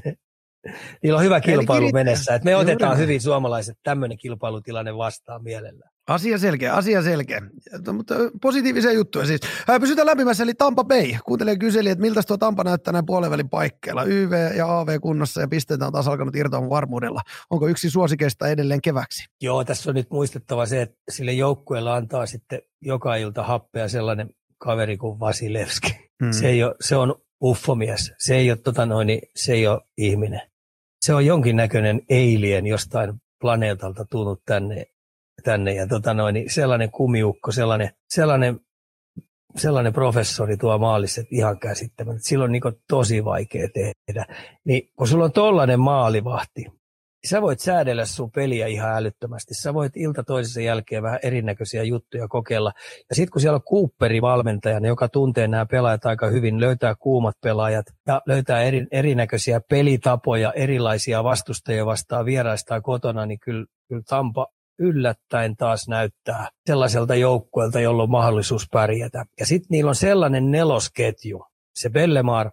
Niillä 1.03 1.18
on 1.18 1.24
hyvä 1.24 1.40
kilpailu 1.40 1.90
menessä. 1.92 2.34
Että 2.34 2.44
me 2.44 2.51
Juuri 2.51 2.62
otetaan 2.70 2.90
näin. 2.90 3.03
hyvin 3.03 3.20
suomalaiset 3.20 3.78
tämmöinen 3.82 4.18
kilpailutilanne 4.18 4.97
vastaan 4.97 5.42
mielellään. 5.42 5.90
Asia 6.09 6.38
selkeä, 6.38 6.74
asia 6.74 7.03
selkeä. 7.03 7.40
Ja- 7.86 7.92
Mutta 7.92 8.14
positiivisia 8.42 8.92
juttuja 8.92 9.26
siis. 9.26 9.40
Ää, 9.68 9.80
Pysytään 9.80 10.07
lämpimässä, 10.07 10.42
eli 10.42 10.55
Tampa 10.55 10.84
Bay. 10.84 11.12
Kuuntelija 11.24 11.59
kyseli, 11.59 11.88
että 11.88 12.03
miltä 12.03 12.22
tuo 12.26 12.36
Tampa 12.36 12.64
näyttää 12.64 12.92
näin 12.92 13.07
puolenvälin 13.07 13.49
paikkeilla. 13.49 14.05
YV 14.05 14.32
ja 14.57 14.78
AV 14.78 14.88
kunnossa 15.01 15.40
ja 15.40 15.49
pisteitä 15.49 15.86
on 15.86 15.92
taas 15.92 16.09
alkanut 16.09 16.36
irtoamaan 16.36 16.70
varmuudella. 16.70 17.20
Onko 17.51 17.68
yksi 17.68 17.90
suosikeista 17.90 18.49
edelleen 18.49 18.82
keväksi? 18.82 19.24
Joo, 19.42 19.64
tässä 19.64 19.90
on 19.90 19.94
nyt 19.94 20.11
muistettava 20.11 20.66
se, 20.66 20.82
että 20.82 20.97
sille 21.11 21.32
joukkueelle 21.32 21.90
antaa 21.90 22.26
sitten 22.26 22.61
joka 22.82 23.16
ilta 23.16 23.42
happea 23.42 23.88
sellainen 23.88 24.30
kaveri 24.59 24.97
kuin 24.97 25.20
Vasilevski. 25.20 26.11
Hmm. 26.24 26.32
Se, 26.32 26.49
ei 26.49 26.62
ole, 26.64 26.74
se 26.80 26.97
on 26.97 27.14
uffomies. 27.43 28.12
Se 28.18 28.37
ei 28.37 28.51
ole, 28.51 28.59
tota 28.59 28.87
noin, 28.87 29.07
niin 29.07 29.20
se 29.34 29.53
ei 29.53 29.66
ole 29.66 29.80
ihminen. 29.97 30.41
Se 31.01 31.14
on 31.14 31.26
jonkinnäköinen 31.26 32.03
alien 32.11 32.66
jostain 32.66 33.14
planeetalta 33.41 34.05
tullut 34.05 34.43
tänne. 34.47 34.87
tänne 35.45 35.74
ja 35.74 35.87
tota 35.87 36.14
noin, 36.14 36.34
niin 36.34 36.51
sellainen 36.51 36.91
kumiukko, 36.91 37.53
sellainen, 37.53 37.91
sellainen, 38.09 38.61
sellainen 39.57 39.93
professori 39.93 40.57
tuo 40.57 40.78
maalissa, 40.78 41.22
ihan 41.30 41.59
käsittämättä. 41.59 42.22
Sillä 42.22 42.45
on 42.45 42.53
niin 42.53 42.62
tosi 42.89 43.24
vaikea 43.24 43.68
tehdä. 43.74 44.26
Niin 44.64 44.91
kun 44.97 45.09
sulla 45.09 45.24
on 45.24 45.32
tollainen 45.32 45.80
maalivahti, 45.80 46.66
sä 47.26 47.42
voit 47.42 47.60
säädellä 47.60 48.04
sun 48.04 48.30
peliä 48.30 48.66
ihan 48.66 48.96
älyttömästi. 48.96 49.54
Sä 49.54 49.74
voit 49.74 49.96
ilta 49.96 50.24
toisessa 50.24 50.60
jälkeen 50.60 51.02
vähän 51.02 51.20
erinäköisiä 51.22 51.82
juttuja 51.82 52.28
kokeilla. 52.28 52.72
Ja 53.10 53.16
sitten 53.16 53.30
kun 53.30 53.40
siellä 53.40 53.56
on 53.56 53.62
Cooperi 53.62 54.22
valmentajana, 54.22 54.88
joka 54.88 55.08
tuntee 55.08 55.48
nämä 55.48 55.66
pelaajat 55.66 56.06
aika 56.06 56.26
hyvin, 56.26 56.60
löytää 56.60 56.94
kuumat 56.94 57.34
pelaajat 57.42 57.86
ja 58.06 58.22
löytää 58.26 58.62
eri, 58.62 58.86
erinäköisiä 58.90 59.60
pelitapoja, 59.70 60.52
erilaisia 60.52 61.24
vastustajia 61.24 61.86
vastaan 61.86 62.24
vieraistaan 62.24 62.82
kotona, 62.82 63.26
niin 63.26 63.40
kyllä, 63.40 63.66
kyllä 63.88 64.02
Tampa 64.08 64.46
yllättäen 64.78 65.56
taas 65.56 65.88
näyttää 65.88 66.48
sellaiselta 66.66 67.14
joukkueelta, 67.14 67.80
jolla 67.80 68.02
on 68.02 68.10
mahdollisuus 68.10 68.66
pärjätä. 68.72 69.24
Ja 69.40 69.46
sitten 69.46 69.68
niillä 69.70 69.88
on 69.88 69.94
sellainen 69.94 70.50
nelosketju, 70.50 71.44
se 71.74 71.90
Bellemar, 71.90 72.50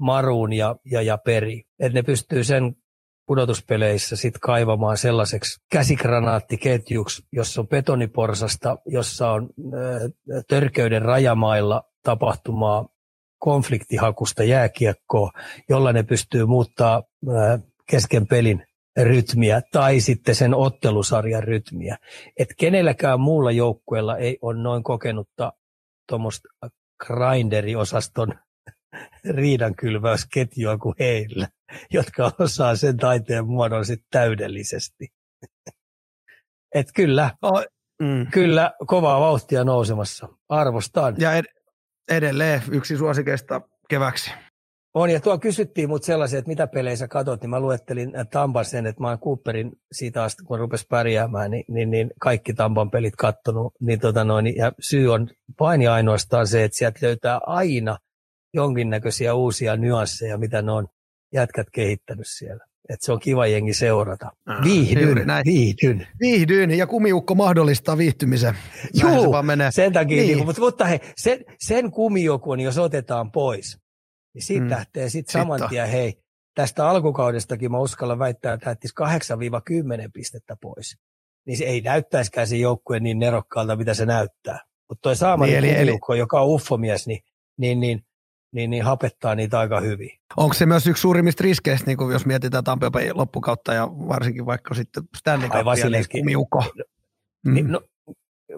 Maruun 0.00 0.52
ja, 0.52 0.76
ja, 0.90 1.02
ja 1.02 1.18
Peri, 1.18 1.62
että 1.78 1.98
ne 1.98 2.02
pystyy 2.02 2.44
sen 2.44 2.74
pudotuspeleissä 3.28 4.16
sit 4.16 4.38
kaivamaan 4.38 4.96
sellaiseksi 4.96 5.60
käsikranaattiketjuksi, 5.72 7.22
jossa 7.32 7.60
on 7.60 7.68
betoniporsasta, 7.68 8.76
jossa 8.86 9.30
on 9.30 9.42
äh, 9.42 10.42
törkeyden 10.48 11.02
rajamailla 11.02 11.82
tapahtumaa 12.02 12.88
konfliktihakusta 13.38 14.44
jääkiekkoa, 14.44 15.30
jolla 15.68 15.92
ne 15.92 16.02
pystyy 16.02 16.46
muuttaa 16.46 17.02
äh, 17.28 17.60
kesken 17.90 18.26
pelin 18.26 18.66
rytmiä 19.02 19.62
tai 19.72 20.00
sitten 20.00 20.34
sen 20.34 20.54
ottelusarjan 20.54 21.42
rytmiä. 21.42 21.96
Et 22.38 22.48
kenelläkään 22.58 23.20
muulla 23.20 23.50
joukkueella 23.50 24.16
ei 24.16 24.38
ole 24.42 24.62
noin 24.62 24.82
kokenutta 24.82 25.52
tuommoista 26.08 26.48
grinderi-osaston 27.06 28.34
riidankylväysketjua 29.30 30.78
kuin 30.78 30.94
heillä, 30.98 31.48
jotka 31.92 32.32
osaa 32.38 32.76
sen 32.76 32.96
taiteen 32.96 33.46
muodon 33.46 33.84
sit 33.84 34.00
täydellisesti. 34.10 35.08
Et 36.74 36.86
kyllä, 36.94 37.30
Oh, 37.42 37.64
mm. 38.02 38.26
kyllä 38.32 38.72
kovaa 38.86 39.20
vauhtia 39.20 39.64
nousemassa. 39.64 40.28
Arvostan. 40.48 41.14
Ja 41.18 41.32
ed- 41.32 41.54
edelleen 42.10 42.62
yksi 42.72 42.96
suosikeista 42.96 43.60
keväksi. 43.88 44.30
On, 44.94 45.10
ja 45.10 45.20
tuo 45.20 45.38
kysyttiin 45.38 45.88
mut 45.88 46.02
sellaisia, 46.02 46.38
että 46.38 46.48
mitä 46.48 46.66
pelejä 46.66 46.96
sä 46.96 47.08
katot, 47.08 47.40
niin 47.40 47.50
mä 47.50 47.60
luettelin 47.60 48.16
äh, 48.16 48.26
Tampan 48.30 48.64
sen, 48.64 48.86
että 48.86 49.00
mä 49.00 49.08
oon 49.08 49.18
Cooperin 49.18 49.72
siitä 49.92 50.22
asti, 50.22 50.42
kun 50.42 50.58
rupes 50.58 50.86
pärjäämään, 50.86 51.50
niin, 51.50 51.64
niin, 51.68 51.90
niin 51.90 52.10
kaikki 52.20 52.54
Tampan 52.54 52.90
pelit 52.90 53.16
kattonut. 53.16 53.72
Niin 53.80 54.00
tota 54.00 54.24
noin, 54.24 54.56
ja 54.56 54.72
syy 54.80 55.12
on 55.12 55.28
vain 55.60 55.82
ja 55.82 55.94
ainoastaan 55.94 56.46
se, 56.46 56.64
että 56.64 56.78
sieltä 56.78 56.98
löytää 57.02 57.40
aina 57.46 57.96
jonkinnäköisiä 58.58 59.34
uusia 59.34 59.76
nyansseja, 59.76 60.38
mitä 60.38 60.62
ne 60.62 60.72
on 60.72 60.88
jätkät 61.34 61.66
kehittänyt 61.72 62.26
siellä. 62.28 62.64
Että 62.88 63.06
se 63.06 63.12
on 63.12 63.20
kiva 63.20 63.46
jengi 63.46 63.74
seurata. 63.74 64.30
Ah, 64.46 64.64
Viihdyn, 64.64 65.26
näin. 65.26 65.44
viihdyn. 65.44 66.06
Viihdyin 66.20 66.70
ja 66.70 66.86
kumiukko 66.86 67.34
mahdollistaa 67.34 67.98
viihtymisen. 67.98 68.54
Juu, 69.02 69.22
se 69.22 69.30
vaan 69.30 69.46
menee. 69.46 69.70
Sen 69.72 69.92
takia, 69.92 70.16
Niin. 70.16 70.26
niin. 70.26 70.36
Niin, 70.36 70.46
mutta, 70.46 70.60
mutta 70.60 70.84
hei, 70.84 71.00
sen, 71.16 71.44
sen 71.58 71.90
kumiokun, 71.90 72.60
jos 72.60 72.78
otetaan 72.78 73.32
pois, 73.32 73.78
niin 74.34 74.42
siitä 74.42 74.64
Mm. 74.64 74.70
lähtee 74.70 75.08
sitten 75.08 75.32
saman 75.32 75.60
tien, 75.68 75.88
hei, 75.88 76.14
tästä 76.54 76.88
alkukaudestakin 76.88 77.70
mä 77.70 77.78
uskallan 77.78 78.18
väittää, 78.18 78.52
että 78.54 78.68
lähtisi 78.68 78.94
8-10 78.94 80.10
pistettä 80.12 80.56
pois. 80.60 80.96
Niin 81.46 81.58
se 81.58 81.64
ei 81.64 81.80
näyttäisikään 81.80 82.46
se 82.46 82.56
joukkue 82.56 83.00
niin 83.00 83.18
nerokkaalta, 83.18 83.76
mitä 83.76 83.94
se 83.94 84.06
näyttää. 84.06 84.58
Mutta 84.88 85.02
toi 85.02 85.16
Saamari 85.16 85.50
Niin, 85.60 85.64
eli- 85.64 85.76
kumiukko, 85.78 86.14
joka 86.14 86.40
on 86.40 86.48
uffomies, 86.48 87.06
niin, 87.06 87.20
niin, 87.58 87.80
niin, 87.80 88.00
niin, 88.52 88.70
niin 88.70 88.82
hapettaa 88.82 89.34
niitä 89.34 89.58
aika 89.58 89.80
hyvin. 89.80 90.10
Onko 90.36 90.54
se 90.54 90.66
myös 90.66 90.86
yksi 90.86 91.00
suurimmista 91.00 91.42
riskeistä, 91.44 91.86
niin 91.86 91.98
kuin 91.98 92.12
jos 92.12 92.26
mietitään 92.26 92.64
Bay 92.92 93.10
loppukautta 93.14 93.74
ja 93.74 93.86
varsinkin 93.86 94.46
vaikka 94.46 94.74
sitten 94.74 95.02
Stanley 95.16 95.46
Cupia, 95.48 95.58
niin 95.58 95.64
Vasilevski. 95.64 96.18
kumiukko. 96.18 96.64
Mm. 97.46 97.54
Niin, 97.54 97.72
no, 97.72 97.80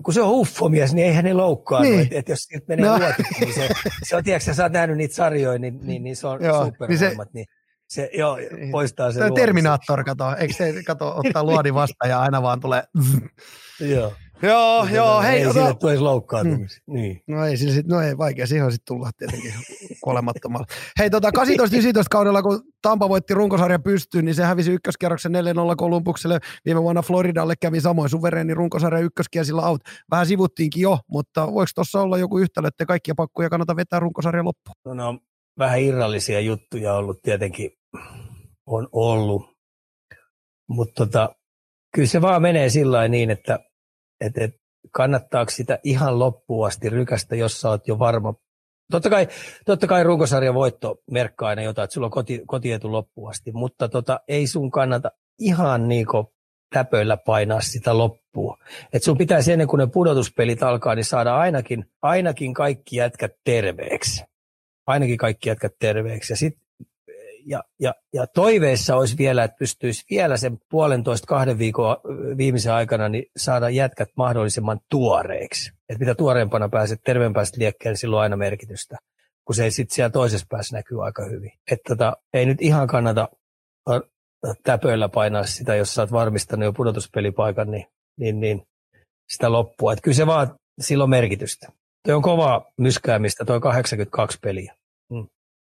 kun 0.05 0.15
se 0.15 0.21
on 0.21 0.31
uffomies, 0.31 0.95
niin 0.95 1.07
eihän 1.07 1.25
ne 1.25 1.33
loukkaa. 1.35 1.83
Niin. 1.83 2.01
Että 2.01 2.19
et 2.19 2.29
jos 2.29 2.39
siltä 2.39 2.65
menee 2.69 2.87
No. 2.87 2.93
no. 2.93 3.05
luotit, 3.05 3.27
niin 3.41 3.55
se, 3.55 3.69
se 4.03 4.17
on, 4.17 4.25
tiedätkö, 4.25 4.55
sä 4.55 4.63
oot 4.63 4.73
nähnyt 4.73 4.97
niitä 4.97 5.15
sarjoja, 5.15 5.59
niin, 5.59 5.79
niin, 5.83 6.03
niin 6.05 6.17
se 6.17 6.27
on 6.27 6.45
Joo, 6.45 6.73
niin 6.89 6.99
se-. 6.99 7.17
Niin 7.33 7.47
se, 7.89 8.11
joo, 8.13 8.39
poistaa 8.73 9.11
luodin. 9.13 9.35
Terminaattor, 9.35 10.05
kato, 10.05 10.37
eikö 10.37 10.55
se 10.55 10.83
kato, 10.87 11.13
ottaa 11.17 11.45
luodin 11.45 11.75
vastaan 11.75 12.11
ja 12.11 12.21
aina 12.21 12.43
vaan 12.43 12.61
tulee. 12.61 12.83
Joo, 13.81 14.13
joo, 14.43 14.87
joo, 14.93 15.23
hei, 15.23 15.39
ei 15.39 15.47
ota, 15.47 15.53
sille 15.53 15.75
tule 15.75 15.93
edes 15.93 16.03
loukkaantumisia. 16.03 16.81
Mm. 16.87 16.95
Niin. 16.95 17.23
No 17.27 17.45
ei, 17.45 17.57
sillä 17.57 17.75
sit, 17.75 17.87
no 17.87 18.01
ei 18.01 18.19
vaikea, 18.19 18.47
siihen 18.47 18.67
on 18.67 18.73
sitten 18.73 18.97
tulla 18.97 19.11
tietenkin 19.19 19.55
kuolemattomalla. 20.05 20.67
Hei, 20.99 21.11
tota 21.11 21.29
18-19 21.29 21.33
kaudella, 22.11 22.43
kun 22.43 22.63
Tampa 22.83 23.09
voitti 23.09 23.35
runkosarjan 23.35 23.83
pystyyn, 23.83 24.25
niin 24.25 24.35
se 24.35 24.45
hävisi 24.45 24.73
ykköskierroksen 24.73 25.33
4-0 25.33 25.37
Kolumbukselle. 25.77 26.39
Viime 26.65 26.83
vuonna 26.83 27.03
Floridalle 27.03 27.55
kävi 27.61 27.81
samoin 27.81 28.11
suvereeni 28.11 28.55
runkosarjan 28.55 29.05
ykköskiesillä 29.05 29.63
out. 29.63 29.81
Vähän 30.11 30.27
sivuttiinkin 30.27 30.83
jo, 30.83 30.99
mutta 31.11 31.47
voiko 31.47 31.71
tuossa 31.75 32.01
olla 32.01 32.19
joku 32.19 32.39
yhtälö, 32.39 32.69
että 32.69 32.87
kaikkia 32.87 33.15
pakkuja 33.15 33.51
kannata 33.51 33.77
vetää 33.77 34.01
runkosarjan 34.01 34.45
loppuun? 34.45 34.75
No, 34.85 34.95
ne 34.95 35.05
on 35.05 35.21
vähän 35.59 35.81
irrallisia 35.81 36.41
juttuja 36.41 36.95
ollut 36.95 37.23
tietenkin, 37.23 37.71
on 38.67 38.89
ollut. 38.93 39.43
Mutta 40.69 41.07
tota, 41.07 41.35
kyllä 41.95 42.09
se 42.09 42.23
vaan 42.23 42.43
menee 42.43 42.69
sillä 42.69 43.09
niin, 43.09 43.31
että, 43.31 43.59
että, 44.21 44.45
että 44.45 44.59
kannattaako 44.93 45.51
sitä 45.51 45.79
ihan 45.85 46.19
loppuun 46.19 46.67
asti 46.67 46.89
rykästä, 46.89 47.37
jos 47.37 47.61
sä 47.61 47.69
oot 47.69 47.89
jo 47.89 47.99
varma. 47.99 48.35
Totta 48.91 49.11
kai, 49.11 49.29
totta 49.67 49.87
kai 49.87 50.05
runkosarjan 50.05 50.55
voitto 50.55 50.97
merkkaa 51.11 51.49
aina 51.49 51.63
jotain, 51.63 51.85
että 51.85 51.95
sulla 51.95 52.07
on 52.07 52.11
koti, 52.11 52.43
kotietu 52.47 52.93
loppuun 52.93 53.31
asti, 53.31 53.53
mutta 53.53 53.89
tota, 53.89 54.21
ei 54.29 54.47
sun 54.47 54.71
kannata 54.71 55.11
ihan 55.39 55.89
niinku 55.89 56.33
täpöillä 56.75 57.17
painaa 57.17 57.61
sitä 57.61 57.99
loppuun. 57.99 58.57
Et 58.93 59.03
sun 59.03 59.19
pitäisi 59.19 59.53
ennen 59.53 59.69
kuin 59.69 59.79
ne 59.79 59.87
pudotuspelit 59.87 60.63
alkaa, 60.63 60.95
niin 60.95 61.05
saada 61.05 61.37
ainakin, 61.37 61.85
ainakin 62.03 62.55
kaikki 62.55 62.97
jätkät 62.97 63.33
terveeksi. 63.45 64.25
Ainakin 64.87 65.17
kaikki 65.17 65.49
jätkät 65.49 65.73
terveeksi. 65.79 66.33
Ja, 66.33 66.37
sit, 66.37 66.59
ja, 67.47 67.63
ja, 67.81 67.95
ja 68.13 68.27
toiveessa 68.27 68.97
olisi 68.97 69.19
vielä, 69.19 69.45
että 69.45 69.57
pystyisi 69.59 70.05
vielä 70.11 70.37
sen 70.37 70.59
puolentoista 70.71 71.27
kahden 71.27 71.59
viikon 71.59 71.97
viimeisen 72.37 72.73
aikana 72.73 73.09
niin 73.09 73.25
saada 73.37 73.71
jätkät 73.71 74.09
mahdollisimman 74.17 74.81
tuoreeksi. 74.91 75.73
Että 75.89 76.01
mitä 76.01 76.15
tuoreempana 76.15 76.69
pääset, 76.69 77.01
terveempää 77.05 77.45
liekkeelle, 77.57 77.93
niin 77.93 77.99
sillä 77.99 78.17
on 78.17 78.23
aina 78.23 78.37
merkitystä. 78.37 78.97
Kun 79.45 79.55
se 79.55 79.71
sitten 79.71 79.95
siellä 79.95 80.11
toisessa 80.11 80.47
päässä 80.51 80.77
näkyy 80.77 81.05
aika 81.05 81.25
hyvin. 81.25 81.53
Että 81.71 81.89
tota, 81.89 82.17
ei 82.35 82.47
nyt 82.47 82.63
ihan 82.63 82.87
kannata 82.87 83.29
täpöillä 84.63 85.09
painaa 85.09 85.47
sitä, 85.47 85.75
jos 85.75 85.95
sä 85.95 86.03
oot 86.03 86.13
varmistanut 86.13 86.65
jo 86.65 86.73
pudotuspelipaikan, 86.73 87.71
niin, 87.71 87.87
niin, 88.19 88.41
niin 88.41 88.63
sitä 89.33 89.53
loppua. 89.53 89.93
Että 89.93 90.03
kyllä 90.03 90.17
se 90.17 90.27
vaan, 90.27 90.55
sillä 90.81 91.05
on 91.05 91.11
merkitystä. 91.11 91.73
Tuo 92.07 92.17
on 92.17 92.23
kovaa 92.23 92.73
myskäämistä, 92.79 93.45
tuo 93.45 93.61
82 93.61 94.39
peliä. 94.43 94.75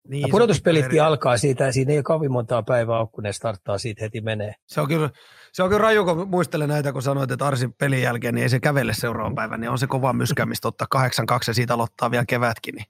Niin, 0.08 0.22
Ja 0.22 0.28
pudotuspelitkin 0.30 1.02
alkaa 1.02 1.36
siitä, 1.36 1.64
ja 1.64 1.72
siinä 1.72 1.92
ei 1.92 1.98
ole 1.98 2.02
kovin 2.02 2.32
montaa 2.32 2.62
päivää 2.62 2.98
ole, 2.98 3.08
kun 3.12 3.24
ne 3.24 3.32
starttaa 3.32 3.78
siitä 3.78 4.04
heti 4.04 4.20
menee. 4.20 4.54
Se 4.66 4.80
on 4.80 4.88
kyllä, 4.88 5.10
Se 5.52 5.62
on 5.62 5.68
kyllä 5.68 5.82
raju, 5.82 6.04
kun 6.04 6.28
muistelen 6.28 6.68
näitä, 6.68 6.92
kun 6.92 7.02
sanoit, 7.02 7.30
että 7.30 7.46
Arsin 7.46 7.72
pelin 7.72 8.02
jälkeen, 8.02 8.34
niin 8.34 8.42
ei 8.42 8.48
se 8.48 8.60
kävele 8.60 8.94
seuraavan 8.94 9.34
päivän, 9.34 9.60
niin 9.60 9.70
on 9.70 9.78
se 9.78 9.86
kova 9.86 10.12
myskäämistä 10.12 10.68
ottaa 10.68 10.86
8-2 10.96 11.00
ja 11.46 11.54
siitä 11.54 11.74
aloittaa 11.74 12.10
vielä 12.10 12.24
kevätkin, 12.28 12.74
niin, 12.74 12.86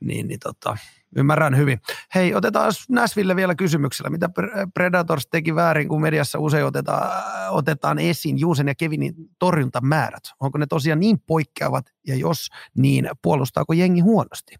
niin, 0.00 0.28
niin 0.28 0.40
tota, 0.40 0.76
ymmärrän 1.16 1.56
hyvin. 1.56 1.80
Hei, 2.14 2.34
otetaan 2.34 2.72
Näsville 2.88 3.36
vielä 3.36 3.54
kysymyksellä. 3.54 4.10
Mitä 4.10 4.30
Predators 4.74 5.26
teki 5.26 5.54
väärin, 5.54 5.88
kun 5.88 6.00
mediassa 6.00 6.38
usein 6.38 6.64
otetaan, 6.64 7.22
otetaan 7.50 7.98
esiin 7.98 8.38
Juusen 8.38 8.68
ja 8.68 8.74
Kevinin 8.74 9.14
torjuntamäärät? 9.38 10.22
Onko 10.40 10.58
ne 10.58 10.66
tosiaan 10.66 11.00
niin 11.00 11.20
poikkeavat, 11.26 11.86
ja 12.06 12.16
jos 12.16 12.48
niin, 12.76 13.08
puolustaako 13.22 13.72
jengi 13.72 14.00
huonosti? 14.00 14.54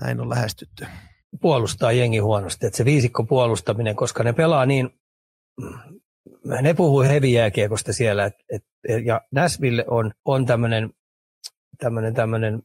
Näin 0.00 0.20
on 0.20 0.30
lähestytty. 0.30 0.86
Puolustaa 1.40 1.92
jengi 1.92 2.18
huonosti, 2.18 2.66
että 2.66 2.76
se 2.76 2.84
viisikko 2.84 3.24
puolustaminen, 3.24 3.96
koska 3.96 4.22
ne 4.22 4.32
pelaa 4.32 4.66
niin, 4.66 4.90
ne 6.62 6.74
puhuu 6.74 7.02
heviääkiekosta 7.02 7.92
siellä, 7.92 8.24
et, 8.24 8.34
et, 8.52 8.64
ja 9.04 9.20
Näsville 9.32 9.84
on, 9.88 10.12
on 10.24 10.46
tämmöinen 10.46 10.90
tämmöinen, 11.78 12.14
tämmöinen 12.14 12.62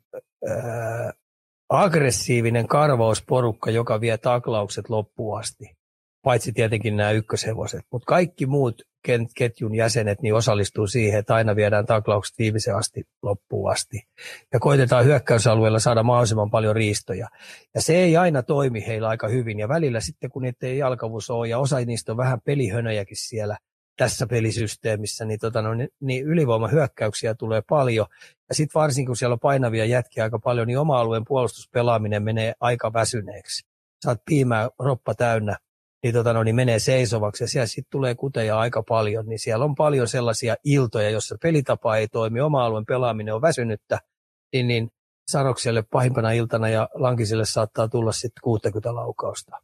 aggressiivinen 1.70 2.68
karvausporukka, 2.68 3.72
joka 3.72 4.02
vie 4.02 4.18
taklaukset 4.18 4.90
loppuun 4.90 5.40
asti. 5.40 5.79
Paitsi 6.22 6.52
tietenkin 6.52 6.98
nämä 6.98 7.12
ykköshevoset. 7.12 7.82
Mutta 7.92 8.06
kaikki 8.06 8.46
muut 8.46 8.82
ketjun 9.36 9.76
jäsenet 9.76 10.22
niin 10.22 10.34
osallistuu 10.34 10.88
siihen, 10.88 11.20
että 11.20 11.36
aina 11.36 11.56
viedään 11.56 11.86
taklaukset 11.86 12.38
viimeisen 12.38 12.76
asti 12.76 13.04
loppuun 13.22 13.72
asti. 13.72 14.08
Ja 14.54 14.60
koitetaan 14.60 15.06
hyökkäysalueella 15.06 15.80
saada 15.80 16.04
mahdollisimman 16.04 16.50
paljon 16.50 16.76
riistoja. 16.76 17.28
Ja 17.76 17.82
se 17.82 17.96
ei 17.96 18.18
aina 18.18 18.44
toimi 18.44 18.88
heillä 18.88 19.10
aika 19.10 19.28
hyvin. 19.28 19.60
Ja 19.60 19.70
välillä 19.70 20.00
sitten, 20.00 20.30
kun 20.30 20.42
niitä 20.42 20.68
ei 20.68 20.78
jalkavuus 20.78 21.30
ole, 21.30 21.48
ja 21.48 21.60
osa 21.60 21.80
niistä 21.80 22.12
on 22.12 22.18
vähän 22.18 22.42
pelihönöjäkin 22.42 23.18
siellä, 23.18 23.58
tässä 23.98 24.28
pelisysteemissä, 24.28 25.26
niin, 25.26 25.40
tota, 25.40 25.62
no, 25.62 25.74
niin, 25.74 25.90
niin 26.02 26.26
ylivoimahyökkäyksiä 26.26 27.34
tulee 27.34 27.62
paljon. 27.70 28.08
Ja 28.50 28.56
sitten 28.56 28.80
varsinkin, 28.80 29.08
kun 29.08 29.16
siellä 29.16 29.34
on 29.34 29.40
painavia 29.40 29.86
jätkiä 29.86 30.24
aika 30.24 30.40
paljon, 30.40 30.68
niin 30.68 30.80
oma-alueen 30.80 31.26
puolustuspelaaminen 31.28 32.24
menee 32.24 32.54
aika 32.60 32.94
väsyneeksi. 32.94 33.66
Saat 34.06 34.22
piimää 34.26 34.70
roppa 34.80 35.16
täynnä, 35.16 35.58
niin, 36.04 36.14
tota, 36.14 36.34
no, 36.34 36.44
niin 36.44 36.56
menee 36.56 36.80
seisovaksi 36.80 37.44
ja 37.44 37.48
siellä 37.48 37.68
sitten 37.68 37.92
tulee 37.92 38.16
kuteja 38.16 38.60
aika 38.60 38.84
paljon. 38.84 39.26
Niin 39.26 39.40
siellä 39.40 39.66
on 39.66 39.76
paljon 39.76 40.08
sellaisia 40.08 40.56
iltoja, 40.64 41.10
jossa 41.10 41.36
pelitapa 41.42 41.98
ei 41.98 42.08
toimi, 42.08 42.42
oma-alueen 42.42 42.86
pelaaminen 42.86 43.34
on 43.34 43.42
väsynyttä, 43.42 44.00
niin, 44.54 44.68
niin 44.68 44.90
Sanokselle 45.28 45.84
pahimpana 45.92 46.32
iltana 46.32 46.70
ja 46.70 46.90
Lankiselle 46.94 47.46
saattaa 47.46 47.88
tulla 47.88 48.12
sitten 48.12 48.42
60 48.44 48.96
laukausta. 48.96 49.58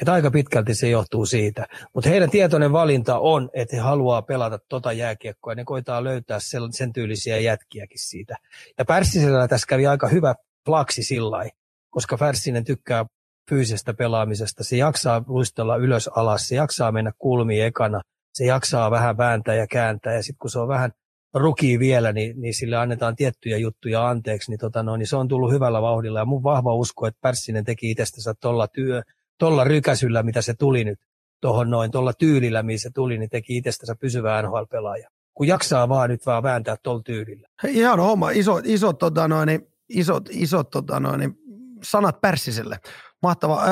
Että 0.00 0.12
aika 0.12 0.30
pitkälti 0.30 0.74
se 0.74 0.88
johtuu 0.88 1.26
siitä. 1.26 1.66
Mutta 1.94 2.10
heidän 2.10 2.30
tietoinen 2.30 2.72
valinta 2.72 3.18
on, 3.18 3.50
että 3.52 3.76
he 3.76 3.82
haluaa 3.82 4.22
pelata 4.22 4.58
tota 4.68 4.92
jääkiekkoa 4.92 5.52
ja 5.52 5.56
ne 5.56 5.64
koitaa 5.64 6.04
löytää 6.04 6.38
sen, 6.40 6.62
sen 6.72 6.92
tyylisiä 6.92 7.38
jätkiäkin 7.38 7.98
siitä. 7.98 8.36
Ja 8.78 8.84
Pärssisellä 8.84 9.48
tässä 9.48 9.66
kävi 9.68 9.86
aika 9.86 10.08
hyvä 10.08 10.34
flaksi 10.66 11.02
sillä 11.02 11.44
koska 11.90 12.16
Pärssinen 12.16 12.64
tykkää 12.64 13.06
fyysisestä 13.48 13.94
pelaamisesta. 13.94 14.64
Se 14.64 14.76
jaksaa 14.76 15.24
luistella 15.26 15.76
ylös 15.76 16.08
alas, 16.08 16.48
se 16.48 16.54
jaksaa 16.54 16.92
mennä 16.92 17.12
kulmiin 17.18 17.64
ekana, 17.64 18.00
se 18.32 18.44
jaksaa 18.44 18.90
vähän 18.90 19.16
vääntää 19.16 19.54
ja 19.54 19.66
kääntää 19.66 20.14
ja 20.14 20.22
sitten 20.22 20.38
kun 20.38 20.50
se 20.50 20.58
on 20.58 20.68
vähän 20.68 20.90
ruki 21.34 21.78
vielä, 21.78 22.12
niin, 22.12 22.40
niin 22.40 22.54
sille 22.54 22.76
annetaan 22.76 23.16
tiettyjä 23.16 23.56
juttuja 23.56 24.08
anteeksi, 24.08 24.50
niin, 24.50 24.58
tota 24.58 24.82
no, 24.82 24.96
niin 24.96 25.06
se 25.06 25.16
on 25.16 25.28
tullut 25.28 25.52
hyvällä 25.52 25.82
vauhdilla. 25.82 26.18
Ja 26.18 26.24
mun 26.24 26.42
vahva 26.42 26.74
usko, 26.74 27.06
että 27.06 27.18
Pärssinen 27.20 27.64
teki 27.64 27.90
itsestänsä 27.90 28.34
tuolla 28.40 28.68
työ, 28.68 29.02
tuolla 29.38 29.64
rykäsyllä, 29.64 30.22
mitä 30.22 30.42
se 30.42 30.54
tuli 30.54 30.84
nyt 30.84 30.98
tuohon 31.40 31.70
noin, 31.70 31.90
tuolla 31.90 32.12
tyylillä, 32.12 32.62
missä 32.62 32.88
se 32.88 32.92
tuli, 32.94 33.18
niin 33.18 33.30
teki 33.30 33.56
itsestänsä 33.56 33.96
pysyvää 34.00 34.42
NHL-pelaaja. 34.42 35.08
Kun 35.34 35.46
jaksaa 35.46 35.88
vaan 35.88 36.10
nyt 36.10 36.26
vaan 36.26 36.42
vääntää 36.42 36.76
tuolla 36.82 37.02
tyylillä. 37.02 37.48
Ihan 37.68 38.00
homma, 38.00 38.30
iso, 38.30 38.60
iso, 38.64 38.92
tota 38.92 39.28
noin, 39.28 39.68
isot, 39.88 40.28
isot 40.30 40.70
tota 40.70 41.00
noin, 41.00 41.34
sanat 41.82 42.20
Pärssiselle. 42.20 42.78
Mahtavaa. 43.22 43.66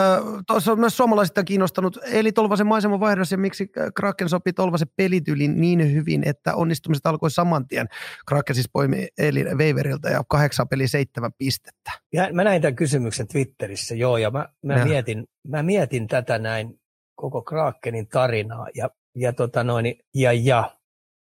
Tuossa 0.46 0.72
on 0.72 0.80
myös 0.80 0.96
suomalaisista 0.96 1.44
kiinnostanut 1.44 1.98
Eli 2.12 2.32
Tolvasen 2.32 2.66
maiseman 2.66 3.00
vaihdos 3.00 3.32
ja 3.32 3.38
miksi 3.38 3.70
Kraken 3.96 4.28
sopi 4.28 4.52
Tolvasen 4.52 4.88
pelityliin 4.96 5.60
niin 5.60 5.92
hyvin, 5.92 6.28
että 6.28 6.54
onnistumiset 6.54 7.06
alkoi 7.06 7.30
saman 7.30 7.68
tien. 7.68 7.86
Kraken 8.28 8.54
siis 8.54 8.68
poimi 8.72 9.08
Eli 9.18 9.44
Weiveriltä 9.44 10.10
ja 10.10 10.22
kahdeksan 10.28 10.68
peli 10.68 10.88
seitsemän 10.88 11.30
pistettä. 11.38 11.90
Ja 12.12 12.28
mä 12.32 12.44
näin 12.44 12.62
tämän 12.62 12.76
kysymyksen 12.76 13.28
Twitterissä, 13.28 13.94
joo, 13.94 14.16
ja 14.16 14.30
mä, 14.30 14.48
mä, 14.64 14.84
mietin, 14.84 15.24
mä 15.48 15.62
mietin 15.62 16.06
tätä 16.06 16.38
näin 16.38 16.80
koko 17.14 17.42
Krakenin 17.42 18.08
tarinaa 18.08 18.66
ja, 18.74 18.90
ja, 19.16 19.32
tota 19.32 19.64
noin, 19.64 19.94
ja, 20.14 20.32
ja 20.32 20.79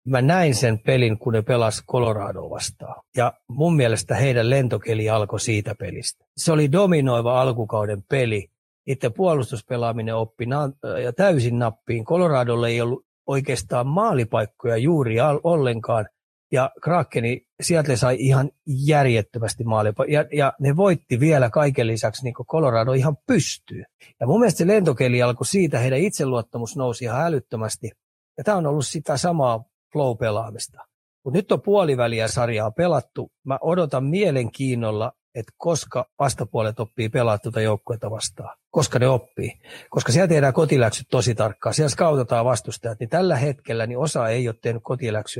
mä 0.05 0.21
näin 0.21 0.55
sen 0.55 0.79
pelin, 0.79 1.17
kun 1.17 1.33
ne 1.33 1.41
pelas 1.41 1.83
Colorado 1.91 2.49
vastaan. 2.49 3.01
Ja 3.17 3.33
mun 3.47 3.75
mielestä 3.75 4.15
heidän 4.15 4.49
lentokeli 4.49 5.09
alkoi 5.09 5.39
siitä 5.39 5.75
pelistä. 5.75 6.25
Se 6.37 6.51
oli 6.51 6.71
dominoiva 6.71 7.41
alkukauden 7.41 8.03
peli. 8.09 8.49
Itse 8.87 9.09
puolustuspelaaminen 9.09 10.15
oppi 10.15 10.45
na- 10.45 10.71
ja 11.03 11.13
täysin 11.13 11.59
nappiin. 11.59 12.05
Coloradolle 12.05 12.67
ei 12.67 12.81
ollut 12.81 13.05
oikeastaan 13.27 13.87
maalipaikkoja 13.87 14.77
juuri 14.77 15.15
ollenkaan. 15.43 16.05
Ja 16.51 16.71
Krakeni 16.83 17.41
sieltä 17.61 17.95
sai 17.95 18.17
ihan 18.19 18.51
järjettömästi 18.65 19.63
maalipaikkoja. 19.63 20.21
Ja, 20.21 20.27
ja, 20.37 20.53
ne 20.59 20.75
voitti 20.75 21.19
vielä 21.19 21.49
kaiken 21.49 21.87
lisäksi 21.87 22.23
niin 22.23 22.33
Colorado 22.33 22.93
ihan 22.93 23.17
pystyy. 23.27 23.83
Ja 24.19 24.27
mun 24.27 24.39
mielestä 24.39 24.57
se 24.57 24.67
lentokeli 24.67 25.21
alkoi 25.21 25.45
siitä, 25.45 25.79
heidän 25.79 25.99
itseluottamus 25.99 26.75
nousi 26.75 27.05
ihan 27.05 27.25
älyttömästi. 27.25 27.91
Ja 28.37 28.43
tämä 28.43 28.57
on 28.57 28.67
ollut 28.67 28.85
sitä 28.85 29.17
samaa 29.17 29.63
flow-pelaamista. 29.95 30.81
Mutta 31.25 31.37
nyt 31.37 31.51
on 31.51 31.61
puoliväliä 31.61 32.27
sarjaa 32.27 32.71
pelattu. 32.71 33.31
Mä 33.45 33.57
odotan 33.61 34.03
mielenkiinnolla, 34.03 35.11
että 35.35 35.51
koska 35.57 36.05
vastapuolet 36.19 36.79
oppii 36.79 37.09
pelaa 37.09 37.37
tuota 37.37 37.61
joukkuetta 37.61 38.11
vastaan. 38.11 38.57
Koska 38.71 38.99
ne 38.99 39.07
oppii. 39.07 39.51
Koska 39.89 40.11
siellä 40.11 40.27
tehdään 40.27 40.53
kotiläksyt 40.53 41.07
tosi 41.11 41.35
tarkkaan. 41.35 41.73
Siellä 41.73 41.89
skautetaan 41.89 42.45
vastustajat. 42.45 42.99
Niin 42.99 43.09
tällä 43.09 43.35
hetkellä 43.35 43.87
niin 43.87 43.97
osa 43.97 44.27
ei 44.27 44.47
ole 44.47 44.55
tehnyt 44.61 44.83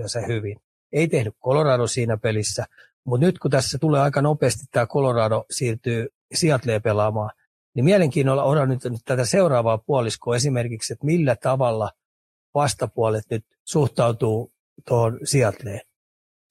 se 0.06 0.28
hyvin. 0.28 0.58
Ei 0.92 1.08
tehnyt 1.08 1.34
Colorado 1.44 1.88
siinä 1.88 2.18
pelissä. 2.18 2.66
Mutta 3.06 3.26
nyt 3.26 3.40
kun 3.40 3.52
tässä 3.52 3.78
tulee 3.78 4.02
aika 4.02 4.22
nopeasti 4.22 4.66
tämä 4.72 4.88
Colorado 4.88 5.46
siirtyy 5.52 6.08
Seattleen 6.34 6.82
pelaamaan, 6.82 7.30
niin 7.76 7.86
mielenkiinnolla 7.86 8.44
odotan 8.44 8.70
nyt, 8.70 8.84
nyt 8.84 9.02
tätä 9.06 9.26
seuraavaa 9.26 9.78
puoliskoa 9.78 10.36
esimerkiksi, 10.36 10.94
että 10.94 11.06
millä 11.06 11.36
tavalla 11.36 11.92
vastapuolet 12.56 13.24
nyt 13.30 13.46
suhtautuu 13.64 14.54
tuohon 14.88 15.20
Seattleen? 15.24 15.82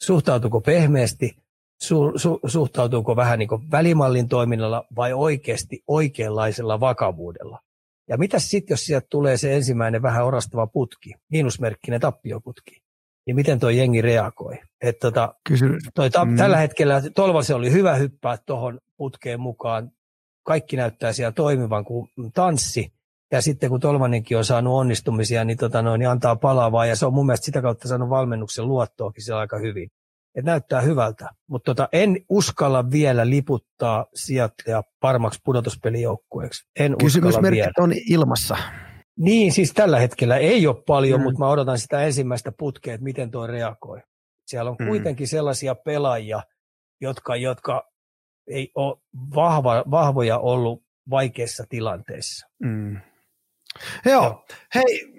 Suhtautuuko 0.03 0.61
pehmeästi, 0.61 1.37
su, 1.83 2.13
su, 2.17 2.41
suhtautuuko 2.47 3.17
vähän 3.17 3.39
niin 3.39 3.71
välimallin 3.71 4.29
toiminnalla 4.29 4.85
vai 4.97 5.13
oikeasti 5.13 5.83
oikeanlaisella 5.87 6.81
vakavuudella? 6.81 7.61
Ja 8.09 8.17
mitä 8.17 8.39
sitten, 8.39 8.73
jos 8.73 8.85
sieltä 8.85 9.07
tulee 9.11 9.37
se 9.37 9.55
ensimmäinen 9.55 10.03
vähän 10.03 10.25
orastava 10.25 10.67
putki, 10.67 11.15
miinusmerkkinen 11.31 12.01
tappioputki, 12.01 12.83
niin 13.27 13.37
miten 13.37 13.61
tuo 13.61 13.71
jengi 13.71 14.03
reagoi? 14.03 14.59
Et 14.81 14.99
tota, 14.99 15.35
Kysy. 15.49 15.67
toi 15.95 16.11
ta- 16.11 16.25
mm. 16.25 16.37
Tällä 16.37 16.57
hetkellä 16.57 17.03
Tolvase 17.15 17.55
oli 17.55 17.73
hyvä 17.73 17.95
hyppää 17.95 18.39
tuohon 18.47 18.81
putkeen 18.97 19.41
mukaan. 19.41 19.91
Kaikki 20.43 20.77
näyttää 20.77 21.13
siellä 21.13 21.33
toimivan 21.33 21.85
kuin 21.85 22.09
tanssi. 22.35 22.93
Ja 23.33 23.43
sitten 23.43 23.71
kun 23.71 23.81
Tolvanenkin 23.81 24.39
on 24.39 24.45
saanut 24.45 24.75
onnistumisia, 24.75 25.45
niin, 25.45 25.59
tota 25.59 25.83
noin, 25.83 25.99
niin 25.99 26.09
antaa 26.09 26.37
palavaa 26.37 26.87
ja 26.87 26.97
se 26.97 27.07
on 27.07 27.15
mun 27.15 27.27
mielestä 27.27 27.45
sitä 27.45 27.63
kautta 27.63 27.89
saanut 27.89 28.11
valmennuksen 28.11 28.69
luottoakin 28.69 29.25
siellä 29.25 29.41
aika 29.41 29.59
hyvin. 29.59 29.91
Et 30.35 30.45
näyttää 30.45 30.81
hyvältä, 30.81 31.29
mutta 31.47 31.75
tota, 31.75 31.89
en 31.93 32.17
uskalla 32.29 32.91
vielä 32.91 33.31
liputtaa 33.31 34.07
Seattlea 34.15 34.83
parmaksi 35.01 35.41
pudotuspelijoukkueeksi. 35.45 36.69
En 36.79 36.97
Kysymysmerkit 36.99 37.79
on 37.79 37.93
ilmassa. 38.11 38.57
Niin, 39.19 39.53
siis 39.53 39.73
tällä 39.73 39.99
hetkellä 39.99 40.37
ei 40.37 40.67
ole 40.67 40.83
paljon, 40.87 41.21
mm. 41.21 41.25
mutta 41.25 41.39
mä 41.39 41.49
odotan 41.49 41.79
sitä 41.79 42.03
ensimmäistä 42.03 42.53
putkea, 42.59 42.95
että 42.95 43.05
miten 43.05 43.31
tuo 43.31 43.47
reagoi. 43.47 44.01
Siellä 44.47 44.71
on 44.71 44.77
mm. 44.81 44.87
kuitenkin 44.87 45.29
sellaisia 45.29 45.75
pelaajia, 45.75 46.43
jotka, 47.01 47.37
jotka 47.37 47.91
ei 48.47 48.71
ole 48.75 48.97
vahva, 49.35 49.85
vahvoja 49.91 50.39
ollut 50.39 50.83
vaikeissa 51.11 51.65
tilanteissa. 51.69 52.47
Mm. 52.63 52.97
Joo, 54.05 54.23
Joo. 54.23 54.47
hei, 54.75 55.15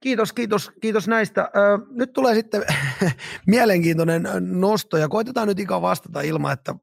Kiitos, 0.00 0.32
kiitos, 0.32 0.70
kiitos 0.80 1.08
näistä. 1.08 1.50
nyt 1.90 2.12
tulee 2.12 2.34
sitten 2.34 2.62
mielenkiintoinen 3.46 4.28
nosto 4.40 4.96
ja 4.96 5.08
koitetaan 5.08 5.48
nyt 5.48 5.60
ikään 5.60 5.82
vastata 5.82 6.20
ilman, 6.20 6.52
että 6.52 6.74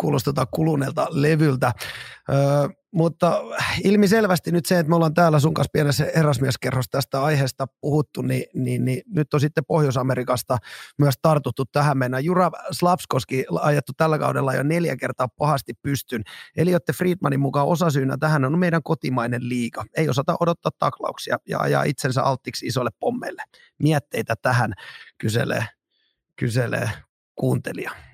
kuulostaa 0.00 0.46
kuluneelta 0.46 1.06
levyltä. 1.10 1.72
Öö, 2.32 2.68
mutta 2.90 3.42
ilmiselvästi 3.84 4.52
nyt 4.52 4.66
se, 4.66 4.78
että 4.78 4.88
me 4.88 4.96
ollaan 4.96 5.14
täällä 5.14 5.40
sun 5.40 5.54
kanssa 5.54 5.70
pienessä 5.72 6.06
herrasmieskerrossa 6.16 6.90
tästä 6.90 7.22
aiheesta 7.22 7.66
puhuttu, 7.80 8.22
niin, 8.22 8.44
niin, 8.54 8.84
niin 8.84 9.02
nyt 9.06 9.34
on 9.34 9.40
sitten 9.40 9.64
Pohjois-Amerikasta 9.64 10.58
myös 10.98 11.14
tartuttu 11.22 11.64
tähän 11.64 11.98
mennä. 11.98 12.18
Jura 12.18 12.50
Slapskoski 12.70 13.44
ajettu 13.60 13.92
tällä 13.96 14.18
kaudella 14.18 14.54
jo 14.54 14.62
neljä 14.62 14.96
kertaa 14.96 15.28
pahasti 15.28 15.74
pystyn. 15.82 16.22
Eli 16.56 16.70
jotte 16.70 16.92
Friedmanin 16.92 17.40
mukaan 17.40 17.66
osasyynä 17.66 18.16
tähän 18.20 18.44
on 18.44 18.58
meidän 18.58 18.82
kotimainen 18.82 19.48
liiga. 19.48 19.84
Ei 19.96 20.08
osata 20.08 20.36
odottaa 20.40 20.72
taklauksia 20.78 21.38
ja 21.48 21.58
ajaa 21.58 21.82
itsensä 21.82 22.22
alttiksi 22.22 22.66
isolle 22.66 22.90
pommeille. 23.00 23.42
Mietteitä 23.78 24.34
tähän 24.42 24.72
kyselee, 25.18 25.66
kyselee 26.36 26.90
kuuntelija. 27.34 28.07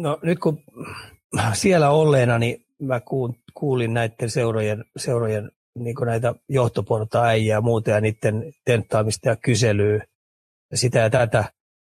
No 0.00 0.18
nyt 0.22 0.38
kun 0.38 0.62
siellä 1.52 1.90
olleena, 1.90 2.38
niin 2.38 2.64
mä 2.80 3.00
kuulin 3.54 3.94
näiden 3.94 4.30
seurojen, 4.30 4.84
seurojen 4.96 5.50
niin 5.78 5.96
näitä 6.06 6.34
johtoporta-äijää 6.48 7.56
ja 7.56 7.60
muuta 7.60 7.90
ja 7.90 8.00
niiden 8.00 8.52
tenttaamista 8.64 9.28
ja 9.28 9.36
kyselyä 9.36 10.04
ja 10.70 10.76
sitä 10.76 10.98
ja 10.98 11.10
tätä, 11.10 11.44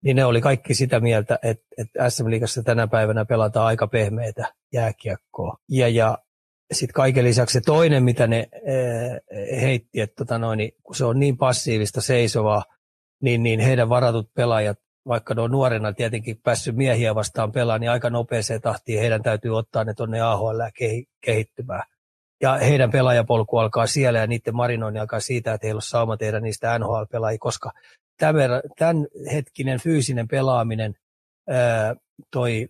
niin 0.03 0.15
ne 0.15 0.26
oli 0.26 0.41
kaikki 0.41 0.73
sitä 0.73 0.99
mieltä, 0.99 1.40
että, 1.44 1.65
että 1.77 2.10
SM-liigassa 2.10 2.64
tänä 2.64 2.88
päivänä 2.88 3.26
pelataan 3.26 3.65
aika 3.65 3.88
pehmeitä 3.88 4.53
jääkiekkoa. 4.73 5.57
Ja, 5.69 5.88
ja 5.88 6.18
sitten 6.73 6.94
kaiken 6.94 7.26
lisäksi 7.26 7.53
se 7.53 7.61
toinen, 7.61 8.03
mitä 8.03 8.27
ne 8.27 8.49
e, 8.52 9.61
heitti, 9.61 10.02
että 10.02 10.15
tota 10.15 10.38
noin, 10.38 10.57
niin 10.57 10.72
kun 10.84 10.95
se 10.95 11.06
on 11.06 11.19
niin 11.19 11.38
passiivista 11.38 12.02
seisovaa, 12.02 12.64
niin, 13.22 13.44
niin 13.44 13.60
heidän 13.60 13.90
varatut 13.90 14.34
pelaajat 14.34 14.80
vaikka 15.10 15.34
ne 15.34 15.41
on 15.41 15.52
nuorena 15.52 15.94
tietenkin 15.94 16.40
päässyt 16.44 16.76
miehiä 16.76 17.15
vastaan 17.15 17.52
pelaamaan, 17.52 17.81
niin 17.81 17.91
aika 17.91 18.10
nopeeseen 18.10 18.61
tahtiin 18.61 18.99
heidän 18.99 19.23
täytyy 19.23 19.57
ottaa 19.57 19.84
ne 19.84 19.94
tuonne 19.94 20.22
AHL 20.22 20.61
kehittymään. 21.22 21.84
Ja 22.41 22.57
heidän 22.57 22.91
pelaajapolku 22.91 23.57
alkaa 23.57 23.88
siellä 23.88 24.19
ja 24.19 24.27
niiden 24.27 24.56
marinointi 24.56 24.99
alkaa 24.99 25.19
siitä, 25.19 25.53
että 25.53 25.68
heillä 25.68 25.77
on 25.77 25.81
sauma 25.81 26.18
tehdä 26.18 26.40
niistä 26.40 26.80
NHL-pelaajia, 26.80 27.38
koska 27.40 27.72
tämän 28.77 29.07
hetkinen 29.34 29.80
fyysinen 29.80 30.27
pelaaminen, 30.27 30.95
toi 32.31 32.68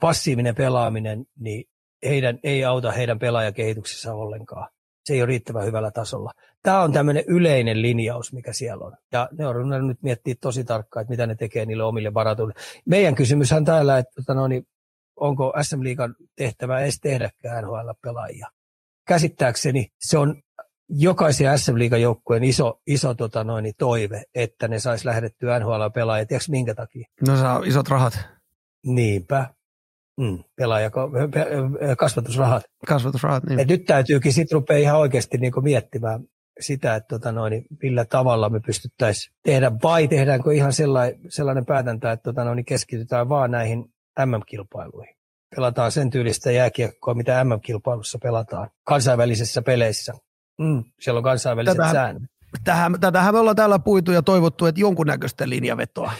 passiivinen 0.00 0.54
pelaaminen, 0.54 1.26
niin 1.40 1.64
heidän 2.04 2.38
ei 2.42 2.64
auta 2.64 2.92
heidän 2.92 3.18
pelaajakehityksessä 3.18 4.14
ollenkaan 4.14 4.68
se 5.08 5.14
ei 5.14 5.22
ole 5.22 5.26
riittävän 5.26 5.66
hyvällä 5.66 5.90
tasolla. 5.90 6.32
Tämä 6.62 6.82
on 6.82 6.92
tämmöinen 6.92 7.24
yleinen 7.26 7.82
linjaus, 7.82 8.32
mikä 8.32 8.52
siellä 8.52 8.86
on. 8.86 8.96
Ja 9.12 9.28
ne 9.32 9.46
on 9.46 9.88
nyt 9.88 10.02
miettiä 10.02 10.34
tosi 10.40 10.64
tarkkaan, 10.64 11.02
että 11.02 11.10
mitä 11.10 11.26
ne 11.26 11.34
tekee 11.34 11.66
niille 11.66 11.84
omille 11.84 12.14
varatuille. 12.14 12.54
Meidän 12.86 13.14
kysymyshän 13.14 13.64
täällä, 13.64 13.98
että 13.98 14.12
tota 14.16 14.34
no, 14.34 14.48
niin 14.48 14.66
onko 15.16 15.52
SM 15.62 15.82
Liigan 15.82 16.14
tehtävä 16.36 16.80
edes 16.80 17.00
tehdäkään 17.00 17.64
NHL-pelaajia. 17.64 18.48
Käsittääkseni 19.06 19.88
se 19.98 20.18
on 20.18 20.42
jokaisen 20.88 21.58
SM 21.58 21.78
Liigan 21.78 22.02
joukkueen 22.02 22.44
iso, 22.44 22.80
iso 22.86 23.14
tota 23.14 23.44
noin, 23.44 23.62
niin 23.62 23.74
toive, 23.78 24.22
että 24.34 24.68
ne 24.68 24.78
saisi 24.78 25.06
lähdettyä 25.06 25.58
NHL-pelaajia. 25.58 26.26
Tiedätkö 26.26 26.50
minkä 26.50 26.74
takia? 26.74 27.08
No 27.26 27.36
saa 27.36 27.62
isot 27.64 27.88
rahat. 27.88 28.18
Niinpä. 28.86 29.46
Mm, 30.18 30.38
pelaaja, 30.56 30.90
kasvatusrahat. 31.98 32.62
Kasvatusrahat, 32.86 33.44
niin. 33.44 33.60
Et 33.60 33.68
nyt 33.68 33.84
täytyykin 33.84 34.32
sitten 34.32 34.56
rupea 34.56 34.78
ihan 34.78 34.98
oikeasti 34.98 35.38
niinku 35.38 35.60
miettimään 35.60 36.20
sitä, 36.60 36.94
että 36.94 37.08
tota 37.08 37.32
noin, 37.32 37.50
niin 37.50 37.64
millä 37.82 38.04
tavalla 38.04 38.48
me 38.48 38.60
pystyttäisiin 38.60 39.34
tehdä, 39.42 39.72
vai 39.82 40.08
tehdäänkö 40.08 40.54
ihan 40.54 40.72
sellainen, 40.72 41.20
sellainen 41.28 41.66
päätäntä, 41.66 42.12
että 42.12 42.22
tota 42.22 42.44
noin, 42.44 42.64
keskitytään 42.64 43.28
vaan 43.28 43.50
näihin 43.50 43.84
MM-kilpailuihin. 44.26 45.14
Pelataan 45.56 45.92
sen 45.92 46.10
tyylistä 46.10 46.50
jääkiekkoa, 46.50 47.14
mitä 47.14 47.44
MM-kilpailussa 47.44 48.18
pelataan, 48.22 48.70
kansainvälisissä 48.84 49.62
peleissä. 49.62 50.12
Mm, 50.60 50.84
siellä 51.00 51.18
on 51.18 51.24
kansainväliset 51.24 51.76
Tätä, 51.76 51.92
säännöt 51.92 52.37
tähän, 52.64 53.00
tätähän 53.00 53.34
me 53.34 53.38
ollaan 53.38 53.56
täällä 53.56 53.78
puitu 53.78 54.12
ja 54.12 54.22
toivottu, 54.22 54.66
että 54.66 54.80
jonkunnäköistä 54.80 55.48
linjavetoa. 55.48 56.12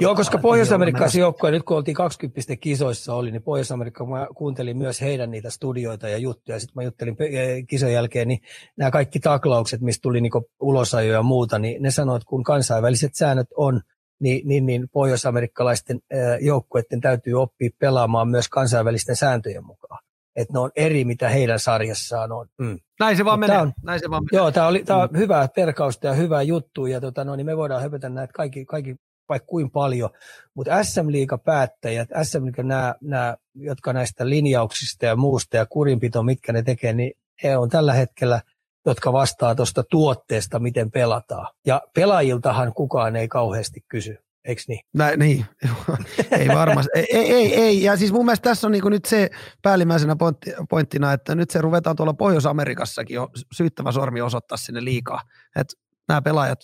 Joo, 0.00 0.14
koska 0.14 0.38
Pohjois-Amerikkalaisen 0.38 1.20
joukkoja, 1.20 1.50
nyt 1.50 1.62
kun 1.62 1.76
oltiin 1.76 1.94
20 1.94 2.56
kisoissa 2.56 3.14
oli, 3.14 3.30
niin 3.30 3.42
Pohjois-Amerikka, 3.42 4.06
mä 4.06 4.26
kuuntelin 4.36 4.76
myös 4.76 5.00
heidän 5.00 5.30
niitä 5.30 5.50
studioita 5.50 6.08
ja 6.08 6.18
juttuja. 6.18 6.60
Sitten 6.60 6.82
mä 6.82 6.82
juttelin 6.82 7.16
eh, 7.20 7.66
kisojen 7.66 7.94
jälkeen, 7.94 8.28
niin 8.28 8.40
nämä 8.76 8.90
kaikki 8.90 9.20
taklaukset, 9.20 9.80
mistä 9.80 10.02
tuli 10.02 10.20
niin 10.20 10.32
ulosajoja 10.60 11.18
ja 11.18 11.22
muuta, 11.22 11.58
niin 11.58 11.82
ne 11.82 11.90
sanoivat, 11.90 12.22
että 12.22 12.30
kun 12.30 12.42
kansainväliset 12.42 13.14
säännöt 13.14 13.48
on, 13.56 13.80
niin, 14.20 14.48
niin, 14.48 14.66
niin 14.66 14.88
pohjois-amerikkalaisten 14.92 16.00
eh, 16.10 16.18
joukkueiden 16.40 17.00
täytyy 17.00 17.34
oppia 17.34 17.70
pelaamaan 17.78 18.28
myös 18.28 18.48
kansainvälisten 18.48 19.16
sääntöjen 19.16 19.66
mukaan 19.66 20.03
että 20.36 20.52
ne 20.52 20.58
on 20.58 20.70
eri, 20.76 21.04
mitä 21.04 21.28
heidän 21.28 21.58
sarjassaan 21.58 22.32
on. 22.32 22.46
Mm. 22.58 22.78
Näin 23.00 23.16
se 23.16 23.24
vaan 23.24 23.40
menee. 23.40 23.58
On, 23.58 23.72
Näin 23.82 24.00
se 24.00 24.10
vaan 24.10 24.24
menee. 24.24 24.42
Joo, 24.42 24.52
tämä, 24.52 24.66
oli, 24.66 24.84
tämä 24.84 25.02
on 25.02 25.08
mm. 25.12 25.18
hyvää 25.18 25.48
perkausta 25.48 26.06
ja 26.06 26.12
hyvää 26.12 26.42
juttu, 26.42 26.86
ja 26.86 27.00
tota, 27.00 27.24
no, 27.24 27.36
niin 27.36 27.46
me 27.46 27.56
voidaan 27.56 27.82
höpötä 27.82 28.08
näitä 28.08 28.32
kaikki, 28.32 28.64
kaikki 28.64 28.96
vaikka 29.28 29.46
kuin 29.46 29.70
paljon, 29.70 30.10
mutta 30.54 30.84
SM 30.84 31.06
Liiga 31.06 31.38
päättäjät, 31.38 32.08
SM 32.22 32.44
Liiga 32.44 32.62
nämä, 32.62 32.94
nämä, 33.00 33.36
jotka 33.54 33.92
näistä 33.92 34.28
linjauksista 34.28 35.06
ja 35.06 35.16
muusta 35.16 35.56
ja 35.56 35.66
kurinpito, 35.66 36.22
mitkä 36.22 36.52
ne 36.52 36.62
tekee, 36.62 36.92
niin 36.92 37.12
he 37.42 37.56
on 37.56 37.68
tällä 37.68 37.92
hetkellä, 37.92 38.40
jotka 38.86 39.12
vastaa 39.12 39.54
tuosta 39.54 39.84
tuotteesta, 39.90 40.58
miten 40.58 40.90
pelataan. 40.90 41.46
Ja 41.66 41.82
pelaajiltahan 41.94 42.72
kukaan 42.72 43.16
ei 43.16 43.28
kauheasti 43.28 43.80
kysy 43.88 44.18
eikö 44.44 44.62
niin? 44.68 44.80
Nä, 44.94 45.16
niin, 45.16 45.46
ei 46.38 46.48
varmasti. 46.48 46.90
ei, 46.94 47.32
ei, 47.32 47.54
ei, 47.54 47.82
ja 47.82 47.96
siis 47.96 48.12
mun 48.12 48.24
mielestä 48.24 48.50
tässä 48.50 48.66
on 48.66 48.72
niinku 48.72 48.88
nyt 48.88 49.04
se 49.04 49.30
päällimmäisenä 49.62 50.16
pointti, 50.16 50.52
pointtina, 50.70 51.12
että 51.12 51.34
nyt 51.34 51.50
se 51.50 51.60
ruvetaan 51.60 51.96
tuolla 51.96 52.14
Pohjois-Amerikassakin 52.14 53.14
jo 53.14 53.28
syyttävä 53.52 53.92
sormi 53.92 54.20
osoittaa 54.20 54.58
sinne 54.58 54.84
liikaa. 54.84 55.20
Että 55.56 55.74
nämä 56.08 56.22
pelaajat 56.22 56.58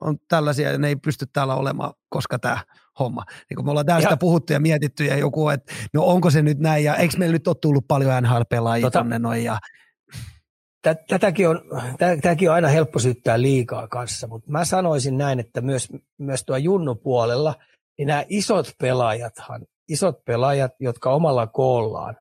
on 0.00 0.16
tällaisia 0.28 0.72
ja 0.72 0.78
ne 0.78 0.88
ei 0.88 0.96
pysty 0.96 1.26
täällä 1.32 1.54
olemaan, 1.54 1.92
koska 2.08 2.38
tämä 2.38 2.58
homma. 2.98 3.24
Niin 3.50 3.56
kun 3.56 3.64
me 3.64 3.70
ollaan 3.70 3.86
tästä 3.86 4.10
ja, 4.10 4.16
puhuttu 4.16 4.52
ja 4.52 4.60
mietitty 4.60 5.04
ja 5.04 5.16
joku, 5.16 5.48
että 5.48 5.74
no 5.94 6.04
onko 6.04 6.30
se 6.30 6.42
nyt 6.42 6.58
näin 6.58 6.84
ja 6.84 6.94
eikö 6.94 7.16
meillä 7.18 7.32
nyt 7.32 7.48
ole 7.48 7.56
tullut 7.62 7.88
paljon 7.88 8.22
NHL-pelaajia 8.22 8.86
tota, 8.86 8.98
tonne 8.98 9.18
noin 9.18 9.44
ja 9.44 9.58
tätäkin 10.94 11.48
on, 11.48 11.60
tätäkin 11.98 12.48
on 12.48 12.54
aina 12.54 12.68
helppo 12.68 12.98
syyttää 12.98 13.42
liikaa 13.42 13.88
kanssa, 13.88 14.26
mutta 14.26 14.50
mä 14.50 14.64
sanoisin 14.64 15.18
näin, 15.18 15.40
että 15.40 15.60
myös, 15.60 15.88
myös 16.18 16.44
tuo 16.44 16.56
junnupuolella, 16.56 17.54
niin 17.98 18.08
nämä 18.08 18.24
isot 18.28 18.74
pelaajathan, 18.80 19.66
isot 19.88 20.24
pelaajat, 20.24 20.72
jotka 20.80 21.10
omalla 21.10 21.46
koollaan 21.46 22.16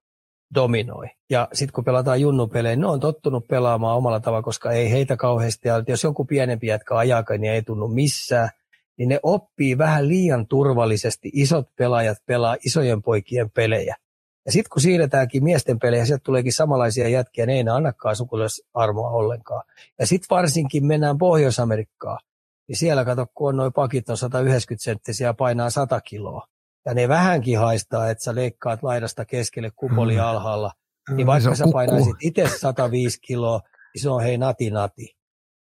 dominoi. 0.56 1.06
Ja 1.30 1.48
sitten 1.54 1.74
kun 1.74 1.84
pelataan 1.84 2.22
junnupelejä, 2.22 2.76
ne 2.76 2.88
on 2.88 3.00
tottunut 3.00 3.48
pelaamaan 3.48 3.98
omalla 3.98 4.20
tavalla, 4.20 4.44
koska 4.44 4.72
ei 4.72 4.92
heitä 4.92 5.18
kauheasti, 5.18 5.68
ja 5.68 5.84
jos 5.88 6.04
joku 6.04 6.26
pienempi 6.26 6.68
jätkä 6.68 6.98
ajaa, 6.98 7.24
niin 7.38 7.54
ei 7.54 7.62
tunnu 7.62 7.88
missään, 7.88 8.50
niin 8.98 9.10
ne 9.10 9.20
oppii 9.24 9.78
vähän 9.78 10.08
liian 10.08 10.48
turvallisesti. 10.48 11.30
Isot 11.34 11.68
pelaajat 11.76 12.18
pelaa 12.26 12.56
isojen 12.66 13.02
poikien 13.02 13.52
pelejä. 13.52 13.96
Ja 14.45 14.51
sitten 14.51 14.69
kun 14.69 14.81
siirretäänkin 14.81 15.43
miesten 15.43 15.80
pelejä, 15.80 16.05
sieltä 16.05 16.23
tuleekin 16.23 16.53
samanlaisia 16.53 17.07
jätkiä, 17.07 17.45
ne 17.45 17.53
ei 17.53 17.65
annakaan 17.73 18.15
sukulaisarmoa 18.15 19.09
ollenkaan. 19.09 19.63
Ja 19.99 20.07
sitten 20.07 20.27
varsinkin 20.30 20.85
mennään 20.85 21.17
Pohjois-Amerikkaan, 21.17 22.19
niin 22.67 22.77
siellä 22.77 23.05
kato, 23.05 23.26
kun 23.34 23.49
on 23.49 23.57
noin 23.57 23.73
pakit 23.73 24.09
on 24.09 24.17
190 24.17 24.84
senttisiä 24.84 25.27
ja 25.27 25.34
painaa 25.34 25.69
100 25.69 26.01
kiloa. 26.01 26.47
Ja 26.85 26.93
ne 26.93 27.07
vähänkin 27.07 27.59
haistaa, 27.59 28.09
että 28.09 28.23
sä 28.23 28.35
leikkaat 28.35 28.84
laidasta 28.84 29.26
keskelle 29.26 29.72
kupoli 29.76 30.15
mm. 30.15 30.23
alhaalla. 30.23 30.72
Niin 31.15 31.27
vaikka 31.27 31.55
sä 31.55 31.65
painaisit 31.73 32.15
itse 32.22 32.49
105 32.57 33.22
kiloa, 33.22 33.61
niin 33.93 34.01
se 34.01 34.09
on 34.09 34.23
hei 34.23 34.38
nati 34.38 34.69
nati, 34.69 35.17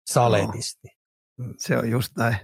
saletisti. 0.06 0.88
No. 1.38 1.54
Se 1.58 1.78
on 1.78 1.90
just 1.90 2.16
näin. 2.16 2.36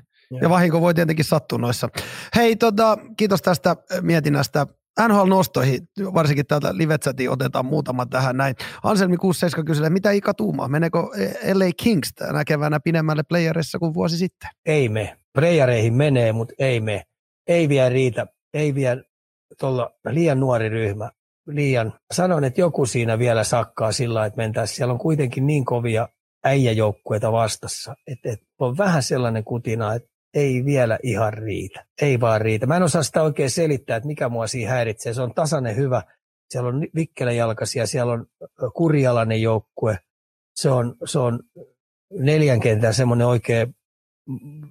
Ja 0.42 0.50
vahinko 0.50 0.80
voi 0.80 0.94
tietenkin 0.94 1.24
sattua 1.24 1.58
noissa. 1.58 1.88
Hei, 2.36 2.56
tota, 2.56 2.98
kiitos 3.16 3.42
tästä 3.42 3.76
mietinnästä. 4.00 4.66
NHL-nostoihin, 5.00 5.80
varsinkin 6.14 6.46
täältä 6.46 6.76
livetsätiin 6.76 7.30
otetaan 7.30 7.66
muutama 7.66 8.06
tähän 8.06 8.36
näin. 8.36 8.54
Anselmi 8.82 9.16
67 9.16 9.66
kyselee, 9.66 9.90
mitä 9.90 10.10
Ika 10.10 10.34
tuumaa? 10.34 10.68
Meneekö 10.68 10.98
LA 11.54 11.70
Kings 11.76 12.12
tänä 12.14 12.44
keväänä 12.44 12.80
pidemmälle 12.80 13.22
playerissa 13.28 13.78
kuin 13.78 13.94
vuosi 13.94 14.18
sitten? 14.18 14.50
Ei 14.66 14.88
me. 14.88 15.16
Playereihin 15.34 15.94
menee, 15.94 16.32
mutta 16.32 16.54
ei 16.58 16.80
me. 16.80 17.02
Ei 17.46 17.68
vielä 17.68 17.88
riitä. 17.88 18.26
Ei 18.54 18.74
vielä 18.74 19.02
tuolla 19.60 19.90
liian 20.08 20.40
nuori 20.40 20.68
ryhmä. 20.68 21.10
Liian. 21.46 21.92
Sanon, 22.12 22.44
että 22.44 22.60
joku 22.60 22.86
siinä 22.86 23.18
vielä 23.18 23.44
sakkaa 23.44 23.92
sillä, 23.92 24.26
että 24.26 24.36
mentäisiin. 24.36 24.76
Siellä 24.76 24.92
on 24.92 24.98
kuitenkin 24.98 25.46
niin 25.46 25.64
kovia 25.64 26.08
äijäjoukkueita 26.44 27.32
vastassa. 27.32 27.94
Että, 28.06 28.32
että 28.32 28.46
on 28.58 28.78
vähän 28.78 29.02
sellainen 29.02 29.44
kutina, 29.44 29.94
että 29.94 30.09
ei 30.34 30.64
vielä 30.64 30.98
ihan 31.02 31.32
riitä. 31.32 31.86
Ei 32.02 32.20
vaan 32.20 32.40
riitä. 32.40 32.66
Mä 32.66 32.76
en 32.76 32.82
osaa 32.82 33.02
sitä 33.02 33.22
oikein 33.22 33.50
selittää, 33.50 33.96
että 33.96 34.06
mikä 34.06 34.28
mua 34.28 34.46
siinä 34.46 34.70
häiritsee. 34.70 35.14
Se 35.14 35.22
on 35.22 35.34
tasainen 35.34 35.76
hyvä. 35.76 36.02
Siellä 36.50 36.68
on 36.68 36.86
vikkelänjalkaisia, 36.94 37.86
siellä 37.86 38.12
on 38.12 38.26
kurialainen 38.74 39.42
joukkue. 39.42 39.98
Se 40.54 40.70
on, 40.70 40.96
se 41.04 41.18
on 41.18 41.40
neljän 42.18 42.60
kentän 42.60 42.94
semmoinen 42.94 43.26
oikein 43.26 43.76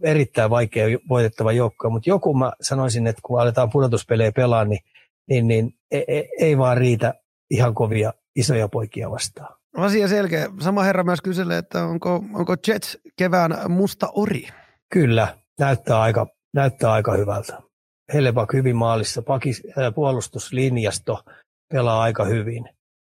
erittäin 0.03 0.49
vaikea 0.49 0.88
voitettava 1.10 1.52
joukkue. 1.52 1.90
Mutta 1.90 2.10
joku 2.10 2.34
mä 2.34 2.52
sanoisin, 2.61 3.07
että 3.07 3.22
kun 3.26 3.41
aletaan 3.41 3.69
pudotuspelejä 3.69 4.31
pelaa, 4.31 4.65
niin 4.65 4.80
niin, 5.30 5.48
niin 5.48 5.73
ei, 5.91 6.06
ei, 6.07 6.30
ei 6.40 6.57
vaan 6.57 6.77
riitä 6.77 7.14
ihan 7.49 7.73
kovia 7.73 8.14
isoja 8.36 8.68
poikia 8.68 9.11
vastaan. 9.11 9.56
Asia 9.77 10.07
selkeä. 10.07 10.49
Sama 10.60 10.84
herra 10.84 11.03
myös 11.03 11.22
kyselee, 11.22 11.57
että 11.57 11.84
onko, 11.84 12.15
onko 12.34 12.56
Jets 12.68 12.98
kevään 13.18 13.72
musta 13.72 14.10
ori? 14.14 14.48
Kyllä, 14.94 15.38
näyttää 15.60 16.02
aika, 16.02 16.27
näyttää 16.53 16.91
aika 16.91 17.14
hyvältä. 17.14 17.61
Hellebuck 18.14 18.53
hyvin 18.53 18.76
maalissa, 18.76 19.22
pakis, 19.22 19.64
äh, 19.77 19.94
puolustuslinjasto 19.95 21.19
pelaa 21.73 22.02
aika 22.02 22.26
hyvin. 22.26 22.69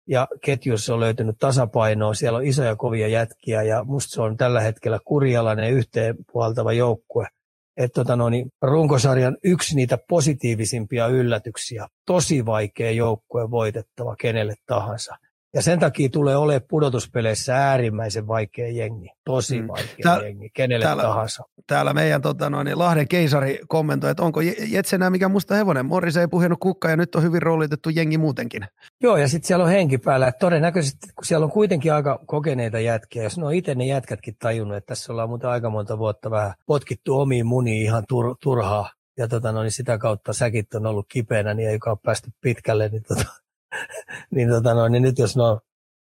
Ja 0.08 0.28
ketjussa 0.44 0.94
on 0.94 1.00
löytynyt 1.00 1.36
tasapainoa, 1.38 2.14
siellä 2.14 2.36
on 2.36 2.46
isoja 2.46 2.76
kovia 2.76 3.08
jätkiä 3.08 3.62
ja 3.62 3.84
musta 3.84 4.14
se 4.14 4.22
on 4.22 4.36
tällä 4.36 4.60
hetkellä 4.60 4.98
kurjalainen 5.04 5.72
yhteen 5.72 6.16
puhaltava 6.32 6.72
joukkue. 6.72 7.26
Että 7.76 7.94
tota 7.94 8.16
no, 8.16 8.28
niin 8.28 8.46
runkosarjan 8.62 9.36
yksi 9.44 9.76
niitä 9.76 9.98
positiivisimpia 10.08 11.06
yllätyksiä. 11.06 11.86
Tosi 12.06 12.46
vaikea 12.46 12.90
joukkue 12.90 13.50
voitettava 13.50 14.16
kenelle 14.16 14.54
tahansa. 14.66 15.16
Ja 15.54 15.62
sen 15.62 15.78
takia 15.78 16.08
tulee 16.08 16.36
olemaan 16.36 16.66
pudotuspeleissä 16.68 17.56
äärimmäisen 17.56 18.26
vaikea 18.26 18.72
jengi. 18.72 19.08
Tosi 19.24 19.60
mm. 19.60 19.68
vaikea 19.68 19.96
Tää, 20.02 20.22
jengi, 20.22 20.50
kenelle 20.54 20.84
täällä, 20.84 21.02
tahansa. 21.02 21.42
Täällä 21.66 21.92
meidän 21.92 22.22
tota 22.22 22.50
noin, 22.50 22.78
Lahden 22.78 23.08
keisari 23.08 23.60
kommentoi, 23.68 24.10
että 24.10 24.22
onko 24.22 24.40
Jets 24.68 24.92
enää 24.92 25.10
mikä 25.10 25.28
musta 25.28 25.54
hevonen. 25.54 25.86
Morris 25.86 26.16
ei 26.16 26.28
puhunut 26.28 26.58
kukka 26.60 26.90
ja 26.90 26.96
nyt 26.96 27.14
on 27.14 27.22
hyvin 27.22 27.42
roolitettu 27.42 27.90
jengi 27.90 28.18
muutenkin. 28.18 28.66
Joo, 29.02 29.16
ja 29.16 29.28
sitten 29.28 29.46
siellä 29.46 29.64
on 29.64 29.70
henki 29.70 29.98
päällä. 29.98 30.28
Että 30.28 30.38
todennäköisesti, 30.38 31.06
kun 31.14 31.24
siellä 31.24 31.44
on 31.44 31.50
kuitenkin 31.52 31.92
aika 31.92 32.18
kokeneita 32.26 32.80
jätkiä, 32.80 33.22
jos 33.22 33.38
ne 33.38 33.46
on 33.46 33.54
itse 33.54 33.74
ne 33.74 33.86
jätkätkin 33.86 34.36
tajunnut, 34.38 34.76
että 34.76 34.88
tässä 34.88 35.12
ollaan 35.12 35.28
muuten 35.28 35.50
aika 35.50 35.70
monta 35.70 35.98
vuotta 35.98 36.30
vähän 36.30 36.54
potkittu 36.66 37.20
omiin 37.20 37.46
muniin 37.46 37.82
ihan 37.82 38.04
tur, 38.08 38.36
turhaa, 38.42 38.90
ja 39.18 39.28
tota, 39.28 39.52
no, 39.52 39.62
niin 39.62 39.72
sitä 39.72 39.98
kautta 39.98 40.32
säkit 40.32 40.74
on 40.74 40.86
ollut 40.86 41.06
kipeänä, 41.08 41.54
niin 41.54 41.68
ei 41.68 41.78
ole 41.86 41.98
päästy 42.02 42.30
pitkälle, 42.40 42.88
niin 42.88 43.02
tota, 43.02 43.41
niin, 44.34 44.48
tota 44.48 44.74
noin, 44.74 44.92
niin 44.92 45.02
nyt 45.02 45.18
jos 45.18 45.36
ne 45.36 45.42
on 45.42 45.60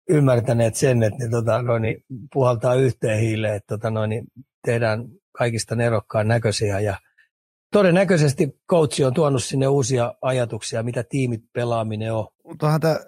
ymmärtäneet 0.10 0.76
sen, 0.76 1.04
että 1.04 1.24
ne 1.24 1.30
tota 1.30 1.62
noin, 1.62 1.82
niin 1.82 2.04
puhaltaa 2.34 2.76
yhteen 2.76 3.20
hiileen, 3.20 3.56
että 3.56 3.78
tota 3.78 3.90
noin, 3.90 4.10
niin 4.10 4.26
tehdään 4.66 5.06
kaikista 5.38 5.76
nerokkaan 5.76 6.28
näköisiä 6.28 6.80
ja 6.80 6.98
todennäköisesti 7.72 8.60
coachi 8.70 9.04
on 9.04 9.14
tuonut 9.14 9.44
sinne 9.44 9.68
uusia 9.68 10.14
ajatuksia, 10.22 10.84
mitä 10.84 11.04
tiimit 11.04 11.42
pelaaminen 11.54 12.14
on. 12.14 12.28
Tuohan 12.60 12.82
tämä 12.82 13.00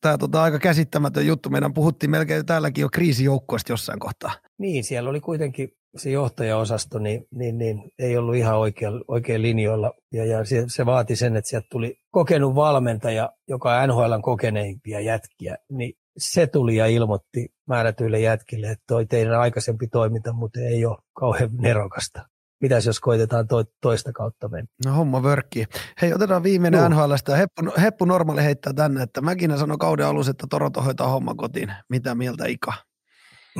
tämä 0.00 0.18
tota, 0.18 0.42
aika 0.42 0.58
käsittämätön 0.58 1.26
juttu. 1.26 1.50
Meidän 1.50 1.74
puhuttiin 1.74 2.10
melkein 2.10 2.46
täälläkin 2.46 2.82
jo 2.82 2.88
kriisijoukkueesta 2.88 3.72
jossain 3.72 3.98
kohtaa. 3.98 4.32
Niin, 4.58 4.84
siellä 4.84 5.10
oli 5.10 5.20
kuitenkin 5.20 5.72
se 5.96 6.10
johtajaosasto, 6.10 6.98
niin, 6.98 7.26
niin, 7.30 7.58
niin 7.58 7.92
ei 7.98 8.16
ollut 8.16 8.34
ihan 8.34 8.58
oikein, 8.58 9.04
oikein 9.08 9.42
linjoilla. 9.42 9.92
Ja, 10.12 10.24
ja 10.24 10.44
se, 10.44 10.64
se, 10.66 10.86
vaati 10.86 11.16
sen, 11.16 11.36
että 11.36 11.50
sieltä 11.50 11.66
tuli 11.70 11.98
kokenut 12.10 12.54
valmentaja, 12.54 13.32
joka 13.48 13.74
on 13.74 13.88
NHLn 13.88 14.22
kokeneimpia 14.22 15.00
jätkiä, 15.00 15.56
niin 15.68 15.92
se 16.18 16.46
tuli 16.46 16.76
ja 16.76 16.86
ilmoitti 16.86 17.52
määrätyille 17.66 18.20
jätkille, 18.20 18.70
että 18.70 18.84
toi 18.86 19.06
teidän 19.06 19.40
aikaisempi 19.40 19.88
toiminta, 19.88 20.32
mutta 20.32 20.60
ei 20.60 20.84
ole 20.84 20.98
kauhean 21.12 21.50
nerokasta. 21.52 22.28
Mitäs 22.60 22.86
jos 22.86 23.00
koitetaan 23.00 23.48
to, 23.48 23.64
toista 23.80 24.12
kautta 24.12 24.48
mennä? 24.48 24.68
No 24.84 24.92
homma 24.92 25.22
vörkki. 25.22 25.64
Hei, 26.02 26.14
otetaan 26.14 26.42
viimeinen 26.42 26.80
no. 26.80 26.88
NHLstä. 26.88 27.36
Heppu, 27.36 27.62
Heppu 27.80 28.04
Normaali 28.04 28.42
heittää 28.42 28.72
tänne, 28.72 29.02
että 29.02 29.20
Mäkinen 29.20 29.58
sanoi 29.58 29.78
kauden 29.78 30.06
alussa, 30.06 30.30
että 30.30 30.46
Toronto 30.50 30.82
hoitaa 30.82 31.08
homma 31.08 31.34
kotiin. 31.34 31.72
Mitä 31.88 32.14
mieltä 32.14 32.46
Ika? 32.46 32.72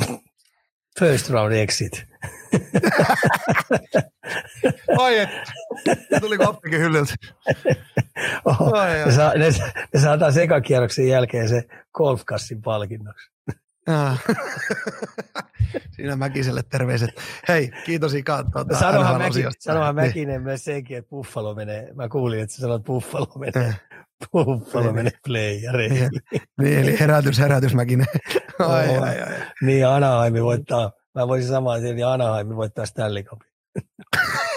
First 1.01 1.31
round 1.31 1.53
exit. 1.53 2.07
Ai 4.99 5.19
että. 5.19 5.53
Tuli 6.21 6.37
appikin 6.45 6.81
hyllyltä. 6.81 7.15
Oho, 8.45 8.77
ai. 8.77 9.05
Ne, 9.07 9.13
saa, 9.13 9.35
ne, 9.35 9.49
ne 9.95 10.01
saa 10.01 10.19
taas 10.19 10.37
ekakierroksen 10.37 11.09
jälkeen 11.09 11.49
se 11.49 11.65
golfkassin 11.93 12.63
palkinnoksi. 12.63 13.31
Siinä 15.97 16.17
Mäkiselle 16.17 16.63
terveiset. 16.63 17.11
Hei, 17.49 17.71
kiitos 17.85 18.15
Ika. 18.15 18.45
Tuota, 18.53 18.79
sanohan, 18.79 19.21
Mäki, 19.21 19.45
sanohan 19.59 19.97
niin. 19.97 20.07
Mäkinen 20.07 20.43
myös 20.43 20.65
senkin, 20.65 20.97
että 20.97 21.11
Buffalo 21.11 21.55
menee. 21.55 21.95
Mä 21.95 22.09
kuulin, 22.09 22.41
että 22.41 22.55
sä 22.55 22.61
sanoit, 22.61 22.85
Buffalo 22.85 23.33
menee. 23.39 23.69
Eh. 23.69 23.81
Buffalo 24.33 24.85
niin, 24.85 24.95
menee 24.95 25.13
playereihin. 25.27 26.11
Niin, 26.61 26.79
eli 26.79 27.01
herätys, 27.01 27.39
herätys 27.39 27.75
Mäkinen. 27.75 28.07
Ai, 28.69 28.97
ai, 28.97 29.23
ai. 29.23 29.35
Niin, 29.63 29.87
Anaheim 29.87 30.35
voittaa. 30.35 30.93
Mä 31.15 31.29
voisin 31.29 31.49
samaa 31.49 31.79
niin 31.79 32.07
Anaheim 32.07 32.49
voittaa 32.49 32.87
Stanley 32.87 33.23
Cupin. 33.23 33.51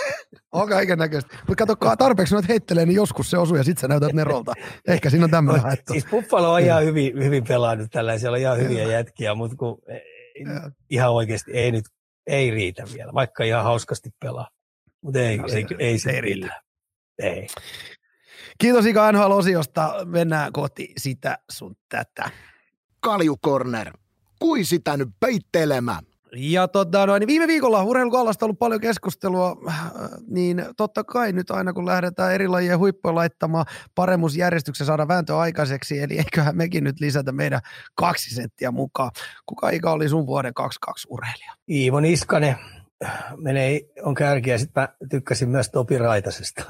On 0.51 0.69
kaiken 0.69 0.97
näköistä. 0.97 1.37
Mutta 1.47 1.65
kato, 1.65 1.95
tarpeeksi 1.95 2.33
noita 2.33 2.47
heittelee, 2.47 2.85
niin 2.85 2.95
joskus 2.95 3.29
se 3.29 3.37
osuu 3.37 3.57
ja 3.57 3.63
sitten 3.63 3.81
sä 3.81 3.87
näytät 3.87 4.13
nerolta. 4.13 4.53
Ehkä 4.87 5.09
siinä 5.09 5.23
on 5.23 5.31
tämmöinen 5.31 5.61
haettu. 5.61 5.93
Siis 5.93 6.05
Buffalo 6.05 6.53
on 6.53 6.59
ihan 6.59 6.85
hyvin, 6.85 7.23
hyvin 7.23 7.43
pelannut 7.43 7.91
tällä, 7.91 8.17
siellä 8.17 8.35
on 8.35 8.41
ihan 8.41 8.57
hyviä 8.57 8.83
jätkiä, 8.83 9.35
mutta 9.35 9.55
kun 9.57 9.81
e, 9.87 9.99
ihan 10.89 11.11
oikeasti 11.11 11.51
ei 11.51 11.71
nyt, 11.71 11.85
ei 12.27 12.51
riitä 12.51 12.83
vielä, 12.93 13.13
vaikka 13.13 13.43
ihan 13.43 13.63
hauskasti 13.63 14.09
pelaa. 14.19 14.47
Mutta 15.01 15.19
ei, 15.19 15.37
no, 15.37 15.47
ei, 15.47 15.65
ei, 15.79 15.99
se 15.99 16.11
ei 16.11 16.21
riitä. 16.21 16.61
Ei. 17.19 17.47
Kiitos 18.57 18.85
Ika 18.85 19.11
NHL-osiosta. 19.11 19.93
Mennään 20.05 20.53
kohti 20.53 20.93
sitä 20.97 21.37
sun 21.51 21.75
tätä. 21.89 22.29
Kalju 23.03 23.37
Corner. 23.45 23.97
Kui 24.39 24.63
sitä 24.63 24.97
nyt 24.97 25.09
peittelemään? 25.19 26.03
Ja 26.35 26.67
tota, 26.67 27.05
no, 27.05 27.17
niin 27.17 27.27
viime 27.27 27.47
viikolla 27.47 27.83
urheilukallasta 27.83 28.45
on 28.45 28.47
ollut 28.47 28.59
paljon 28.59 28.81
keskustelua, 28.81 29.57
äh, 29.67 29.91
niin 30.27 30.65
totta 30.77 31.03
kai 31.03 31.31
nyt 31.31 31.51
aina 31.51 31.73
kun 31.73 31.85
lähdetään 31.85 32.33
eri 32.33 32.47
lajien 32.47 32.79
huippuja 32.79 33.15
laittamaan 33.15 33.65
paremmuusjärjestyksen 33.95 34.87
saada 34.87 35.07
vääntö 35.07 35.37
aikaiseksi, 35.37 35.99
eli 35.99 36.17
eiköhän 36.17 36.57
mekin 36.57 36.83
nyt 36.83 36.99
lisätä 36.99 37.31
meidän 37.31 37.59
kaksi 37.95 38.35
senttiä 38.35 38.71
mukaan. 38.71 39.11
Kuka 39.45 39.69
ikä 39.69 39.91
oli 39.91 40.09
sun 40.09 40.27
vuoden 40.27 40.53
22 40.53 41.07
urheilija? 41.09 41.53
Iivo 41.69 41.99
Niskanen 41.99 42.55
menee, 43.37 43.81
on 44.01 44.15
kärkiä, 44.15 44.57
sitten 44.57 44.83
mä 44.83 44.89
tykkäsin 45.09 45.49
myös 45.49 45.69
Topi 45.69 45.97
Raitasesta. 45.97 46.63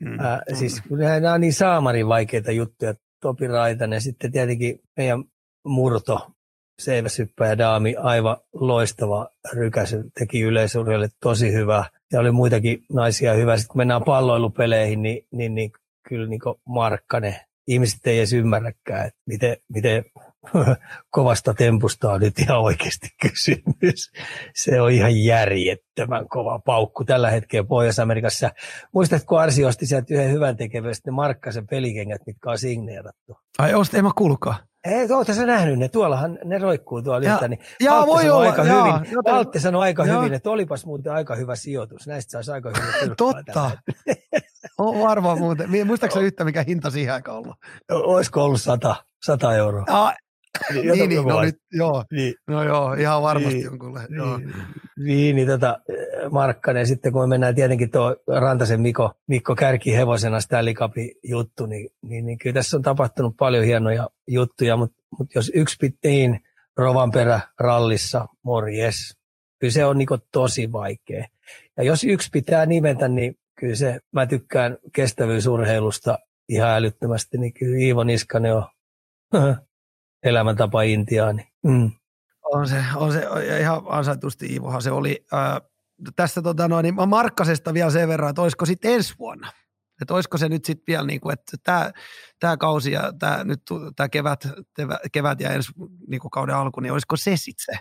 Mm, 0.00 0.20
äh, 0.20 0.40
siis 0.54 0.82
nämä 1.20 1.34
on 1.34 1.40
niin 1.40 1.54
saamarin 1.54 2.08
vaikeita 2.08 2.52
juttuja, 2.52 2.94
Topi 3.20 3.46
Raitanen, 3.46 4.00
sitten 4.00 4.32
tietenkin 4.32 4.80
meidän 4.96 5.24
murto, 5.66 6.30
seiväsyppäjä 6.78 7.58
daami, 7.58 7.94
aivan 7.96 8.36
loistava 8.52 9.28
rykäsy, 9.52 10.04
teki 10.18 10.40
yleisurheille 10.40 11.08
tosi 11.22 11.52
hyvä. 11.52 11.84
Ja 12.12 12.20
oli 12.20 12.30
muitakin 12.30 12.84
naisia 12.92 13.34
hyvä. 13.34 13.56
Sitten 13.56 13.72
kun 13.72 13.78
mennään 13.78 14.04
palloilupeleihin, 14.04 15.02
niin, 15.02 15.26
niin, 15.32 15.54
niin 15.54 15.70
kyllä 16.08 16.28
niin 16.28 16.40
Markkanen, 16.68 17.36
ihmiset 17.68 18.06
ei 18.06 18.18
edes 18.18 18.32
ymmärräkään, 18.32 19.06
että 19.06 19.20
miten, 19.26 19.56
miten 19.68 20.04
kovasta 21.10 21.54
tempusta 21.54 22.12
on 22.12 22.20
nyt 22.20 22.38
ihan 22.38 22.60
oikeasti 22.60 23.08
kysymys. 23.22 24.12
Se 24.54 24.80
on 24.80 24.90
ihan 24.90 25.24
järjettömän 25.24 26.28
kova 26.28 26.58
paukku 26.58 27.04
tällä 27.04 27.30
hetkellä 27.30 27.66
Pohjois-Amerikassa. 27.66 28.50
Muistatko 28.92 29.38
Arsi 29.38 29.64
osti 29.64 29.86
sieltä 29.86 30.14
yhden 30.14 30.32
hyvän 30.32 30.56
tekevästi 30.56 31.02
ne 31.06 31.12
Markkasen 31.12 31.66
pelikengät, 31.66 32.20
mitkä 32.26 32.50
on 32.50 32.58
signeerattu? 32.58 33.38
Ai, 33.58 33.74
osti, 33.74 33.98
en 33.98 34.04
mä 34.04 34.10
kuulukaan. 34.16 34.56
Ei, 34.86 35.12
ootko 35.12 35.32
sä 35.34 35.46
nähnyt 35.46 35.78
ne? 35.78 35.88
Tuollahan 35.88 36.38
ne 36.44 36.58
roikkuu 36.58 37.02
tuolla 37.02 37.26
ja, 37.26 37.48
niin 37.48 37.60
ja 37.80 38.02
voi 38.06 38.30
olla, 38.30 38.46
aika 38.46 38.64
jaa, 38.64 38.98
hyvin. 38.98 39.12
Joten, 39.12 39.34
Valtti 39.34 39.60
sanoi 39.60 39.82
aika 39.82 40.06
jaa. 40.06 40.18
hyvin, 40.20 40.34
että 40.34 40.50
olipas 40.50 40.86
muuten 40.86 41.12
aika 41.12 41.34
hyvä 41.34 41.56
sijoitus. 41.56 42.06
Näistä 42.06 42.30
saisi 42.30 42.52
aika 42.52 42.70
hyvin 42.70 43.16
Totta. 43.16 43.70
on 44.78 45.00
varmaan 45.00 45.38
muuten. 45.38 45.68
Muistaakseni 45.86 46.26
yhtä, 46.26 46.44
mikä 46.44 46.64
hinta 46.68 46.90
siihen 46.90 47.14
aikaan 47.14 47.38
ollut? 47.38 47.56
Olisiko 47.90 48.44
ollut 48.44 48.60
100, 48.62 48.96
100 49.24 49.54
euroa? 49.54 49.84
Ja, 49.88 50.14
niin, 50.74 50.92
niin, 50.92 51.08
niin 51.08 51.24
no 51.24 51.40
nyt, 51.40 51.58
joo. 51.72 52.04
Niin. 52.12 52.34
No 52.46 52.62
joo, 52.62 52.94
ihan 52.94 53.22
varmasti 53.22 53.54
niin, 53.54 53.64
jonkunle. 53.64 54.00
Niin, 54.00 54.16
joo. 54.16 54.40
niin, 54.96 55.36
niin 55.36 55.48
tota, 55.48 55.78
Markkanen, 56.30 56.86
sitten 56.86 57.12
kun 57.12 57.22
me 57.22 57.26
mennään 57.26 57.54
tietenkin 57.54 57.90
tuo 57.90 58.16
Rantasen 58.40 58.80
Mikko, 58.80 59.12
Mikko 59.26 59.54
Kärki 59.54 59.96
hevosena 59.96 60.40
Stanley 60.40 60.74
Cupin 60.74 61.10
juttu, 61.22 61.66
niin, 61.66 61.88
niin, 62.02 62.26
niin 62.26 62.38
kyllä 62.38 62.54
tässä 62.54 62.76
on 62.76 62.82
tapahtunut 62.82 63.36
paljon 63.36 63.64
hienoja 63.64 64.08
juttuja, 64.28 64.76
mutta, 64.76 65.02
mutta 65.18 65.38
jos 65.38 65.52
yksi 65.54 65.76
pittiin 65.80 66.40
Rovanperä 66.76 67.40
rallissa, 67.60 68.26
morjes, 68.42 69.16
kyllä 69.58 69.72
se 69.72 69.84
on 69.84 69.98
niin 69.98 70.08
tosi 70.32 70.72
vaikea. 70.72 71.26
Ja 71.76 71.84
jos 71.84 72.04
yksi 72.04 72.28
pitää 72.32 72.66
nimetä, 72.66 73.08
niin 73.08 73.38
kyllä 73.60 73.74
se, 73.74 74.00
mä 74.12 74.26
tykkään 74.26 74.78
kestävyysurheilusta 74.92 76.18
ihan 76.48 76.70
älyttömästi, 76.70 77.38
niin 77.38 77.52
kyllä 77.52 77.78
Iivo 77.78 78.04
Niskanen 78.04 78.54
on 78.54 78.64
elämäntapa 80.26 80.82
Intiaani. 80.82 81.48
Mm. 81.64 81.90
On 82.44 82.68
se, 82.68 82.84
on 82.94 83.12
se 83.12 83.26
ihan 83.60 83.82
ansaitusti 83.88 84.46
Iivohan 84.46 84.82
se 84.82 84.90
oli. 84.90 85.26
Äh, 85.34 85.60
tästä 86.16 86.42
tota 86.42 86.68
noin, 86.68 86.82
niin 86.82 87.08
Markkasesta 87.08 87.74
vielä 87.74 87.90
sen 87.90 88.08
verran, 88.08 88.30
että 88.30 88.42
olisiko 88.42 88.66
sitten 88.66 88.92
ensi 88.92 89.14
vuonna? 89.18 89.52
Että 90.02 90.14
olisiko 90.14 90.38
se 90.38 90.48
nyt 90.48 90.64
sitten 90.64 90.84
vielä 90.86 91.06
niin 91.06 91.20
kuin, 91.20 91.32
että 91.32 91.56
tämä, 91.62 91.92
tämä 92.40 92.56
kausi 92.56 92.92
ja 92.92 93.12
tämä, 93.18 93.44
nyt 93.44 93.60
tämä 93.96 94.08
kevät, 94.08 94.48
kevät 95.12 95.40
ja 95.40 95.50
ensi 95.50 95.72
niin 96.08 96.20
kuin 96.20 96.30
kauden 96.30 96.54
alku, 96.54 96.80
niin 96.80 96.92
olisiko 96.92 97.16
se 97.16 97.36
sitten 97.36 97.74
se? 97.74 97.80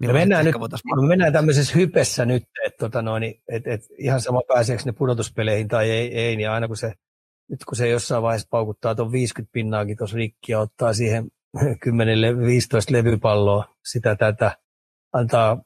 Me 0.00 0.12
mennään, 0.12 0.44
nyt, 0.44 0.54
me 1.00 1.06
mennään 1.08 1.32
tämmöisessä 1.32 1.74
hypessä 1.74 2.24
nyt, 2.24 2.42
että 2.66 2.78
tota 2.78 3.02
noin, 3.02 3.24
et, 3.48 3.66
et 3.66 3.80
ihan 3.98 4.20
sama 4.20 4.40
pääseekö 4.48 4.82
ne 4.86 4.92
pudotuspeleihin 4.92 5.68
tai 5.68 5.90
ei, 5.90 6.14
ei, 6.14 6.36
niin 6.36 6.50
aina 6.50 6.66
kun 6.66 6.76
se 6.76 6.92
nyt 7.48 7.64
kun 7.64 7.76
se 7.76 7.88
jossain 7.88 8.22
vaiheessa 8.22 8.48
paukuttaa 8.50 8.94
tuon 8.94 9.12
50 9.12 9.52
pinnaakin 9.52 9.96
tuossa 9.96 10.16
rikki 10.16 10.52
ja 10.52 10.60
ottaa 10.60 10.92
siihen 10.92 11.28
10-15 11.60 11.60
levypalloa 12.90 13.74
sitä 13.84 14.16
tätä, 14.16 14.56
antaa 15.12 15.62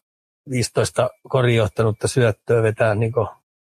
15 0.51 1.11
korijohtanutta 1.29 2.09
syöttöä, 2.09 2.63
vetää 2.63 2.95
niin 2.95 3.13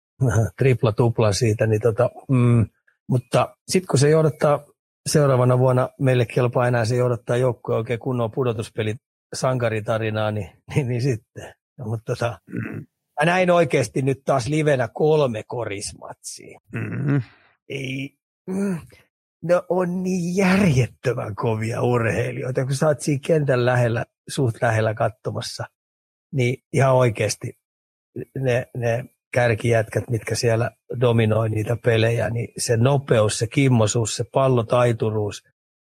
tripla 0.59 0.93
tupla 0.93 1.33
siitä, 1.33 1.67
niin 1.67 1.81
tota, 1.81 2.11
mm, 2.29 2.67
mutta 3.09 3.57
sitten 3.69 3.87
kun 3.87 3.99
se 3.99 4.11
johdattaa 4.11 4.65
seuraavana 5.09 5.59
vuonna, 5.59 5.89
meille 6.01 6.27
kelpaa 6.27 6.69
enää 6.69 6.85
se 6.85 6.97
johdattaa 6.97 7.37
joukkoja 7.37 7.79
oikein 7.79 7.99
kunnon 7.99 8.31
pudotuspelit 8.31 8.97
sankaritarinaa, 9.35 10.31
niin, 10.31 10.51
niin, 10.75 10.89
niin 10.89 11.03
sitten. 11.03 11.55
No, 11.79 11.85
mutta 11.85 12.15
tota, 12.15 12.39
mm. 12.47 12.87
mä 13.21 13.25
näin 13.25 13.51
oikeasti 13.51 14.03
nyt 14.03 14.23
taas 14.25 14.49
livenä 14.49 14.89
kolme 14.95 15.43
korismatsia. 15.47 16.61
Mm-hmm. 16.73 17.23
Ei, 17.69 18.17
mm, 18.47 18.79
ne 19.43 19.55
on 19.69 20.03
niin 20.03 20.37
järjettömän 20.37 21.35
kovia 21.35 21.83
urheilijoita, 21.83 22.65
kun 22.65 22.75
sä 22.75 22.87
oot 22.87 23.01
siinä 23.01 23.21
kentän 23.27 23.67
lähellä, 23.67 24.05
suht 24.29 24.57
lähellä 24.63 24.95
katsomassa, 24.95 25.65
niin 26.33 26.65
ihan 26.73 26.95
oikeasti 26.95 27.59
ne, 28.39 28.67
ne 28.77 29.05
kärkijätkät, 29.33 30.11
mitkä 30.11 30.35
siellä 30.35 30.71
dominoi 31.01 31.49
niitä 31.49 31.77
pelejä, 31.85 32.31
niin 32.31 32.49
se 32.59 32.77
nopeus, 32.77 33.39
se 33.39 33.47
kimmosuus, 33.47 34.17
se 34.17 34.25
pallotaituruus, 34.33 35.43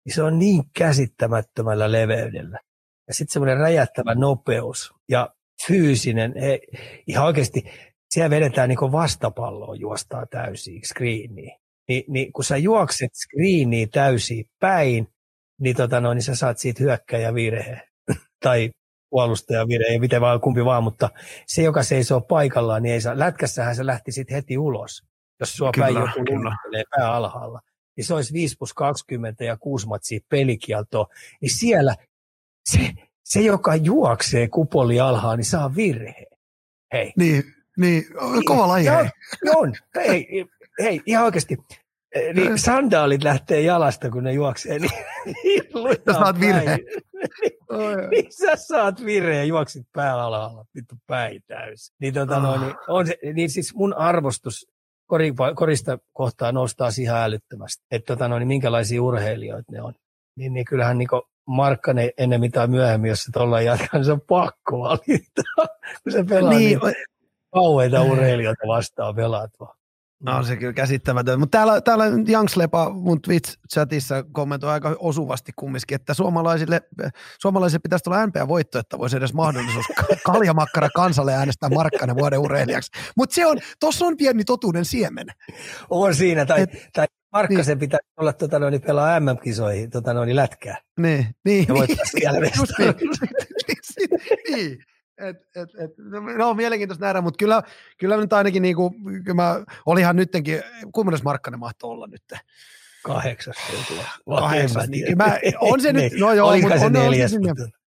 niin 0.06 0.16
se 0.16 0.24
on 0.24 0.40
niin 0.40 0.64
käsittämättömällä 0.78 1.92
leveydellä. 1.92 2.60
Ja 3.08 3.14
sitten 3.14 3.34
semmoinen 3.34 3.58
räjähtävä 3.58 4.16
nopeus 4.16 4.94
ja 5.10 5.30
fyysinen, 5.68 6.34
he, 6.42 6.60
ihan 7.08 7.26
oikeasti 7.26 7.64
siellä 8.10 8.30
vedetään 8.30 8.70
niin 8.70 8.92
vastapalloa 8.92 9.76
juostaa 9.76 10.26
täysin 10.26 10.82
screeniin. 10.86 11.62
Ni, 11.92 12.06
niin 12.08 12.34
kun 12.34 12.44
sä 12.44 12.58
juokset 12.58 13.12
screeniin 13.16 13.90
täysin 13.90 14.46
päin, 14.60 15.08
niin, 15.62 15.76
tota 15.76 16.02
no, 16.02 16.14
niin 16.14 16.24
sä 16.24 16.36
saat 16.36 16.58
siitä 16.58 16.84
hyökkäjä 16.84 17.34
virheen. 17.34 17.82
tai 18.46 18.72
puolustaja 19.10 19.68
virhe, 19.68 19.86
ei 19.86 20.00
miten 20.00 20.22
vaan 20.22 20.42
kumpi 20.42 20.66
vaan, 20.66 20.84
mutta 20.84 21.10
se, 21.48 21.62
joka 21.62 21.84
seisoo 21.84 22.22
paikallaan, 22.22 22.84
niin 22.84 22.94
ei 22.94 23.02
saa. 23.02 23.20
Lätkässähän 23.20 23.76
se 23.76 23.86
lähti 23.86 24.12
sitten 24.12 24.36
heti 24.36 24.58
ulos, 24.58 25.04
jos 25.40 25.54
sua 25.54 25.72
kyllä, 25.72 25.86
päin 25.86 25.96
joku 25.96 26.26
kyllä. 26.28 26.56
pää 26.98 27.14
alhaalla. 27.14 27.60
Niin 27.98 28.06
se 28.06 28.14
olisi 28.14 28.34
5 28.34 28.56
plus 28.58 28.74
20 28.74 29.44
ja 29.44 29.58
6 29.58 29.88
matsia 29.88 30.20
pelikieltoa. 30.30 31.08
Niin 31.42 31.56
siellä 31.56 31.96
se, 32.70 32.92
se, 33.24 33.42
joka 33.42 33.76
juoksee 33.76 34.48
kupoli 34.48 35.00
alhaan, 35.00 35.38
niin 35.38 35.46
saa 35.46 35.76
virhe. 35.76 36.26
Hei. 36.94 37.14
Niin, 37.18 37.44
niin 37.78 38.06
kova 38.46 38.68
laji. 38.68 38.86
Ja, 38.86 39.12
on. 39.56 39.74
Hei, 39.96 40.46
hei, 40.80 41.02
ihan 41.06 41.26
oikeasti. 41.26 41.58
Eh, 42.16 42.34
niin 42.34 42.60
sandaalit 42.60 43.24
lähtee 43.24 43.62
jalasta, 43.62 44.10
kun 44.10 44.24
ne 44.24 44.34
juoksee, 44.34 44.80
niin, 44.80 44.92
niin 45.44 45.64
sä 46.06 46.14
saat 46.14 46.40
virhe. 46.40 46.78
niin, 46.78 48.10
niin 48.12 48.32
sä 48.32 48.56
saat 48.56 49.06
virhe 49.06 49.36
ja 49.36 49.44
juoksit 49.44 49.88
pää 49.94 50.24
alhaalla, 50.24 50.66
vittu 50.76 50.96
päin 51.08 51.42
täysin. 51.48 51.96
Niin, 52.00 52.14
tota, 52.14 52.38
oh. 52.38 52.44
no, 52.44 52.66
niin, 52.66 52.76
on 52.88 53.08
se, 53.08 53.18
niin 53.34 53.50
siis 53.50 53.76
mun 53.76 53.94
arvostus 53.94 54.68
korista 55.56 55.98
kohtaa 56.14 56.52
nostaa 56.52 56.90
ihan 57.02 57.22
älyttömästi. 57.22 57.84
Että 57.92 58.14
tota, 58.14 58.28
no, 58.28 58.40
niin 58.40 58.48
minkälaisia 58.48 59.04
urheilijoita 59.04 59.72
ne 59.72 59.82
on. 59.82 59.94
Niin, 60.36 60.54
niin 60.54 60.66
kyllähän 60.66 60.98
niin 60.98 61.08
Markkanen 61.48 62.12
ennen 62.18 62.52
tai 62.52 62.68
myöhemmin, 62.68 63.10
jos 63.10 63.24
se 63.24 63.32
tuolla 63.32 63.62
jatkaa, 63.62 63.90
niin 63.94 64.06
se 64.06 64.12
on 64.12 64.22
pakko 64.22 64.80
valita, 64.80 65.44
kun 66.04 66.12
se 66.12 66.24
pelaa 66.24 66.54
niin, 66.54 66.80
niin 66.80 66.96
kauheita 67.54 68.02
urheilijoita 68.02 68.68
vastaan 68.68 69.16
pelaat 69.16 69.52
vaan. 69.60 69.81
No 70.22 70.38
on 70.38 70.46
se 70.46 70.56
kyllä 70.56 70.74
käsittämätön. 70.74 71.40
Mutta 71.40 71.58
täällä, 71.58 71.82
täällä 71.82 72.06
Jangslepa 72.28 72.90
mun 72.90 73.20
Twitch-chatissa 73.28 74.30
kommentoi 74.32 74.70
aika 74.70 74.96
osuvasti 75.00 75.52
kumminkin, 75.56 75.96
että 75.96 76.14
suomalaisille, 76.14 76.82
suomalaisille 77.42 77.80
pitäisi 77.80 78.04
tulla 78.04 78.28
MP-voitto, 78.28 78.80
että 78.80 78.98
voisi 78.98 79.18
edes 79.18 79.34
mahdollisuus 79.34 79.86
kaljamakkara 80.26 80.90
kansalle 80.96 81.34
äänestää 81.34 81.70
Markkanen 81.70 82.16
vuoden 82.16 82.40
urheilijaksi. 82.40 82.92
Mutta 83.18 83.34
se 83.34 83.46
on, 83.46 83.58
tuossa 83.80 84.06
on 84.06 84.18
pieni 84.18 84.44
totuuden 84.44 84.86
siemen. 84.86 85.28
On 85.90 86.16
siinä, 86.16 86.46
tai, 86.46 86.62
Et, 86.62 86.70
tai 86.94 87.08
Markkasen 87.34 87.78
niin. 87.78 87.80
pitää 87.80 88.00
olla 88.18 88.34
tota, 88.34 88.60
noin, 88.60 88.82
pelaa 88.82 89.20
MM-kisoihin 89.20 89.90
tota, 89.90 90.14
noin, 90.14 90.36
lätkää. 90.36 90.78
Niin, 91.00 91.28
niin. 91.46 91.66
Ja 91.68 91.74
niin, 91.74 91.98
siellä 92.20 92.40
niin, 92.40 92.96
niin. 94.50 94.78
Et, 95.18 95.38
et, 95.56 95.70
et, 95.80 95.92
no 96.38 96.50
on 96.50 96.56
mielenkiintoista 96.56 97.06
nähdä, 97.06 97.22
mutta 97.22 97.38
kyllä, 97.38 97.64
kyllä 97.98 98.18
nyt 98.18 98.34
ainakin 98.34 98.62
niin 98.62 98.76
kuin, 98.76 98.94
mä, 99.34 99.64
olihan 99.86 100.16
nyttenkin, 100.16 100.62
kuinka 100.92 101.18
Markkanen 101.24 101.60
mahtoi 101.60 101.90
olla 101.90 102.08
nyt? 102.08 102.24
Kahdeksas. 103.04 103.56
Kahdeksas, 104.26 104.88
niin, 104.88 105.18
mä, 105.18 105.38
on 105.60 105.82
se 105.82 105.94
nyt, 106.02 106.14
no 106.20 106.34
joo, 106.34 106.58
mutta 106.58 106.86
on, 106.86 106.94
neljäs, 106.94 107.34
on 107.34 107.42
mutta, 107.48 107.82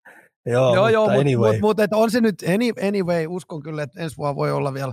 Joo, 0.47 0.75
joo, 0.75 0.89
joo 0.89 1.05
mutta 1.05 1.21
anyway. 1.21 1.53
mut, 1.53 1.61
mut, 1.61 1.77
mut, 1.77 1.93
on 1.93 2.11
se 2.11 2.21
nyt 2.21 2.45
anyway, 2.89 3.27
uskon 3.27 3.63
kyllä, 3.63 3.83
että 3.83 4.01
ensi 4.01 4.17
vuonna 4.17 4.37
voi 4.37 4.53
olla 4.53 4.75
vielä 4.75 4.93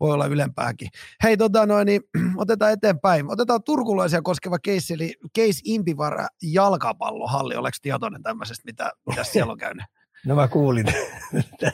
voi 0.00 0.12
olla 0.12 0.26
ylempääkin. 0.26 0.88
Hei, 1.22 1.36
tota 1.36 1.66
noin, 1.66 1.86
niin, 1.86 2.00
otetaan 2.36 2.72
eteenpäin. 2.72 3.30
Otetaan 3.30 3.62
turkulaisia 3.62 4.22
koskeva 4.22 4.58
keissi, 4.58 4.94
eli 4.94 5.14
Case 5.38 5.60
Impivara 5.64 6.26
jalkapallohalli. 6.42 7.56
Oletko 7.56 7.78
tietoinen 7.82 8.22
tämmöisestä, 8.22 8.62
mitä, 8.66 8.92
mitä 9.08 9.24
siellä 9.24 9.52
on 9.52 9.58
käynyt? 9.58 9.84
No 10.26 10.34
mä 10.34 10.48
kuulin. 10.48 10.86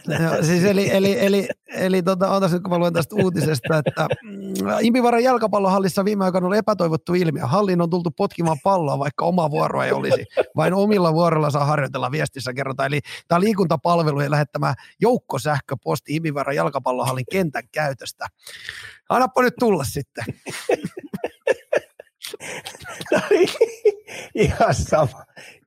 no, 0.07 0.43
siis 0.43 0.65
eli, 0.65 0.91
eli, 0.91 1.25
eli, 1.25 1.49
eli 1.69 2.03
tota, 2.03 2.31
otas 2.31 2.53
nyt 2.53 2.63
kun 2.63 2.71
mä 2.71 2.79
luen 2.79 2.93
tästä 2.93 3.15
uutisesta, 3.15 3.79
että 3.79 4.07
mm, 4.23 4.55
Impivaran 4.81 5.23
jalkapallohallissa 5.23 6.05
viime 6.05 6.25
aikoina 6.25 6.47
oli 6.47 6.59
epätoivottu 6.59 7.15
ilmiö. 7.15 7.47
Hallin 7.47 7.81
on 7.81 7.91
tultu 7.91 8.11
potkimaan 8.11 8.59
palloa, 8.65 8.99
vaikka 8.99 9.25
oma 9.25 9.51
vuoro 9.51 9.83
ei 9.83 9.93
olisi. 9.93 10.25
Vain 10.57 10.75
omilla 10.75 11.15
vuoroilla 11.15 11.51
saa 11.51 11.65
harjoitella 11.65 12.11
viestissä 12.11 12.55
kerrotaan. 12.55 12.87
Eli 12.87 13.01
tämä 13.29 13.41
liikuntapalvelujen 13.41 14.31
lähettämä 14.31 14.75
joukkosähköposti 15.01 16.17
Impivaran 16.17 16.57
jalkapallohallin 16.57 17.27
kentän 17.31 17.69
käytöstä. 17.73 18.27
Annappa 19.09 19.43
nyt 19.43 19.55
tulla 19.59 19.85
sitten. 19.85 20.25
ihan 24.35 24.75
sama 24.75 25.25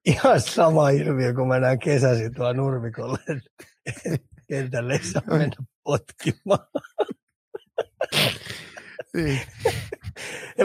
ihan 0.10 0.42
sama 0.42 0.90
ilmiö, 0.90 1.34
kun 1.34 1.48
mä 1.48 1.60
näen 1.60 1.80
kesäsi 1.80 2.30
tuolla 2.30 2.54
nurmikolle 2.54 3.20
kentälle, 4.50 4.94
ei 4.94 5.04
saa 5.04 5.22
mennä 5.30 5.56
potkimaan. 5.84 6.68
Niin. 9.14 9.42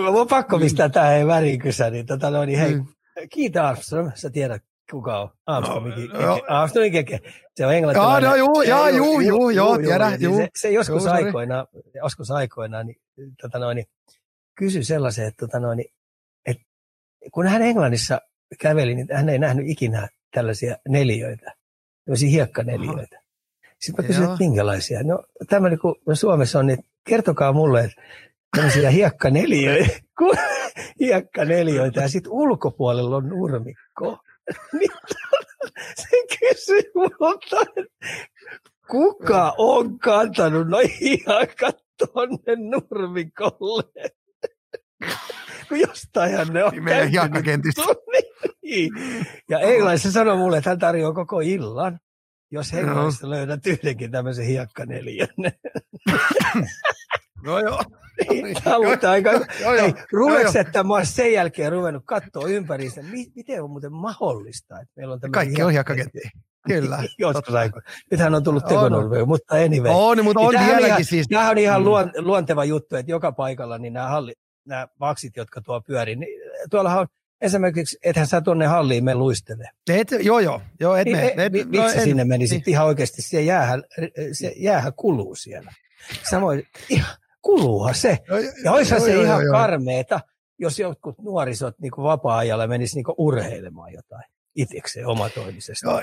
Mä 0.03 0.13
voin 0.13 0.29
pakko 0.29 0.59
pistää 0.59 0.89
tähän 0.89 1.15
ei 1.15 1.27
värikysä, 1.27 1.91
niin, 1.91 2.07
tota, 2.07 2.31
no, 2.31 2.45
niin 2.45 2.59
hei, 2.59 2.75
mm. 2.75 2.87
kiitä 3.31 3.69
Armstrong, 3.69 4.11
sä 4.15 4.31
tiedät 4.31 4.63
kuka 4.91 5.21
on. 5.21 5.31
Armstrong, 5.47 6.13
no, 6.13 6.43
Armstrong 6.49 6.93
keke. 6.93 7.21
Se 7.57 7.67
on 7.67 7.75
englantilainen. 7.75 8.29
Joo, 8.29 8.47
no, 8.47 8.63
joo, 8.63 8.63
joo, 8.63 8.89
joo, 8.89 9.21
joo, 9.21 9.51
joo, 9.51 9.79
tiedä, 9.79 10.11
niin 10.11 10.21
joo. 10.21 10.37
Se, 10.37 10.49
se 10.59 10.71
joskus, 10.71 11.05
joo, 11.05 11.15
aikoina, 11.15 11.67
joskus 11.95 12.31
aikoina, 12.31 12.83
niin, 12.83 12.97
tota, 13.43 13.59
no, 13.59 13.73
niin, 13.73 13.87
kysyi 14.55 14.85
sellaisen, 14.85 15.27
että, 15.27 15.47
tota, 15.47 15.61
no, 15.61 15.75
niin, 15.75 15.95
että 16.47 16.65
kun 17.33 17.47
hän 17.47 17.63
Englannissa 17.63 18.21
käveli, 18.61 18.95
niin 18.95 19.07
hän 19.13 19.29
ei 19.29 19.39
nähnyt 19.39 19.69
ikinä 19.69 20.09
tällaisia 20.35 20.77
neliöitä, 20.89 21.53
tällaisia 22.05 22.29
hiekkaneliöitä. 22.29 23.21
Sitten 23.81 24.05
mä 24.05 24.07
kysyin, 24.07 24.25
että 24.25 24.37
minkälaisia. 24.39 25.03
No 25.03 25.25
tämmöinen, 25.49 25.79
kun 25.79 25.97
Suomessa 26.13 26.59
on, 26.59 26.67
niin 26.67 26.79
kertokaa 27.09 27.53
mulle, 27.53 27.81
että 27.81 28.03
tämmöisiä 28.57 28.91
hiekkaneliöitä, 28.91 30.01
hiekkaneliöitä 31.01 32.01
ja 32.01 32.09
sitten 32.09 32.33
ulkopuolella 32.33 33.17
on 33.17 33.29
nurmikko. 33.29 34.19
Niin 34.79 34.91
se 35.97 36.09
kysyi 36.39 36.91
multa, 36.95 37.57
kuka 38.91 39.55
on 39.59 39.99
kantanut 39.99 40.69
noin 40.69 40.91
hiakat 41.01 41.77
tonne 41.99 42.57
nurmikolle? 42.71 43.85
kun 45.69 45.81
jostainhan 45.81 46.49
ne 46.53 46.65
on 46.65 46.71
niin 46.71 46.85
meidän 46.85 47.09
hiakkakentistä. 47.09 47.83
niin. 48.63 48.91
Ja 49.49 49.59
Englannissa 49.59 50.13
sanoi 50.13 50.37
mulle, 50.37 50.59
että 50.59 50.71
hän 50.71 50.79
tarjoaa 50.79 51.13
koko 51.13 51.41
illan, 51.41 52.01
jos 52.51 52.73
Englannissa 52.73 53.27
no. 53.27 53.31
löydät 53.31 53.67
yhdenkin 53.67 54.11
tämmöisen 54.11 54.47
hiekkaneliön. 54.47 55.29
no 57.45 57.59
joo. 57.59 57.83
Niin, 58.31 58.57
on 58.67 59.11
aika... 59.11 59.31
Ei, 59.33 59.95
ruveksi, 60.13 60.59
että 60.59 60.83
mä 60.83 60.95
olen 60.95 61.07
sen 61.07 61.33
jälkeen 61.33 61.73
ruvennut 61.73 62.03
katsoa 62.07 62.49
ympäri 62.49 62.89
miten 63.35 63.63
on 63.63 63.71
muuten 63.71 63.93
mahdollista, 63.93 64.81
että 64.81 64.93
meillä 64.97 65.15
on 65.15 65.21
tämmöinen 65.21 65.47
Kaikki 65.47 65.63
on 65.63 65.73
hiekkakentti. 65.73 66.21
Kyllä. 66.69 67.03
Joskus 67.19 67.55
aikoina. 67.55 67.91
Nythän 68.11 68.35
on 68.35 68.45
tullut 68.45 68.65
tekonurmea, 68.65 69.25
mutta 69.25 69.55
anyway. 69.55 69.93
On, 69.95 70.25
mutta 70.25 70.41
on 70.41 70.53
vieläkin 70.53 70.87
ihan, 70.87 71.05
siis. 71.05 71.29
Tämähän 71.29 71.51
on 71.51 71.59
ihan 71.59 71.83
mm. 71.83 71.89
luonteva 72.17 72.65
juttu, 72.65 72.97
että 72.97 73.13
joka 73.13 73.33
paikalla 73.33 73.79
niin 73.79 73.93
nämä 73.93 74.09
halli, 74.09 74.35
nämä 74.67 74.89
vaksit, 75.01 75.37
jotka 75.37 75.61
tuo 75.61 75.81
pyörii, 75.81 76.17
niin 76.17 76.41
tuollahan 76.71 77.01
on 77.01 77.07
esimerkiksi, 77.41 77.99
ethän 78.05 78.27
sä 78.27 78.41
tuonne 78.41 78.67
halliin 78.67 79.05
me 79.05 79.15
luistele. 79.15 79.71
Et, 79.89 80.09
joo, 80.21 80.39
joo. 80.39 80.61
joo 80.81 80.97
et 80.97 81.05
niin, 81.05 81.17
me, 81.17 81.45
et, 81.45 81.53
miksi 81.53 81.79
no, 81.79 82.05
sinne 82.05 82.23
en, 82.23 82.29
menisit 82.29 82.67
niin. 82.67 82.73
ihan 82.73 82.87
oikeasti, 82.87 83.23
se 83.23 83.43
jäähän, 83.43 83.83
se 84.33 84.53
jäähän 84.57 84.93
kuluu 84.97 85.35
siellä. 85.35 85.73
Samoin, 86.31 86.63
ihan, 86.89 87.17
kuluuhan 87.43 87.95
se. 87.95 88.19
Joo, 88.29 88.39
ja 88.65 88.73
olisihan 88.73 89.01
se 89.01 89.13
joo, 89.13 89.23
ihan 89.23 89.45
joo, 89.45 89.53
karmeeta, 89.53 90.21
jos 90.59 90.79
jotkut 90.79 91.19
nuorisot 91.19 91.79
niin 91.79 91.93
vapaa-ajalla 91.97 92.67
menis 92.67 92.95
niin 92.95 93.05
urheilemaan 93.19 93.93
jotain 93.93 94.25
itsekseen 94.57 95.07
omatoimisesti. 95.07 95.87
No, 95.87 96.01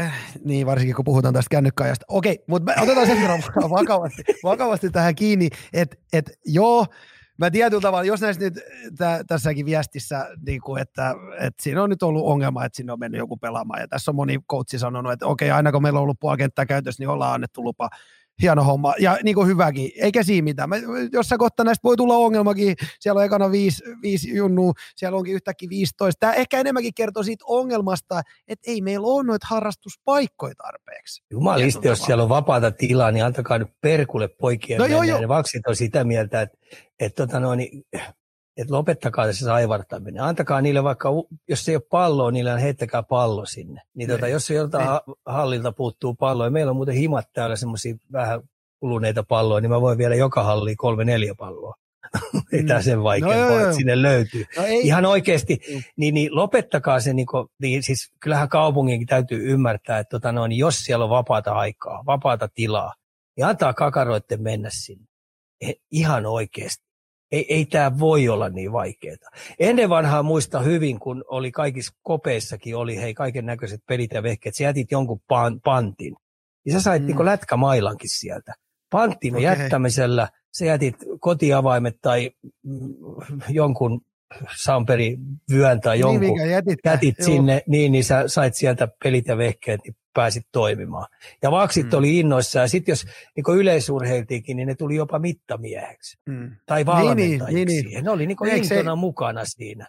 äh, 0.00 0.34
niin, 0.44 0.66
varsinkin 0.66 0.96
kun 0.96 1.04
puhutaan 1.04 1.34
tästä 1.34 1.50
kännykkäajasta. 1.50 2.04
Okei, 2.08 2.44
mutta 2.46 2.72
otetaan 2.82 3.06
sen 3.06 3.20
verran 3.20 3.42
vakavasti, 3.70 4.22
vakavasti 4.42 4.90
tähän 4.90 5.14
kiinni, 5.14 5.48
että 5.72 5.96
et, 6.12 6.30
joo, 6.44 6.86
mä 7.46 7.50
tietyllä 7.50 7.80
tavalla, 7.80 8.04
jos 8.04 8.20
näissä 8.20 8.42
nyt 8.42 8.60
tä, 8.98 9.24
tässäkin 9.26 9.66
viestissä, 9.66 10.28
niin 10.46 10.60
kuin, 10.60 10.82
että, 10.82 11.14
että 11.40 11.62
siinä 11.62 11.82
on 11.82 11.90
nyt 11.90 12.02
ollut 12.02 12.26
ongelma, 12.26 12.64
että 12.64 12.76
sinne 12.76 12.92
on 12.92 12.98
mennyt 12.98 13.18
joku 13.18 13.36
pelaamaan, 13.36 13.80
ja 13.80 13.88
tässä 13.88 14.10
on 14.10 14.14
moni 14.14 14.38
coachi 14.50 14.78
sanonut, 14.78 15.12
että 15.12 15.26
okei, 15.26 15.50
aina 15.50 15.72
kun 15.72 15.82
meillä 15.82 15.98
on 15.98 16.02
ollut 16.02 16.20
puolikenttää 16.20 16.66
käytössä, 16.66 17.02
niin 17.02 17.08
ollaan 17.08 17.34
annettu 17.34 17.64
lupa 17.64 17.90
hieno 18.42 18.64
homma 18.64 18.94
ja 18.98 19.18
niin 19.22 19.34
kuin 19.34 19.48
hyväkin, 19.48 19.90
eikä 19.96 20.22
siinä 20.22 20.44
mitään. 20.44 20.68
Mä, 20.68 20.76
jossain 21.12 21.38
kohtaa 21.38 21.64
näistä 21.64 21.82
voi 21.84 21.96
tulla 21.96 22.14
ongelmakin, 22.14 22.76
siellä 23.00 23.18
on 23.18 23.24
ekana 23.24 23.50
viisi, 23.50 23.84
viisi 24.02 24.36
junnua, 24.36 24.72
siellä 24.96 25.18
onkin 25.18 25.34
yhtäkkiä 25.34 25.68
15. 25.68 26.20
Tämä 26.20 26.32
ehkä 26.32 26.60
enemmänkin 26.60 26.94
kertoo 26.94 27.22
siitä 27.22 27.44
ongelmasta, 27.48 28.22
että 28.48 28.70
ei 28.70 28.80
meillä 28.80 29.06
ole 29.06 29.24
noita 29.24 29.46
harrastuspaikkoja 29.50 30.54
tarpeeksi. 30.54 31.22
Jumalisti, 31.30 31.88
jos 31.88 32.02
siellä 32.02 32.22
on 32.22 32.28
vapaata 32.28 32.70
tilaa, 32.70 33.10
niin 33.10 33.24
antakaa 33.24 33.58
nyt 33.58 33.68
perkulle 33.80 34.28
poikien 34.28 34.78
no, 34.78 34.84
mennä. 34.84 34.96
Joo, 34.96 35.02
joo. 35.02 35.20
Ne 35.20 35.28
vaksit 35.28 35.66
on 35.66 35.76
sitä 35.76 36.04
mieltä, 36.04 36.42
että, 36.42 36.58
että 37.00 37.26
tota 37.26 37.40
no, 37.40 37.54
niin, 37.54 37.84
että 38.56 38.74
lopettakaa 38.74 39.32
se 39.32 39.44
saivartaminen. 39.44 40.22
Antakaa 40.22 40.60
niille 40.60 40.84
vaikka, 40.84 41.08
jos 41.48 41.68
ei 41.68 41.76
ole 41.76 41.82
palloa, 41.90 42.30
niille 42.30 42.62
heittäkää 42.62 43.02
pallo 43.02 43.46
sinne. 43.46 43.82
Niin 43.94 44.08
tota, 44.08 44.28
jos 44.28 44.46
se 44.46 44.54
joltain 44.54 44.86
ha- 44.86 45.04
hallilta 45.26 45.72
puuttuu 45.72 46.14
palloa, 46.14 46.46
ja 46.46 46.50
meillä 46.50 46.70
on 46.70 46.76
muuten 46.76 46.94
himat 46.94 47.28
täällä 47.32 47.56
semmoisia 47.56 47.94
vähän 48.12 48.40
kuluneita 48.80 49.22
palloja, 49.22 49.60
niin 49.60 49.70
mä 49.70 49.80
voin 49.80 49.98
vielä 49.98 50.14
joka 50.14 50.42
halliin 50.42 50.76
kolme 50.76 51.04
neljä 51.04 51.34
palloa. 51.34 51.74
ei 52.52 52.64
tämä 52.64 52.82
sen 52.82 53.02
vaikeampaa, 53.02 53.58
no, 53.58 53.58
että 53.58 53.72
sinne 53.72 54.02
löytyy. 54.02 54.44
No, 54.56 54.62
ei. 54.64 54.86
Ihan 54.86 55.06
oikeasti, 55.06 55.60
mm. 55.74 55.82
niin, 55.96 56.14
niin 56.14 56.36
lopettakaa 56.36 57.00
se, 57.00 57.12
niin, 57.12 57.26
kuin, 57.26 57.48
niin 57.60 57.82
siis 57.82 58.12
kyllähän 58.20 58.48
kaupunginkin 58.48 59.06
täytyy 59.06 59.52
ymmärtää, 59.52 59.98
että 59.98 60.10
tota 60.10 60.32
noin, 60.32 60.52
jos 60.52 60.78
siellä 60.78 61.04
on 61.04 61.10
vapaata 61.10 61.52
aikaa, 61.52 62.02
vapaata 62.06 62.48
tilaa, 62.54 62.94
niin 63.36 63.46
antaa 63.46 63.74
kakaroitten 63.74 64.42
mennä 64.42 64.68
sinne. 64.72 65.06
Ihan 65.90 66.26
oikeasti 66.26 66.91
ei, 67.32 67.54
ei 67.54 67.64
tämä 67.66 67.98
voi 67.98 68.28
olla 68.28 68.48
niin 68.48 68.72
vaikeaa. 68.72 69.16
Ennen 69.58 69.88
vanhaa 69.88 70.22
muista 70.22 70.60
hyvin, 70.60 70.98
kun 70.98 71.24
oli 71.28 71.52
kaikissa 71.52 71.94
kopeissakin 72.02 72.76
oli 72.76 72.96
hei 72.96 73.14
kaiken 73.14 73.46
näköiset 73.46 73.80
pelit 73.88 74.12
ja 74.12 74.22
vehkeet. 74.22 74.54
Sä 74.54 74.64
jätit 74.64 74.90
jonkun 74.90 75.20
pan, 75.28 75.60
pantin. 75.60 76.16
Ja 76.66 76.72
sä 76.72 76.80
sait 76.80 77.02
mm. 77.02 77.06
niin 77.06 77.24
lätkämailankin 77.24 78.10
sieltä. 78.10 78.54
Panttin 78.90 79.34
okay. 79.34 79.44
jättämisellä 79.44 80.28
sä 80.58 80.64
jätit 80.64 80.96
kotiavaimet 81.20 81.96
tai 82.02 82.30
mm, 82.62 82.94
jonkun 83.48 84.00
Samperi 84.56 85.16
vyön 85.50 85.80
tai 85.80 85.96
niin, 85.96 86.00
jonkun 86.00 86.36
niin, 86.36 86.50
jätit, 86.50 86.78
jätit 86.84 87.14
sinne, 87.20 87.62
niin, 87.66 87.92
niin 87.92 88.04
sä 88.04 88.28
sait 88.28 88.54
sieltä 88.54 88.88
pelit 89.04 89.26
ja 89.26 89.36
vehkeet, 89.36 89.80
niin 89.84 89.96
pääsit 90.14 90.46
toimimaan. 90.52 91.06
Ja 91.42 91.50
vaksit 91.50 91.86
mm. 91.86 91.98
oli 91.98 92.18
innoissa 92.18 92.58
ja 92.58 92.68
sitten 92.68 92.92
jos 92.92 93.06
niin 93.36 93.56
yleisurheiltiinkin, 93.56 94.56
niin 94.56 94.66
ne 94.66 94.74
tuli 94.74 94.96
jopa 94.96 95.18
mittamieheksi 95.18 96.18
mm. 96.26 96.56
tai 96.66 96.86
valmentajiksi. 96.86 97.54
Niin, 97.54 97.68
niin, 97.68 97.86
niin. 97.86 98.04
Ne 98.04 98.10
oli 98.10 98.26
niin 98.26 98.56
intona 98.56 98.92
se... 98.92 98.96
mukana 98.96 99.44
siinä. 99.44 99.86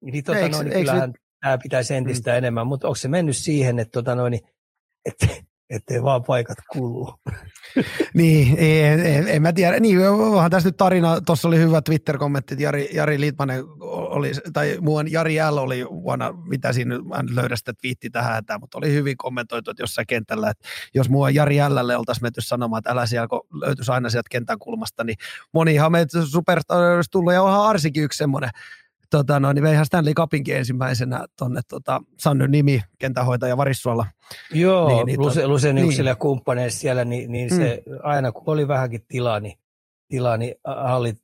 Niin, 0.00 0.24
tota, 0.24 0.38
eikö, 0.38 0.56
no, 0.56 0.62
niin 0.62 0.72
kyllähän 0.72 1.10
nyt... 1.10 1.22
tämä 1.40 1.58
pitäisi 1.58 1.94
entistä 1.94 2.30
mm. 2.30 2.36
enemmän, 2.36 2.66
mutta 2.66 2.88
onko 2.88 2.94
se 2.94 3.08
mennyt 3.08 3.36
siihen, 3.36 3.78
että, 3.78 3.92
tota, 3.92 4.14
no, 4.14 4.28
niin, 4.28 4.40
että 5.04 5.26
ettei 5.72 6.02
vaan 6.02 6.24
paikat 6.24 6.58
kuluu. 6.72 7.14
niin, 8.14 8.58
en, 8.58 9.06
en, 9.06 9.28
en, 9.28 9.42
mä 9.42 9.52
tiedä. 9.52 9.80
Niin, 9.80 10.08
onhan 10.08 10.50
tässä 10.50 10.68
nyt 10.68 10.76
tarina, 10.76 11.20
tuossa 11.20 11.48
oli 11.48 11.58
hyvä 11.58 11.82
Twitter-kommentti, 11.82 12.54
että 12.54 12.62
Jari, 12.62 12.88
Jari 12.92 13.20
Litmanen 13.20 13.64
oli, 14.12 14.32
tai 14.52 14.78
muun 14.80 15.12
Jari 15.12 15.36
L 15.50 15.56
oli 15.56 15.84
vuonna, 15.84 16.32
mitä 16.32 16.72
siinä, 16.72 16.98
mä 16.98 17.16
en 17.16 17.36
löydä 17.36 17.56
sitä 17.56 17.72
twiitti 17.72 18.10
tähän, 18.10 18.38
että, 18.38 18.58
mutta 18.58 18.78
oli 18.78 18.92
hyvin 18.92 19.16
kommentoitu, 19.16 19.70
että 19.70 19.82
jossain 19.82 20.06
kentällä, 20.06 20.50
että 20.50 20.68
jos 20.94 21.08
mua 21.08 21.30
Jari 21.30 21.56
L 21.68 21.98
oltaisiin 21.98 22.24
menty 22.24 22.40
sanomaan, 22.40 22.78
että 22.78 22.90
älä 22.90 23.06
siellä, 23.06 23.28
kun 23.28 23.46
löytyisi 23.52 23.92
aina 23.92 24.10
sieltä 24.10 24.28
kentän 24.30 24.58
kulmasta, 24.58 25.04
niin 25.04 25.16
monihan 25.52 25.92
meitä 25.92 26.26
superstar 26.26 26.82
olisi 26.82 27.10
tullut, 27.10 27.32
ja 27.32 27.42
onhan 27.42 27.66
Arsikin 27.66 28.04
yksi 28.04 28.16
semmoinen, 28.16 28.50
tota, 29.10 29.40
no, 29.40 29.52
niin 29.52 29.62
veihän 29.62 29.86
Stanley 29.86 30.14
Cupinkin 30.14 30.56
ensimmäisenä 30.56 31.26
tuonne 31.38 31.60
tota, 31.68 32.02
Sannyn 32.18 32.50
nimi, 32.50 32.82
kentähoitaja 32.98 33.56
Varissuolla. 33.56 34.06
Joo, 34.52 34.88
niin, 34.88 35.06
niin, 35.06 35.20
Luse, 35.20 35.46
Luseniuksille 35.46 36.10
niin. 36.10 36.12
ja 36.12 36.16
kumppaneille 36.16 36.70
siellä, 36.70 37.04
niin, 37.04 37.32
niin 37.32 37.50
se 37.50 37.82
mm. 37.86 37.98
aina 38.02 38.32
kun 38.32 38.42
oli 38.46 38.68
vähänkin 38.68 39.04
tilaa, 39.08 39.40
niin, 39.40 39.58
tilaa, 40.08 40.36
niin 40.36 40.54
hallit, 40.64 41.18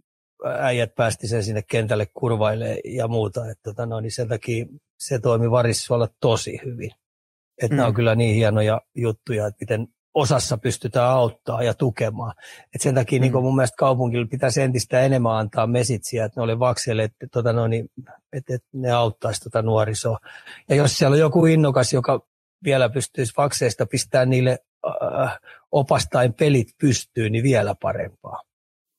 äijät 0.60 0.94
päästi 0.94 1.28
sen 1.28 1.44
sinne 1.44 1.62
kentälle 1.62 2.06
kurvaille 2.14 2.80
ja 2.84 3.08
muuta. 3.08 3.50
Että, 3.50 3.62
tota, 3.62 3.86
no, 3.86 4.00
niin 4.00 4.12
sen 4.12 4.28
takia 4.28 4.66
se 4.98 5.18
toimi 5.18 5.50
Varissuolla 5.50 6.08
tosi 6.20 6.60
hyvin. 6.64 6.90
Että 7.62 7.74
mm. 7.74 7.76
nämä 7.76 7.88
on 7.88 7.94
kyllä 7.94 8.14
niin 8.14 8.34
hienoja 8.34 8.80
juttuja, 8.94 9.46
että 9.46 9.58
miten 9.60 9.88
osassa 10.14 10.58
pystytään 10.58 11.10
auttaa 11.10 11.62
ja 11.62 11.74
tukemaan. 11.74 12.34
Et 12.74 12.80
sen 12.80 12.94
takia 12.94 13.20
niin 13.20 13.32
mm. 13.32 13.36
niin 13.36 13.44
mun 13.44 13.56
mielestä 13.56 13.76
kaupungilla 13.76 14.26
pitäisi 14.30 14.62
entistä 14.62 15.00
enemmän 15.00 15.36
antaa 15.36 15.66
mesitsiä, 15.66 16.24
että 16.24 16.40
ne 16.40 16.44
oli 16.44 16.58
vakselle, 16.58 17.02
että, 17.02 17.26
tota, 17.32 17.52
no, 17.52 17.66
niin, 17.66 17.90
että, 18.32 18.54
että 18.54 18.68
ne 18.72 18.90
auttaisi 18.90 19.40
tota 19.40 19.62
nuorisoa. 19.62 20.18
Ja 20.68 20.76
jos 20.76 20.98
siellä 20.98 21.14
on 21.14 21.20
joku 21.20 21.46
innokas, 21.46 21.92
joka 21.92 22.26
vielä 22.64 22.88
pystyisi 22.88 23.32
vakseista 23.36 23.86
pistämään 23.86 24.30
niille 24.30 24.58
äh, 24.86 25.38
opastain 25.72 26.34
pelit 26.34 26.68
pystyyn, 26.80 27.32
niin 27.32 27.44
vielä 27.44 27.74
parempaa. 27.82 28.42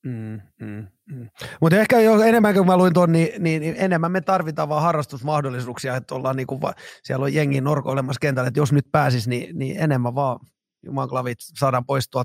Mm, 0.05 0.41
mm, 0.61 0.87
mm. 1.11 1.29
Mutta 1.61 1.77
ehkä 1.77 1.99
jo 1.99 2.21
enemmän 2.21 2.53
kuin 2.53 2.67
mä 2.67 2.77
luin 2.77 2.93
tuon, 2.93 3.11
niin, 3.11 3.43
niin, 3.43 3.61
niin, 3.61 3.75
enemmän 3.77 4.11
me 4.11 4.21
tarvitaan 4.21 4.69
vaan 4.69 4.83
harrastusmahdollisuuksia, 4.83 5.95
että 5.95 6.15
ollaan 6.15 6.35
niinku, 6.35 6.61
va, 6.61 6.73
siellä 7.03 7.23
on 7.23 7.33
jengi 7.33 7.61
norkoilemassa 7.61 8.19
kentällä, 8.19 8.47
että 8.47 8.59
jos 8.59 8.73
nyt 8.73 8.85
pääsis, 8.91 9.27
niin, 9.27 9.59
niin 9.59 9.77
enemmän 9.79 10.15
vaan 10.15 10.39
jumaklavit 10.83 11.37
saadaan 11.39 11.85
poistua 11.85 12.23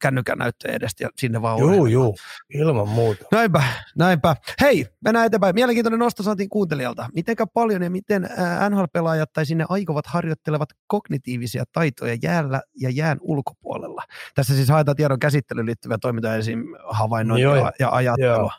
kännykän 0.00 0.38
näyttöön 0.38 0.74
edestä 0.74 1.04
ja 1.04 1.10
sinne 1.18 1.42
vaan 1.42 1.58
Joo, 1.58 1.86
joo, 1.86 2.14
ilman 2.54 2.88
muuta. 2.88 3.24
Näinpä, 3.32 3.62
näinpä. 3.96 4.36
Hei, 4.60 4.86
mennään 5.04 5.26
eteenpäin. 5.26 5.54
Mielenkiintoinen 5.54 6.00
nosto 6.00 6.22
saatiin 6.22 6.48
kuuntelijalta. 6.48 7.08
Mitenkä 7.14 7.46
paljon 7.46 7.82
ja 7.82 7.90
miten 7.90 8.28
NHL-pelaajat 8.70 9.32
tai 9.32 9.46
sinne 9.46 9.64
aikovat 9.68 10.06
harjoittelevat 10.06 10.68
kognitiivisia 10.86 11.64
taitoja 11.72 12.16
jäällä 12.22 12.62
ja 12.80 12.90
jään 12.90 13.18
ulkopuolella? 13.20 14.02
Tässä 14.34 14.54
siis 14.54 14.68
haetaan 14.68 14.96
tiedon 14.96 15.18
käsittelyyn 15.18 15.66
liittyviä 15.66 15.98
toimintoja, 16.00 16.36
esim. 16.36 16.64
havainnointia 16.88 17.56
ja, 17.56 17.72
ja 17.78 17.90
ajattelua. 17.90 18.36
Joo. 18.36 18.50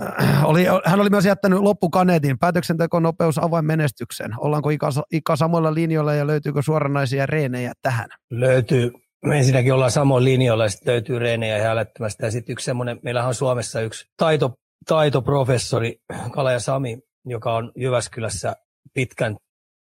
Äh, 0.00 0.44
oli, 0.44 0.66
hän 0.84 1.00
oli 1.00 1.10
myös 1.10 1.24
jättänyt 1.24 1.58
loppukaneetin. 1.58 2.38
Päätöksenteko 2.38 3.00
nopeus 3.00 3.38
avain 3.38 3.64
menestykseen. 3.64 4.30
Ollaanko 4.38 4.70
Ika, 4.70 4.88
Ika 5.12 5.36
samoilla 5.36 5.74
linjoilla 5.74 6.14
ja 6.14 6.26
löytyykö 6.26 6.62
suoranaisia 6.62 7.26
reenejä 7.26 7.72
tähän? 7.82 8.08
Löytyy. 8.30 8.92
Me 9.26 9.38
ensinnäkin 9.38 9.74
ollaan 9.74 9.90
samoin 9.90 10.24
linjoilla 10.24 10.64
ja 10.64 10.68
sitten 10.68 10.92
löytyy 10.92 11.18
reenejä 11.18 11.58
ja 11.58 11.70
älyttömästi. 11.70 12.24
Ja 12.24 12.30
sitten 12.30 12.52
yksi 12.52 12.64
semmoinen, 12.64 13.00
meillähän 13.02 13.28
on 13.28 13.34
Suomessa 13.34 13.80
yksi 13.80 14.06
taito, 14.16 14.54
taitoprofessori, 14.88 15.96
Kala 16.32 16.52
ja 16.52 16.60
Sami, 16.60 16.98
joka 17.24 17.54
on 17.54 17.72
Jyväskylässä 17.76 18.56
pitkän 18.94 19.36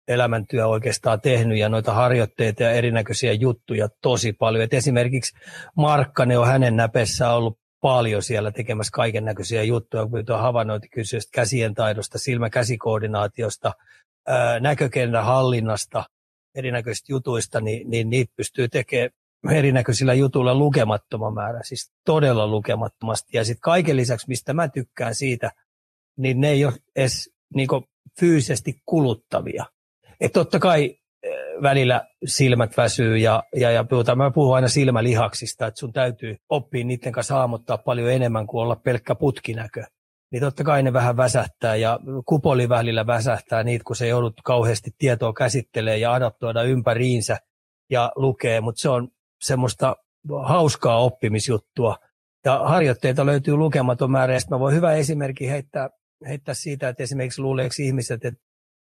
elämäntyö 0.08 0.68
oikeastaan 0.68 1.22
tehnyt 1.22 1.58
ja 1.58 1.70
noita 1.70 1.94
harjoitteita 1.94 2.64
ja 2.64 2.72
erinäköisiä 2.72 3.34
juttuja 3.34 3.90
tosi 4.02 4.34
paljon. 4.34 4.64
Et 4.64 4.74
esimerkiksi 4.74 5.38
Markkanen 5.78 6.40
on 6.40 6.48
hänen 6.48 6.76
näpessä 6.76 7.32
ollut 7.32 7.61
paljon 7.82 8.24
siellä 8.24 8.52
tekemässä 8.52 8.92
kaiken 8.92 9.26
näköisiä 9.26 9.64
juttuja, 9.64 10.06
kun 10.06 10.24
on 10.30 10.40
havainnointikysyistä, 10.40 11.32
käsien 11.34 11.74
taidosta, 11.74 12.18
silmäkäsikoordinaatiosta, 12.20 13.74
näkökentän 14.60 15.26
hallinnasta, 15.26 16.04
erinäköisistä 16.56 17.12
jutuista, 17.12 17.62
niin, 17.62 17.90
niin 17.90 18.10
niitä 18.10 18.34
pystyy 18.36 18.68
tekemään 18.68 19.12
erinäköisillä 19.52 20.14
jutuilla 20.14 20.56
lukemattoman 20.56 21.34
määrä, 21.34 21.60
siis 21.64 21.92
todella 22.06 22.48
lukemattomasti. 22.48 23.38
Ja 23.38 23.46
sitten 23.46 23.62
kaiken 23.62 23.98
lisäksi, 23.98 24.28
mistä 24.28 24.54
mä 24.54 24.68
tykkään 24.68 25.16
siitä, 25.16 25.52
niin 26.18 26.42
ne 26.42 26.50
ei 26.50 26.66
ole 26.66 26.74
edes 26.96 27.30
niin 27.56 27.68
fyysisesti 28.20 28.82
kuluttavia. 28.86 29.66
Et 30.20 30.32
totta 30.32 30.60
kai 30.60 30.98
välillä 31.62 32.08
silmät 32.26 32.78
väsyy 32.78 33.18
ja, 33.18 33.44
ja, 33.56 33.72
ja 33.72 33.84
puhutaan, 33.84 34.18
mä 34.18 34.32
puhun 34.32 34.56
aina 34.56 34.68
silmälihaksista, 34.68 35.68
että 35.68 35.80
sun 35.80 35.94
täytyy 35.94 36.36
oppia 36.50 36.86
niiden 36.86 37.12
kanssa 37.12 37.36
hahmottaa 37.36 37.78
paljon 37.78 38.12
enemmän 38.12 38.48
kuin 38.48 38.62
olla 38.62 38.76
pelkkä 38.76 39.16
putkinäkö. 39.16 39.84
Niin 40.32 40.42
totta 40.42 40.64
kai 40.64 40.84
ne 40.84 40.94
vähän 40.94 41.18
väsähtää 41.18 41.76
ja 41.76 42.00
kupoli 42.26 42.70
välillä 42.70 43.08
väsähtää 43.08 43.64
niitä, 43.64 43.84
kun 43.84 43.96
se 43.96 44.08
joudut 44.08 44.34
kauheasti 44.44 44.92
tietoa 44.98 45.34
käsittelee 45.34 45.98
ja 45.98 46.14
adaptoida 46.14 46.64
ympäriinsä 46.64 47.38
ja 47.90 48.12
lukee, 48.16 48.62
mutta 48.62 48.82
se 48.82 48.90
on 48.90 49.08
semmoista 49.42 49.96
hauskaa 50.44 51.02
oppimisjuttua. 51.02 51.98
Ja 52.46 52.60
harjoitteita 52.60 53.26
löytyy 53.26 53.56
lukematon 53.56 54.12
määrä, 54.12 54.34
ja 54.34 54.40
mä 54.50 54.60
voin 54.60 54.76
hyvä 54.76 54.94
esimerkki 54.94 55.50
heittää, 55.50 55.90
heittää 56.28 56.54
siitä, 56.54 56.90
että 56.90 57.04
esimerkiksi 57.04 57.42
luuleeko 57.42 57.74
ihmiset, 57.80 58.26
että 58.26 58.42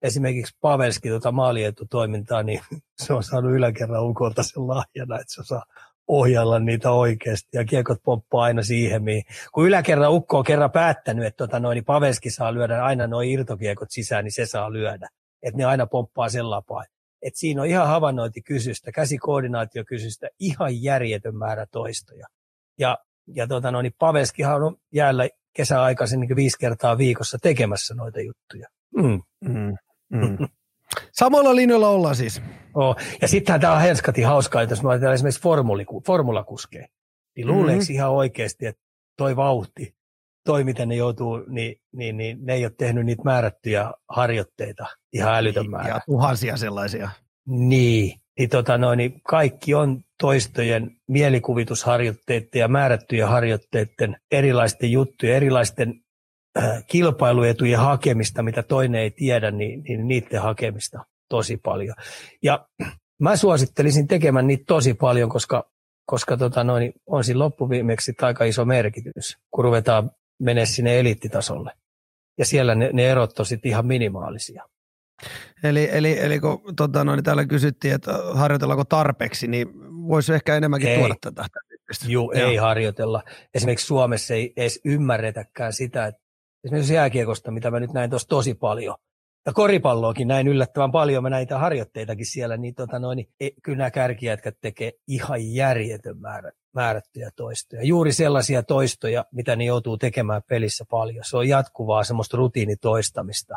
esimerkiksi 0.01 0.57
Pavelski 0.61 1.09
tuota 1.09 1.31
maalietutoimintaa, 1.31 2.43
niin 2.43 2.61
se 3.03 3.13
on 3.13 3.23
saanut 3.23 3.51
yläkerran 3.51 4.03
ulkoilta 4.03 4.43
sen 4.43 4.67
lahjana, 4.67 5.19
että 5.19 5.33
se 5.33 5.41
osaa 5.41 5.63
ohjalla 6.07 6.59
niitä 6.59 6.91
oikeasti 6.91 7.49
ja 7.53 7.65
kiekot 7.65 7.97
pomppaa 8.03 8.43
aina 8.43 8.63
siihen, 8.63 9.03
mihin. 9.03 9.23
Kun 9.53 9.67
yläkerran 9.67 10.11
ukko 10.11 10.37
on 10.37 10.43
kerran 10.43 10.71
päättänyt, 10.71 11.25
että 11.25 11.37
tota 11.37 11.59
noin, 11.59 11.75
niin 11.75 11.85
Pavelski 11.85 12.29
saa 12.29 12.53
lyödä 12.53 12.83
aina 12.83 13.07
noin 13.07 13.29
irtokiekot 13.29 13.91
sisään, 13.91 14.23
niin 14.23 14.31
se 14.31 14.45
saa 14.45 14.73
lyödä. 14.73 15.07
Että 15.43 15.57
ne 15.57 15.65
aina 15.65 15.87
pomppaa 15.87 16.29
sen 16.29 16.49
lapaa. 16.49 16.83
Et 17.21 17.35
siinä 17.35 17.61
on 17.61 17.67
ihan 17.67 17.87
havainnointikysystä, 17.87 18.91
käsikoordinaatiokysystä, 18.91 20.27
ihan 20.39 20.83
järjetön 20.83 21.35
määrä 21.35 21.65
toistoja. 21.71 22.27
Ja, 22.79 22.97
ja 23.35 23.47
tota 23.47 23.71
noin, 23.71 23.83
niin 23.83 23.95
Pavelskihan 23.99 24.63
on 24.63 24.77
jäällä 24.93 25.29
kesäaikaisin 25.53 26.19
niin 26.19 26.35
viisi 26.35 26.57
kertaa 26.59 26.97
viikossa 26.97 27.37
tekemässä 27.41 27.93
noita 27.95 28.21
juttuja. 28.21 28.67
Mm. 28.95 29.21
Mm. 29.41 29.77
Mm. 30.09 30.47
Samalla 31.11 31.55
linjalla 31.55 31.89
ollaan 31.89 32.15
siis. 32.15 32.41
Oh. 32.73 32.95
Ja 33.21 33.27
sittenhän 33.27 33.61
tämä 33.61 33.73
on 33.73 33.81
henskati 33.81 34.21
hauskaa, 34.21 34.61
että 34.61 34.73
jos 34.73 34.83
me 34.83 34.89
ajatellaan 34.89 35.15
esimerkiksi 35.15 35.41
formulakuskeja, 36.05 36.87
niin 37.35 37.47
mm-hmm. 37.47 37.59
luuleeko 37.59 37.83
ihan 37.89 38.11
oikeasti, 38.11 38.65
että 38.65 38.81
toi 39.17 39.35
vauhti, 39.35 39.95
toi 40.45 40.63
miten 40.63 40.89
ne 40.89 40.95
joutuu, 40.95 41.43
niin, 41.47 41.75
niin, 41.91 42.17
niin 42.17 42.37
ne 42.41 42.53
ei 42.53 42.65
ole 42.65 42.73
tehnyt 42.77 43.05
niitä 43.05 43.23
määrättyjä 43.23 43.93
harjoitteita 44.09 44.85
ihan 45.13 45.35
älytön 45.35 45.61
niin, 45.61 45.71
määrä. 45.71 45.89
Ja 45.89 46.01
tuhansia 46.05 46.57
sellaisia. 46.57 47.09
Niin, 47.47 48.19
niin, 48.39 48.49
tota 48.49 48.77
noin, 48.77 48.97
niin 48.97 49.21
kaikki 49.21 49.73
on 49.73 50.01
toistojen 50.19 50.91
mielikuvitusharjoitteiden 51.07 52.59
ja 52.59 52.67
määrättyjen 52.67 53.27
harjoitteiden 53.27 54.17
erilaisten 54.31 54.91
juttujen, 54.91 55.35
erilaisten 55.35 56.01
kilpailuetujen 56.87 57.79
hakemista, 57.79 58.43
mitä 58.43 58.63
toinen 58.63 59.01
ei 59.01 59.11
tiedä, 59.11 59.51
niin, 59.51 59.83
niin 59.83 60.07
niiden 60.07 60.41
hakemista 60.41 61.05
tosi 61.29 61.57
paljon. 61.57 61.95
Ja 62.43 62.67
mä 63.19 63.35
suosittelisin 63.35 64.07
tekemään 64.07 64.47
niitä 64.47 64.63
tosi 64.67 64.93
paljon, 64.93 65.29
koska, 65.29 65.71
koska 66.05 66.37
tota 66.37 66.63
noin, 66.63 66.93
on 67.07 67.23
siinä 67.23 67.39
loppuviimeksi 67.39 68.13
aika 68.21 68.45
iso 68.45 68.65
merkitys, 68.65 69.37
kun 69.51 69.63
ruvetaan 69.63 70.11
mennä 70.39 70.65
sinne 70.65 70.99
eliittitasolle. 70.99 71.71
Ja 72.37 72.45
siellä 72.45 72.75
ne, 72.75 72.89
ne 72.93 73.09
erot 73.09 73.39
on 73.39 73.45
sitten 73.45 73.69
ihan 73.69 73.87
minimaalisia. 73.87 74.63
Eli, 75.63 75.89
eli, 75.91 76.19
eli 76.19 76.39
kun 76.39 76.61
tota, 76.75 77.03
no, 77.03 77.15
niin 77.15 77.23
täällä 77.23 77.45
kysyttiin, 77.45 77.93
että 77.93 78.11
harjoitellaanko 78.33 78.85
tarpeeksi, 78.85 79.47
niin 79.47 79.67
voisi 80.07 80.33
ehkä 80.33 80.55
enemmänkin 80.55 80.89
ei. 80.89 80.97
tuoda 80.97 81.15
tätä. 81.21 81.45
Joo, 82.07 82.31
ei 82.31 82.55
harjoitella. 82.55 83.23
Esimerkiksi 83.53 83.85
Suomessa 83.85 84.33
ei 84.33 84.53
edes 84.57 84.81
ymmärretäkään 84.85 85.73
sitä, 85.73 86.05
että 86.05 86.21
esimerkiksi 86.67 86.93
jääkiekosta, 86.93 87.51
mitä 87.51 87.71
mä 87.71 87.79
nyt 87.79 87.93
näin 87.93 88.09
tuossa 88.09 88.27
tosi 88.27 88.53
paljon, 88.53 88.95
ja 89.45 89.53
koripalloakin 89.53 90.27
näin 90.27 90.47
yllättävän 90.47 90.91
paljon, 90.91 91.23
mä 91.23 91.29
näitä 91.29 91.57
harjoitteitakin 91.57 92.25
siellä, 92.25 92.57
niin, 92.57 92.75
tota 92.75 92.99
noin, 92.99 93.15
niin 93.15 93.53
kyllä 93.63 93.77
nämä 93.77 93.91
kärkijätkät 93.91 94.55
tekee 94.61 94.91
ihan 95.07 95.53
järjetön 95.53 96.17
määrä, 96.19 96.51
määrättyjä 96.73 97.29
toistoja. 97.35 97.83
Juuri 97.83 98.13
sellaisia 98.13 98.63
toistoja, 98.63 99.25
mitä 99.31 99.55
ne 99.55 99.63
joutuu 99.63 99.97
tekemään 99.97 100.41
pelissä 100.49 100.85
paljon. 100.89 101.23
Se 101.27 101.37
on 101.37 101.47
jatkuvaa 101.47 102.03
semmoista 102.03 102.37
rutiinitoistamista. 102.37 103.53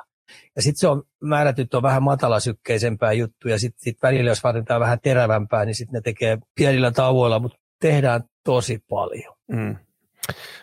Ja 0.57 0.63
sitten 0.63 0.81
se 0.81 0.89
on 0.89 1.03
määrätyt 1.21 1.75
on 1.75 1.83
vähän 1.83 2.03
matalasykkeisempää 2.03 3.13
juttuja. 3.13 3.59
Sitten 3.59 3.81
sit 3.81 4.03
välillä, 4.03 4.31
jos 4.31 4.45
vaaditaan 4.45 4.81
vähän 4.81 4.99
terävämpää, 5.03 5.65
niin 5.65 5.75
sitten 5.75 5.93
ne 5.93 6.01
tekee 6.01 6.39
pienillä 6.55 6.91
tauoilla, 6.91 7.39
mutta 7.39 7.59
tehdään 7.81 8.25
tosi 8.45 8.79
paljon. 8.89 9.37
Mm. 9.49 9.77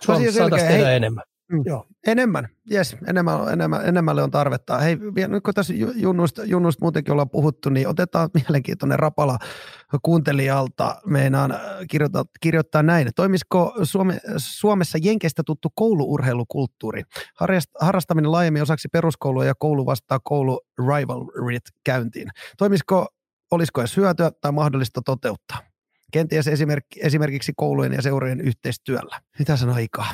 Saataisiin 0.05 0.71
tehdä 0.71 0.91
enemmän. 0.91 1.23
Mm. 1.51 1.61
Joo. 1.65 1.85
Enemmän, 2.07 2.47
jes, 2.69 2.97
enemmän, 3.07 3.53
enemmän, 3.53 3.85
enemmälle 3.85 4.23
on 4.23 4.31
tarvetta. 4.31 4.77
Hei, 4.77 4.97
nyt 5.27 5.43
kun 5.43 5.53
tässä 5.53 5.73
junnusta, 5.95 6.45
junnusta 6.45 6.85
muutenkin 6.85 7.11
ollaan 7.11 7.29
puhuttu, 7.29 7.69
niin 7.69 7.87
otetaan 7.87 8.29
mielenkiintoinen 8.39 8.99
rapala 8.99 9.37
kuuntelijalta. 10.01 11.01
Meinaan 11.05 11.51
äh, 11.51 11.59
kirjoittaa, 11.89 12.25
kirjoittaa 12.39 12.83
näin. 12.83 13.09
Toimisiko 13.15 13.73
Suome, 13.83 14.19
Suomessa 14.37 14.97
Jenkeistä 15.01 15.43
tuttu 15.45 15.69
kouluurheilukulttuuri? 15.75 17.03
Harrastaminen 17.79 18.31
laajemmin 18.31 18.61
osaksi 18.61 18.87
peruskoulua 18.87 19.45
ja 19.45 19.55
koulu 19.55 19.85
vastaa 19.85 20.19
koulu 20.23 20.61
rivalryt 20.87 21.63
käyntiin. 21.83 22.29
Toimisiko, 22.57 23.07
olisiko 23.51 23.81
edes 23.81 23.97
hyötyä 23.97 24.31
tai 24.41 24.51
mahdollista 24.51 25.01
toteuttaa? 25.05 25.57
Kenties 26.11 26.47
esimerkki, 26.47 26.99
esimerkiksi 27.03 27.53
koulujen 27.55 27.93
ja 27.93 28.01
seurojen 28.01 28.41
yhteistyöllä. 28.41 29.21
Mitä 29.39 29.57
sanoo 29.57 29.75
aikaa? 29.75 30.07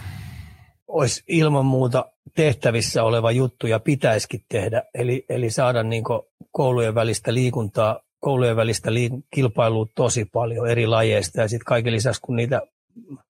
Olisi 0.93 1.23
ilman 1.27 1.65
muuta 1.65 2.05
tehtävissä 2.35 3.03
oleva 3.03 3.31
juttu 3.31 3.67
ja 3.67 3.79
pitäisikin 3.79 4.41
tehdä. 4.49 4.83
Eli, 4.93 5.25
eli 5.29 5.49
saada 5.49 5.83
niin 5.83 6.03
koulujen 6.51 6.95
välistä 6.95 7.33
liikuntaa, 7.33 7.99
koulujen 8.19 8.55
välistä 8.55 8.89
liik- 8.89 9.23
kilpailua 9.33 9.87
tosi 9.95 10.25
paljon 10.25 10.69
eri 10.69 10.87
lajeista. 10.87 11.41
Ja 11.41 11.47
sitten 11.47 11.65
kaiken 11.65 11.93
lisäksi, 11.93 12.21
kun 12.21 12.35
niitä 12.35 12.61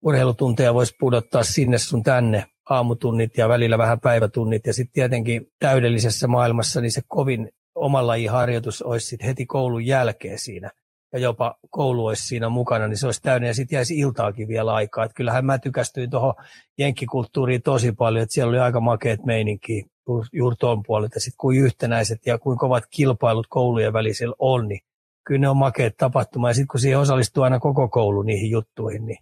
urheilutunteja 0.02 0.74
voisi 0.74 0.96
pudottaa 1.00 1.42
sinne 1.42 1.78
sun 1.78 2.02
tänne, 2.02 2.44
aamutunnit 2.70 3.36
ja 3.36 3.48
välillä 3.48 3.78
vähän 3.78 4.00
päivätunnit. 4.00 4.66
Ja 4.66 4.72
sitten 4.72 4.94
tietenkin 4.94 5.46
täydellisessä 5.58 6.26
maailmassa 6.26 6.80
niin 6.80 6.92
se 6.92 7.02
kovin 7.08 7.48
oman 7.74 8.06
lajin 8.06 8.30
harjoitus 8.30 8.82
olisi 8.82 9.06
sit 9.06 9.22
heti 9.22 9.46
koulun 9.46 9.86
jälkeen 9.86 10.38
siinä 10.38 10.70
ja 11.12 11.18
jopa 11.18 11.54
koulu 11.70 12.06
olisi 12.06 12.26
siinä 12.26 12.48
mukana, 12.48 12.88
niin 12.88 12.96
se 12.96 13.06
olisi 13.06 13.22
täynnä 13.22 13.48
ja 13.48 13.54
sitten 13.54 13.76
jäisi 13.76 13.98
iltaakin 13.98 14.48
vielä 14.48 14.74
aikaa. 14.74 15.04
Et 15.04 15.12
kyllähän 15.14 15.44
mä 15.44 15.58
tykästyin 15.58 16.10
tuohon 16.10 16.34
jenkkikulttuuriin 16.78 17.62
tosi 17.62 17.92
paljon, 17.92 18.22
että 18.22 18.32
siellä 18.32 18.50
oli 18.50 18.58
aika 18.58 18.80
makeat 18.80 19.24
meininki 19.24 19.84
juuri 20.32 20.56
tuon 20.56 20.82
puolelta. 20.82 21.20
Sitten 21.20 21.38
kuin 21.40 21.58
yhtenäiset 21.58 22.26
ja 22.26 22.38
kuin 22.38 22.58
kovat 22.58 22.84
kilpailut 22.90 23.46
koulujen 23.50 23.92
välisellä 23.92 24.34
on, 24.38 24.68
niin 24.68 24.80
kyllä 25.24 25.40
ne 25.40 25.48
on 25.48 25.56
makeat 25.56 25.96
tapahtuma. 25.96 26.50
Ja 26.50 26.54
sitten 26.54 26.68
kun 26.68 26.80
siihen 26.80 26.98
osallistuu 26.98 27.42
aina 27.42 27.60
koko 27.60 27.88
koulu 27.88 28.22
niihin 28.22 28.50
juttuihin, 28.50 29.06
niin 29.06 29.18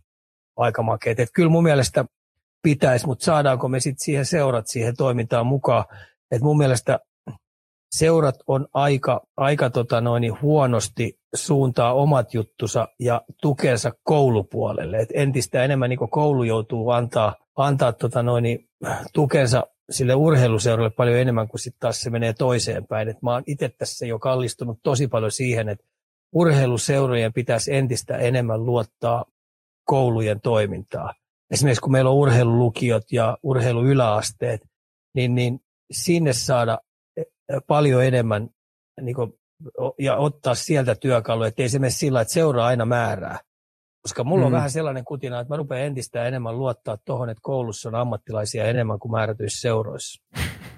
aika 0.56 0.82
makeat. 0.82 1.20
Et 1.20 1.28
kyllä 1.34 1.50
mun 1.50 1.62
mielestä 1.62 2.04
pitäisi, 2.62 3.06
mutta 3.06 3.24
saadaanko 3.24 3.68
me 3.68 3.80
sitten 3.80 4.04
siihen 4.04 4.26
seurat 4.26 4.66
siihen 4.66 4.96
toimintaan 4.96 5.46
mukaan. 5.46 5.84
Et 6.30 6.42
mun 6.42 6.58
mielestä 6.58 6.98
seurat 7.90 8.36
on 8.46 8.66
aika, 8.74 9.20
aika 9.36 9.70
tota 9.70 10.00
noin, 10.00 10.42
huonosti 10.42 11.18
suuntaa 11.34 11.94
omat 11.94 12.34
juttusa 12.34 12.88
ja 13.00 13.22
tukensa 13.42 13.92
koulupuolelle. 14.02 14.98
Et 14.98 15.08
entistä 15.14 15.64
enemmän 15.64 15.90
niin 15.90 16.10
koulu 16.10 16.44
joutuu 16.44 16.90
antaa, 16.90 17.34
antaa 17.56 17.92
tota 17.92 18.22
noin, 18.22 18.68
tukensa 19.12 19.66
sille 19.90 20.14
urheiluseuralle 20.14 20.90
paljon 20.90 21.18
enemmän 21.18 21.48
kuin 21.48 21.60
sitten 21.60 21.80
taas 21.80 22.00
se 22.00 22.10
menee 22.10 22.32
toiseen 22.32 22.86
päin. 22.86 23.08
Et 23.08 23.22
mä 23.22 23.32
oon 23.32 23.42
itse 23.46 23.68
tässä 23.68 24.06
jo 24.06 24.18
kallistunut 24.18 24.78
tosi 24.82 25.08
paljon 25.08 25.32
siihen, 25.32 25.68
että 25.68 25.84
urheiluseurojen 26.32 27.32
pitäisi 27.32 27.74
entistä 27.74 28.16
enemmän 28.16 28.66
luottaa 28.66 29.24
koulujen 29.84 30.40
toimintaa. 30.40 31.14
Esimerkiksi 31.50 31.80
kun 31.80 31.92
meillä 31.92 32.10
on 32.10 32.16
urheilulukiot 32.16 33.12
ja 33.12 33.38
urheiluyläasteet, 33.42 34.60
niin, 35.14 35.34
niin 35.34 35.60
sinne 35.90 36.32
saada 36.32 36.78
paljon 37.66 38.04
enemmän 38.04 38.48
niin 39.00 39.14
kuin, 39.14 39.32
ja 39.98 40.16
ottaa 40.16 40.54
sieltä 40.54 40.94
työkaluja, 40.94 41.48
ettei 41.48 41.68
se 41.68 41.78
mene 41.78 41.90
sillä, 41.90 42.20
että 42.20 42.34
seuraa 42.34 42.66
aina 42.66 42.84
määrää. 42.84 43.38
Koska 44.02 44.24
mulla 44.24 44.42
mm. 44.42 44.46
on 44.46 44.52
vähän 44.52 44.70
sellainen 44.70 45.04
kutina, 45.04 45.40
että 45.40 45.52
mä 45.52 45.56
rupean 45.56 45.86
entistä 45.86 46.24
enemmän 46.24 46.58
luottaa 46.58 46.98
tuohon, 47.04 47.30
että 47.30 47.40
koulussa 47.42 47.88
on 47.88 47.94
ammattilaisia 47.94 48.64
enemmän 48.64 48.98
kuin 48.98 49.12
määrätyissä 49.12 49.60
seuroissa. 49.60 50.22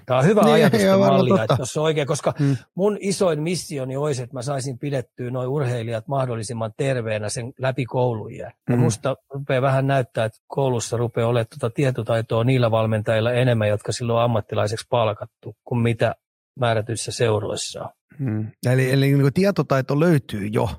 Tämä 0.05 0.19
on 0.19 0.25
hyvä 0.25 0.41
niin, 0.45 0.53
ajatus 0.53 0.81
mallia, 0.99 1.43
että 1.43 1.55
tuossa 1.55 1.81
oikein, 1.81 2.07
koska 2.07 2.33
mm. 2.39 2.57
mun 2.75 2.97
isoin 2.99 3.41
missioni 3.41 3.97
olisi, 3.97 4.23
että 4.23 4.35
mä 4.35 4.41
saisin 4.41 4.79
pidettyä 4.79 5.31
nuo 5.31 5.45
urheilijat 5.45 6.07
mahdollisimman 6.07 6.73
terveenä 6.77 7.29
sen 7.29 7.53
läpi 7.59 7.85
koulujen. 7.85 8.51
Mm. 8.69 8.73
Ja 8.73 8.79
musta 8.79 9.15
rupeaa 9.29 9.61
vähän 9.61 9.87
näyttää, 9.87 10.25
että 10.25 10.39
koulussa 10.47 10.97
rupeaa 10.97 11.27
olemaan 11.27 11.59
tuota 11.59 11.73
tietotaitoa 11.75 12.43
niillä 12.43 12.71
valmentajilla 12.71 13.31
enemmän, 13.31 13.69
jotka 13.69 13.91
silloin 13.91 14.17
on 14.17 14.23
ammattilaiseksi 14.23 14.85
palkattu, 14.89 15.55
kuin 15.63 15.81
mitä 15.81 16.15
määrätyissä 16.59 17.11
seuroissa. 17.11 17.89
Hmm. 18.19 18.47
Eli, 18.65 18.91
eli 18.91 19.13
niin 19.13 19.33
tietotaito 19.33 19.99
löytyy 19.99 20.47
jo 20.47 20.69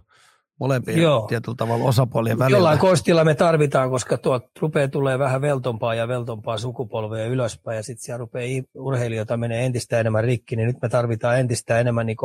molempien 0.60 1.02
Joo. 1.02 1.26
tietyllä 1.28 1.56
tavalla 1.56 1.84
osapuolien 1.84 2.38
välillä. 2.38 2.56
Jollain 2.56 2.78
kostilla 2.78 3.24
me 3.24 3.34
tarvitaan, 3.34 3.90
koska 3.90 4.18
tuo 4.18 4.40
rupeaa 4.60 4.88
tulee 4.88 5.18
vähän 5.18 5.40
veltompaa 5.40 5.94
ja 5.94 6.08
veltompaa 6.08 6.58
sukupolvea 6.58 7.26
ylöspäin 7.26 7.76
ja 7.76 7.82
sitten 7.82 8.04
siellä 8.04 8.18
rupeaa 8.18 8.62
urheilijoita 8.74 9.36
menee 9.36 9.66
entistä 9.66 10.00
enemmän 10.00 10.24
rikki, 10.24 10.56
niin 10.56 10.66
nyt 10.66 10.82
me 10.82 10.88
tarvitaan 10.88 11.38
entistä 11.40 11.80
enemmän 11.80 12.06
niin 12.06 12.16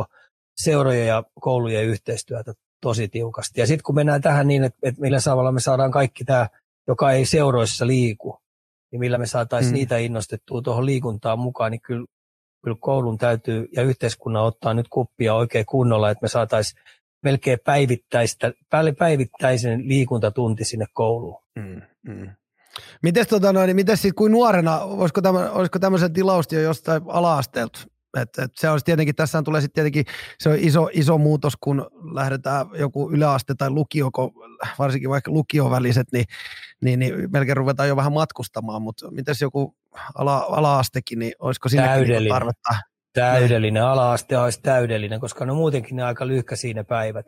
seurojen 0.57 1.07
ja 1.07 1.23
koulujen 1.41 1.85
yhteistyötä 1.85 2.53
tosi 2.81 3.07
tiukasti. 3.07 3.61
Ja 3.61 3.67
sitten 3.67 3.83
kun 3.83 3.95
mennään 3.95 4.21
tähän 4.21 4.47
niin, 4.47 4.63
että, 4.63 4.79
että 4.83 5.01
millä 5.01 5.19
tavalla 5.23 5.51
me 5.51 5.59
saadaan 5.59 5.91
kaikki 5.91 6.25
tämä, 6.25 6.47
joka 6.87 7.11
ei 7.11 7.25
seuroissa 7.25 7.87
liiku, 7.87 8.39
niin 8.91 8.99
millä 8.99 9.17
me 9.17 9.25
saataisiin 9.25 9.69
hmm. 9.69 9.77
niitä 9.77 9.97
innostettua 9.97 10.61
tuohon 10.61 10.85
liikuntaan 10.85 11.39
mukaan, 11.39 11.71
niin 11.71 11.81
kyllä 11.81 12.05
kyllä 12.67 12.77
koulun 12.79 13.17
täytyy 13.17 13.69
ja 13.75 13.83
yhteiskunnan 13.83 14.43
ottaa 14.43 14.73
nyt 14.73 14.87
kuppia 14.89 15.33
oikein 15.33 15.65
kunnolla, 15.65 16.09
että 16.09 16.21
me 16.21 16.27
saataisiin 16.27 16.81
melkein 17.23 17.59
päivittäistä, 17.65 18.51
päivittäisen 18.99 19.87
liikuntatunti 19.87 20.65
sinne 20.65 20.85
kouluun. 20.93 21.43
Mm, 21.55 21.81
mm. 22.07 22.29
Mites, 23.03 23.27
tota 23.27 23.53
noin, 23.53 23.75
kuin 24.15 24.31
nuorena, 24.31 24.79
olisiko, 24.79 25.21
tämä, 25.21 25.51
olisiko 25.51 25.79
tämmöisen 25.79 26.13
tilausti 26.13 26.55
jo 26.55 26.61
jostain 26.61 27.01
ala-asteelta 27.07 27.79
Et, 28.21 28.29
et 28.39 28.51
se 28.55 28.69
olisi 28.69 28.85
tietenkin, 28.85 29.15
tässä 29.15 29.41
tulee 29.41 29.61
sitten 29.61 29.73
tietenkin 29.83 30.13
se 30.39 30.49
on 30.49 30.55
iso, 30.59 30.89
iso 30.93 31.17
muutos, 31.17 31.53
kun 31.61 31.87
lähdetään 32.13 32.67
joku 32.73 33.11
yläaste 33.11 33.55
tai 33.57 33.69
lukio, 33.69 34.09
varsinkin 34.79 35.09
vaikka 35.09 35.31
lukioväliset, 35.31 36.07
niin, 36.11 36.25
niin, 36.81 36.99
niin 36.99 37.31
melkein 37.31 37.57
ruvetaan 37.57 37.89
jo 37.89 37.95
vähän 37.95 38.13
matkustamaan, 38.13 38.81
mutta 38.81 39.11
mitäs 39.11 39.41
joku 39.41 39.75
ala, 40.15 40.37
ala-astekin, 40.37 41.19
niin 41.19 41.33
olisiko 41.39 41.69
sinne 41.69 41.87
Täydellinen. 41.87 42.33
tarvetta? 42.33 42.75
Täydellinen, 43.13 43.83
ala-aste 43.83 44.37
olisi 44.37 44.61
täydellinen, 44.61 45.19
koska 45.19 45.45
ne 45.45 45.53
muutenkin 45.53 45.95
ne 45.95 46.03
aika 46.03 46.27
lyhkäisiä 46.27 46.73
ne 46.73 46.83
päivät. 46.83 47.25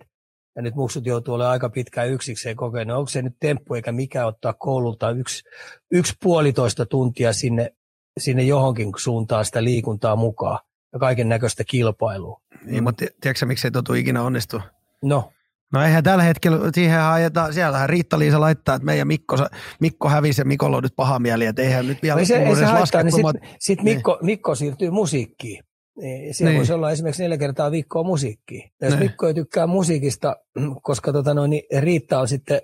Ja 0.55 0.61
nyt 0.61 0.75
muksut 0.75 1.05
joutuu 1.05 1.33
olemaan 1.33 1.51
aika 1.51 1.69
pitkään 1.69 2.09
yksikseen 2.09 2.55
kokenut. 2.55 2.87
No 2.87 2.99
onko 2.99 3.09
se 3.09 3.21
nyt 3.21 3.35
temppu 3.39 3.73
eikä 3.73 3.91
mikä 3.91 4.25
ottaa 4.25 4.53
koululta 4.53 5.09
yksi, 5.09 5.43
yksi 5.91 6.13
puolitoista 6.23 6.85
tuntia 6.85 7.33
sinne, 7.33 7.71
sinne 8.19 8.43
johonkin 8.43 8.91
suuntaan 8.97 9.45
sitä 9.45 9.63
liikuntaa 9.63 10.15
mukaan 10.15 10.59
ja 10.93 10.99
kaiken 10.99 11.29
näköistä 11.29 11.63
kilpailua. 11.63 12.41
Niin, 12.65 12.83
mutta 12.83 13.05
tiedätkö 13.21 13.45
miksi 13.45 13.67
ei 13.67 13.71
totu 13.71 13.93
ikinä 13.93 14.23
onnistu? 14.23 14.61
No, 15.03 15.31
No 15.73 15.83
eihän 15.83 16.03
tällä 16.03 16.23
hetkellä, 16.23 16.59
siihen 16.73 17.01
ajetaan, 17.01 17.53
siellähän 17.53 17.89
Riitta-Liisa 17.89 18.39
laittaa, 18.39 18.75
että 18.75 18.85
meidän 18.85 19.07
Mikko, 19.07 19.35
Mikko 19.79 20.09
hävisi 20.09 20.41
ja 20.41 20.45
Mikolla 20.45 20.77
on 20.77 20.83
nyt 20.83 20.95
paha 20.95 21.19
mieli, 21.19 21.45
että 21.45 21.61
eihän 21.61 21.87
nyt 21.87 22.01
vielä 22.03 22.19
ei 22.19 22.25
se, 22.25 22.37
ei 22.37 22.55
se 22.55 22.65
haittaa, 22.65 23.03
niin 23.03 23.13
sitten 23.13 23.41
sit 23.59 23.81
Niin. 23.83 23.95
Mikko, 23.97 24.19
Mikko 24.21 24.55
siirtyy 24.55 24.89
musiikkiin. 24.89 25.63
Niin, 25.97 26.33
Siellä 26.33 26.49
Niin. 26.49 26.57
voisi 26.57 26.73
olla 26.73 26.91
esimerkiksi 26.91 27.23
neljä 27.23 27.37
kertaa 27.37 27.71
viikkoa 27.71 28.03
musiikkia. 28.03 28.69
Ja 28.81 28.87
jos 28.87 28.93
Niin. 28.95 29.03
Mikko 29.09 29.27
ei 29.27 29.33
tykkää 29.33 29.67
musiikista, 29.67 30.35
koska 30.81 31.13
tota 31.13 31.33
noin, 31.33 31.49
niin 31.49 31.63
Riitta 31.81 32.19
on 32.19 32.27
sitten 32.27 32.61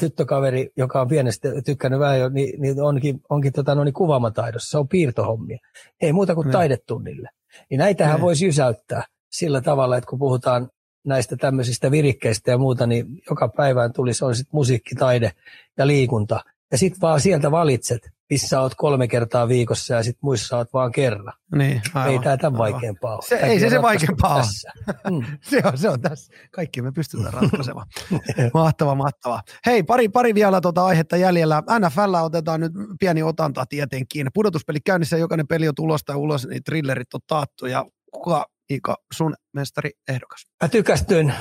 tyttökaveri, 0.00 0.70
joka 0.76 1.00
on 1.00 1.08
pienestä 1.08 1.48
tykkännyt 1.66 2.00
vähän 2.00 2.20
jo, 2.20 2.28
niin, 2.28 2.60
niin 2.60 2.82
onkin, 2.82 3.20
onkin 3.30 3.52
tota 3.52 3.74
noin, 3.74 3.92
kuvaamataidossa. 3.92 4.70
Se 4.70 4.78
on 4.78 4.88
piirtohommia. 4.88 5.58
Ei 6.00 6.12
muuta 6.12 6.34
kuin 6.34 6.44
Niin. 6.44 6.52
taidetunnille. 6.52 7.28
Niin 7.70 7.78
näitähän 7.78 8.14
Niin. 8.14 8.22
voisi 8.22 8.44
jysäyttää 8.44 9.02
sillä 9.30 9.60
tavalla, 9.60 9.96
että 9.96 10.08
kun 10.10 10.18
puhutaan 10.18 10.70
näistä 11.06 11.36
tämmöisistä 11.36 11.90
virikkeistä 11.90 12.50
ja 12.50 12.58
muuta, 12.58 12.86
niin 12.86 13.06
joka 13.30 13.48
päivään 13.48 13.92
tulisi 13.92 14.24
on 14.24 14.34
sitten 14.36 14.56
musiikki, 14.56 14.94
taide 14.94 15.32
ja 15.78 15.86
liikunta. 15.86 16.40
Ja 16.72 16.78
sitten 16.78 17.00
vaan 17.00 17.20
sieltä 17.20 17.50
valitset, 17.50 18.10
missä 18.30 18.60
oot 18.60 18.74
kolme 18.74 19.08
kertaa 19.08 19.48
viikossa 19.48 19.94
ja 19.94 20.02
sitten 20.02 20.18
muissa 20.22 20.56
oot 20.56 20.72
vaan 20.72 20.92
kerran. 20.92 21.32
Niin, 21.56 21.82
aivan, 21.94 22.12
ei 22.12 22.18
tämä 22.18 22.36
tämän 22.36 22.58
vaikeampaa 22.58 23.14
ole. 23.14 23.22
Se- 23.22 23.28
Tämäkin 23.36 23.52
ei 23.52 23.60
se 23.60 23.70
se 23.70 23.82
vaikeampaa 23.82 24.34
ole. 24.34 24.42
tässä. 24.42 24.72
Mm. 25.10 25.24
Se 25.50 25.62
on, 25.64 25.78
se 25.78 25.88
on 25.88 26.00
tässä. 26.00 26.32
Kaikki 26.52 26.82
me 26.82 26.92
pystytään 26.92 27.32
ratkaisemaan. 27.32 27.86
mahtava, 28.54 28.94
mahtava. 28.94 29.42
Hei, 29.66 29.82
pari, 29.82 30.08
pari 30.08 30.34
vielä 30.34 30.60
tuota 30.60 30.84
aihetta 30.86 31.16
jäljellä. 31.16 31.62
NFL 31.80 32.14
otetaan 32.24 32.60
nyt 32.60 32.72
pieni 33.00 33.22
otanta 33.22 33.64
tietenkin. 33.68 34.26
Pudotuspeli 34.34 34.78
käynnissä, 34.80 35.16
jokainen 35.16 35.46
peli 35.46 35.68
on 35.68 35.74
tulosta 35.74 36.12
ja 36.12 36.16
ulos, 36.16 36.46
niin 36.46 36.64
trillerit 36.64 37.14
on 37.14 37.20
taattu. 37.26 37.66
Ja 37.66 37.84
kuka, 38.12 38.46
Ika, 38.70 38.96
sun 39.14 39.34
mestari 39.54 39.90
ehdokas? 40.08 40.40
Mä 40.62 40.68
tykästyin, 40.68 41.34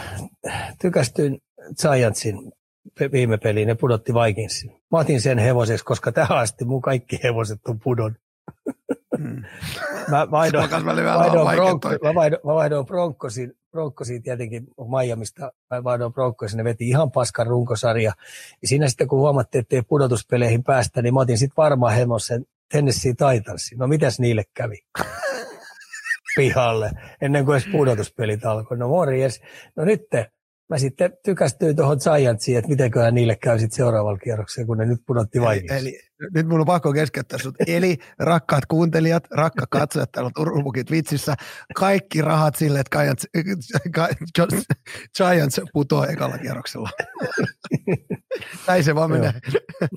tykästyin 0.82 1.38
Giantsin 1.82 2.52
viime 3.12 3.38
peliin, 3.38 3.68
ne 3.68 3.76
pudotti 3.76 4.14
Vikingsin. 4.14 4.72
Mä 4.92 4.98
otin 4.98 5.22
sen 5.22 5.38
hevoseksi, 5.38 5.86
koska 5.86 6.12
tähän 6.12 6.38
asti 6.38 6.66
mun 6.66 6.82
kaikki 6.82 7.20
hevoset 7.24 7.60
on 7.68 7.80
pudon. 7.80 8.16
Hmm. 9.18 9.44
Mä 10.10 10.32
vaihdoin, 10.32 10.70
vaihdoin, 10.72 11.56
bronko, 11.56 11.90
toi. 11.90 12.00
mä 12.04 12.16
vaihdoin, 12.16 12.42
mä 12.46 12.54
vaihdoin 12.54 12.86
Broncosin, 12.86 13.54
Broncosin 13.72 14.24
tietenkin 14.24 14.68
Miamista, 15.00 15.52
mä 15.72 15.84
vaihdoin 15.84 16.14
Broncosin, 16.14 16.58
ne 16.58 16.64
veti 16.64 16.90
ihan 16.90 17.12
paskan 17.12 17.48
runkosarja. 17.48 18.14
Ja 18.62 18.68
siinä 18.68 18.88
sitten 18.88 19.08
kun 19.08 19.20
huomattiin, 19.20 19.60
että 19.60 19.76
ei 19.76 19.82
pudotuspeleihin 19.82 20.64
päästä, 20.64 21.02
niin 21.02 21.14
mä 21.14 21.20
otin 21.20 21.38
sitten 21.38 21.58
varmaan 21.58 21.94
hevosen 21.94 22.46
Tennessee 22.72 23.14
Titansin. 23.14 23.78
No 23.78 23.88
mitäs 23.88 24.20
niille 24.20 24.44
kävi? 24.54 24.78
Pihalle, 26.36 26.92
ennen 27.22 27.46
kuin 27.46 27.56
edes 27.56 27.68
pudotuspelit 27.72 28.46
alkoi. 28.46 28.78
No 28.78 28.88
morjes. 28.88 29.42
No 29.76 29.86
nyt 29.86 30.02
mä 30.70 30.78
sitten 30.78 31.18
tykästyin 31.26 31.76
tuohon 31.76 31.98
Giantsiin, 31.98 32.58
että 32.58 32.70
mitenköhän 32.70 33.16
niille 33.16 33.36
käy 33.36 33.60
sitten 33.60 33.76
seuraavalla 33.76 34.18
kierroksella, 34.18 34.68
kun 34.68 34.78
ne 34.78 34.86
nyt 34.86 35.02
pudotti 35.08 35.38
Eli, 35.38 35.48
Vikingsin. 35.48 35.78
eli 35.78 36.00
nyt 36.34 36.48
mun 36.48 36.60
on 36.60 36.66
pakko 36.66 36.94
keskeyttää 36.94 37.40
sut. 37.40 37.56
Eli 37.68 37.98
rakkaat 38.20 38.66
kuuntelijat, 38.66 39.24
rakkaat 39.32 39.70
katsojat 39.70 40.12
täällä 40.12 40.32
on 40.38 40.74
vitsissä, 40.92 41.36
kaikki 41.76 42.22
rahat 42.22 42.56
sille, 42.56 42.80
että 42.80 42.98
Giants, 42.98 43.28
Giants, 45.18 45.62
putoo 45.74 46.04
ekalla 46.04 46.38
kierroksella. 46.38 46.90
Näin 48.68 48.84
se 48.84 48.96
vaan 48.96 49.12
menee. 49.12 49.34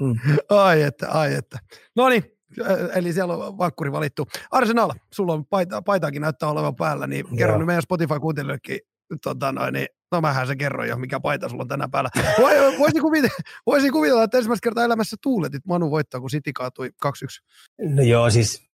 Mm. 0.01 0.36
Ai 0.48 0.82
että, 0.82 1.09
ai 1.09 1.34
että. 1.34 1.59
No 1.97 2.09
niin, 2.09 2.24
eli 2.94 3.12
siellä 3.12 3.34
on 3.34 3.59
vankkuri 3.59 3.92
valittu. 3.92 4.26
Arsenal, 4.51 4.92
sulla 5.12 5.32
on 5.32 5.47
paita, 5.47 5.82
paitaakin 5.82 6.22
näyttää 6.22 6.48
olevan 6.48 6.76
päällä, 6.76 7.06
niin 7.06 7.36
kerro 7.36 7.59
nyt 7.59 7.66
meidän 7.66 7.82
Spotify-kuuntelijoillekin, 7.82 8.80
tota 9.22 9.52
noin, 9.52 9.72
niin, 9.72 9.86
no 10.12 10.20
mähän 10.20 10.47
se 10.47 10.57
kerron 10.57 10.89
jo, 10.89 10.97
mikä 10.97 11.20
paita 11.20 11.49
sulla 11.49 11.62
on 11.62 11.69
tänään 11.69 11.91
päällä. 11.91 12.11
Voi- 12.41 12.78
Voisin 12.78 13.03
kuvitella, 13.03 13.35
voisin 13.66 13.93
kuvitella, 13.93 14.23
että 14.23 14.39
ensimmäistä 14.39 14.65
kertaa 14.65 14.85
elämässä 14.85 15.16
tuuletit 15.23 15.66
Manu 15.66 15.91
voittaa, 15.91 16.20
kun 16.20 16.31
City 16.31 16.53
kaatui 16.53 16.91
2-1. 17.07 17.91
No 17.95 18.03
joo, 18.03 18.31
siis 18.31 18.70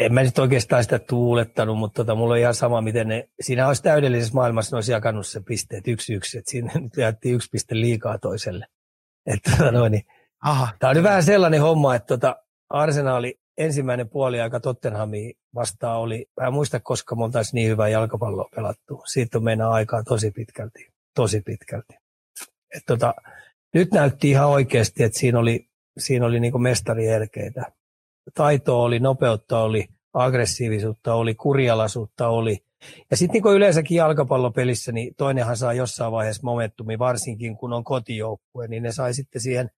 en 0.00 0.14
mä 0.14 0.22
nyt 0.22 0.38
oikeastaan 0.38 0.82
sitä 0.82 0.98
tuulettanut, 0.98 1.78
mutta 1.78 2.04
tota, 2.04 2.14
mulla 2.14 2.34
on 2.34 2.40
ihan 2.40 2.54
sama, 2.54 2.80
miten 2.80 3.08
ne, 3.08 3.28
siinä 3.40 3.68
olisi 3.68 3.82
täydellisessä 3.82 4.34
maailmassa, 4.34 4.74
ne 4.74 4.76
olisi 4.76 4.92
jakanut 4.92 5.26
se 5.26 5.40
pisteet 5.40 5.88
yksi 5.88 6.14
yksi, 6.14 6.38
että 6.38 6.50
siinä 6.50 6.72
nyt 6.74 6.96
jaettiin 6.96 7.34
yksi 7.34 7.48
piste 7.52 7.74
liikaa 7.74 8.18
toiselle. 8.18 8.66
Että 9.26 9.50
tota 9.50 9.72
noin, 9.72 9.92
niin, 9.92 10.04
Aha. 10.44 10.68
tämä 10.78 10.88
on 10.90 10.96
nyt 10.96 11.04
vähän 11.04 11.22
sellainen 11.22 11.60
homma, 11.60 11.94
että 11.94 12.06
tota, 12.06 12.36
Arsenaali 12.70 13.40
ensimmäinen 13.60 14.08
puoli 14.08 14.40
aika 14.40 14.60
Tottenhamia 14.60 15.32
vastaan 15.54 15.98
oli, 15.98 16.26
mä 16.40 16.46
en 16.46 16.52
muista 16.52 16.80
koska 16.80 17.16
me 17.16 17.24
oltaisiin 17.24 17.54
niin 17.54 17.68
hyvää 17.68 17.88
jalkapalloa 17.88 18.48
pelattu. 18.54 19.02
Siitä 19.12 19.38
on 19.38 19.44
mennä 19.44 19.68
aikaa 19.68 20.02
tosi 20.02 20.30
pitkälti, 20.30 20.88
tosi 21.14 21.40
pitkälti. 21.40 21.94
Et 22.76 22.82
tota, 22.86 23.14
nyt 23.74 23.92
näytti 23.92 24.30
ihan 24.30 24.48
oikeasti, 24.48 25.02
että 25.02 25.18
siinä 25.18 25.38
oli, 25.38 25.68
siinä 25.98 26.26
oli 26.26 26.40
niin 26.40 26.62
mestarierkeitä. 26.62 27.72
Taitoa 28.34 28.82
oli, 28.82 28.98
nopeutta 28.98 29.60
oli, 29.60 29.88
aggressiivisuutta 30.14 31.14
oli, 31.14 31.34
kurjalaisuutta 31.34 32.28
oli. 32.28 32.58
Ja 33.10 33.16
sitten 33.16 33.42
niin 33.42 33.56
yleensäkin 33.56 33.96
jalkapallopelissä, 33.96 34.92
niin 34.92 35.14
toinenhan 35.16 35.56
saa 35.56 35.72
jossain 35.72 36.12
vaiheessa 36.12 36.42
momentumia, 36.44 36.98
varsinkin 36.98 37.56
kun 37.56 37.72
on 37.72 37.84
kotijoukkue, 37.84 38.68
niin 38.68 38.82
ne 38.82 38.92
sai 38.92 39.14
sitten 39.14 39.40
siihen 39.40 39.70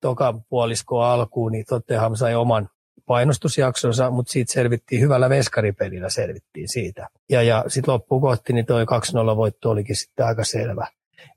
tokan 0.00 0.44
puoliskoon 0.44 1.06
alkuun, 1.06 1.52
niin 1.52 1.64
Tottenham 1.68 2.14
sai 2.14 2.34
oman 2.34 2.68
painostusjaksonsa, 3.06 4.10
mutta 4.10 4.32
siitä 4.32 4.52
selvittiin 4.52 5.00
hyvällä 5.00 5.28
veskaripelillä 5.28 6.10
selvittiin 6.10 6.68
siitä. 6.68 7.08
Ja, 7.30 7.42
ja 7.42 7.64
sitten 7.68 7.92
loppuun 7.94 8.20
kohti, 8.20 8.52
niin 8.52 8.66
toi 8.66 8.84
2-0 8.84 9.36
voitto 9.36 9.70
olikin 9.70 9.96
sitten 9.96 10.26
aika 10.26 10.44
selvä. 10.44 10.86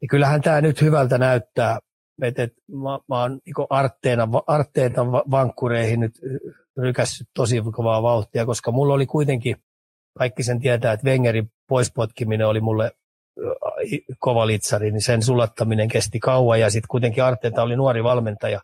Ja 0.01 0.07
kyllähän 0.09 0.41
tämä 0.41 0.61
nyt 0.61 0.81
hyvältä 0.81 1.17
näyttää, 1.17 1.79
että 2.21 2.43
et 2.43 2.53
mä, 2.71 2.99
mä 3.09 3.21
oon 3.21 3.39
niin 3.45 3.67
Arteena, 3.69 4.27
Arteetan 4.47 5.11
va- 5.11 5.23
vankkureihin 5.31 5.99
nyt 5.99 6.19
rykässyt 6.77 7.27
tosi 7.33 7.61
kovaa 7.71 8.03
vauhtia, 8.03 8.45
koska 8.45 8.71
mulla 8.71 8.93
oli 8.93 9.05
kuitenkin, 9.05 9.55
kaikki 10.17 10.43
sen 10.43 10.59
tietää, 10.59 10.93
että 10.93 11.07
Wengerin 11.07 11.51
poispotkiminen 11.67 12.47
oli 12.47 12.61
mulle 12.61 12.91
ö, 13.39 13.55
kova 14.19 14.47
litsari, 14.47 14.91
niin 14.91 15.01
sen 15.01 15.23
sulattaminen 15.23 15.87
kesti 15.87 16.19
kauan 16.19 16.59
ja 16.59 16.69
sitten 16.69 16.87
kuitenkin 16.87 17.23
Arteeta 17.23 17.63
oli 17.63 17.75
nuori 17.75 18.03
valmentaja. 18.03 18.61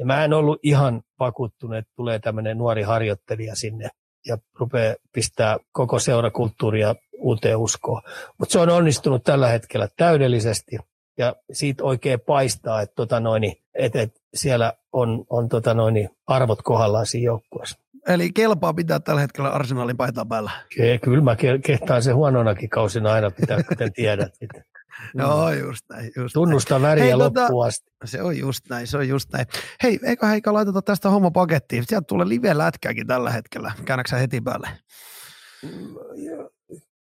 Ja 0.00 0.06
mä 0.06 0.24
en 0.24 0.32
ollut 0.32 0.58
ihan 0.62 1.02
vakuuttunut, 1.18 1.76
että 1.76 1.92
tulee 1.96 2.18
tämmöinen 2.18 2.58
nuori 2.58 2.82
harjoittelija 2.82 3.56
sinne 3.56 3.88
ja 4.26 4.38
rupeaa 4.58 4.94
pistää 5.12 5.58
koko 5.72 5.98
seurakulttuuria 5.98 6.94
uuteen 7.18 7.56
uskoon. 7.56 8.02
Mutta 8.38 8.52
se 8.52 8.58
on 8.58 8.68
onnistunut 8.68 9.24
tällä 9.24 9.48
hetkellä 9.48 9.88
täydellisesti 9.96 10.78
ja 11.18 11.36
siitä 11.52 11.84
oikein 11.84 12.20
paistaa, 12.20 12.80
että, 12.80 12.94
tota 12.94 13.20
noin, 13.20 13.52
että, 13.74 14.02
että 14.02 14.20
siellä 14.34 14.72
on, 14.92 15.24
on 15.30 15.48
tota 15.48 15.74
noin, 15.74 16.10
arvot 16.26 16.62
kohdallaan 16.62 17.06
siinä 17.06 17.24
joukkueessa. 17.24 17.78
Eli 18.08 18.32
kelpaa 18.32 18.74
pitää 18.74 19.00
tällä 19.00 19.20
hetkellä 19.20 19.50
Arsenalin 19.50 19.96
paitaa 19.96 20.26
päällä. 20.26 20.50
Ke- 20.74 20.98
Kyllä 21.04 21.22
mä 21.22 21.34
ke- 21.34 21.60
kehtaan 21.64 22.02
se 22.02 22.12
huononakin 22.12 22.68
kausina 22.68 23.12
aina 23.12 23.30
pitää, 23.30 23.62
kuten 23.62 23.92
tiedät. 23.92 24.32
Joo, 25.18 25.52
just 25.52 25.84
näin. 25.90 26.04
Just 26.04 26.16
näin. 26.16 26.30
Tunnusta 26.32 26.82
väriä 26.82 27.04
Hei, 27.04 27.12
Hei, 27.12 27.18
tota- 27.20 27.40
loppuun 27.40 27.66
asti. 27.66 27.90
Se 28.04 28.22
on 28.22 28.38
just 28.38 28.64
näin, 28.70 28.86
se 28.86 28.96
on 28.96 29.08
just 29.08 29.32
näin. 29.32 29.46
Hei, 29.82 29.98
eikö 30.02 30.26
Heikka 30.26 30.52
laiteta 30.52 30.82
tästä 30.82 31.10
homma 31.10 31.30
pakettiin? 31.30 31.84
Sieltä 31.86 32.04
tulee 32.08 32.28
live-lätkääkin 32.28 33.06
tällä 33.06 33.30
hetkellä. 33.30 33.72
Käännäksä 33.84 34.16
heti 34.16 34.40
päälle? 34.40 34.68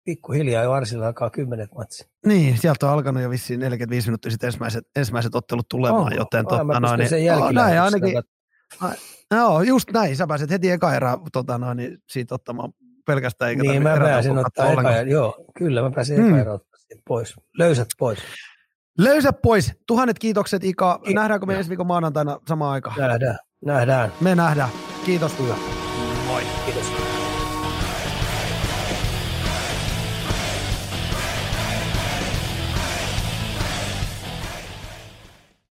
Pikkuhiljaa 0.04 0.62
jo 0.62 0.72
Arsilla 0.72 1.06
alkaa 1.06 1.30
kymmenet 1.30 1.70
matsi. 1.74 2.04
Niin, 2.26 2.58
sieltä 2.58 2.86
on 2.86 2.92
alkanut 2.92 3.22
jo 3.22 3.30
vissiin 3.30 3.60
45 3.60 4.08
minuuttia 4.08 4.30
sitten 4.30 4.46
ensimmäiset, 4.46 4.84
ensimmäiset 4.96 5.34
ottelut 5.34 5.68
tulemaan, 5.68 6.02
Onko? 6.02 6.14
joten 6.16 6.46
totta 6.46 6.80
noin, 6.80 7.00
niin, 7.00 7.32
oh, 7.32 7.52
näin 7.52 7.80
ainakin, 7.80 8.22
joo, 9.34 9.62
just 9.62 9.90
näin, 9.92 10.16
sä 10.16 10.26
pääset 10.26 10.50
heti 10.50 10.70
eka 10.70 10.94
erää 10.94 11.16
tota 11.32 11.58
noin, 11.58 11.76
niin 11.76 11.98
siitä 12.08 12.34
ottamaan 12.34 12.72
pelkästään, 13.06 13.48
eikä 13.48 13.62
Niin, 13.62 13.82
mä 13.82 13.96
pääsin 14.00 14.38
ottaa 14.38 14.72
eka, 14.72 14.90
joo, 14.92 15.44
kyllä 15.58 15.82
mä 15.82 15.90
pääsin 15.90 16.16
Hmm. 16.16 16.38
eka 16.38 16.58
siitä 16.78 17.02
pois. 17.08 17.34
Löysät 17.58 17.88
pois. 17.98 18.18
Löysä 18.98 19.32
pois, 19.32 19.72
tuhannet 19.86 20.18
kiitokset 20.18 20.64
Ika, 20.64 21.00
Ki- 21.04 21.14
nähdäänkö 21.14 21.46
me 21.46 21.56
ensi 21.56 21.70
viikon 21.70 21.86
maanantaina 21.86 22.38
samaan 22.48 22.72
aikaan? 22.72 22.96
Nähdään, 22.98 23.38
nähdään. 23.64 24.12
Me 24.20 24.34
nähdään, 24.34 24.68
kiitos. 25.04 25.38
Hyvä. 25.38 25.87